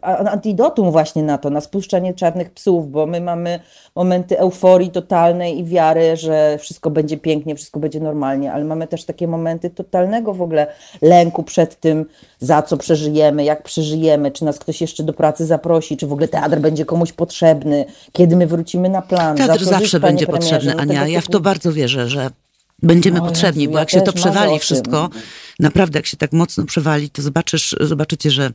antidotum 0.03 0.91
właśnie 0.91 1.23
na 1.23 1.39
to, 1.39 1.51
na 1.51 1.61
spuszczanie 1.61 2.15
czarnych 2.15 2.51
psów, 2.51 2.91
bo 2.91 3.07
my 3.07 3.21
mamy 3.21 3.61
momenty 3.95 4.39
euforii 4.39 4.91
totalnej 4.91 5.59
i 5.59 5.65
wiary, 5.65 6.17
że 6.17 6.59
wszystko 6.59 6.91
będzie 6.91 7.17
pięknie, 7.17 7.55
wszystko 7.55 7.81
będzie 7.81 8.01
normalnie, 8.01 8.53
ale 8.53 8.65
mamy 8.65 8.87
też 8.87 9.05
takie 9.05 9.29
momenty 9.29 9.71
totalnego 9.71 10.35
w 10.35 10.43
ogóle 10.43 10.67
lęku 11.03 11.43
przed 11.43 11.81
tym, 11.81 12.05
za 12.39 12.63
co 12.63 12.77
przeżyjemy, 12.77 13.45
jak 13.45 13.63
przeżyjemy, 13.63 14.31
czy 14.31 14.45
nas 14.45 14.59
ktoś 14.59 14.81
jeszcze 14.81 15.03
do 15.03 15.13
pracy 15.13 15.47
zaprosi, 15.47 15.97
czy 15.97 16.07
w 16.07 16.13
ogóle 16.13 16.29
teatr 16.29 16.59
będzie 16.59 16.85
komuś 16.85 17.13
potrzebny, 17.13 17.85
kiedy 18.13 18.37
my 18.37 18.47
wrócimy 18.47 18.89
na 18.89 19.03
plan. 19.03 19.37
za 19.37 19.47
Teatr 19.47 19.65
co 19.65 19.71
zawsze 19.71 19.87
żyć, 19.87 19.93
panie 19.93 20.03
będzie 20.03 20.27
potrzebny, 20.27 20.75
No 20.75 20.83
Ania. 20.83 21.07
Ja 21.07 21.21
w 21.21 21.29
to 21.29 21.41
bardzo 21.41 21.73
wierzę, 21.73 22.09
że 22.09 22.31
będziemy 22.83 23.23
O 23.23 23.27
potrzebni, 23.27 23.63
Jezu, 23.63 23.73
bo 23.73 23.79
ja 23.79 23.83
jak 23.83 23.91
się 23.91 24.01
to 24.01 24.13
przewali 24.13 24.59
wszystko, 24.59 25.11
naprawdę 25.61 25.99
jak 25.99 26.07
się 26.07 26.17
tak 26.17 26.33
mocno 26.33 26.65
przewali, 26.65 27.11
to 27.11 27.23
zobaczysz, 27.23 27.77
zobaczycie, 27.81 28.31
że 28.31 28.53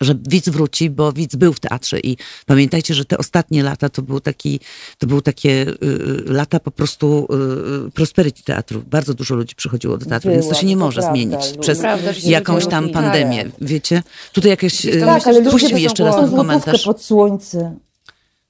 że 0.00 0.14
widz 0.28 0.48
wróci, 0.48 0.90
bo 0.90 1.12
widz 1.12 1.36
był 1.36 1.52
w 1.52 1.60
teatrze 1.60 2.00
i 2.00 2.16
pamiętajcie, 2.46 2.94
że 2.94 3.04
te 3.04 3.18
ostatnie 3.18 3.62
lata 3.62 3.88
to 3.88 4.02
był 4.02 4.20
taki, 4.20 4.60
to 4.98 5.06
były 5.06 5.22
takie 5.22 5.50
y, 5.50 5.78
y, 5.82 6.32
lata 6.32 6.60
po 6.60 6.70
prostu 6.70 7.28
y, 7.86 7.90
prosperity 7.90 8.42
teatru. 8.42 8.82
Bardzo 8.90 9.14
dużo 9.14 9.34
ludzi 9.34 9.54
przychodziło 9.54 9.98
do 9.98 10.06
teatru, 10.06 10.30
więc 10.30 10.48
to 10.48 10.54
się 10.54 10.66
nie 10.66 10.74
to 10.74 10.80
może 10.80 11.00
prawda. 11.00 11.14
zmienić 11.20 11.58
przez 11.60 11.78
Prawda, 11.78 12.10
jakąś 12.24 12.66
tam 12.66 12.88
pandemię, 12.90 13.50
wiecie? 13.60 14.02
Tutaj 14.32 14.50
jakieś, 14.50 14.84
y, 14.84 14.88
myślę, 14.88 15.06
Tak, 15.06 15.26
ale 15.26 15.40
ludzie 15.40 15.78
jeszcze 15.80 16.04
raz 16.04 16.16
ten 16.16 16.30
komentarz. 16.30 16.84
pod 16.84 17.02
słońce. 17.02 17.76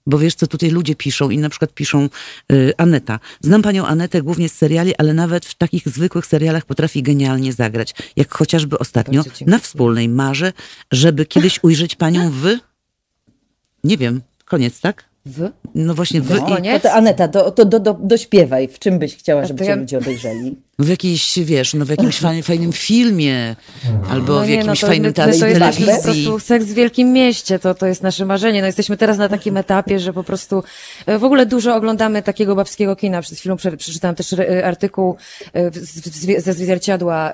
Bo 0.09 0.19
wiesz, 0.19 0.35
co 0.35 0.47
tutaj 0.47 0.71
ludzie 0.71 0.95
piszą 0.95 1.31
i 1.31 1.39
na 1.39 1.49
przykład 1.49 1.73
piszą 1.75 2.09
y, 2.53 2.73
Aneta. 2.77 3.21
Znam 3.41 3.63
panią 3.63 3.87
Anetę 3.87 4.23
głównie 4.23 4.49
z 4.49 4.53
seriali, 4.53 4.95
ale 4.99 5.15
nawet 5.15 5.47
w 5.47 5.55
takich 5.55 5.89
zwykłych 5.89 6.27
serialach 6.27 6.65
potrafi 6.65 7.03
genialnie 7.03 7.53
zagrać. 7.53 7.95
Jak 8.17 8.35
chociażby 8.35 8.79
ostatnio 8.79 9.23
na 9.47 9.59
wspólnej 9.59 10.09
marzę, 10.09 10.53
żeby 10.93 11.27
kiedyś 11.27 11.65
ujrzeć 11.65 11.97
panią 11.97 12.31
w... 12.31 12.47
Nie 13.85 13.97
wiem, 13.97 14.21
koniec, 14.45 14.81
tak? 14.81 15.05
W? 15.27 15.51
No 15.75 15.95
właśnie 15.95 16.21
w... 16.21 16.31
No, 16.31 16.37
i- 16.37 16.41
koniec. 16.41 16.83
To, 16.83 16.89
to 16.89 16.95
Aneta, 16.95 17.29
to, 17.29 17.51
to 17.51 17.65
do, 17.65 17.81
do, 17.81 17.95
dośpiewaj. 18.03 18.69
W 18.69 18.79
czym 18.79 18.99
byś 18.99 19.17
chciała, 19.17 19.47
żeby 19.47 19.65
cię 19.65 19.71
ja- 19.71 19.77
ludzie 19.77 19.99
obejrzeli? 19.99 20.57
W 20.81 20.89
jakiejś, 20.89 21.39
wiesz, 21.39 21.75
no 21.75 21.85
w 21.85 21.89
jakimś 21.89 22.19
fajnym, 22.19 22.43
fajnym 22.43 22.73
filmie, 22.73 23.57
albo 24.11 24.33
No 24.35 24.45
w 24.45 24.49
nie, 24.49 24.55
jakimś 24.55 24.81
to 24.81 24.87
fajnym 24.87 25.03
my, 25.03 25.09
my 25.09 25.15
teatrze 25.15 25.41
to 25.41 25.47
jesteśmy 25.47 25.87
po 25.87 25.93
telewizji. 25.93 26.25
prostu 26.25 26.47
seks 26.47 26.67
w 26.67 26.75
wielkim 26.75 27.13
mieście, 27.13 27.59
to, 27.59 27.75
to 27.75 27.87
jest 27.87 28.03
nasze 28.03 28.27
marzenie. 28.27 28.61
No 28.61 28.67
jesteśmy 28.67 28.97
teraz 28.97 29.19
na 29.19 29.29
takim 29.29 29.57
etapie, 29.57 30.01
że 30.01 30.13
po 30.13 30.25
prostu 30.25 30.63
e, 31.07 31.19
w 31.19 31.25
ogóle 31.25 31.47
dużo 31.47 31.75
oglądamy 31.75 32.23
takiego 32.23 32.55
babskiego 32.55 32.97
kina. 32.97 33.23
Przed 33.23 33.39
chwilą 33.39 33.57
prze, 33.57 33.77
przeczytałam 33.77 34.15
też 34.15 34.33
e, 34.33 34.67
artykuł 34.67 35.17
e, 35.55 35.71
ze 36.41 36.53
zwierciadła 36.53 37.33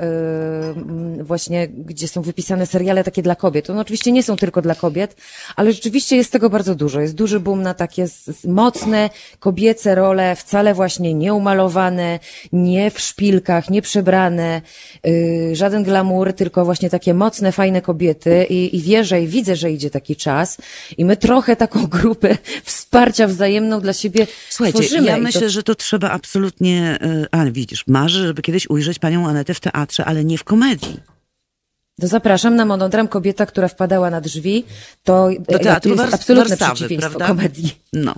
właśnie, 1.23 1.69
gdzie 1.69 2.09
są 2.09 2.23
wypisane 2.23 2.67
seriale 2.67 3.05
takie 3.05 3.23
dla 3.23 3.37
kobiet. 3.37 3.71
One 3.71 3.81
oczywiście 3.81 4.13
nie 4.13 4.23
są 4.23 4.37
tylko 4.37 4.63
dla 4.63 4.75
kobiet, 4.75 5.17
ale 5.57 5.73
rzeczywiście 5.73 6.17
jest 6.17 6.33
tego 6.33 6.51
bardzo 6.51 6.75
dużo. 6.75 7.01
Jest 7.01 7.15
duży 7.15 7.41
boom 7.41 7.63
na 7.63 7.75
takie 7.75 8.07
mocne 8.45 9.11
kobiece 9.41 9.95
role, 9.95 10.37
wcale 10.37 10.75
właśnie 10.75 11.15
nieumalowane, 11.15 12.19
nie 12.53 12.91
w 12.91 13.01
szpilkach, 13.35 13.71
nie 13.71 13.83
przebrane, 13.83 14.63
yy, 15.05 15.57
żaden 15.57 15.83
glamour, 15.85 16.33
tylko 16.33 16.65
właśnie 16.65 16.91
takie 16.91 17.15
mocne, 17.15 17.53
fajne 17.53 17.83
kobiety 17.83 18.47
i, 18.51 18.77
i 18.77 18.81
wierzę 18.81 19.23
i 19.23 19.29
widzę, 19.29 19.57
że 19.57 19.71
idzie 19.71 19.91
taki 19.91 20.17
czas 20.17 20.59
i 20.99 21.05
my 21.05 21.17
trochę 21.17 21.57
taką 21.57 21.87
grupę 21.97 22.37
wsparcia 22.65 23.27
wzajemną 23.27 23.81
dla 23.81 23.93
siebie 23.93 24.27
Słuchajcie, 24.51 24.79
tworzymy. 24.79 25.07
ja 25.07 25.13
I 25.13 25.17
to- 25.17 25.23
myślę, 25.23 25.51
że 25.51 25.63
to 25.63 25.75
trzeba 25.75 26.11
absolutnie, 26.11 26.99
y, 27.23 27.27
a 27.31 27.45
widzisz, 27.45 27.85
marzę, 27.87 28.27
żeby 28.27 28.43
kiedyś 28.43 28.71
ujrzeć 28.71 28.99
panią 28.99 29.29
Anetę 29.29 29.55
w 29.55 29.61
teatrze, 29.61 30.05
ale 30.05 30.25
nie 30.25 30.39
w 30.39 30.45
komedii. 30.45 31.01
To 32.01 32.07
zapraszam 32.07 32.57
na 32.57 32.65
monodram 32.65 33.09
Kobieta, 33.09 33.47
która 33.47 33.69
wpadała 33.69 34.11
na 34.11 34.21
drzwi. 34.21 34.65
To 35.05 35.29
Do 35.49 35.59
teatru 35.59 35.91
jest 35.95 36.15
absolutne 36.15 36.49
Warszawy, 36.57 36.75
przeciwieństwo 36.75 37.11
prawda? 37.11 37.27
komedii. 37.29 37.75
No. 37.93 38.15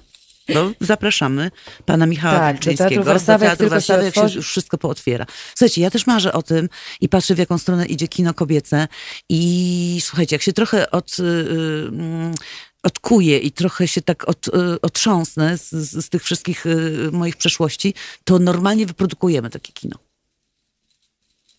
To 0.55 0.70
zapraszamy 0.81 1.51
pana 1.85 2.06
Michała 2.06 2.39
Tak, 2.39 2.56
do 2.56 2.62
Teatru 2.62 2.70
Wilczyńskiego 2.70 3.05
Warszawy, 3.05 3.44
do 3.44 3.48
Teatru 3.48 3.66
się 3.66 3.70
Warszawy, 3.70 4.05
jak 4.05 4.14
się 4.14 4.36
już 4.36 4.48
wszystko 4.48 4.78
pootwiera. 4.78 5.27
Słuchajcie, 5.55 5.81
ja 5.81 5.90
też 5.90 6.06
marzę 6.06 6.32
o 6.32 6.43
tym 6.43 6.68
i 7.01 7.09
patrzę, 7.09 7.35
w 7.35 7.39
jaką 7.39 7.59
stronę 7.59 7.86
idzie 7.86 8.09
kino 8.09 8.35
kobiece 8.35 8.89
i 9.28 9.98
słuchajcie, 10.02 10.35
jak 10.36 10.43
się 10.43 10.52
trochę 10.52 10.90
od... 10.90 11.18
y, 11.18 11.23
y, 11.23 12.66
odkuję 12.82 13.39
i 13.39 13.52
trochę 13.52 13.89
się 13.89 14.02
tak 14.02 14.28
od, 14.28 14.48
y, 14.48 14.81
otrząsnę 14.82 15.59
z, 15.59 15.70
z, 15.70 16.05
z 16.05 16.09
tych 16.09 16.24
wszystkich 16.24 16.66
y, 16.66 17.10
moich 17.12 17.36
przeszłości, 17.36 17.94
to 18.24 18.39
normalnie 18.39 18.86
wyprodukujemy 18.86 19.51
takie 19.51 19.73
kino. 19.73 20.06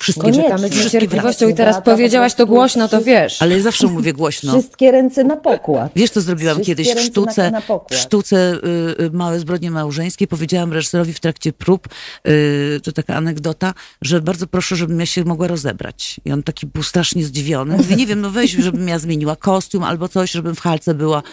Wszystkie, 0.02 0.22
Koniecznie. 0.22 0.44
Czekamy 0.44 0.68
z 0.68 0.72
wszystkie 0.72 0.98
niecierpliwością 0.98 1.48
i 1.48 1.54
teraz 1.54 1.76
Beata, 1.76 1.92
powiedziałaś 1.92 2.32
po 2.32 2.38
to 2.38 2.38
prostu 2.38 2.56
głośno, 2.56 2.88
to 2.88 3.02
wiesz. 3.02 3.42
Ale 3.42 3.58
ja 3.58 3.62
zawsze 3.64 3.88
mówię 3.88 4.14
głośno. 4.14 4.54
Wszystkie 4.60 4.92
ręce 4.92 5.24
na 5.24 5.38
pokład. 5.38 5.92
Wiesz, 5.96 6.12
co 6.12 6.22
zrobiłam 6.22 6.56
Wszystkie 6.56 6.76
kiedyś 6.76 6.88
w 6.94 6.96
ręce 6.96 7.12
sztuce, 7.12 7.44
na, 7.44 7.52
na 7.52 7.62
w 7.62 7.66
pokład. 7.66 8.00
sztuce 8.00 8.54
y, 9.00 9.04
y, 9.04 9.12
Małe 9.12 9.40
Zbrodnie 9.40 9.72
Małżeńskie. 9.72 10.28
Powiedziałam 10.28 10.74
reżyserowi 10.74 11.14
w 11.14 11.20
trakcie 11.20 11.54
prób, 11.54 11.88
y, 12.28 12.82
to 12.84 12.92
taka 12.92 13.16
anegdota, 13.16 13.74
że 14.02 14.22
bardzo 14.22 14.48
proszę, 14.48 14.76
żebym 14.76 15.00
ja 15.00 15.06
się 15.06 15.24
mogła 15.24 15.48
rozebrać. 15.48 16.20
I 16.26 16.32
on 16.32 16.44
taki 16.44 16.68
był 16.68 16.84
strasznie 16.84 17.24
zdziwiony. 17.26 17.78
Mówię, 17.78 17.96
nie 17.96 18.08
wiem, 18.08 18.22
no 18.22 18.32
weź, 18.32 18.52
żebym 18.52 18.88
ja 18.88 19.00
zmieniła 19.00 19.36
kostium 19.36 19.84
albo 19.84 20.10
coś, 20.10 20.32
żebym 20.32 20.56
w 20.56 20.60
halce 20.60 20.94
była. 20.94 21.24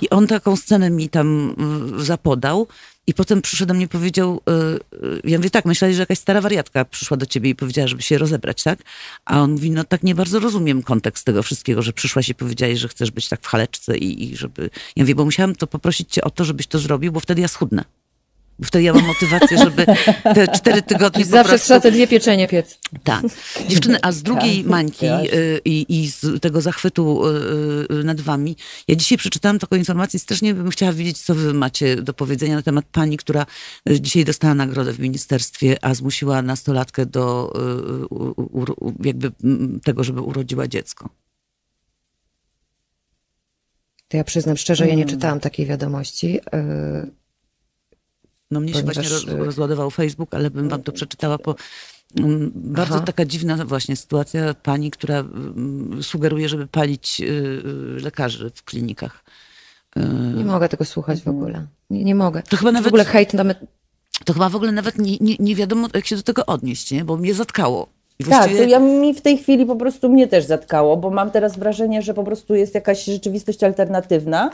I 0.00 0.10
on 0.10 0.26
taką 0.26 0.56
scenę 0.56 0.90
mi 0.90 1.08
tam 1.08 1.54
y, 2.00 2.04
zapodał. 2.04 2.66
I 3.10 3.14
potem 3.14 3.42
przyszedł 3.42 3.68
do 3.68 3.74
mnie 3.74 3.84
i 3.84 3.88
powiedział, 3.88 4.40
y, 4.48 4.96
y, 5.06 5.20
ja 5.24 5.38
mówię, 5.38 5.50
tak, 5.50 5.64
myśleli, 5.64 5.94
że 5.94 6.02
jakaś 6.02 6.18
stara 6.18 6.40
wariatka 6.40 6.84
przyszła 6.84 7.16
do 7.16 7.26
ciebie 7.26 7.50
i 7.50 7.54
powiedziała, 7.54 7.88
żeby 7.88 8.02
się 8.02 8.18
rozebrać, 8.18 8.62
tak? 8.62 8.78
A 9.24 9.40
on 9.40 9.50
mówi, 9.50 9.70
no 9.70 9.84
tak 9.84 10.02
nie 10.02 10.14
bardzo 10.14 10.38
rozumiem 10.38 10.82
kontekst 10.82 11.24
tego 11.24 11.42
wszystkiego, 11.42 11.82
że 11.82 11.92
przyszłaś 11.92 12.28
i 12.28 12.34
powiedziałeś, 12.34 12.78
że 12.78 12.88
chcesz 12.88 13.10
być 13.10 13.28
tak 13.28 13.40
w 13.42 13.46
haleczce 13.46 13.98
i, 13.98 14.24
i 14.24 14.36
żeby... 14.36 14.70
Ja 14.96 15.02
mówię, 15.02 15.14
bo 15.14 15.24
musiałam 15.24 15.54
to 15.54 15.66
poprosić 15.66 16.12
cię 16.12 16.24
o 16.24 16.30
to, 16.30 16.44
żebyś 16.44 16.66
to 16.66 16.78
zrobił, 16.78 17.12
bo 17.12 17.20
wtedy 17.20 17.40
ja 17.40 17.48
schudnę. 17.48 17.84
Bo 18.60 18.66
wtedy 18.66 18.82
ja 18.84 18.92
mam 18.92 19.06
motywację, 19.06 19.58
żeby 19.58 19.86
te 20.34 20.48
cztery 20.48 20.82
tygodnie 20.82 21.24
po 21.24 21.30
Zawsze 21.30 21.48
prostu... 21.48 21.64
trzeba 21.66 21.80
te 21.80 21.92
dwie 21.92 22.06
pieczenie 22.08 22.48
piec. 22.48 22.78
Tak. 23.04 23.24
Dziewczyny, 23.68 23.98
a 24.02 24.12
z 24.12 24.22
drugiej 24.22 24.56
Tak, 24.62 24.70
mańki 24.70 25.06
jasne. 25.06 25.32
y, 25.38 25.60
i, 25.64 25.86
i 26.02 26.10
z 26.10 26.40
tego 26.42 26.60
zachwytu 26.60 27.22
y, 27.26 27.30
y, 28.00 28.04
nad 28.04 28.20
wami, 28.20 28.56
ja 28.88 28.96
dzisiaj 28.96 29.18
przeczytałam 29.18 29.58
taką 29.58 29.76
informację, 29.76 30.20
strasznie 30.20 30.54
bym 30.54 30.70
chciała 30.70 30.92
wiedzieć, 30.92 31.18
co 31.18 31.34
wy 31.34 31.54
macie 31.54 31.96
do 31.96 32.14
powiedzenia 32.14 32.56
na 32.56 32.62
temat 32.62 32.84
pani, 32.92 33.16
która 33.16 33.46
dzisiaj 34.00 34.24
dostała 34.24 34.54
nagrodę 34.54 34.92
w 34.92 35.00
ministerstwie, 35.00 35.76
a 35.84 35.94
zmusiła 35.94 36.42
nastolatkę 36.42 37.06
do 37.06 37.52
u- 38.10 38.24
u- 38.60 38.86
u- 38.88 38.94
jakby 39.04 39.32
mm, 39.44 39.80
tego, 39.84 40.04
żeby 40.04 40.20
urodziła 40.20 40.68
dziecko. 40.68 41.08
To 44.08 44.16
ja 44.16 44.24
przyznam 44.24 44.56
szczerze, 44.56 44.88
ja 44.88 44.94
nie 44.94 45.02
Mm. 45.02 45.14
czytałam 45.14 45.40
takiej 45.40 45.66
wiadomości. 45.66 46.40
No 48.50 48.60
mnie 48.60 48.68
się 48.68 48.82
Ponieważ, 48.82 48.94
właśnie 48.96 49.10
roz, 49.32 49.40
y- 49.40 49.44
rozładował 49.44 49.90
Facebook, 49.90 50.34
ale 50.34 50.50
bym 50.50 50.68
wam 50.68 50.82
to 50.82 50.92
przeczytała 50.92 51.38
po... 51.38 51.54
mm, 52.18 52.52
Bardzo 52.54 52.94
Aha. 52.94 53.04
taka 53.06 53.24
dziwna 53.24 53.64
właśnie 53.64 53.96
sytuacja 53.96 54.54
pani, 54.54 54.90
która 54.90 55.18
mm, 55.18 56.02
sugeruje, 56.02 56.48
żeby 56.48 56.66
palić 56.66 57.20
y, 57.20 57.24
y, 57.24 58.00
lekarzy 58.02 58.50
w 58.54 58.62
klinikach. 58.64 59.24
Y, 59.96 60.00
Nie 60.36 60.44
mogę 60.44 60.68
tego 60.68 60.84
słuchać 60.84 61.22
w 61.22 61.28
ogóle. 61.28 61.66
Nie, 61.90 62.04
nie 62.04 62.14
mogę. 62.14 62.42
To 62.42 62.56
chyba 62.56 62.70
W 62.70 62.74
nawet- 62.74 62.88
ogóle 62.88 63.04
hejt 63.04 63.34
nawet... 63.34 63.58
To 64.24 64.32
chyba 64.32 64.48
w 64.48 64.56
ogóle 64.56 64.72
nawet 64.72 64.98
nie, 64.98 65.16
nie, 65.20 65.36
nie 65.38 65.54
wiadomo, 65.56 65.88
jak 65.94 66.06
się 66.06 66.16
do 66.16 66.22
tego 66.22 66.46
odnieść, 66.46 66.90
nie? 66.90 67.04
Bo 67.04 67.16
mnie 67.16 67.34
zatkało. 67.34 67.86
I 68.18 68.24
Tak, 68.24 68.32
to 68.32 68.38
właściwie- 68.38 68.70
ja 68.70 68.78
mi 68.78 69.14
w 69.14 69.20
tej 69.20 69.38
chwili 69.38 69.66
po 69.66 69.76
prostu 69.76 70.08
mnie 70.08 70.28
też 70.28 70.44
zatkało, 70.44 70.96
bo 70.96 71.10
mam 71.10 71.30
teraz 71.30 71.58
wrażenie, 71.58 72.02
że 72.02 72.14
po 72.14 72.24
prostu 72.24 72.54
jest 72.54 72.74
jakaś 72.74 73.04
rzeczywistość 73.04 73.62
alternatywna, 73.64 74.50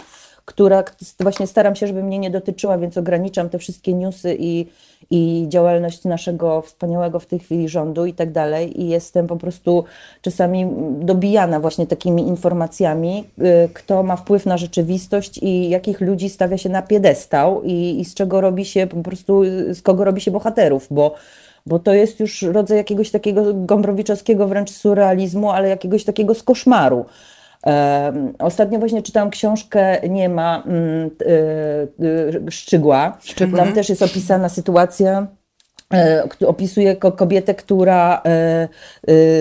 która 0.47 0.85
właśnie 1.21 1.47
staram 1.47 1.77
się, 1.77 1.87
żeby 1.87 2.03
mnie 2.03 2.19
nie 2.19 2.31
dotyczyła, 2.31 2.79
więc 2.79 2.97
ograniczam 2.97 3.49
te 3.49 3.59
wszystkie 3.59 3.95
newsy 3.95 4.37
i, 4.39 4.67
i 5.11 5.47
działalność 5.49 6.05
naszego 6.05 6.63
wspaniałego 6.63 7.21
w 7.21 7.27
tej 7.27 7.39
chwili 7.39 7.69
rządu 7.69 8.07
i 8.07 8.13
tak 8.13 8.33
dalej. 8.33 8.83
I 8.83 8.89
jestem 8.89 9.27
po 9.27 9.37
prostu 9.37 9.85
czasami 10.23 10.67
dobijana 11.01 11.61
właśnie 11.61 11.87
takimi 11.87 12.23
informacjami, 12.23 13.25
y, 13.39 13.69
kto 13.75 14.03
ma 14.03 14.17
wpływ 14.17 14.47
na 14.47 14.59
rzeczywistość 14.59 15.39
i 15.39 15.69
jakich 15.69 16.01
ludzi 16.01 16.29
stawia 16.29 16.59
się 16.59 16.69
na 16.69 16.83
piedestał 16.83 17.63
i, 17.63 18.01
i 18.01 18.05
z 18.05 18.15
czego 18.15 18.41
robi 18.41 18.65
się 18.65 18.87
po 18.87 19.03
prostu, 19.03 19.43
z 19.71 19.83
kogo 19.83 20.05
robi 20.05 20.21
się 20.21 20.31
bohaterów, 20.31 20.87
bo 20.91 21.15
bo 21.67 21.79
to 21.79 21.95
jest 21.95 22.21
już 22.21 22.43
rodzaj 22.43 22.77
jakiegoś 22.77 23.11
takiego 23.11 23.55
gombrowiczoskiego 23.55 24.49
wręcz 24.49 24.71
surrealizmu, 24.71 25.51
ale 25.51 25.69
jakiegoś 25.69 26.05
takiego 26.05 26.35
z 26.35 26.43
koszmaru. 26.43 27.05
Ostatnio 28.39 28.79
właśnie 28.79 29.03
czytałam 29.03 29.31
książkę 29.31 30.09
Nie 30.09 30.29
ma 30.29 30.63
mm, 30.67 31.11
t- 31.11 31.27
y, 31.27 32.43
y, 32.49 32.51
Szczygła. 32.51 33.19
Tam 33.65 33.73
też 33.75 33.89
jest 33.89 34.03
opisana 34.03 34.49
sytuacja, 34.49 35.27
e, 35.95 36.29
opisuje 36.47 36.97
ko- 36.97 37.13
kobietę, 37.13 37.55
która 37.55 38.23
e, 38.27 38.69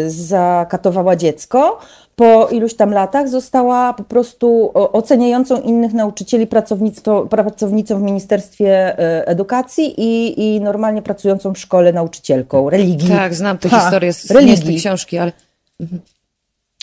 zakatowała 0.07 1.15
dziecko. 1.15 1.79
Po 2.15 2.47
iluś 2.47 2.73
tam 2.73 2.91
latach 2.91 3.29
została 3.29 3.93
po 3.93 4.03
prostu 4.03 4.71
oceniającą 4.73 5.61
innych 5.61 5.93
nauczycieli 5.93 6.47
pracownicą 7.29 7.99
w 7.99 8.01
Ministerstwie 8.01 8.99
e, 8.99 9.27
Edukacji 9.27 10.01
i, 10.01 10.41
i 10.55 10.61
normalnie 10.61 11.01
pracującą 11.01 11.53
w 11.53 11.59
szkole 11.59 11.93
nauczycielką 11.93 12.69
religii. 12.69 13.09
Tak, 13.09 13.33
znam 13.33 13.57
tę 13.57 13.69
Ha, 13.69 13.79
historię 13.79 14.13
z, 14.13 14.23
z 14.23 14.63
tej 14.65 14.75
książki, 14.75 15.17
ale 15.17 15.31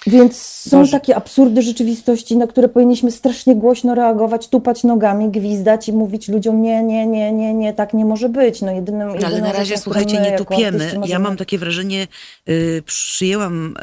Więc 0.06 0.36
są 0.42 0.78
Boże. 0.78 0.92
takie 0.92 1.16
absurdy 1.16 1.62
rzeczywistości, 1.62 2.36
na 2.36 2.46
które 2.46 2.68
powinniśmy 2.68 3.10
strasznie 3.10 3.56
głośno 3.56 3.94
reagować, 3.94 4.48
tupać 4.48 4.84
nogami, 4.84 5.30
gwizdać 5.30 5.88
i 5.88 5.92
mówić 5.92 6.28
ludziom 6.28 6.62
nie, 6.62 6.82
nie, 6.82 7.06
nie, 7.06 7.32
nie, 7.32 7.54
nie, 7.54 7.72
tak 7.72 7.94
nie 7.94 8.04
może 8.04 8.28
być. 8.28 8.60
No 8.60 8.72
jedynym, 8.72 9.08
No, 9.08 9.14
jedyną 9.14 9.30
ale 9.32 9.40
na 9.40 9.52
razie, 9.52 9.78
słuchajcie, 9.78 10.20
nie 10.20 10.38
tupiemy. 10.38 10.92
Ja 11.06 11.18
mam 11.18 11.36
takie 11.36 11.58
wrażenie, 11.58 12.08
y, 12.48 12.82
przyjęłam 12.86 13.76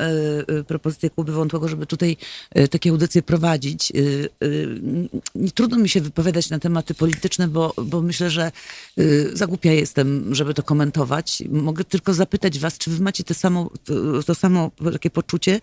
y, 0.50 0.54
y, 0.54 0.64
propozycję 0.64 1.10
Kuby 1.10 1.32
Wątłego, 1.32 1.68
żeby 1.68 1.86
tutaj 1.86 2.18
y, 2.58 2.68
takie 2.68 2.90
audycje 2.90 3.22
prowadzić. 3.22 3.92
Y, 3.96 4.30
y, 4.44 5.52
trudno 5.56 5.78
mi 5.78 5.90
się 5.90 6.02
wypowiadać 6.02 6.50
na 6.50 6.60
tematy 6.60 6.94
polityczne, 6.94 7.48
bo, 7.48 7.74
bo 7.86 8.02
myślę, 8.02 8.30
że 8.30 8.52
y, 9.00 9.30
za 9.34 9.48
głupia 9.48 9.72
jestem, 9.72 10.36
żeby 10.36 10.54
to 10.54 10.64
komentować. 10.64 11.44
Mogę 11.50 11.84
tylko 11.84 12.14
zapytać 12.14 12.60
was, 12.60 12.78
czy 12.78 12.90
wy 12.90 13.04
macie 13.04 13.24
to 13.24 13.34
samo, 13.34 13.70
to, 13.86 13.94
to 14.26 14.36
samo 14.36 14.72
takie 14.94 15.10
poczucie, 15.10 15.60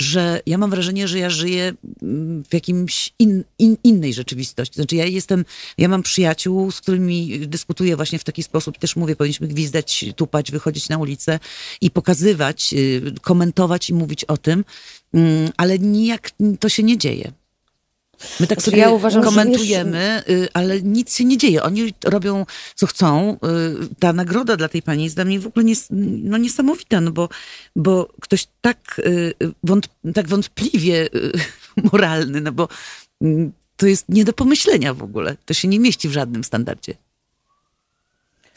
że 0.00 0.40
ja 0.46 0.58
mam 0.58 0.70
wrażenie, 0.70 1.08
że 1.08 1.18
ja 1.18 1.30
żyję 1.30 1.74
mm, 2.02 2.44
w 2.44 2.54
jakimś 2.54 3.14
in, 3.18 3.44
in, 3.58 3.76
innej 3.84 4.14
rzeczywistości. 4.14 4.74
Znaczy 4.74 4.96
ja 4.96 5.04
jestem, 5.04 5.44
ja 5.78 5.88
mam 5.88 6.02
przyjaciół, 6.02 6.70
z 6.70 6.80
którymi 6.80 7.40
dyskutuję 7.46 7.96
właśnie 7.96 8.18
w 8.18 8.24
taki 8.24 8.42
sposób, 8.42 8.78
też 8.78 8.96
mówię, 8.96 9.16
powinniśmy 9.16 9.48
gwizdać, 9.48 10.04
tupać, 10.16 10.50
wychodzić 10.50 10.88
na 10.88 10.98
ulicę 10.98 11.38
i 11.80 11.90
pokazywać, 11.90 12.72
y, 12.72 13.14
komentować 13.22 13.90
i 13.90 13.94
mówić 13.94 14.24
o 14.24 14.36
tym, 14.36 14.64
mm, 15.14 15.50
ale 15.56 15.78
nijak 15.78 16.30
to 16.60 16.68
się 16.68 16.82
nie 16.82 16.98
dzieje. 16.98 17.32
My 18.40 18.46
tak 18.46 18.58
Znaczy, 18.58 18.70
sobie 18.70 18.78
ja 18.78 18.90
uważam, 18.90 19.22
komentujemy, 19.22 20.22
y, 20.28 20.48
ale 20.54 20.82
nic 20.82 21.16
się 21.16 21.24
nie 21.24 21.38
dzieje. 21.38 21.62
Oni 21.62 21.94
robią 22.04 22.46
co 22.74 22.86
chcą. 22.86 23.36
Y, 23.82 23.94
Ta 23.98 24.12
nagroda 24.12 24.56
dla 24.56 24.68
tej 24.68 24.82
pani 24.82 25.04
jest 25.04 25.16
dla 25.16 25.24
mnie 25.24 25.40
w 25.40 25.46
ogóle 25.46 25.64
nies, 25.64 25.86
no 25.90 26.38
niesamowita, 26.38 27.00
no 27.00 27.10
bo, 27.10 27.28
bo 27.76 28.08
ktoś 28.20 28.46
tak, 28.60 29.00
y, 29.06 29.34
wąt, 29.64 29.88
tak 30.14 30.28
wątpliwie 30.28 31.08
moralny, 31.92 32.40
no 32.40 32.52
bo 32.52 32.68
mm, 33.20 33.52
to 33.76 33.86
jest 33.86 34.08
nie 34.08 34.24
do 34.24 34.32
pomyślenia 34.32 34.94
w 34.94 35.02
ogóle. 35.02 35.36
To 35.44 35.54
się 35.54 35.68
nie 35.68 35.80
mieści 35.80 36.08
w 36.08 36.12
żadnym 36.12 36.44
standardzie. 36.44 36.94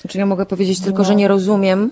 Czy 0.08 0.18
ja 0.18 0.26
mogę 0.26 0.46
powiedzieć 0.46 0.80
tylko, 0.80 1.04
że 1.04 1.16
nie 1.16 1.28
rozumiem 1.28 1.92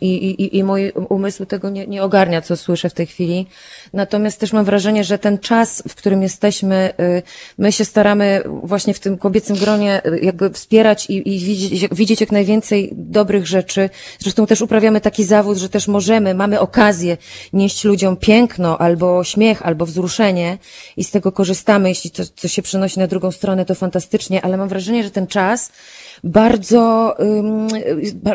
i, 0.00 0.06
i, 0.06 0.56
i 0.56 0.64
mój 0.64 0.92
umysł 1.08 1.46
tego 1.46 1.70
nie, 1.70 1.86
nie 1.86 2.02
ogarnia, 2.02 2.42
co 2.42 2.56
słyszę 2.56 2.90
w 2.90 2.94
tej 2.94 3.06
chwili. 3.06 3.46
Natomiast 3.92 4.40
też 4.40 4.52
mam 4.52 4.64
wrażenie, 4.64 5.04
że 5.04 5.18
ten 5.18 5.38
czas, 5.38 5.82
w 5.88 5.94
którym 5.94 6.22
jesteśmy, 6.22 6.92
y, 7.00 7.22
my 7.58 7.72
się 7.72 7.84
staramy 7.84 8.42
właśnie 8.62 8.94
w 8.94 9.00
tym 9.00 9.18
kobiecym 9.18 9.56
gronie 9.56 10.02
y, 10.06 10.20
jakby 10.22 10.50
wspierać 10.50 11.10
i, 11.10 11.34
i 11.34 11.38
widzieć, 11.38 11.88
widzieć 11.92 12.20
jak 12.20 12.32
najwięcej 12.32 12.90
dobrych 12.92 13.46
rzeczy. 13.46 13.90
Zresztą 14.18 14.46
też 14.46 14.60
uprawiamy 14.60 15.00
taki 15.00 15.24
zawód, 15.24 15.58
że 15.58 15.68
też 15.68 15.88
możemy, 15.88 16.34
mamy 16.34 16.60
okazję 16.60 17.16
nieść 17.52 17.84
ludziom 17.84 18.16
piękno, 18.16 18.78
albo 18.78 19.24
śmiech, 19.24 19.66
albo 19.66 19.86
wzruszenie 19.86 20.58
i 20.96 21.04
z 21.04 21.10
tego 21.10 21.32
korzystamy. 21.32 21.88
Jeśli 21.88 22.10
to, 22.10 22.22
co 22.36 22.48
się 22.48 22.62
przenosi 22.62 22.98
na 22.98 23.06
drugą 23.06 23.30
stronę, 23.30 23.64
to 23.64 23.74
fantastycznie, 23.74 24.44
ale 24.44 24.56
mam 24.56 24.68
wrażenie, 24.68 25.04
że 25.04 25.10
ten 25.10 25.26
czas 25.26 25.72
bardzo, 26.24 27.16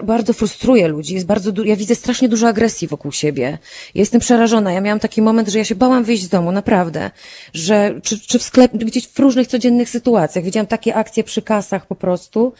bardzo 0.04 0.34
frustruje 0.34 0.88
ludzi. 0.88 1.14
Jest 1.14 1.26
bardzo 1.26 1.52
ja 1.66 1.76
widzę 1.76 1.96
strasznie 1.96 2.30
dużo 2.30 2.48
agresji 2.48 2.88
wokół 2.88 3.12
siebie. 3.12 3.58
Jestem 3.96 4.22
przerażona. 4.22 4.74
Ja 4.74 4.82
miałam 4.82 5.00
taki 5.00 5.22
moment, 5.22 5.50
że 5.50 5.58
ja 5.58 5.66
się 5.66 5.76
bałam 5.76 6.04
wyjść 6.04 6.24
z 6.24 6.30
domu, 6.30 6.52
naprawdę. 6.52 7.12
Że, 7.54 8.00
czy, 8.04 8.20
czy 8.20 8.40
w 8.40 8.44
sklepie, 8.44 8.78
gdzieś 8.78 9.08
w 9.08 9.20
różnych 9.20 9.48
codziennych 9.48 9.90
sytuacjach. 9.90 10.46
Widziałam 10.46 10.68
takie 10.68 10.96
akcje 10.96 11.24
przy 11.24 11.42
kasach 11.42 11.86
po 11.86 11.96
prostu. 11.96 12.54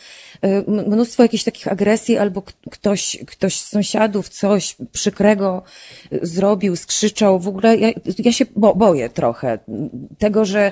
Y, 0.46 0.64
Mnóstwo 0.88 1.24
jakichś 1.24 1.44
takich 1.44 1.68
agresji, 1.68 2.18
albo 2.18 2.44
ktoś, 2.72 3.18
ktoś 3.28 3.60
z 3.60 3.70
sąsiadów 3.70 4.30
coś 4.30 4.76
przykrego 4.92 5.64
y, 6.14 6.20
zrobił, 6.22 6.76
skrzyczał. 6.76 7.40
W 7.40 7.48
ogóle 7.48 7.78
ja, 7.78 7.90
ja 8.18 8.32
się 8.32 8.46
bo, 8.56 8.76
boję 8.76 9.10
trochę 9.10 9.60
tego, 10.18 10.46
że 10.46 10.72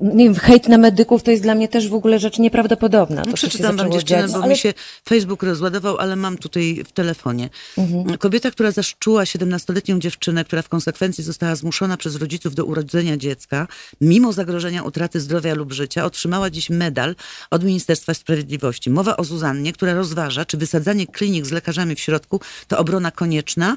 nie 0.00 0.24
wiem, 0.24 0.34
hejt 0.34 0.68
na 0.68 0.78
medyków 0.78 1.22
to 1.22 1.30
jest 1.30 1.42
dla 1.42 1.54
mnie 1.54 1.68
też 1.68 1.88
w 1.88 1.94
ogóle 1.94 2.18
rzecz 2.18 2.38
nieprawdopodobna. 2.38 3.22
To, 3.22 3.30
się 3.30 3.36
Przeczytam 3.36 3.76
wam 3.76 3.92
dziewczynę, 3.92 4.20
dziać. 4.20 4.32
bo 4.32 4.38
Ale- 4.42 4.48
mi 4.48 4.56
się 4.58 4.74
Facebook 5.08 5.42
rozładował, 5.42 5.96
ale 5.98 6.16
mam 6.16 6.38
tutaj 6.38 6.84
w 6.84 6.92
telefonie. 6.92 7.48
Mhm. 7.78 8.18
Kobieta, 8.18 8.50
która 8.50 8.70
zaszczuła 8.70 9.24
17-letnią 9.24 9.98
dziewczynę, 9.98 10.44
która 10.44 10.62
w 10.62 10.68
konsekwencji 10.68 11.24
została 11.24 11.56
zmuszona 11.56 11.96
przez 11.96 12.16
rodziców 12.16 12.54
do 12.54 12.64
urodzenia 12.64 13.16
dziecka, 13.16 13.68
mimo 14.00 14.32
zagrożenia 14.32 14.82
utraty 14.82 15.20
zdrowia 15.20 15.54
lub 15.54 15.72
życia, 15.72 16.04
otrzymała 16.04 16.50
dziś 16.50 16.70
medal 16.70 17.14
od 17.50 17.64
Ministerstwa 17.64 18.14
Sprawiedliwości. 18.14 18.90
Mowa 18.90 19.16
o 19.16 19.24
Zuzannie, 19.24 19.72
która 19.72 19.94
rozważa, 19.94 20.44
czy 20.44 20.56
wysadzanie 20.56 21.06
klinik 21.06 21.46
z 21.46 21.50
lekarzami 21.50 21.94
w 21.94 22.00
środku 22.00 22.40
to 22.68 22.78
obrona 22.78 23.10
konieczna 23.10 23.76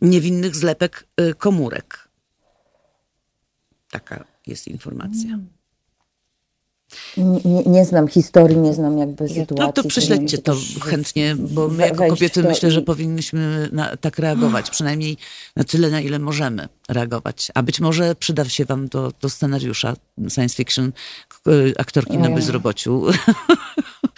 niewinnych 0.00 0.56
zlepek 0.56 1.06
y, 1.20 1.34
komórek. 1.34 2.08
Taka 3.90 4.24
jest 4.46 4.68
informacja. 4.68 5.38
Nie, 7.16 7.62
nie, 7.66 7.84
znam 7.84 8.08
historii, 8.08 8.56
nie 8.56 8.74
znam 8.74 8.98
jakby 8.98 9.28
sytuacji. 9.28 9.56
No 9.66 9.72
to 9.72 9.84
prześledźcie 9.84 10.38
to 10.38 10.56
chętnie, 10.82 11.36
bo 11.38 11.68
my 11.68 11.86
jako 11.86 12.06
kobiety 12.08 12.42
myślę, 12.42 12.70
że 12.70 12.82
powinnyśmy 12.82 13.68
na, 13.72 13.96
tak 13.96 14.18
reagować, 14.18 14.70
przynajmniej 14.70 15.16
na 15.56 15.64
tyle, 15.64 15.90
na 15.90 16.00
ile 16.00 16.18
możemy 16.18 16.68
reagować. 16.88 17.48
A 17.54 17.62
być 17.62 17.80
może 17.80 18.14
przyda 18.14 18.44
się 18.48 18.64
wam 18.64 18.88
do, 18.88 19.12
do 19.20 19.28
scenariusza 19.30 19.96
science 20.28 20.56
fiction 20.56 20.92
k- 21.28 21.50
aktorki 21.78 22.18
na 22.18 22.30
bezrobociu. 22.30 23.02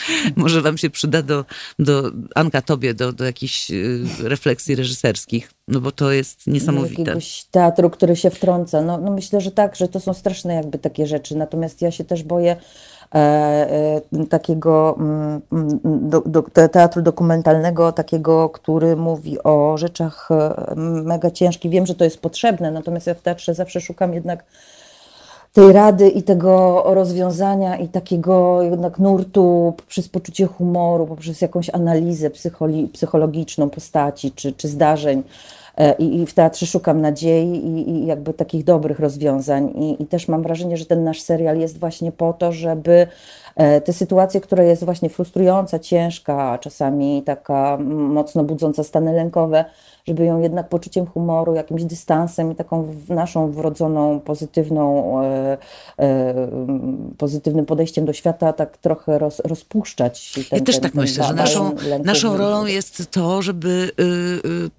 może 0.36 0.62
wam 0.62 0.78
się 0.78 0.90
przyda 0.90 1.22
do, 1.22 1.44
do 1.78 2.10
Anka, 2.34 2.62
tobie, 2.62 2.94
do, 2.94 3.12
do 3.12 3.24
jakichś 3.24 3.70
y, 3.70 4.04
refleksji 4.18 4.74
reżyserskich, 4.74 5.50
no 5.68 5.80
bo 5.80 5.92
to 5.92 6.12
jest 6.12 6.46
niesamowite. 6.46 7.02
jakiegoś 7.02 7.44
teatru, 7.50 7.90
który 7.90 8.16
się 8.16 8.30
wtrąca. 8.30 8.82
No, 8.82 8.98
no 8.98 9.10
myślę, 9.10 9.40
że 9.40 9.50
tak, 9.50 9.76
że 9.76 9.88
to 9.88 10.00
są 10.00 10.14
straszne 10.14 10.54
jakby 10.54 10.78
takie 10.78 11.06
rzeczy. 11.06 11.36
Natomiast 11.36 11.82
ja 11.82 11.90
się 11.90 12.04
też 12.04 12.22
boję 12.22 12.56
e, 13.14 13.18
e, 13.18 14.26
takiego 14.30 14.96
mm, 14.98 15.40
do, 16.10 16.20
do, 16.20 16.42
te- 16.42 16.68
teatru 16.68 17.02
dokumentalnego, 17.02 17.92
takiego, 17.92 18.48
który 18.48 18.96
mówi 18.96 19.42
o 19.42 19.78
rzeczach 19.78 20.28
e, 20.30 20.74
mega 21.04 21.30
ciężkich. 21.30 21.70
Wiem, 21.70 21.86
że 21.86 21.94
to 21.94 22.04
jest 22.04 22.20
potrzebne, 22.20 22.70
natomiast 22.70 23.06
ja 23.06 23.14
w 23.14 23.22
teatrze 23.22 23.54
zawsze 23.54 23.80
szukam 23.80 24.14
jednak 24.14 24.44
tej 25.52 25.72
rady 25.72 26.08
i 26.08 26.22
tego 26.22 26.82
rozwiązania 26.86 27.76
i 27.76 27.88
takiego 27.88 28.62
jednak 28.62 28.98
nurtu 28.98 29.74
poprzez 29.76 30.08
poczucie 30.08 30.46
humoru, 30.46 31.06
poprzez 31.06 31.40
jakąś 31.40 31.70
analizę 31.70 32.30
psychologiczną 32.92 33.70
postaci 33.70 34.32
czy, 34.32 34.52
czy 34.52 34.68
zdarzeń. 34.68 35.22
E, 35.76 35.94
I, 35.98 36.20
I 36.20 36.26
w 36.26 36.34
teatrze 36.34 36.66
szukam 36.66 37.00
nadziei 37.00 37.66
i, 37.66 37.90
i 37.90 38.06
jakby 38.06 38.34
takich 38.34 38.64
dobrych 38.64 39.00
rozwiązań. 39.00 39.68
I, 39.68 40.02
I 40.02 40.06
też 40.06 40.28
mam 40.28 40.42
wrażenie, 40.42 40.76
że 40.76 40.86
ten 40.86 41.04
nasz 41.04 41.20
serial 41.20 41.58
jest 41.58 41.78
właśnie 41.78 42.12
po 42.12 42.32
to, 42.32 42.52
żeby 42.52 43.06
e, 43.56 43.80
tę 43.80 43.92
sytuację, 43.92 44.40
która 44.40 44.62
jest 44.62 44.84
właśnie 44.84 45.08
frustrująca, 45.08 45.78
ciężka, 45.78 46.58
czasami 46.58 47.22
taka 47.22 47.74
mm, 47.74 47.98
mocno 48.12 48.44
budząca 48.44 48.84
stany 48.84 49.12
lękowe, 49.12 49.64
żeby 50.06 50.24
ją 50.24 50.40
jednak 50.40 50.68
poczuciem 50.68 51.06
humoru, 51.06 51.54
jakimś 51.54 51.84
dystansem 51.84 52.52
i 52.52 52.54
taką 52.54 52.94
naszą 53.08 53.52
wrodzoną, 53.52 54.20
pozytywną, 54.20 55.14
e, 55.22 55.58
e, 55.98 56.34
pozytywnym 57.18 57.66
podejściem 57.66 58.04
do 58.04 58.12
świata 58.12 58.52
tak 58.52 58.76
trochę 58.78 59.18
roz, 59.18 59.40
rozpuszczać. 59.44 60.32
Ten, 60.50 60.58
Ja 60.58 60.64
też 60.64 60.74
ten- 60.74 60.82
tak 60.82 60.92
ten 60.92 61.00
myślę, 61.00 61.24
że 61.24 61.34
naszą, 61.34 61.70
naszą 62.04 62.36
rolą 62.36 62.66
jest 62.66 63.10
to, 63.10 63.42
żeby 63.42 63.90
y, 64.00 64.02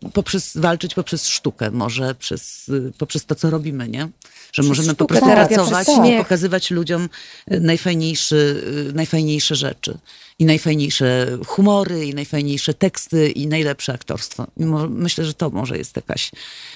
y, 0.08 0.12
poprzez, 0.14 0.58
walczyć 0.58 0.96
poprzez 0.96 1.28
sztukę, 1.28 1.72
może 1.72 2.16
przez, 2.16 2.70
y, 2.70 2.92
poprzez 2.98 3.26
to, 3.26 3.36
co 3.36 3.50
robimy, 3.50 3.90
nie? 3.90 4.08
Że 4.54 4.64
możemy 4.64 4.96
po 4.96 5.06
prostu 5.06 5.26
pracować 5.26 5.88
i 6.06 6.18
pokazywać 6.18 6.72
ludziom 6.72 7.10
y, 7.52 7.60
najfajniejszy, 7.60 8.64
y, 8.90 8.94
najfajniejsze 8.94 9.56
rzeczy. 9.56 9.98
I 10.40 10.46
najfajniejsze 10.46 11.28
humory, 11.48 12.06
i 12.06 12.16
najfajniejsze 12.16 12.74
teksty, 12.74 13.30
i 13.30 13.48
najlepsze 13.48 13.94
aktorstwo. 13.94 14.46
Myślę, 14.90 15.26
że 15.26 15.34
to 15.34 15.50
może 15.50 15.78
jest 15.78 15.96
jakaś 15.96 16.32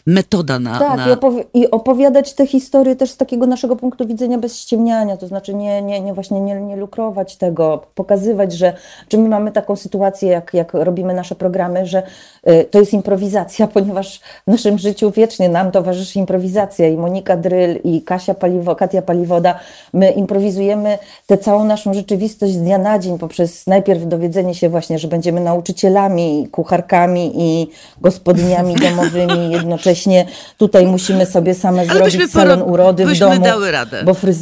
metoda 0.05 0.59
na... 0.59 0.79
Tak, 0.79 0.97
na... 0.97 1.09
i, 1.09 1.11
opowi- 1.11 1.45
i 1.53 1.71
opowiadać 1.71 2.34
te 2.34 2.47
historie 2.47 2.95
też 2.95 3.11
z 3.11 3.17
takiego 3.17 3.47
naszego 3.47 3.75
punktu 3.75 4.07
widzenia 4.07 4.38
bez 4.38 4.59
ściemniania, 4.59 5.17
to 5.17 5.27
znaczy 5.27 5.53
nie, 5.53 5.81
nie, 5.81 6.01
nie 6.01 6.13
właśnie 6.13 6.41
nie, 6.41 6.55
nie 6.55 6.75
lukrować 6.75 7.35
tego, 7.35 7.85
pokazywać, 7.95 8.53
że, 8.53 8.73
że 9.09 9.17
my 9.17 9.29
mamy 9.29 9.51
taką 9.51 9.75
sytuację, 9.75 10.29
jak, 10.29 10.53
jak 10.53 10.73
robimy 10.73 11.13
nasze 11.13 11.35
programy, 11.35 11.85
że 11.85 12.03
y, 12.47 12.65
to 12.71 12.79
jest 12.79 12.93
improwizacja, 12.93 13.67
ponieważ 13.77 14.19
w 14.47 14.51
naszym 14.51 14.77
życiu 14.77 15.11
wiecznie 15.11 15.49
nam 15.49 15.71
towarzyszy 15.71 16.19
improwizacja 16.19 16.88
i 16.88 16.97
Monika 16.97 17.38
Dryl 17.38 17.79
i 17.84 18.01
Kasia 18.01 18.34
Paliwo, 18.34 18.75
Katia 18.75 19.01
Paliwoda, 19.01 19.59
my 19.93 20.11
improwizujemy 20.11 20.97
tę 21.25 21.38
całą 21.38 21.65
naszą 21.65 21.93
rzeczywistość 21.93 22.53
z 22.53 22.57
dnia 22.57 22.77
na 22.77 22.99
dzień 22.99 23.19
poprzez 23.19 23.46
najpierw 23.67 24.07
dowiedzenie 24.07 24.55
się 24.55 24.69
właśnie, 24.69 24.99
że 24.99 25.07
będziemy 25.07 25.41
nauczycielami, 25.41 26.47
kucharkami 26.51 27.31
i 27.35 27.67
gospodyniami 28.01 28.75
domowymi 28.89 29.51
jednocześnie 29.51 30.25
tutaj 30.57 30.85
musimy 30.85 31.25
sobie 31.25 31.53
same 31.53 31.79
Ale 31.81 31.93
zrobić 31.93 32.17
byśmy 32.17 32.27
salon 32.31 32.61
urody 32.61 33.05
w 33.05 33.07
byśmy 33.07 33.29
domu. 33.29 33.45
dały 33.45 33.71
radę. 33.71 34.03
Bo 34.03 34.13
fryz... 34.13 34.37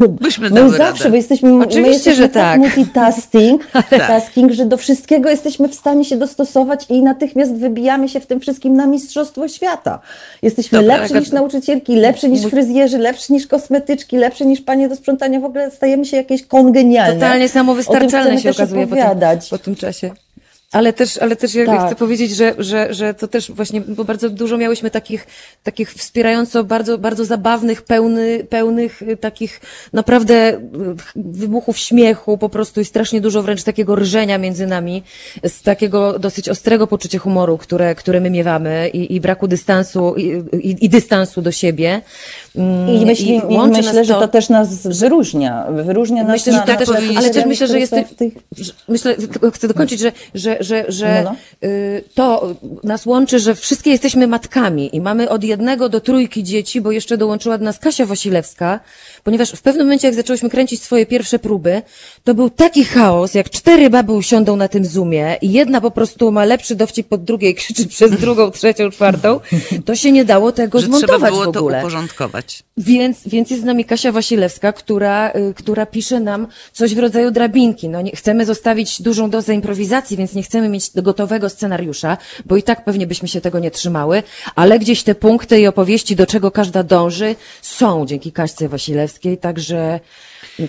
Byśmy 0.00 0.50
My 0.50 0.56
dały 0.56 0.70
zawsze, 0.70 1.04
radę. 1.04 1.10
bo 1.10 1.16
jesteśmy, 1.16 1.50
my 1.50 1.64
Oczywiście, 1.64 1.90
jesteśmy 1.92 2.22
że 2.22 2.28
tak 2.28 2.34
tak. 2.34 2.60
multitasking, 2.60 3.66
tasking, 4.08 4.52
że 4.52 4.66
do 4.66 4.76
wszystkiego 4.76 5.30
jesteśmy 5.30 5.68
w 5.68 5.74
stanie 5.74 6.04
się 6.04 6.16
dostosować 6.16 6.86
i 6.88 7.02
natychmiast 7.02 7.54
wybijamy 7.54 8.08
się 8.08 8.20
w 8.20 8.26
tym 8.26 8.40
wszystkim 8.40 8.76
na 8.76 8.86
mistrzostwo 8.86 9.48
świata. 9.48 9.98
Jesteśmy 10.42 10.78
Dobra, 10.78 10.96
jaka- 10.96 11.20
niż 11.20 11.30
nauczycielki, 11.30 11.96
lepsi 11.96 12.28
niż 12.28 12.42
fryzjerzy, 12.42 12.98
lepsi 12.98 13.32
niż 13.32 13.46
kosmetyczki, 13.46 14.16
lepsi 14.16 14.46
niż 14.46 14.60
panie 14.60 14.88
do 14.88 14.96
sprzątania. 14.96 15.40
W 15.40 15.44
ogóle 15.44 15.70
stajemy 15.70 16.04
się 16.04 16.16
jakieś 16.16 16.46
kongenialne. 16.46 17.14
Totalnie 17.14 17.48
samowystarczalne 17.48 18.40
się 18.40 18.50
okazuje 18.50 18.86
po 18.86 18.96
tym, 18.96 19.04
po 19.50 19.58
tym 19.58 19.76
czasie. 19.76 20.10
Ale 20.72 20.92
też, 20.92 21.18
ale 21.18 21.36
też 21.36 21.54
ja 21.54 21.66
Tak. 21.66 21.86
chcę 21.86 21.96
powiedzieć, 21.96 22.30
że, 22.36 22.54
że, 22.58 22.94
że 22.94 23.14
to 23.14 23.28
też 23.28 23.52
właśnie, 23.52 23.80
bo 23.80 24.04
bardzo 24.04 24.30
dużo 24.30 24.58
miałyśmy 24.58 24.90
takich, 24.90 25.26
takich 25.62 25.92
wspierająco 25.92 26.64
bardzo, 26.64 26.98
bardzo 26.98 27.24
zabawnych, 27.24 27.82
pełny, 27.82 28.44
pełnych 28.44 29.02
y, 29.02 29.16
takich 29.16 29.60
naprawdę 29.92 30.52
y, 30.52 30.60
wybuchów 31.16 31.78
śmiechu 31.78 32.38
po 32.38 32.48
prostu 32.48 32.80
i 32.80 32.84
strasznie 32.84 33.20
dużo 33.20 33.42
wręcz 33.42 33.62
takiego 33.62 33.96
rżenia 33.96 34.38
między 34.38 34.66
nami, 34.66 35.02
z 35.44 35.62
takiego 35.62 36.18
dosyć 36.18 36.48
ostrego 36.48 36.86
poczucia 36.86 37.18
humoru, 37.18 37.58
które, 37.58 37.94
które 37.94 38.20
my 38.20 38.30
miewamy 38.30 38.88
i, 38.88 39.14
i 39.14 39.20
braku 39.20 39.48
dystansu 39.48 40.14
i, 40.16 40.42
i, 40.56 40.84
i 40.84 40.88
dystansu 40.88 41.42
do 41.42 41.52
siebie. 41.52 42.00
Mm, 42.56 42.88
I, 42.88 43.06
myśli, 43.06 43.36
i 43.36 43.54
łączy 43.54 43.76
myślę, 43.76 43.92
nas 43.92 44.06
że 44.06 44.14
to 44.14 44.28
też 44.28 44.48
nas 44.48 44.86
wyróżnia. 44.86 45.66
Wyróżnia 45.70 46.24
nas 46.24 46.32
Myślę, 46.32 46.52
że 46.52 46.58
na, 46.58 46.64
powinno- 46.64 47.08
tych 47.08 47.18
ale 47.18 47.30
też 47.30 47.44
myślę, 47.46 47.66
że 47.66 47.80
jest 47.80 47.94
tych 48.18 48.32
Myślę, 48.88 49.16
chcę 49.54 49.68
dokończyć, 49.68 50.00
że, 50.00 50.12
że, 50.34 50.57
że, 50.60 50.84
że 50.88 51.22
No, 51.24 51.36
y, 51.68 52.04
to 52.14 52.54
nas 52.84 53.06
łączy, 53.06 53.38
że 53.38 53.54
wszystkie 53.54 53.90
jesteśmy 53.90 54.26
matkami 54.26 54.96
i 54.96 55.00
mamy 55.00 55.28
od 55.28 55.44
jednego 55.44 55.88
do 55.88 56.00
trójki 56.00 56.44
dzieci, 56.44 56.80
bo 56.80 56.92
jeszcze 56.92 57.16
dołączyła 57.16 57.58
do 57.58 57.64
nas 57.64 57.78
Kasia 57.78 58.06
Wasilewska, 58.06 58.80
ponieważ 59.24 59.50
w 59.50 59.62
pewnym 59.62 59.86
momencie, 59.86 60.08
jak 60.08 60.14
zaczęłyśmy 60.14 60.50
kręcić 60.50 60.82
swoje 60.82 61.06
pierwsze 61.06 61.38
próby, 61.38 61.82
to 62.24 62.34
był 62.34 62.50
taki 62.50 62.84
chaos, 62.84 63.34
jak 63.34 63.50
cztery 63.50 63.90
baby 63.90 64.12
usiądą 64.12 64.56
na 64.56 64.68
tym 64.68 64.84
Zoomie 64.84 65.36
i 65.42 65.52
jedna 65.52 65.80
po 65.80 65.90
prostu 65.90 66.32
ma 66.32 66.44
lepszy 66.44 66.74
dowcip 66.74 67.08
pod 67.08 67.24
drugiej, 67.24 67.54
krzyczy 67.58 67.86
przez 67.86 68.10
drugą, 68.10 68.50
trzecią, 68.50 68.90
czwartą, 68.90 69.40
to 69.84 69.96
się 69.96 70.12
nie 70.12 70.24
dało 70.24 70.52
tego 70.52 70.80
że 70.80 70.86
trzeba 70.86 70.98
zmontować 70.98 71.30
było 71.30 71.50
w 71.50 71.54
to 71.54 71.60
ogóle. 71.60 71.78
uporządkować. 71.78 72.62
Więc, 72.78 73.28
więc 73.28 73.50
jest 73.50 73.62
z 73.62 73.66
nami 73.66 73.84
Kasia 73.84 74.12
Wasilewska, 74.12 74.72
która, 74.72 75.30
y, 75.30 75.54
która 75.54 75.86
pisze 75.86 76.20
nam 76.20 76.46
coś 76.72 76.94
w 76.94 76.98
rodzaju 76.98 77.30
drabinki. 77.30 77.88
No 77.88 78.00
nie, 78.00 78.10
chcemy 78.10 78.46
zostawić 78.46 79.02
dużą 79.02 79.30
dozę 79.30 79.54
improwizacji, 79.54 80.16
więc 80.16 80.34
nie 80.34 80.42
chcemy 80.42 80.68
mieć 80.68 80.90
gotowego 80.94 81.48
scenariusza, 81.48 82.16
bo 82.46 82.56
i 82.56 82.62
tak 82.62 82.84
pewnie 82.84 83.06
byśmy 83.06 83.28
się 83.28 83.40
tego 83.40 83.58
nie 83.58 83.70
trzymały, 83.70 84.22
ale 84.54 84.78
gdzieś 84.78 85.02
te 85.02 85.14
punkty 85.14 85.60
i 85.60 85.66
opowieści, 85.66 86.16
do 86.16 86.26
czego 86.26 86.50
każda 86.50 86.82
dąży, 86.82 87.36
są 87.62 88.06
dzięki 88.06 88.32
Kaśce 88.32 88.68
Wasilewskiej, 88.68 89.38
także, 89.38 90.00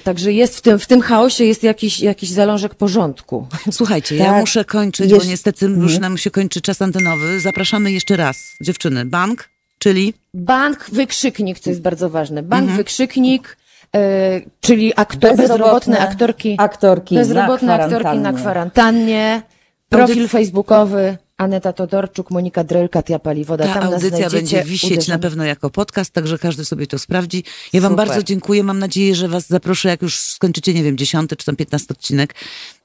także 0.04 0.34
jest 0.34 0.58
w 0.58 0.62
tym, 0.62 0.80
w 0.80 0.88
tym 0.88 1.02
chaosie 1.02 1.46
jest 1.46 1.64
jakiś, 1.64 2.00
jakiś 2.00 2.30
zalążek 2.30 2.76
porządku. 2.76 3.48
Słuchajcie, 3.72 4.16
ja 4.16 4.26
Tak. 4.26 4.40
muszę 4.40 4.66
kończyć, 4.66 5.12
bo 5.12 5.24
niestety 5.24 5.66
już 5.66 6.00
nam 6.00 6.18
się 6.18 6.32
kończy 6.32 6.62
czas 6.62 6.82
antenowy. 6.82 7.40
Zapraszamy 7.40 7.92
jeszcze 7.92 8.18
raz, 8.18 8.56
dziewczyny. 8.62 9.06
Bank, 9.06 9.50
czyli 9.80 10.14
Bank 10.34 10.86
wykrzyknik, 10.92 11.60
co 11.60 11.70
jest 11.70 11.82
bardzo 11.82 12.10
ważne. 12.10 12.44
Bank 12.44 12.62
Mhm. 12.62 12.78
wykrzyknik, 12.78 13.58
e, 13.96 14.42
czyli 14.62 14.94
aktor, 14.96 15.36
bezrobotne 15.38 16.00
aktorki. 16.00 16.56
aktorki 16.58 17.16
Bezrobotne 17.16 17.68
na 17.78 17.84
aktorki 17.84 18.18
na 18.20 18.34
kwarantannie. 18.34 19.42
Profil 19.90 20.24
Audyc- 20.26 20.30
facebookowy 20.30 21.18
Aneta 21.38 21.74
Todorczuk, 21.74 22.32
Monika 22.32 22.64
Dryl, 22.64 22.90
Katia 22.90 23.20
Paliwoda. 23.20 23.66
ta 23.68 23.74
Tam 23.74 23.84
nas 23.84 23.94
audycja 23.94 24.30
znajdziecie, 24.30 24.58
będzie 24.58 24.72
wisieć 24.72 24.92
uderzymy. 24.92 25.16
na 25.18 25.22
pewno 25.22 25.44
jako 25.44 25.70
podcast, 25.70 26.12
także 26.14 26.38
każdy 26.40 26.66
sobie 26.66 26.88
to 26.88 27.00
sprawdzi. 27.00 27.44
Ja 27.74 27.82
wam 27.82 27.92
Super. 27.92 28.08
bardzo 28.08 28.24
dziękuję. 28.24 28.64
Mam 28.64 28.80
nadzieję, 28.80 29.16
że 29.16 29.28
was 29.28 29.48
zaproszę, 29.48 29.90
jak 29.90 30.02
już 30.02 30.20
skończycie, 30.20 30.74
nie 30.74 30.84
wiem, 30.84 30.98
dziesiąty 30.98 31.36
czy 31.36 31.46
tam 31.46 31.56
piętnasty 31.56 31.94
odcinek, 31.94 32.36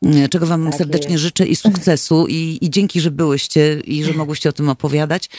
mm, 0.03 0.29
czego 0.29 0.47
wam 0.47 0.65
Tak 0.67 0.75
serdecznie 0.75 1.13
jest. 1.13 1.23
życzę 1.25 1.47
i 1.47 1.57
sukcesu 1.57 2.27
i, 2.29 2.59
i 2.61 2.71
dzięki, 2.71 3.01
że 3.01 3.11
byłyście 3.11 3.81
i 3.85 4.05
że 4.05 4.13
mogłyście 4.13 4.49
o 4.49 4.53
tym 4.53 4.69
opowiadać. 4.69 5.31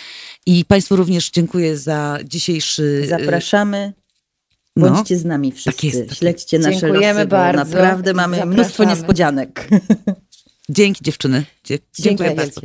I 0.45 0.65
państwu 0.65 0.95
również 0.95 1.29
dziękuję 1.31 1.77
za 1.77 2.19
dzisiejszy... 2.23 2.83
y, 3.03 3.07
Zapraszamy. 3.07 3.93
no. 4.75 4.89
Bądźcie 4.89 5.17
z 5.17 5.25
nami 5.25 5.51
wszyscy. 5.51 5.71
Tak 5.71 5.83
jest, 5.83 6.09
tak 6.09 6.17
Śledźcie 6.17 6.59
nasze 6.59 6.79
Dziękujemy 6.79 7.19
losy, 7.19 7.25
bo 7.29 7.35
bardzo. 7.37 7.63
naprawdę 7.75 8.13
mamy 8.13 8.37
Zapraszamy. 8.37 8.53
mnóstwo 8.61 8.83
niespodzianek. 8.83 9.67
Dzięki 10.69 11.03
dziewczyny. 11.03 11.45
Dzie- 11.63 11.79
dziękuję 11.99 12.29
Dziękuję 12.29 12.35
bardzo. 12.35 12.61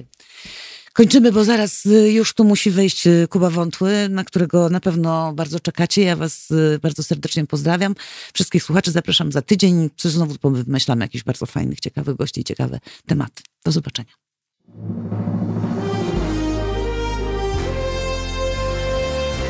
Kończymy, 0.92 1.32
bo 1.32 1.44
zaraz 1.44 1.86
y, 1.86 2.12
już 2.12 2.34
tu 2.34 2.44
musi 2.44 2.70
wejść 2.70 3.06
y, 3.06 3.26
Kuba 3.30 3.50
Wątły, 3.50 4.08
na 4.08 4.24
którego 4.24 4.70
na 4.70 4.80
pewno 4.80 5.32
bardzo 5.32 5.60
czekacie. 5.60 6.02
Ja 6.02 6.16
was 6.16 6.48
bardzo 6.82 7.02
serdecznie 7.02 7.46
pozdrawiam. 7.46 7.94
Wszystkich 8.34 8.62
słuchaczy 8.62 8.90
zapraszam 8.90 9.32
za 9.32 9.42
tydzień. 9.42 9.90
Coś 9.96 10.12
znowu 10.12 10.34
wymyślamy 10.50 11.04
jakichś 11.04 11.24
bardzo 11.24 11.46
fajnych, 11.46 11.80
ciekawych 11.80 12.16
gości 12.16 12.40
i 12.40 12.44
ciekawe 12.44 12.80
tematy. 13.06 13.42
Do 13.64 13.72
zobaczenia. 13.72 14.12